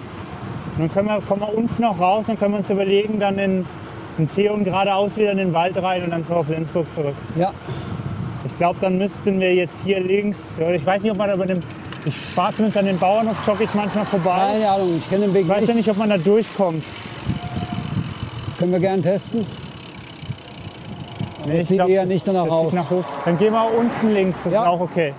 Und 0.77 0.83
dann 0.83 0.93
können 0.93 1.07
wir, 1.09 1.21
kommen 1.27 1.41
wir 1.41 1.57
unten 1.57 1.81
noch 1.81 1.99
raus, 1.99 2.23
dann 2.27 2.39
können 2.39 2.53
wir 2.53 2.59
uns 2.59 2.69
überlegen, 2.69 3.19
dann 3.19 3.37
in, 3.37 3.65
in 4.17 4.29
Zeon 4.29 4.63
geradeaus 4.63 5.17
wieder 5.17 5.33
in 5.33 5.39
den 5.39 5.53
Wald 5.53 5.75
rein 5.83 6.03
und 6.03 6.11
dann 6.11 6.23
auf 6.29 6.45
Flensburg 6.45 6.85
zurück. 6.93 7.15
Ja, 7.35 7.51
Ich 8.45 8.57
glaube, 8.57 8.77
dann 8.79 8.97
müssten 8.97 9.41
wir 9.41 9.53
jetzt 9.53 9.83
hier 9.83 9.99
links, 9.99 10.55
oder 10.57 10.75
ich 10.75 10.85
weiß 10.85 11.03
nicht, 11.03 11.11
ob 11.11 11.17
man 11.17 11.27
da 11.27 11.35
über 11.35 11.47
dem, 11.47 11.59
ich 12.07 12.15
fahre 12.17 12.53
zumindest 12.53 12.77
an 12.77 12.85
den 12.85 12.97
Bauernhof, 12.97 13.35
jogge 13.45 13.63
ich 13.65 13.73
manchmal 13.73 14.05
vorbei. 14.05 14.49
keine 14.53 14.69
Ahnung, 14.69 14.97
ich 14.97 15.09
kenne 15.09 15.25
den 15.25 15.33
Weg 15.33 15.43
Ich 15.43 15.47
weiß 15.49 15.59
nicht. 15.61 15.69
ja 15.69 15.75
nicht, 15.75 15.89
ob 15.89 15.97
man 15.97 16.09
da 16.09 16.17
durchkommt. 16.17 16.83
Können 18.57 18.71
wir 18.71 18.79
gern 18.79 19.01
testen. 19.03 19.45
Nee, 21.45 21.59
ich 21.59 21.67
sieht 21.67 21.77
glaub, 21.77 21.89
eher 21.89 22.05
nicht 22.05 22.27
danach 22.27 22.43
das 22.45 22.51
aus. 22.51 22.73
Nach. 22.73 22.85
Dann 23.25 23.37
gehen 23.37 23.53
wir 23.53 23.71
unten 23.77 24.13
links, 24.13 24.43
das 24.43 24.53
Ja. 24.53 24.61
ist 24.63 24.67
auch 24.67 24.79
okay. 24.81 25.13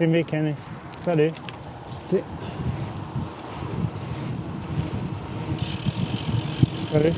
Den 0.00 0.12
Weg 0.12 0.26
kenne 0.28 0.50
ich. 0.50 0.56
Salut. 1.04 1.34
Salut. 6.92 7.14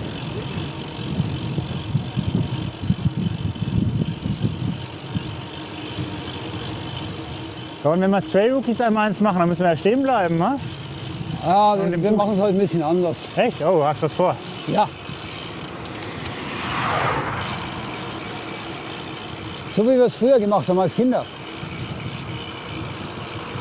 Ja, 7.82 7.90
und 7.90 8.00
wenn 8.00 8.10
wir 8.10 8.20
Stray 8.20 8.50
Rookies 8.50 8.80
einmal 8.80 9.08
eins 9.08 9.20
machen, 9.20 9.38
dann 9.38 9.48
müssen 9.48 9.62
wir 9.62 9.70
ja 9.70 9.76
stehen 9.76 10.02
bleiben, 10.02 10.36
ne? 10.36 10.58
Ja, 11.42 11.72
Und 11.72 11.90
wir, 11.90 12.02
wir 12.02 12.12
machen 12.12 12.32
es 12.34 12.40
heute 12.40 12.54
ein 12.54 12.58
bisschen 12.58 12.82
anders. 12.82 13.26
Echt? 13.36 13.62
Oh, 13.62 13.82
hast 13.82 14.02
was 14.02 14.12
vor? 14.12 14.36
Ja. 14.66 14.86
So 19.70 19.84
wie 19.84 19.96
wir 19.96 20.04
es 20.06 20.16
früher 20.16 20.38
gemacht 20.38 20.68
haben 20.68 20.78
als 20.78 20.94
Kinder. 20.94 21.24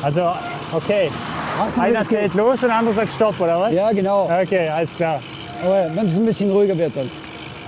Also, 0.02 0.32
okay. 0.72 1.10
Weißt 1.58 1.76
du, 1.76 1.80
Einer 1.80 2.04
zählt 2.04 2.34
los 2.34 2.62
und 2.62 2.68
der 2.68 2.76
andere 2.76 2.94
sagt 2.94 3.12
Stopp, 3.12 3.40
oder 3.40 3.60
was? 3.60 3.72
Ja, 3.72 3.92
genau. 3.92 4.24
Okay, 4.24 4.68
alles 4.68 4.94
klar. 4.96 5.20
Aber 5.62 5.90
wenn 5.94 6.06
es 6.06 6.16
ein 6.16 6.26
bisschen 6.26 6.50
ruhiger 6.50 6.76
wird 6.76 6.96
dann. 6.96 7.10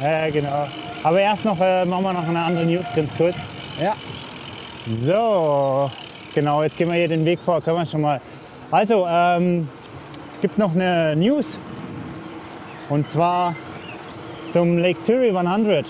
Ja, 0.02 0.28
genau. 0.30 0.66
Aber 1.02 1.20
erst 1.20 1.44
noch, 1.44 1.58
äh, 1.60 1.84
machen 1.84 2.04
wir 2.04 2.12
noch 2.12 2.28
eine 2.28 2.40
andere 2.40 2.64
News 2.64 2.86
ganz 2.94 3.10
kurz. 3.16 3.36
Ja. 3.80 3.94
So, 5.06 5.90
genau, 6.34 6.62
jetzt 6.62 6.76
gehen 6.76 6.88
wir 6.88 6.94
hier 6.94 7.08
den 7.08 7.24
Weg 7.24 7.40
vor, 7.40 7.60
können 7.60 7.78
wir 7.78 7.86
schon 7.86 8.00
mal. 8.00 8.20
Also, 8.70 9.06
ähm, 9.08 9.68
gibt 10.40 10.58
noch 10.58 10.74
eine 10.74 11.14
News. 11.16 11.58
Und 12.88 13.08
zwar 13.08 13.54
zum 14.52 14.78
Lake 14.78 15.00
Erie 15.12 15.36
100. 15.36 15.86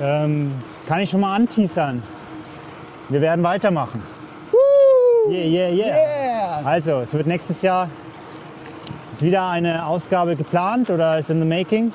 Ähm, 0.00 0.52
kann 0.86 1.00
ich 1.00 1.10
schon 1.10 1.20
mal 1.20 1.34
anteasern. 1.34 2.02
Wir 3.08 3.20
werden 3.20 3.42
weitermachen. 3.42 4.02
Yeah, 5.28 5.44
yeah, 5.44 5.70
yeah. 5.70 5.86
Yeah. 5.86 6.60
Also, 6.64 7.00
es 7.00 7.12
wird 7.12 7.26
nächstes 7.26 7.62
Jahr 7.62 7.88
ist 9.16 9.22
wieder 9.22 9.48
eine 9.48 9.86
Ausgabe 9.86 10.36
geplant 10.36 10.90
oder 10.90 11.18
ist 11.18 11.30
in 11.30 11.40
the 11.40 11.46
making. 11.46 11.90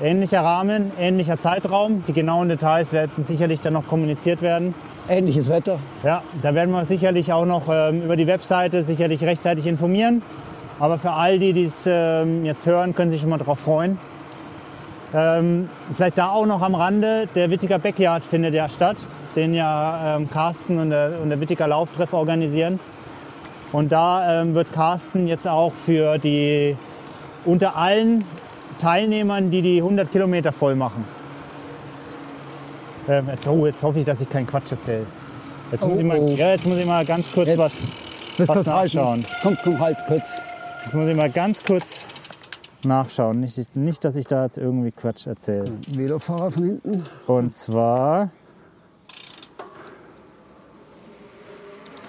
Ähnlicher 0.00 0.40
Rahmen, 0.40 0.90
ähnlicher 0.98 1.38
Zeitraum. 1.38 2.02
Die 2.08 2.12
genauen 2.12 2.48
Details 2.48 2.92
werden 2.92 3.24
sicherlich 3.24 3.60
dann 3.60 3.74
noch 3.74 3.86
kommuniziert 3.86 4.42
werden. 4.42 4.74
Ähnliches 5.08 5.50
Wetter. 5.50 5.80
Ja, 6.04 6.22
da 6.42 6.54
werden 6.54 6.70
wir 6.70 6.84
sicherlich 6.84 7.32
auch 7.32 7.44
noch 7.44 7.62
ähm, 7.68 8.02
über 8.02 8.16
die 8.16 8.28
Webseite 8.28 8.84
sicherlich 8.84 9.22
rechtzeitig 9.24 9.66
informieren. 9.66 10.22
Aber 10.78 10.96
für 10.96 11.10
all 11.10 11.40
die, 11.40 11.52
die 11.52 11.64
es 11.64 11.82
ähm, 11.86 12.44
jetzt 12.44 12.66
hören, 12.66 12.94
können 12.94 13.10
sich 13.10 13.20
schon 13.20 13.30
mal 13.30 13.38
darauf 13.38 13.58
freuen. 13.58 13.98
Ähm, 15.12 15.68
vielleicht 15.94 16.18
da 16.18 16.30
auch 16.30 16.46
noch 16.46 16.62
am 16.62 16.74
Rande, 16.74 17.28
der 17.34 17.50
Wittiger 17.50 17.78
Backyard 17.78 18.24
findet 18.24 18.54
ja 18.54 18.68
statt, 18.68 18.96
den 19.34 19.54
ja 19.54 20.16
ähm, 20.16 20.30
Carsten 20.30 20.78
und 20.78 20.90
der, 20.90 21.18
und 21.20 21.30
der 21.30 21.40
Wittiger 21.40 21.66
Lauftreff 21.66 22.12
organisieren. 22.12 22.78
Und 23.72 23.90
da 23.90 24.42
ähm, 24.42 24.54
wird 24.54 24.72
Carsten 24.72 25.26
jetzt 25.26 25.48
auch 25.48 25.72
für 25.74 26.18
die 26.18 26.76
unter 27.44 27.76
allen 27.76 28.24
Teilnehmern, 28.78 29.50
die 29.50 29.62
die 29.62 29.78
100 29.78 30.12
Kilometer 30.12 30.52
voll 30.52 30.76
machen. 30.76 31.04
Ähm, 33.08 33.28
jetzt, 33.28 33.46
oh, 33.48 33.66
jetzt 33.66 33.82
hoffe 33.82 33.98
ich, 33.98 34.04
dass 34.04 34.20
ich 34.20 34.28
keinen 34.30 34.46
Quatsch 34.46 34.70
erzähle. 34.72 35.06
Jetzt, 35.70 35.84
muss 35.84 35.96
Oh, 35.96 36.00
ich 36.00 36.04
mal, 36.04 36.18
oh. 36.18 36.28
ja, 36.28 36.50
jetzt 36.52 36.66
muss 36.66 36.78
ich 36.78 36.86
mal 36.86 37.04
ganz 37.04 37.30
kurz 37.32 37.48
Jetzt. 37.48 37.58
was. 37.58 37.78
Was 38.38 38.48
kurz 38.48 38.66
halten. 38.66 38.96
nachschauen. 38.96 39.24
Komm, 39.42 39.58
komm, 39.62 39.78
halt 39.78 39.98
kurz. 40.06 40.36
Jetzt 40.84 40.94
muss 40.94 41.08
ich 41.08 41.16
mal 41.16 41.30
ganz 41.30 41.62
kurz 41.64 42.06
nachschauen. 42.84 43.40
Nicht, 43.40 43.76
nicht 43.76 44.04
dass 44.04 44.16
ich 44.16 44.26
da 44.26 44.44
jetzt 44.44 44.58
irgendwie 44.58 44.90
Quatsch 44.90 45.26
erzähle. 45.26 45.72
Velofahrer 45.88 46.50
von 46.50 46.64
hinten. 46.64 47.04
Und 47.26 47.54
zwar. 47.54 48.30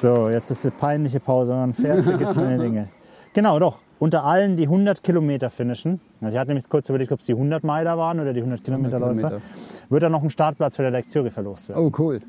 So, 0.01 0.29
jetzt 0.29 0.51
ist 0.51 0.65
eine 0.65 0.71
peinliche 0.71 1.19
Pause. 1.19 1.53
Man 1.53 1.73
fährt, 1.73 2.03
vergisst 2.03 2.35
die 2.35 2.57
Dinge. 2.59 2.89
Genau, 3.33 3.59
doch. 3.59 3.77
Unter 4.03 4.25
allen, 4.25 4.57
die 4.57 4.63
100 4.63 5.01
Kilometer 5.01 5.49
finishen, 5.49 6.01
also 6.19 6.33
ich 6.33 6.37
hatte 6.37 6.49
nämlich 6.49 6.67
kurz 6.67 6.89
überlegt, 6.89 7.13
ob 7.13 7.21
es 7.21 7.25
die 7.25 7.31
100 7.31 7.63
Meiler 7.63 7.97
waren 7.97 8.19
oder 8.19 8.33
die 8.33 8.41
100 8.41 8.61
Kilometer 8.61 8.99
Läufer, 8.99 9.39
wird 9.87 10.03
dann 10.03 10.11
noch 10.11 10.21
ein 10.21 10.29
Startplatz 10.29 10.75
für 10.75 10.91
der 10.91 11.07
Zürich 11.07 11.31
verlost 11.31 11.69
werden. 11.69 11.85
Oh, 11.85 11.89
cool. 11.97 12.19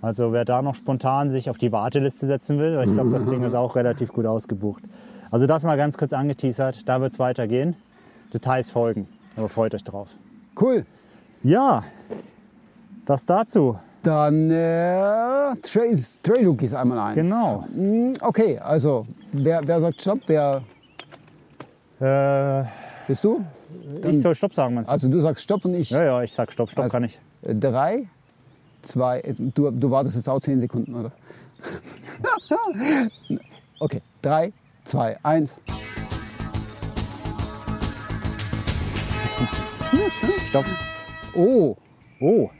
Also 0.00 0.32
wer 0.32 0.46
da 0.46 0.62
noch 0.62 0.74
spontan 0.74 1.30
sich 1.30 1.50
auf 1.50 1.58
die 1.58 1.70
Warteliste 1.70 2.26
setzen 2.26 2.58
will, 2.58 2.78
weil 2.78 2.88
ich 2.88 2.94
glaube, 2.94 3.10
das 3.10 3.26
Ding 3.26 3.42
ist 3.42 3.54
auch 3.54 3.76
relativ 3.76 4.10
gut 4.10 4.24
ausgebucht. 4.24 4.82
Also 5.30 5.46
das 5.46 5.64
mal 5.64 5.76
ganz 5.76 5.98
kurz 5.98 6.14
angeteasert, 6.14 6.88
da 6.88 6.98
wird 7.02 7.12
es 7.12 7.18
weitergehen. 7.18 7.76
Details 8.32 8.70
folgen, 8.70 9.06
aber 9.36 9.50
freut 9.50 9.74
euch 9.74 9.84
drauf. 9.84 10.08
Cool. 10.58 10.86
Ja, 11.42 11.84
das 13.04 13.26
dazu. 13.26 13.78
Dann 14.02 14.50
äh, 14.50 15.54
Trail 15.62 16.46
Rookies 16.46 16.72
einmal 16.72 16.98
eins. 17.00 17.16
Genau. 17.16 17.66
Mm, 17.76 18.14
Okay, 18.22 18.58
also 18.58 19.06
wer, 19.32 19.60
wer 19.66 19.78
sagt 19.82 20.00
Stopp? 20.00 20.20
Wer 20.26 20.62
Äh, 22.00 22.64
bist 23.06 23.24
du? 23.24 23.44
ich 24.06 24.20
soll 24.22 24.34
Stopp 24.34 24.54
sagen, 24.54 24.74
meinst 24.74 24.88
du? 24.88 24.92
Also 24.92 25.08
du 25.08 25.20
sagst 25.20 25.42
Stopp 25.44 25.64
und 25.64 25.74
ich 25.74 25.90
Ja, 25.90 26.04
ja, 26.04 26.22
ich 26.22 26.32
sag 26.32 26.52
Stopp, 26.52 26.70
Stopp 26.70 26.84
Also- 26.84 26.92
kann 26.92 27.04
ich. 27.04 27.18
drei, 27.42 28.06
zwei. 28.82 29.22
Du, 29.38 29.70
du 29.70 29.90
wartest 29.90 30.16
jetzt 30.16 30.28
auch 30.28 30.40
zehn 30.40 30.60
Sekunden, 30.60 30.94
oder? 30.94 31.12
okay, 33.80 34.00
drei, 34.22 34.52
zwei, 34.84 35.16
eins. 35.22 35.60
Stopp. 40.50 40.64
Oh, 41.34 41.76
Oh, 42.20 42.50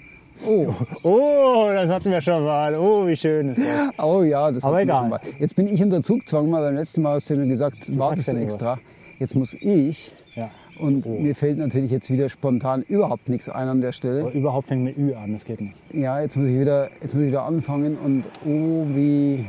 oh, 0.46 0.72
oh, 1.02 1.68
das 1.74 1.88
hatten 1.90 2.12
wir 2.12 2.22
schon 2.22 2.44
mal. 2.44 2.72
Oh, 2.76 3.04
wie 3.08 3.16
schön 3.16 3.48
ist 3.50 3.60
das. 3.60 3.90
oh 4.04 4.22
ja, 4.22 4.52
das 4.52 4.62
Aber 4.62 4.76
hatten 4.76 4.86
wir 4.86 4.92
egal. 4.94 5.00
schon 5.00 5.08
mal. 5.10 5.20
Jetzt 5.40 5.56
bin 5.56 5.66
ich 5.66 5.82
unter 5.82 6.00
Zugzwang, 6.00 6.52
weil 6.52 6.62
beim 6.62 6.76
letzten 6.76 7.02
Mal 7.02 7.14
hast 7.14 7.28
du 7.30 7.44
gesagt, 7.48 7.96
wartest 7.98 8.28
du 8.28 8.36
extra. 8.36 8.78
Jetzt 9.18 9.34
muss 9.34 9.54
ich. 9.54 10.12
Ja. 10.34 10.50
Und 10.78 11.06
Oh. 11.06 11.10
mir 11.18 11.34
fällt 11.34 11.58
natürlich 11.58 11.90
jetzt 11.90 12.08
wieder 12.10 12.28
spontan 12.28 12.82
überhaupt 12.82 13.28
nichts 13.28 13.48
ein 13.48 13.68
an 13.68 13.80
der 13.80 13.90
Stelle. 13.92 14.20
Aber 14.22 14.32
überhaupt 14.32 14.68
fängt 14.68 14.84
mit 14.84 14.96
Ü 14.96 15.14
an, 15.14 15.32
das 15.32 15.44
geht 15.44 15.60
nicht. 15.60 15.74
Ja, 15.92 16.20
jetzt 16.20 16.36
muss 16.36 16.46
ich 16.48 16.58
wieder, 16.60 16.88
jetzt 17.02 17.14
muss 17.14 17.22
ich 17.24 17.28
wieder 17.30 17.42
anfangen 17.42 17.96
und 17.98 18.24
oh 18.46 18.86
wie. 18.94 19.44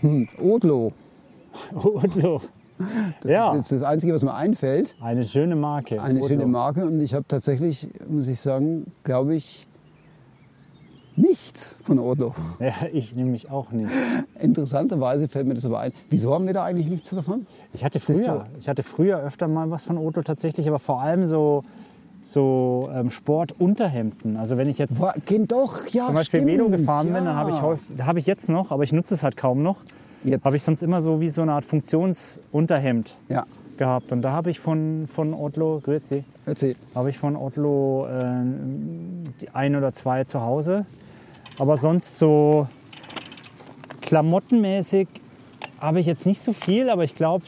Hm, 0.00 0.28
Odlo. 0.40 0.92
Odlo. 1.74 2.40
Das 3.20 3.30
Ja. 3.30 3.50
ist 3.52 3.56
jetzt 3.70 3.72
das 3.72 3.82
Einzige, 3.82 4.14
was 4.14 4.24
mir 4.24 4.32
einfällt. 4.34 4.96
Eine 5.02 5.24
schöne 5.24 5.54
Marke. 5.56 6.00
Eine 6.00 6.20
Odlo. 6.20 6.28
schöne 6.28 6.46
Marke 6.46 6.86
und 6.86 7.00
ich 7.02 7.12
habe 7.12 7.26
tatsächlich, 7.28 7.86
muss 8.08 8.26
ich 8.26 8.40
sagen, 8.40 8.86
glaube 9.04 9.34
ich, 9.34 9.66
nichts 11.20 11.76
von 11.84 11.98
Odlo. 11.98 12.34
Ja, 12.58 12.74
ich 12.92 13.14
nämlich 13.14 13.50
auch 13.50 13.70
nicht. 13.72 13.92
Interessanterweise 14.40 15.28
fällt 15.28 15.46
mir 15.46 15.54
das 15.54 15.64
aber 15.64 15.80
ein. 15.80 15.92
Wieso 16.08 16.34
haben 16.34 16.46
wir 16.46 16.54
da 16.54 16.64
eigentlich 16.64 16.88
nichts 16.88 17.10
davon? 17.10 17.46
Ich 17.72 17.84
hatte 17.84 18.00
früher, 18.00 18.44
ich 18.58 18.68
hatte 18.68 18.82
früher 18.82 19.18
öfter 19.18 19.48
mal 19.48 19.70
was 19.70 19.84
von 19.84 19.98
Odlo 19.98 20.22
tatsächlich, 20.22 20.68
aber 20.68 20.78
vor 20.78 21.00
allem 21.00 21.26
so, 21.26 21.64
so 22.22 22.90
ähm, 22.92 23.10
Sportunterhemden. 23.10 24.36
Also 24.36 24.56
wenn 24.56 24.68
ich 24.68 24.78
jetzt 24.78 24.98
Boah, 24.98 25.14
doch, 25.46 25.86
ja. 25.88 26.06
zum 26.06 26.14
Beispiel 26.14 26.40
stimmt, 26.40 26.52
Velo 26.52 26.68
gefahren 26.68 27.08
ja. 27.08 27.14
bin, 27.14 27.24
dann 27.24 27.36
habe 27.36 27.50
ich 27.50 27.62
häufig, 27.62 28.02
habe 28.02 28.18
ich 28.18 28.26
jetzt 28.26 28.48
noch, 28.48 28.70
aber 28.70 28.82
ich 28.82 28.92
nutze 28.92 29.14
es 29.14 29.22
halt 29.22 29.36
kaum 29.36 29.62
noch, 29.62 29.78
habe 30.44 30.56
ich 30.56 30.62
sonst 30.62 30.82
immer 30.82 31.00
so 31.00 31.20
wie 31.20 31.28
so 31.28 31.42
eine 31.42 31.52
Art 31.52 31.64
Funktionsunterhemd 31.64 33.16
ja, 33.28 33.46
gehabt. 33.76 34.12
Und 34.12 34.22
da 34.22 34.32
habe 34.32 34.50
ich 34.50 34.60
von, 34.60 35.08
von 35.12 35.34
Odlo, 35.34 35.80
grüezi, 35.82 36.24
habe 36.94 37.10
ich 37.10 37.18
von 37.18 37.36
Odlo 37.36 38.06
äh, 38.06 38.42
die 39.40 39.50
ein 39.50 39.76
oder 39.76 39.92
zwei 39.92 40.24
zu 40.24 40.42
Hause. 40.42 40.86
Aber 41.60 41.76
sonst 41.76 42.18
so 42.18 42.66
klamottenmäßig 44.00 45.06
habe 45.78 46.00
ich 46.00 46.06
jetzt 46.06 46.24
nicht 46.24 46.42
so 46.42 46.54
viel, 46.54 46.88
aber 46.88 47.04
ich 47.04 47.14
glaube 47.14 47.44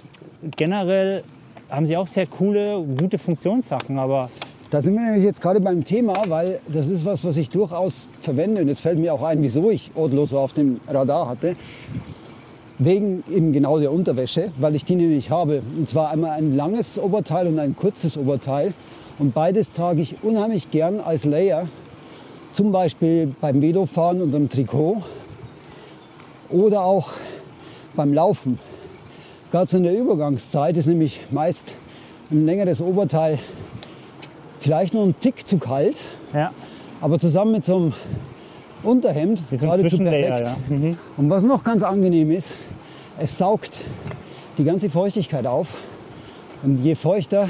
generell 0.55 1.25
haben 1.71 1.87
sie 1.87 1.97
auch 1.97 2.07
sehr 2.07 2.27
coole, 2.27 2.85
gute 2.99 3.17
Funktionssachen. 3.17 3.99
Aber 3.99 4.29
Da 4.69 4.83
sind 4.83 4.95
wir 4.95 5.01
nämlich 5.01 5.25
jetzt 5.25 5.41
gerade 5.41 5.63
beim 5.63 5.83
Thema, 5.83 6.15
weil 6.29 6.61
das 6.69 6.89
ist 6.89 7.07
was, 7.07 7.25
was 7.25 7.39
ich 7.39 7.49
durchaus 7.49 8.11
verwende. 8.21 8.61
Und 8.61 8.69
jetzt 8.69 8.83
fällt 8.83 8.99
mir 8.99 9.15
auch 9.15 9.23
ein, 9.23 9.43
wieso 9.43 9.71
ich 9.71 9.91
Odlo 9.95 10.27
so 10.27 10.39
auf 10.39 10.53
dem 10.53 10.79
Radar 10.89 11.31
hatte. 11.31 11.57
Wegen 12.79 13.25
eben 13.31 13.55
genau 13.55 13.79
der 13.79 13.93
Unterwäsche, 13.93 14.53
weil 14.59 14.75
ich 14.75 14.85
die 14.85 14.97
nämlich 14.97 15.31
habe. 15.31 15.63
Und 15.79 15.89
zwar 15.89 16.11
einmal 16.11 16.33
ein 16.33 16.55
langes 16.55 16.99
Oberteil 16.99 17.47
und 17.47 17.59
ein 17.59 17.75
kurzes 17.77 18.19
Oberteil. 18.19 18.75
Und 19.19 19.33
beides 19.33 19.73
trage 19.73 20.03
ich 20.03 20.23
unheimlich 20.23 20.71
gern 20.71 21.01
als 21.01 21.25
Layer. 21.25 21.67
Zum 22.53 22.73
Beispiel 22.73 23.35
beim 23.41 23.61
Velofahren 23.61 24.21
und 24.21 24.35
am 24.35 24.49
Trikot. 24.49 25.03
Oder 26.51 26.85
auch 26.85 27.13
beim 27.95 28.13
Laufen. 28.13 28.59
Gerade 29.51 29.77
in 29.77 29.83
der 29.85 29.99
Übergangszeit 29.99 30.77
ist 30.77 30.87
nämlich 30.87 31.21
meist 31.31 31.75
ein 32.31 32.47
längeres 32.47 32.81
Oberteil 32.81 33.39
vielleicht 34.63 34.95
noch 34.95 35.03
ein 35.03 35.19
Tick 35.19 35.47
zu 35.47 35.59
kalt, 35.59 36.07
ja, 36.33 36.53
aber 37.01 37.19
zusammen 37.19 37.53
mit 37.53 37.65
so 37.65 37.77
einem 37.77 37.93
Unterhemd 38.83 39.43
so 39.51 39.57
geradezu 39.59 39.99
perfekt. 39.99 40.47
Ja. 40.47 40.57
Mhm. 40.69 40.97
Und 41.17 41.31
was 41.31 41.43
noch 41.43 41.65
ganz 41.65 41.83
angenehm 41.83 42.31
ist, 42.31 42.53
es 43.19 43.37
saugt 43.37 43.81
die 44.59 44.65
ganze 44.65 44.89
Feuchtigkeit 44.89 45.47
auf. 45.47 45.77
Und 46.63 46.79
je 46.85 46.95
feuchter, 46.95 47.49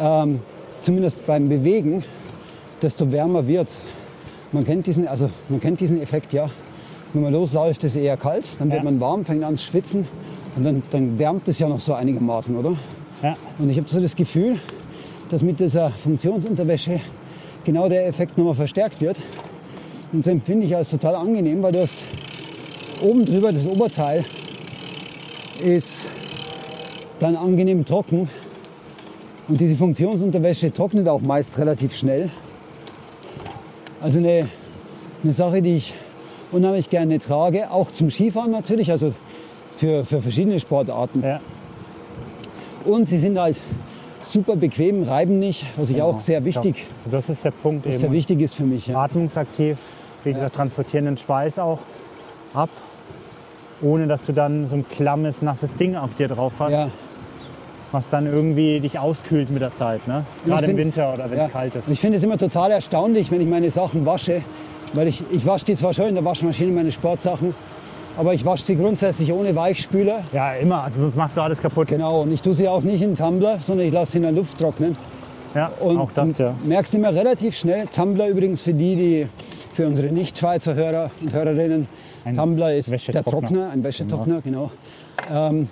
ähm, 0.00 0.40
zumindest 0.80 1.26
beim 1.26 1.48
Bewegen, 1.48 2.02
desto 2.82 3.10
wärmer 3.12 3.46
wird 3.46 3.68
Man 4.52 4.64
kennt 4.64 4.86
diesen, 4.86 5.08
also 5.08 5.28
man 5.48 5.60
kennt 5.60 5.80
diesen 5.80 6.00
Effekt 6.00 6.32
ja. 6.32 6.48
Wenn 7.12 7.22
man 7.22 7.32
losläuft, 7.32 7.82
ist 7.84 7.96
es 7.96 8.02
eher 8.02 8.16
kalt, 8.16 8.48
dann 8.58 8.68
wird 8.70 8.78
Ja. 8.78 8.84
man 8.84 9.00
warm, 9.00 9.24
fängt 9.24 9.42
an 9.44 9.56
zu 9.56 9.64
schwitzen 9.64 10.06
und 10.56 10.64
dann, 10.64 10.82
dann 10.90 11.18
wärmt 11.18 11.48
es 11.48 11.58
ja 11.58 11.68
noch 11.68 11.80
so 11.80 11.94
einigermaßen, 11.94 12.56
oder? 12.56 12.76
Ja. 13.22 13.36
Und 13.58 13.70
ich 13.70 13.76
habe 13.76 13.88
so 13.88 14.00
das 14.00 14.14
Gefühl, 14.14 14.58
dass 15.30 15.42
mit 15.42 15.58
dieser 15.58 15.90
Funktionsunterwäsche 15.90 17.00
genau 17.64 17.88
der 17.88 18.06
Effekt 18.06 18.38
nochmal 18.38 18.54
verstärkt 18.54 19.00
wird. 19.00 19.16
Und 20.12 20.24
das 20.24 20.32
empfinde 20.32 20.66
ich 20.66 20.76
als 20.76 20.90
total 20.90 21.16
angenehm, 21.16 21.62
weil 21.62 21.72
du 21.72 21.80
hast 21.80 21.96
oben 23.02 23.24
drüber 23.24 23.52
das 23.52 23.66
Oberteil 23.66 24.24
ist 25.64 26.08
dann 27.18 27.34
angenehm 27.34 27.84
trocken. 27.84 28.28
Und 29.48 29.60
diese 29.60 29.74
Funktionsunterwäsche 29.76 30.72
trocknet 30.72 31.08
auch 31.08 31.20
meist 31.20 31.58
relativ 31.58 31.94
schnell. 31.94 32.30
Also 34.00 34.18
eine, 34.18 34.48
eine 35.22 35.32
Sache, 35.32 35.62
die 35.62 35.76
ich 35.76 35.94
unheimlich 36.52 36.90
gerne 36.90 37.18
trage, 37.18 37.70
auch 37.70 37.90
zum 37.90 38.10
Skifahren 38.10 38.50
natürlich, 38.50 38.90
also 38.90 39.14
für, 39.76 40.04
für 40.04 40.20
verschiedene 40.20 40.60
Sportarten. 40.60 41.22
Ja. 41.22 41.40
Und 42.84 43.08
sie 43.08 43.18
sind 43.18 43.38
halt 43.38 43.60
super 44.22 44.56
bequem, 44.56 45.02
reiben 45.02 45.38
nicht, 45.38 45.66
was 45.76 45.90
ich 45.90 46.02
auch 46.02 46.20
sehr 46.20 46.44
wichtig, 46.44 46.86
Ja, 47.04 47.12
das 47.12 47.28
ist 47.28 47.44
der 47.44 47.50
Punkt 47.50 47.86
was 47.86 48.00
sehr 48.00 48.12
wichtig 48.12 48.40
ist 48.40 48.54
für 48.54 48.64
mich. 48.64 48.86
Ja. 48.86 49.02
Atmungsaktiv, 49.02 49.78
wie 50.24 50.32
gesagt, 50.32 50.54
transportieren 50.56 51.06
den 51.06 51.16
Schweiß 51.16 51.58
auch 51.58 51.78
ab, 52.54 52.70
ohne 53.82 54.06
dass 54.06 54.24
du 54.24 54.32
dann 54.32 54.68
so 54.68 54.76
ein 54.76 54.88
klammes, 54.88 55.42
nasses 55.42 55.74
Ding 55.76 55.96
auf 55.96 56.14
dir 56.16 56.28
drauf 56.28 56.54
hast, 56.58 56.72
Ja, 56.72 56.90
was 57.92 58.08
dann 58.08 58.26
irgendwie 58.26 58.80
dich 58.80 58.98
auskühlt 58.98 59.50
mit 59.50 59.62
der 59.62 59.74
Zeit. 59.74 60.06
Ne? 60.08 60.24
Gerade 60.44 60.64
im 60.64 60.70
find- 60.70 60.78
Winter 60.80 61.14
oder 61.14 61.30
wenn 61.30 61.38
ja. 61.38 61.46
es 61.46 61.52
kalt 61.52 61.76
ist. 61.76 61.88
Ich 61.88 62.00
finde 62.00 62.18
es 62.18 62.24
immer 62.24 62.38
total 62.38 62.70
erstaunlich, 62.70 63.30
wenn 63.30 63.40
ich 63.40 63.48
meine 63.48 63.70
Sachen 63.70 64.04
wasche, 64.06 64.42
weil 64.92 65.08
ich, 65.08 65.22
ich 65.30 65.46
wasche 65.46 65.66
die 65.66 65.76
zwar 65.76 65.94
schon 65.94 66.06
in 66.06 66.14
der 66.14 66.24
Waschmaschine, 66.24 66.72
meine 66.72 66.92
Sportsachen, 66.92 67.54
aber 68.16 68.34
ich 68.34 68.44
wasche 68.44 68.64
sie 68.64 68.76
grundsätzlich 68.76 69.32
ohne 69.32 69.54
Weichspüler. 69.54 70.24
Ja, 70.32 70.54
immer, 70.54 70.84
also 70.84 71.00
sonst 71.02 71.16
machst 71.16 71.36
du 71.36 71.40
alles 71.42 71.60
kaputt. 71.60 71.88
Genau, 71.88 72.22
und 72.22 72.32
ich 72.32 72.42
tue 72.42 72.54
sie 72.54 72.66
auch 72.68 72.82
nicht 72.82 73.02
in 73.02 73.10
den 73.10 73.16
Tumbler, 73.16 73.58
sondern 73.60 73.86
ich 73.86 73.92
lasse 73.92 74.12
sie 74.12 74.18
in 74.18 74.22
der 74.22 74.32
Luft 74.32 74.58
trocknen. 74.58 74.96
Ja, 75.54 75.70
Und 75.80 75.98
auch 75.98 76.12
das, 76.12 76.36
du 76.36 76.42
ja. 76.42 76.54
merkst 76.64 76.94
immer 76.94 77.14
relativ 77.14 77.56
schnell, 77.56 77.86
Tumblr 77.86 78.26
übrigens 78.28 78.62
für 78.62 78.74
die, 78.74 78.96
die 78.96 79.26
für 79.72 79.86
unsere 79.86 80.08
Nicht-Schweizer 80.08 80.74
Hörer 80.74 81.10
und 81.20 81.32
Hörerinnen, 81.32 81.88
Ein 82.24 82.36
Tumblr 82.36 82.74
ist 82.74 82.90
der. 83.08 83.24
Trockner, 83.24 83.70
ein 83.70 83.82
Wäschetrockner, 83.84 84.40
genau. 84.42 84.70
Ähm, 85.32 85.68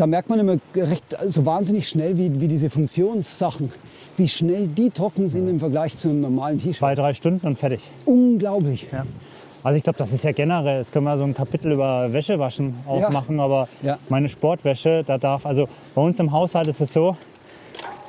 da 0.00 0.06
merkt 0.06 0.30
man 0.30 0.38
immer 0.38 0.56
recht 0.74 1.04
so 1.28 1.44
wahnsinnig 1.44 1.88
schnell, 1.88 2.16
wie, 2.16 2.40
wie 2.40 2.48
diese 2.48 2.70
Funktionssachen, 2.70 3.70
wie 4.16 4.28
schnell 4.28 4.66
die 4.66 4.88
trocken 4.90 5.28
sind 5.28 5.46
im 5.48 5.60
Vergleich 5.60 5.96
zu 5.98 6.08
einem 6.08 6.20
normalen 6.22 6.58
T-Shirt. 6.58 6.76
Zwei, 6.76 6.94
drei 6.94 7.12
Stunden 7.12 7.46
und 7.46 7.58
fertig. 7.58 7.82
Unglaublich. 8.06 8.86
Ja. 8.90 9.04
Also 9.62 9.76
ich 9.76 9.82
glaube, 9.82 9.98
das 9.98 10.12
ist 10.14 10.24
ja 10.24 10.32
generell, 10.32 10.78
jetzt 10.78 10.92
können 10.92 11.04
wir 11.04 11.18
so 11.18 11.24
ein 11.24 11.34
Kapitel 11.34 11.72
über 11.72 12.10
Wäschewaschen 12.14 12.76
aufmachen, 12.86 13.40
aber 13.40 13.68
Ja. 13.82 13.98
meine 14.08 14.30
Sportwäsche, 14.30 15.04
da 15.06 15.18
darf, 15.18 15.44
also 15.44 15.68
bei 15.94 16.00
uns 16.00 16.18
im 16.18 16.32
Haushalt 16.32 16.66
ist 16.66 16.80
es 16.80 16.94
so, 16.94 17.14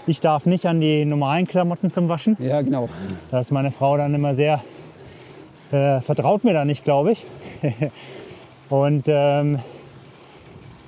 ich 0.08 0.22
darf 0.22 0.46
nicht 0.46 0.66
an 0.66 0.80
die 0.80 1.04
normalen 1.04 1.46
Klamotten 1.46 1.92
zum 1.92 2.08
Waschen. 2.08 2.38
Ja, 2.40 2.62
genau. 2.62 2.88
Da 3.32 3.42
ist 3.42 3.52
meine 3.52 3.72
Frau 3.72 3.98
dann 3.98 4.14
immer 4.16 4.34
sehr, 4.34 4.64
äh, 5.74 6.00
vertraut 6.00 6.46
mir 6.46 6.54
da 6.54 6.64
nicht, 6.64 6.86
glaube 6.86 7.12
ich. 7.12 7.26
Und 8.70 9.04
ähm, 9.08 9.60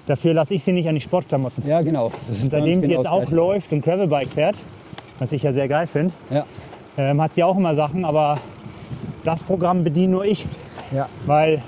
dafür 0.08 0.34
lasse 0.34 0.54
ich 0.54 0.64
sie 0.64 0.72
nicht 0.74 0.88
an 0.88 0.96
die 0.96 1.02
Sportklamotten. 1.02 1.68
Ja, 1.68 1.82
genau. 1.82 2.12
Das 2.28 2.38
ist 2.42 2.52
seitdem 2.52 2.82
sie 2.82 2.88
genau 2.88 3.02
jetzt 3.02 3.10
auch 3.10 3.30
läuft 3.32 3.72
und 3.72 3.84
Gravelbike 3.84 4.32
fährt, 4.32 4.56
was 5.20 5.32
ich 5.32 5.44
ja 5.44 5.54
sehr 5.54 5.68
geil 5.68 5.88
finde, 5.88 6.14
Ja, 6.30 6.46
ähm, 6.98 7.22
hat 7.22 7.36
sie 7.36 7.44
auch 7.44 7.58
immer 7.58 7.76
Sachen, 7.76 8.06
aber 8.06 8.38
das 9.24 9.44
Programm 9.44 9.84
bediene 9.84 10.12
nur 10.14 10.26
ich. 10.26 10.46
ja. 10.92 11.08
Weil 11.26 11.62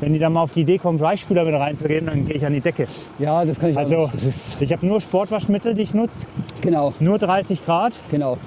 wenn 0.00 0.14
die 0.14 0.18
dann 0.18 0.32
mal 0.32 0.42
auf 0.42 0.52
die 0.52 0.62
Idee 0.62 0.78
kommt, 0.78 1.00
Weichspüler 1.00 1.44
mit 1.44 1.54
reinzugeben, 1.54 2.06
dann 2.08 2.24
gehe 2.26 2.36
ich 2.36 2.46
an 2.46 2.54
die 2.54 2.60
Decke. 2.60 2.86
ja, 3.18 3.44
das 3.44 3.58
kann 3.58 3.70
ich 3.70 3.76
auch 3.76 3.80
Also 3.82 4.02
nicht. 4.02 4.14
Das 4.14 4.24
ist, 4.24 4.56
ich 4.60 4.72
habe 4.72 4.86
nur 4.86 5.00
Sportwaschmittel, 5.00 5.74
die 5.74 5.82
ich 5.82 5.92
nutze, 5.94 6.24
genau, 6.62 6.94
nur 7.00 7.18
30 7.18 7.64
Grad, 7.66 7.98
genau. 8.10 8.38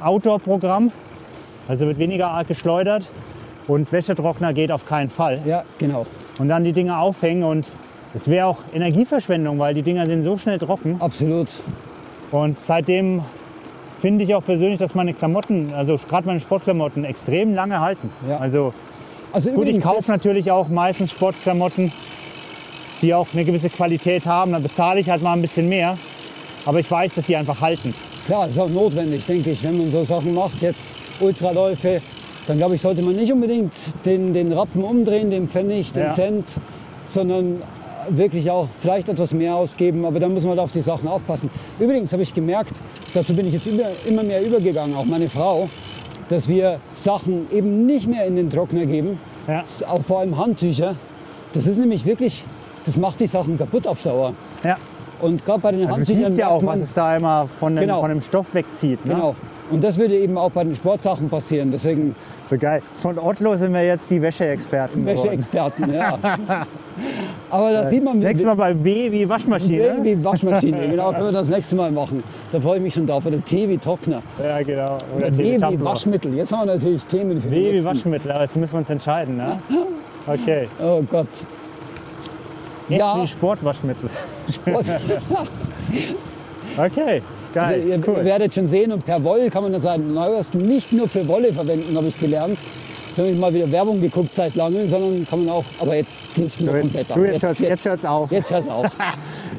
Outdoor-Programm, 0.00 0.92
also 1.68 1.86
wird 1.86 1.98
weniger 1.98 2.28
arg 2.30 2.46
geschleudert 2.48 3.08
und 3.66 3.90
Wäschetrockner 3.92 4.52
geht 4.52 4.70
auf 4.72 4.86
keinen 4.86 5.10
Fall. 5.10 5.40
Ja, 5.44 5.64
genau. 5.78 6.06
Und 6.40 6.48
dann 6.48 6.64
die 6.64 6.72
Dinger 6.72 6.98
aufhängen 6.98 7.44
und 7.44 7.70
es 8.14 8.26
wäre 8.26 8.46
auch 8.46 8.56
Energieverschwendung, 8.72 9.58
weil 9.58 9.74
die 9.74 9.82
Dinger 9.82 10.06
sind 10.06 10.22
so 10.22 10.38
schnell 10.38 10.58
trocken. 10.58 10.96
Absolut. 10.98 11.48
Und 12.30 12.58
seitdem 12.58 13.22
finde 14.00 14.24
ich 14.24 14.34
auch 14.34 14.42
persönlich, 14.42 14.78
dass 14.78 14.94
meine 14.94 15.12
Klamotten, 15.12 15.74
also 15.74 15.98
gerade 16.08 16.26
meine 16.26 16.40
Sportklamotten, 16.40 17.04
extrem 17.04 17.54
lange 17.54 17.78
halten. 17.78 18.10
Ja. 18.26 18.38
Also 18.38 18.72
Also 19.32 19.50
Gut, 19.50 19.68
ich 19.68 19.82
kaufe 19.82 20.10
natürlich 20.10 20.50
auch 20.50 20.68
meistens 20.68 21.10
Sportklamotten, 21.10 21.92
die 23.02 23.12
auch 23.12 23.28
eine 23.34 23.44
gewisse 23.44 23.68
Qualität 23.68 24.24
haben. 24.26 24.52
Dann 24.52 24.62
bezahle 24.62 24.98
ich 24.98 25.10
halt 25.10 25.22
mal 25.22 25.34
ein 25.34 25.42
bisschen 25.42 25.68
mehr. 25.68 25.98
Aber 26.64 26.80
ich 26.80 26.90
weiß, 26.90 27.14
dass 27.14 27.26
die 27.26 27.36
einfach 27.36 27.60
halten. 27.60 27.94
Klar, 28.24 28.46
das 28.46 28.56
ist 28.56 28.60
auch 28.60 28.68
notwendig, 28.70 29.26
denke 29.26 29.50
ich, 29.50 29.62
wenn 29.62 29.76
man 29.76 29.90
so 29.90 30.04
Sachen 30.04 30.34
macht, 30.34 30.62
jetzt 30.62 30.94
Ultraläufe, 31.20 32.00
dann 32.46 32.56
glaube 32.58 32.74
ich, 32.74 32.80
sollte 32.82 33.02
man 33.02 33.14
nicht 33.16 33.32
unbedingt 33.32 33.72
den, 34.04 34.32
den 34.34 34.52
Rappen 34.52 34.82
umdrehen, 34.82 35.30
den 35.30 35.48
Pfennig, 35.48 35.92
den 35.92 36.04
Ja. 36.04 36.14
Cent, 36.14 36.46
sondern 37.06 37.62
wirklich 38.08 38.50
auch 38.50 38.66
vielleicht 38.80 39.08
etwas 39.08 39.32
mehr 39.34 39.54
ausgeben, 39.54 40.04
aber 40.04 40.18
da 40.20 40.28
muss 40.28 40.42
man 40.42 40.50
halt 40.50 40.60
auf 40.60 40.72
die 40.72 40.82
Sachen 40.82 41.06
aufpassen. 41.08 41.50
Übrigens 41.78 42.12
habe 42.12 42.22
ich 42.22 42.32
gemerkt, 42.34 42.72
dazu 43.14 43.34
bin 43.34 43.46
ich 43.46 43.54
jetzt 43.54 43.66
immer, 43.66 43.84
immer 44.06 44.22
mehr 44.22 44.42
übergegangen, 44.44 44.96
auch 44.96 45.04
meine 45.04 45.28
Frau, 45.28 45.68
dass 46.28 46.48
wir 46.48 46.78
Sachen 46.94 47.46
eben 47.52 47.86
nicht 47.86 48.08
mehr 48.08 48.24
in 48.26 48.36
den 48.36 48.50
Trockner 48.50 48.86
geben, 48.86 49.18
Ja. 49.46 49.64
auch 49.88 50.02
vor 50.02 50.20
allem 50.20 50.36
Handtücher. 50.38 50.94
Das 51.52 51.66
ist 51.66 51.78
nämlich 51.78 52.04
wirklich, 52.06 52.44
das 52.86 52.96
macht 52.96 53.20
die 53.20 53.26
Sachen 53.26 53.58
kaputt 53.58 53.86
auf 53.86 54.02
Dauer. 54.02 54.32
Ja. 54.64 54.76
Und 55.20 55.44
gerade 55.44 55.60
bei 55.60 55.72
den 55.72 55.82
Du 55.82 55.88
Handtüchern 55.88 56.26
siehst 56.26 56.38
ja 56.38 56.48
auch, 56.48 56.62
man- 56.62 56.76
was 56.76 56.82
es 56.84 56.94
da 56.94 57.16
immer 57.16 57.48
von 57.60 57.74
dem, 57.76 57.82
Genau. 57.82 58.00
von 58.00 58.08
dem 58.08 58.22
Stoff 58.22 58.46
wegzieht. 58.54 59.04
Ne? 59.04 59.14
Genau. 59.14 59.36
Und 59.70 59.84
das 59.84 59.98
würde 59.98 60.16
eben 60.16 60.36
auch 60.36 60.50
bei 60.50 60.64
den 60.64 60.74
Sportsachen 60.74 61.28
passieren. 61.28 61.70
Deswegen 61.70 62.14
So 62.48 62.58
geil. 62.58 62.82
Von 63.00 63.18
Otto 63.18 63.56
sind 63.56 63.72
wir 63.72 63.84
jetzt 63.84 64.10
die 64.10 64.20
Wäscheexperten. 64.20 65.06
Wäscheexperten, 65.06 65.94
ja. 65.94 66.18
Aber 67.50 67.72
da 67.72 67.84
sieht 67.86 68.04
man, 68.04 68.20
wie, 68.20 68.24
Nächstes 68.24 68.46
Mal 68.46 68.54
bei 68.56 68.84
W 68.84 69.10
wie 69.12 69.28
Waschmaschine. 69.28 69.98
wie 70.02 70.22
Waschmaschine. 70.24 70.88
Genau, 70.88 71.10
können 71.12 71.26
wir 71.26 71.32
das 71.32 71.48
nächste 71.48 71.74
Mal 71.76 71.90
machen. 71.90 72.22
Da 72.52 72.60
freue 72.60 72.76
ich 72.76 72.82
mich 72.82 72.94
schon 72.94 73.06
drauf. 73.06 73.24
Oder 73.26 73.42
T 73.44 73.68
wie 73.68 73.78
Trockner. 73.78 74.22
Ja, 74.42 74.62
genau. 74.62 74.98
Oder 75.16 75.36
W 75.36 75.38
wie 75.38 75.56
Teletubber. 75.58 75.84
Waschmittel. 75.84 76.34
Jetzt 76.34 76.52
haben 76.52 76.66
wir 76.68 76.74
natürlich 76.74 77.04
Themen 77.06 77.40
für 77.40 77.50
W 77.50 77.72
wie. 77.72 77.84
Waschmittel. 77.84 78.30
Aber 78.32 78.42
jetzt 78.42 78.56
müssen 78.56 78.72
wir 78.74 78.78
uns 78.80 78.90
entscheiden. 78.90 79.36
Ne? 79.36 79.58
Okay. 80.26 80.68
Oh 80.82 81.02
Gott. 81.10 81.28
S 82.88 82.96
Ja. 82.98 83.20
wie 83.22 83.26
Sportwaschmittel. 83.26 84.10
Sport. 84.52 84.86
Okay. 86.76 87.22
Also 87.54 87.72
Geil. 87.72 87.82
ihr, 87.86 87.96
ihr 87.96 88.08
cool. 88.08 88.24
werdet 88.24 88.54
schon 88.54 88.68
sehen, 88.68 88.92
und 88.92 89.04
per 89.04 89.22
Wolle 89.24 89.50
kann 89.50 89.62
man 89.62 89.72
das 89.72 89.84
neuerst 89.84 90.54
nicht 90.54 90.92
nur 90.92 91.08
für 91.08 91.26
Wolle 91.28 91.52
verwenden, 91.52 91.96
habe 91.96 92.06
ich 92.06 92.18
gelernt. 92.18 92.58
Jetzt 93.08 93.18
habe 93.18 93.28
ich 93.28 93.36
mal 93.38 93.52
wieder 93.52 93.70
Werbung 93.72 94.00
geguckt 94.00 94.32
seit 94.36 94.54
langem, 94.54 94.88
sondern 94.88 95.26
kann 95.28 95.44
man 95.44 95.52
auch, 95.56 95.64
aber 95.80 95.96
jetzt 95.96 96.20
trifft 96.36 96.60
mir 96.60 96.72
Du, 96.72 96.80
komplett 96.80 97.10
du, 97.10 97.14
ab. 97.14 97.20
jetzt 97.24 97.42
hört's- 97.42 97.58
jetzt 97.58 97.84
hört's 97.84 98.04
auf. 98.04 98.30
Jetzt 98.30 98.50
hört's 98.52 98.68
auf. 98.68 98.86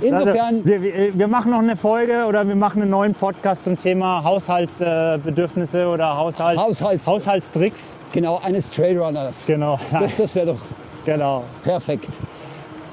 Also, 0.03 0.17
Insofern, 0.17 0.65
wir, 0.65 0.81
wir, 0.81 1.19
wir 1.19 1.27
machen 1.27 1.51
noch 1.51 1.59
eine 1.59 1.75
Folge 1.75 2.25
oder 2.27 2.47
wir 2.47 2.55
machen 2.55 2.81
einen 2.81 2.89
neuen 2.89 3.13
Podcast 3.13 3.65
zum 3.65 3.77
Thema 3.77 4.23
Haushaltsbedürfnisse 4.23 5.87
oder 5.87 6.17
Haushalts, 6.17 6.59
Haushalts- 6.59 7.05
Haushaltstricks. 7.05 7.93
genau, 8.11 8.39
eines 8.43 8.71
Trailrunners. 8.71 9.45
Genau. 9.45 9.79
Das, 9.91 10.15
das 10.15 10.33
wäre 10.33 10.47
doch 10.47 10.59
genau. 11.05 11.43
perfekt. 11.63 12.09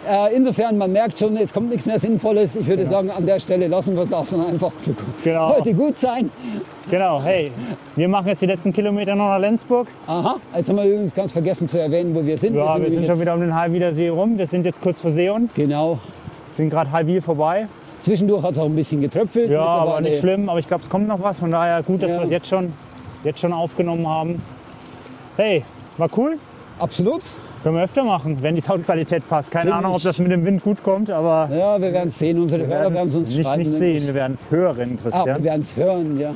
Äh, 0.08 0.34
insofern, 0.34 0.78
man 0.78 0.90
merkt 0.92 1.18
schon, 1.18 1.36
es 1.36 1.52
kommt 1.52 1.68
nichts 1.68 1.84
mehr 1.86 1.98
Sinnvolles. 1.98 2.56
Ich 2.56 2.66
würde 2.66 2.86
sagen, 2.86 3.10
an 3.10 3.26
der 3.26 3.38
Stelle 3.40 3.66
lassen 3.68 3.94
wir 3.94 4.04
es 4.04 4.12
auch 4.12 4.26
schon 4.26 4.40
einfach 4.40 4.72
Genau. 5.22 5.54
heute 5.56 5.74
gut 5.74 5.98
sein. 5.98 6.30
Genau. 6.90 7.20
Hey, 7.22 7.52
wir 7.94 8.08
machen 8.08 8.28
jetzt 8.28 8.40
die 8.40 8.46
letzten 8.46 8.72
Kilometer 8.72 9.14
noch 9.14 9.28
nach 9.28 9.38
Lenzburg. 9.38 9.88
Aha, 10.06 10.36
jetzt 10.56 10.68
haben 10.70 10.76
wir 10.76 10.84
übrigens 10.84 11.14
ganz 11.14 11.32
vergessen 11.32 11.68
zu 11.68 11.78
erwähnen, 11.78 12.14
wo 12.14 12.24
wir 12.24 12.38
sind. 12.38 12.54
Ja, 12.54 12.66
wir 12.66 12.72
sind 12.72 12.82
nämlich 12.84 12.96
schon 13.00 13.06
jetzt- 13.16 13.20
wieder 13.20 13.34
um 13.34 13.40
den 13.40 13.54
Halbwiedersee 13.54 14.08
rum. 14.08 14.38
Wir 14.38 14.46
sind 14.46 14.64
jetzt 14.64 14.80
kurz 14.80 15.00
vor 15.00 15.10
Seeon. 15.10 15.50
Genau. 15.54 15.98
Sind 16.56 16.70
gerade 16.70 16.90
Halbwiel 16.90 17.20
vorbei. 17.20 17.66
Zwischendurch 18.00 18.42
hat 18.42 18.52
es 18.52 18.58
auch 18.58 18.64
ein 18.66 18.74
bisschen 18.76 19.00
getröpfelt. 19.02 19.50
Ja, 19.50 19.60
aber 19.60 20.00
nicht 20.00 20.20
schlimm. 20.20 20.48
Aber 20.48 20.58
ich 20.58 20.66
glaube, 20.68 20.84
es 20.84 20.88
kommt 20.88 21.06
noch 21.06 21.20
was. 21.22 21.38
Von 21.38 21.50
daher 21.50 21.82
gut, 21.82 22.02
dass 22.02 22.10
Ja. 22.12 22.16
wir 22.18 22.24
es 22.24 22.30
jetzt 22.30 22.46
schon, 22.48 22.72
jetzt 23.24 23.40
schon 23.40 23.52
aufgenommen 23.52 24.08
haben. 24.08 24.40
Hey, 25.36 25.64
war 25.98 26.08
cool. 26.16 26.38
Absolut. 26.78 27.20
Können 27.68 27.80
wir 27.80 27.84
öfter 27.84 28.02
machen, 28.02 28.38
wenn 28.40 28.54
die 28.54 28.62
Soundqualität 28.62 29.28
passt. 29.28 29.50
Keine 29.50 29.74
Ahnung, 29.74 29.90
ob 29.92 29.98
ich- 29.98 30.04
das 30.04 30.18
mit 30.18 30.32
dem 30.32 30.42
Wind 30.46 30.62
gut 30.62 30.82
kommt, 30.82 31.10
aber 31.10 31.50
Ja, 31.54 31.78
wir 31.78 31.92
werden 31.92 32.08
es 32.08 32.18
sehen. 32.18 32.40
Unsere 32.40 32.66
wir 32.66 32.74
Hörer 32.78 32.94
werden 32.94 33.08
es 33.08 33.14
uns 33.14 33.28
nicht, 33.36 33.46
schreiben. 33.46 33.58
nicht 33.62 33.76
sehen. 33.76 34.06
Wir 34.06 34.14
werden 34.14 34.38
es 34.40 34.50
hören, 34.50 34.78
Ah, 34.78 35.04
wir 35.04 35.10
Christian. 35.10 35.44
werden 35.44 35.60
es 35.60 35.76
hören, 35.76 36.18
ja. 36.18 36.30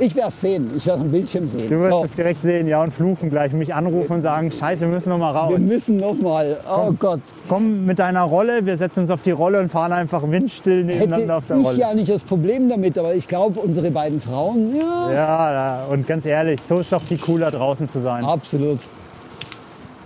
Ich 0.00 0.16
werde 0.16 0.28
es 0.30 0.40
sehen. 0.40 0.72
Ich 0.76 0.84
werde 0.84 0.98
es 0.98 1.04
am 1.04 1.12
Bildschirm 1.12 1.46
sehen. 1.46 1.68
Du 1.68 1.78
wirst 1.78 1.90
So, 1.92 2.02
es 2.02 2.10
direkt 2.14 2.42
sehen, 2.42 2.66
ja, 2.66 2.82
und 2.82 2.92
fluchen 2.92 3.30
gleich, 3.30 3.52
mich 3.52 3.72
anrufen 3.72 4.12
und 4.14 4.22
sagen, 4.22 4.50
scheiße, 4.50 4.80
wir 4.80 4.88
müssen 4.88 5.10
noch 5.10 5.18
mal 5.18 5.30
raus. 5.30 5.52
wir 5.52 5.60
müssen 5.60 5.98
noch 5.98 6.14
mal. 6.20 6.56
Oh 6.68 6.90
Gott. 6.98 7.20
Komm 7.48 7.86
mit 7.86 8.00
deiner 8.00 8.22
Rolle, 8.22 8.66
wir 8.66 8.76
setzen 8.76 9.00
uns 9.02 9.10
auf 9.10 9.22
die 9.22 9.30
Rolle 9.30 9.60
und 9.60 9.70
fahren 9.70 9.92
einfach 9.92 10.28
windstill 10.28 10.82
nebeneinander 10.82 11.16
Hätte 11.22 11.36
auf 11.36 11.46
der 11.46 11.56
ich 11.58 11.64
Rolle. 11.64 11.78
ja 11.78 11.94
nicht 11.94 12.10
das 12.10 12.24
Problem 12.24 12.68
damit, 12.68 12.98
aber 12.98 13.14
ich 13.14 13.28
glaube, 13.28 13.60
unsere 13.60 13.92
beiden 13.92 14.20
Frauen, 14.20 14.74
ja, 14.76 15.12
Ja, 15.12 15.52
ja, 15.52 15.84
und 15.92 16.08
ganz 16.08 16.26
ehrlich, 16.26 16.60
so 16.68 16.80
ist 16.80 16.92
doch 16.92 17.02
viel 17.02 17.18
cooler 17.18 17.52
draußen 17.52 17.88
zu 17.88 18.00
sein. 18.00 18.24
absolut. 18.24 18.80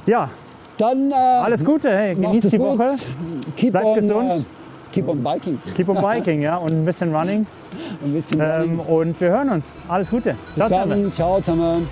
Ja, 0.04 0.28
Dann 0.78 1.10
äh, 1.10 1.14
alles 1.14 1.64
Gute, 1.64 1.90
hey, 1.90 2.14
genießt 2.14 2.52
die 2.52 2.58
gut. 2.58 2.78
Woche. 2.78 2.96
Keep 3.56 3.72
Bleibt 3.72 3.86
on, 3.86 3.94
gesund. 3.94 4.32
Äh, 4.32 4.42
Keep 4.92 5.08
on 5.08 5.22
biking. 5.22 5.58
Keep 5.74 5.88
on 5.88 5.96
biking, 6.02 6.42
ja, 6.42 6.56
und 6.56 6.72
ein 6.72 6.84
bisschen 6.84 7.14
Running. 7.14 7.46
Ein 8.04 8.12
bisschen 8.14 8.40
Ähm, 8.42 8.80
und 8.80 9.20
wir 9.20 9.28
hören 9.28 9.50
uns. 9.50 9.74
Alles 9.88 10.08
Gute. 10.08 10.34
Ciao, 10.56 10.68
Bis 10.68 10.76
zusammen. 10.78 11.02
dann. 11.02 11.12
Ciao 11.12 11.40
zusammen. 11.40 11.88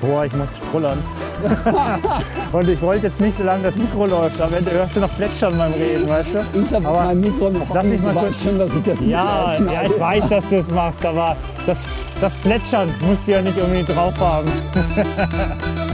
Boah, 0.00 0.24
ich 0.24 0.32
muss 0.34 0.48
strullern. 0.68 0.98
und 2.52 2.68
ich 2.68 2.80
wollte 2.82 3.06
jetzt 3.08 3.20
nicht 3.20 3.36
so 3.38 3.44
lange 3.44 3.62
das 3.64 3.76
Mikro 3.76 4.06
läuft. 4.06 4.40
Am 4.40 4.52
Ende 4.54 4.70
hörst 4.72 4.96
du 4.96 5.00
noch 5.00 5.16
plätschern 5.16 5.56
beim 5.56 5.72
Reden, 5.72 6.08
weißt 6.08 6.28
du? 6.34 6.58
Ich 6.60 6.72
habe 6.74 6.82
mein 6.82 7.20
Mikro 7.20 7.50
noch 7.50 7.72
lass 7.74 7.84
mich 7.84 8.00
mal 8.00 8.14
kurz- 8.14 8.42
schon, 8.42 8.58
dass 8.58 8.70
ich 8.74 8.82
das 8.82 9.00
Ja, 9.00 9.54
ja, 9.72 9.82
ich 9.84 10.00
weiß, 10.00 10.28
dass 10.28 10.48
du 10.48 10.56
es 10.56 10.70
machst, 10.70 11.04
aber 11.04 11.36
das, 11.66 11.78
das 12.20 12.34
Plätschern 12.36 12.88
musst 13.06 13.26
du 13.26 13.32
ja 13.32 13.42
nicht 13.42 13.60
unbedingt 13.60 13.88
drauf 13.88 14.14
haben. 14.20 14.50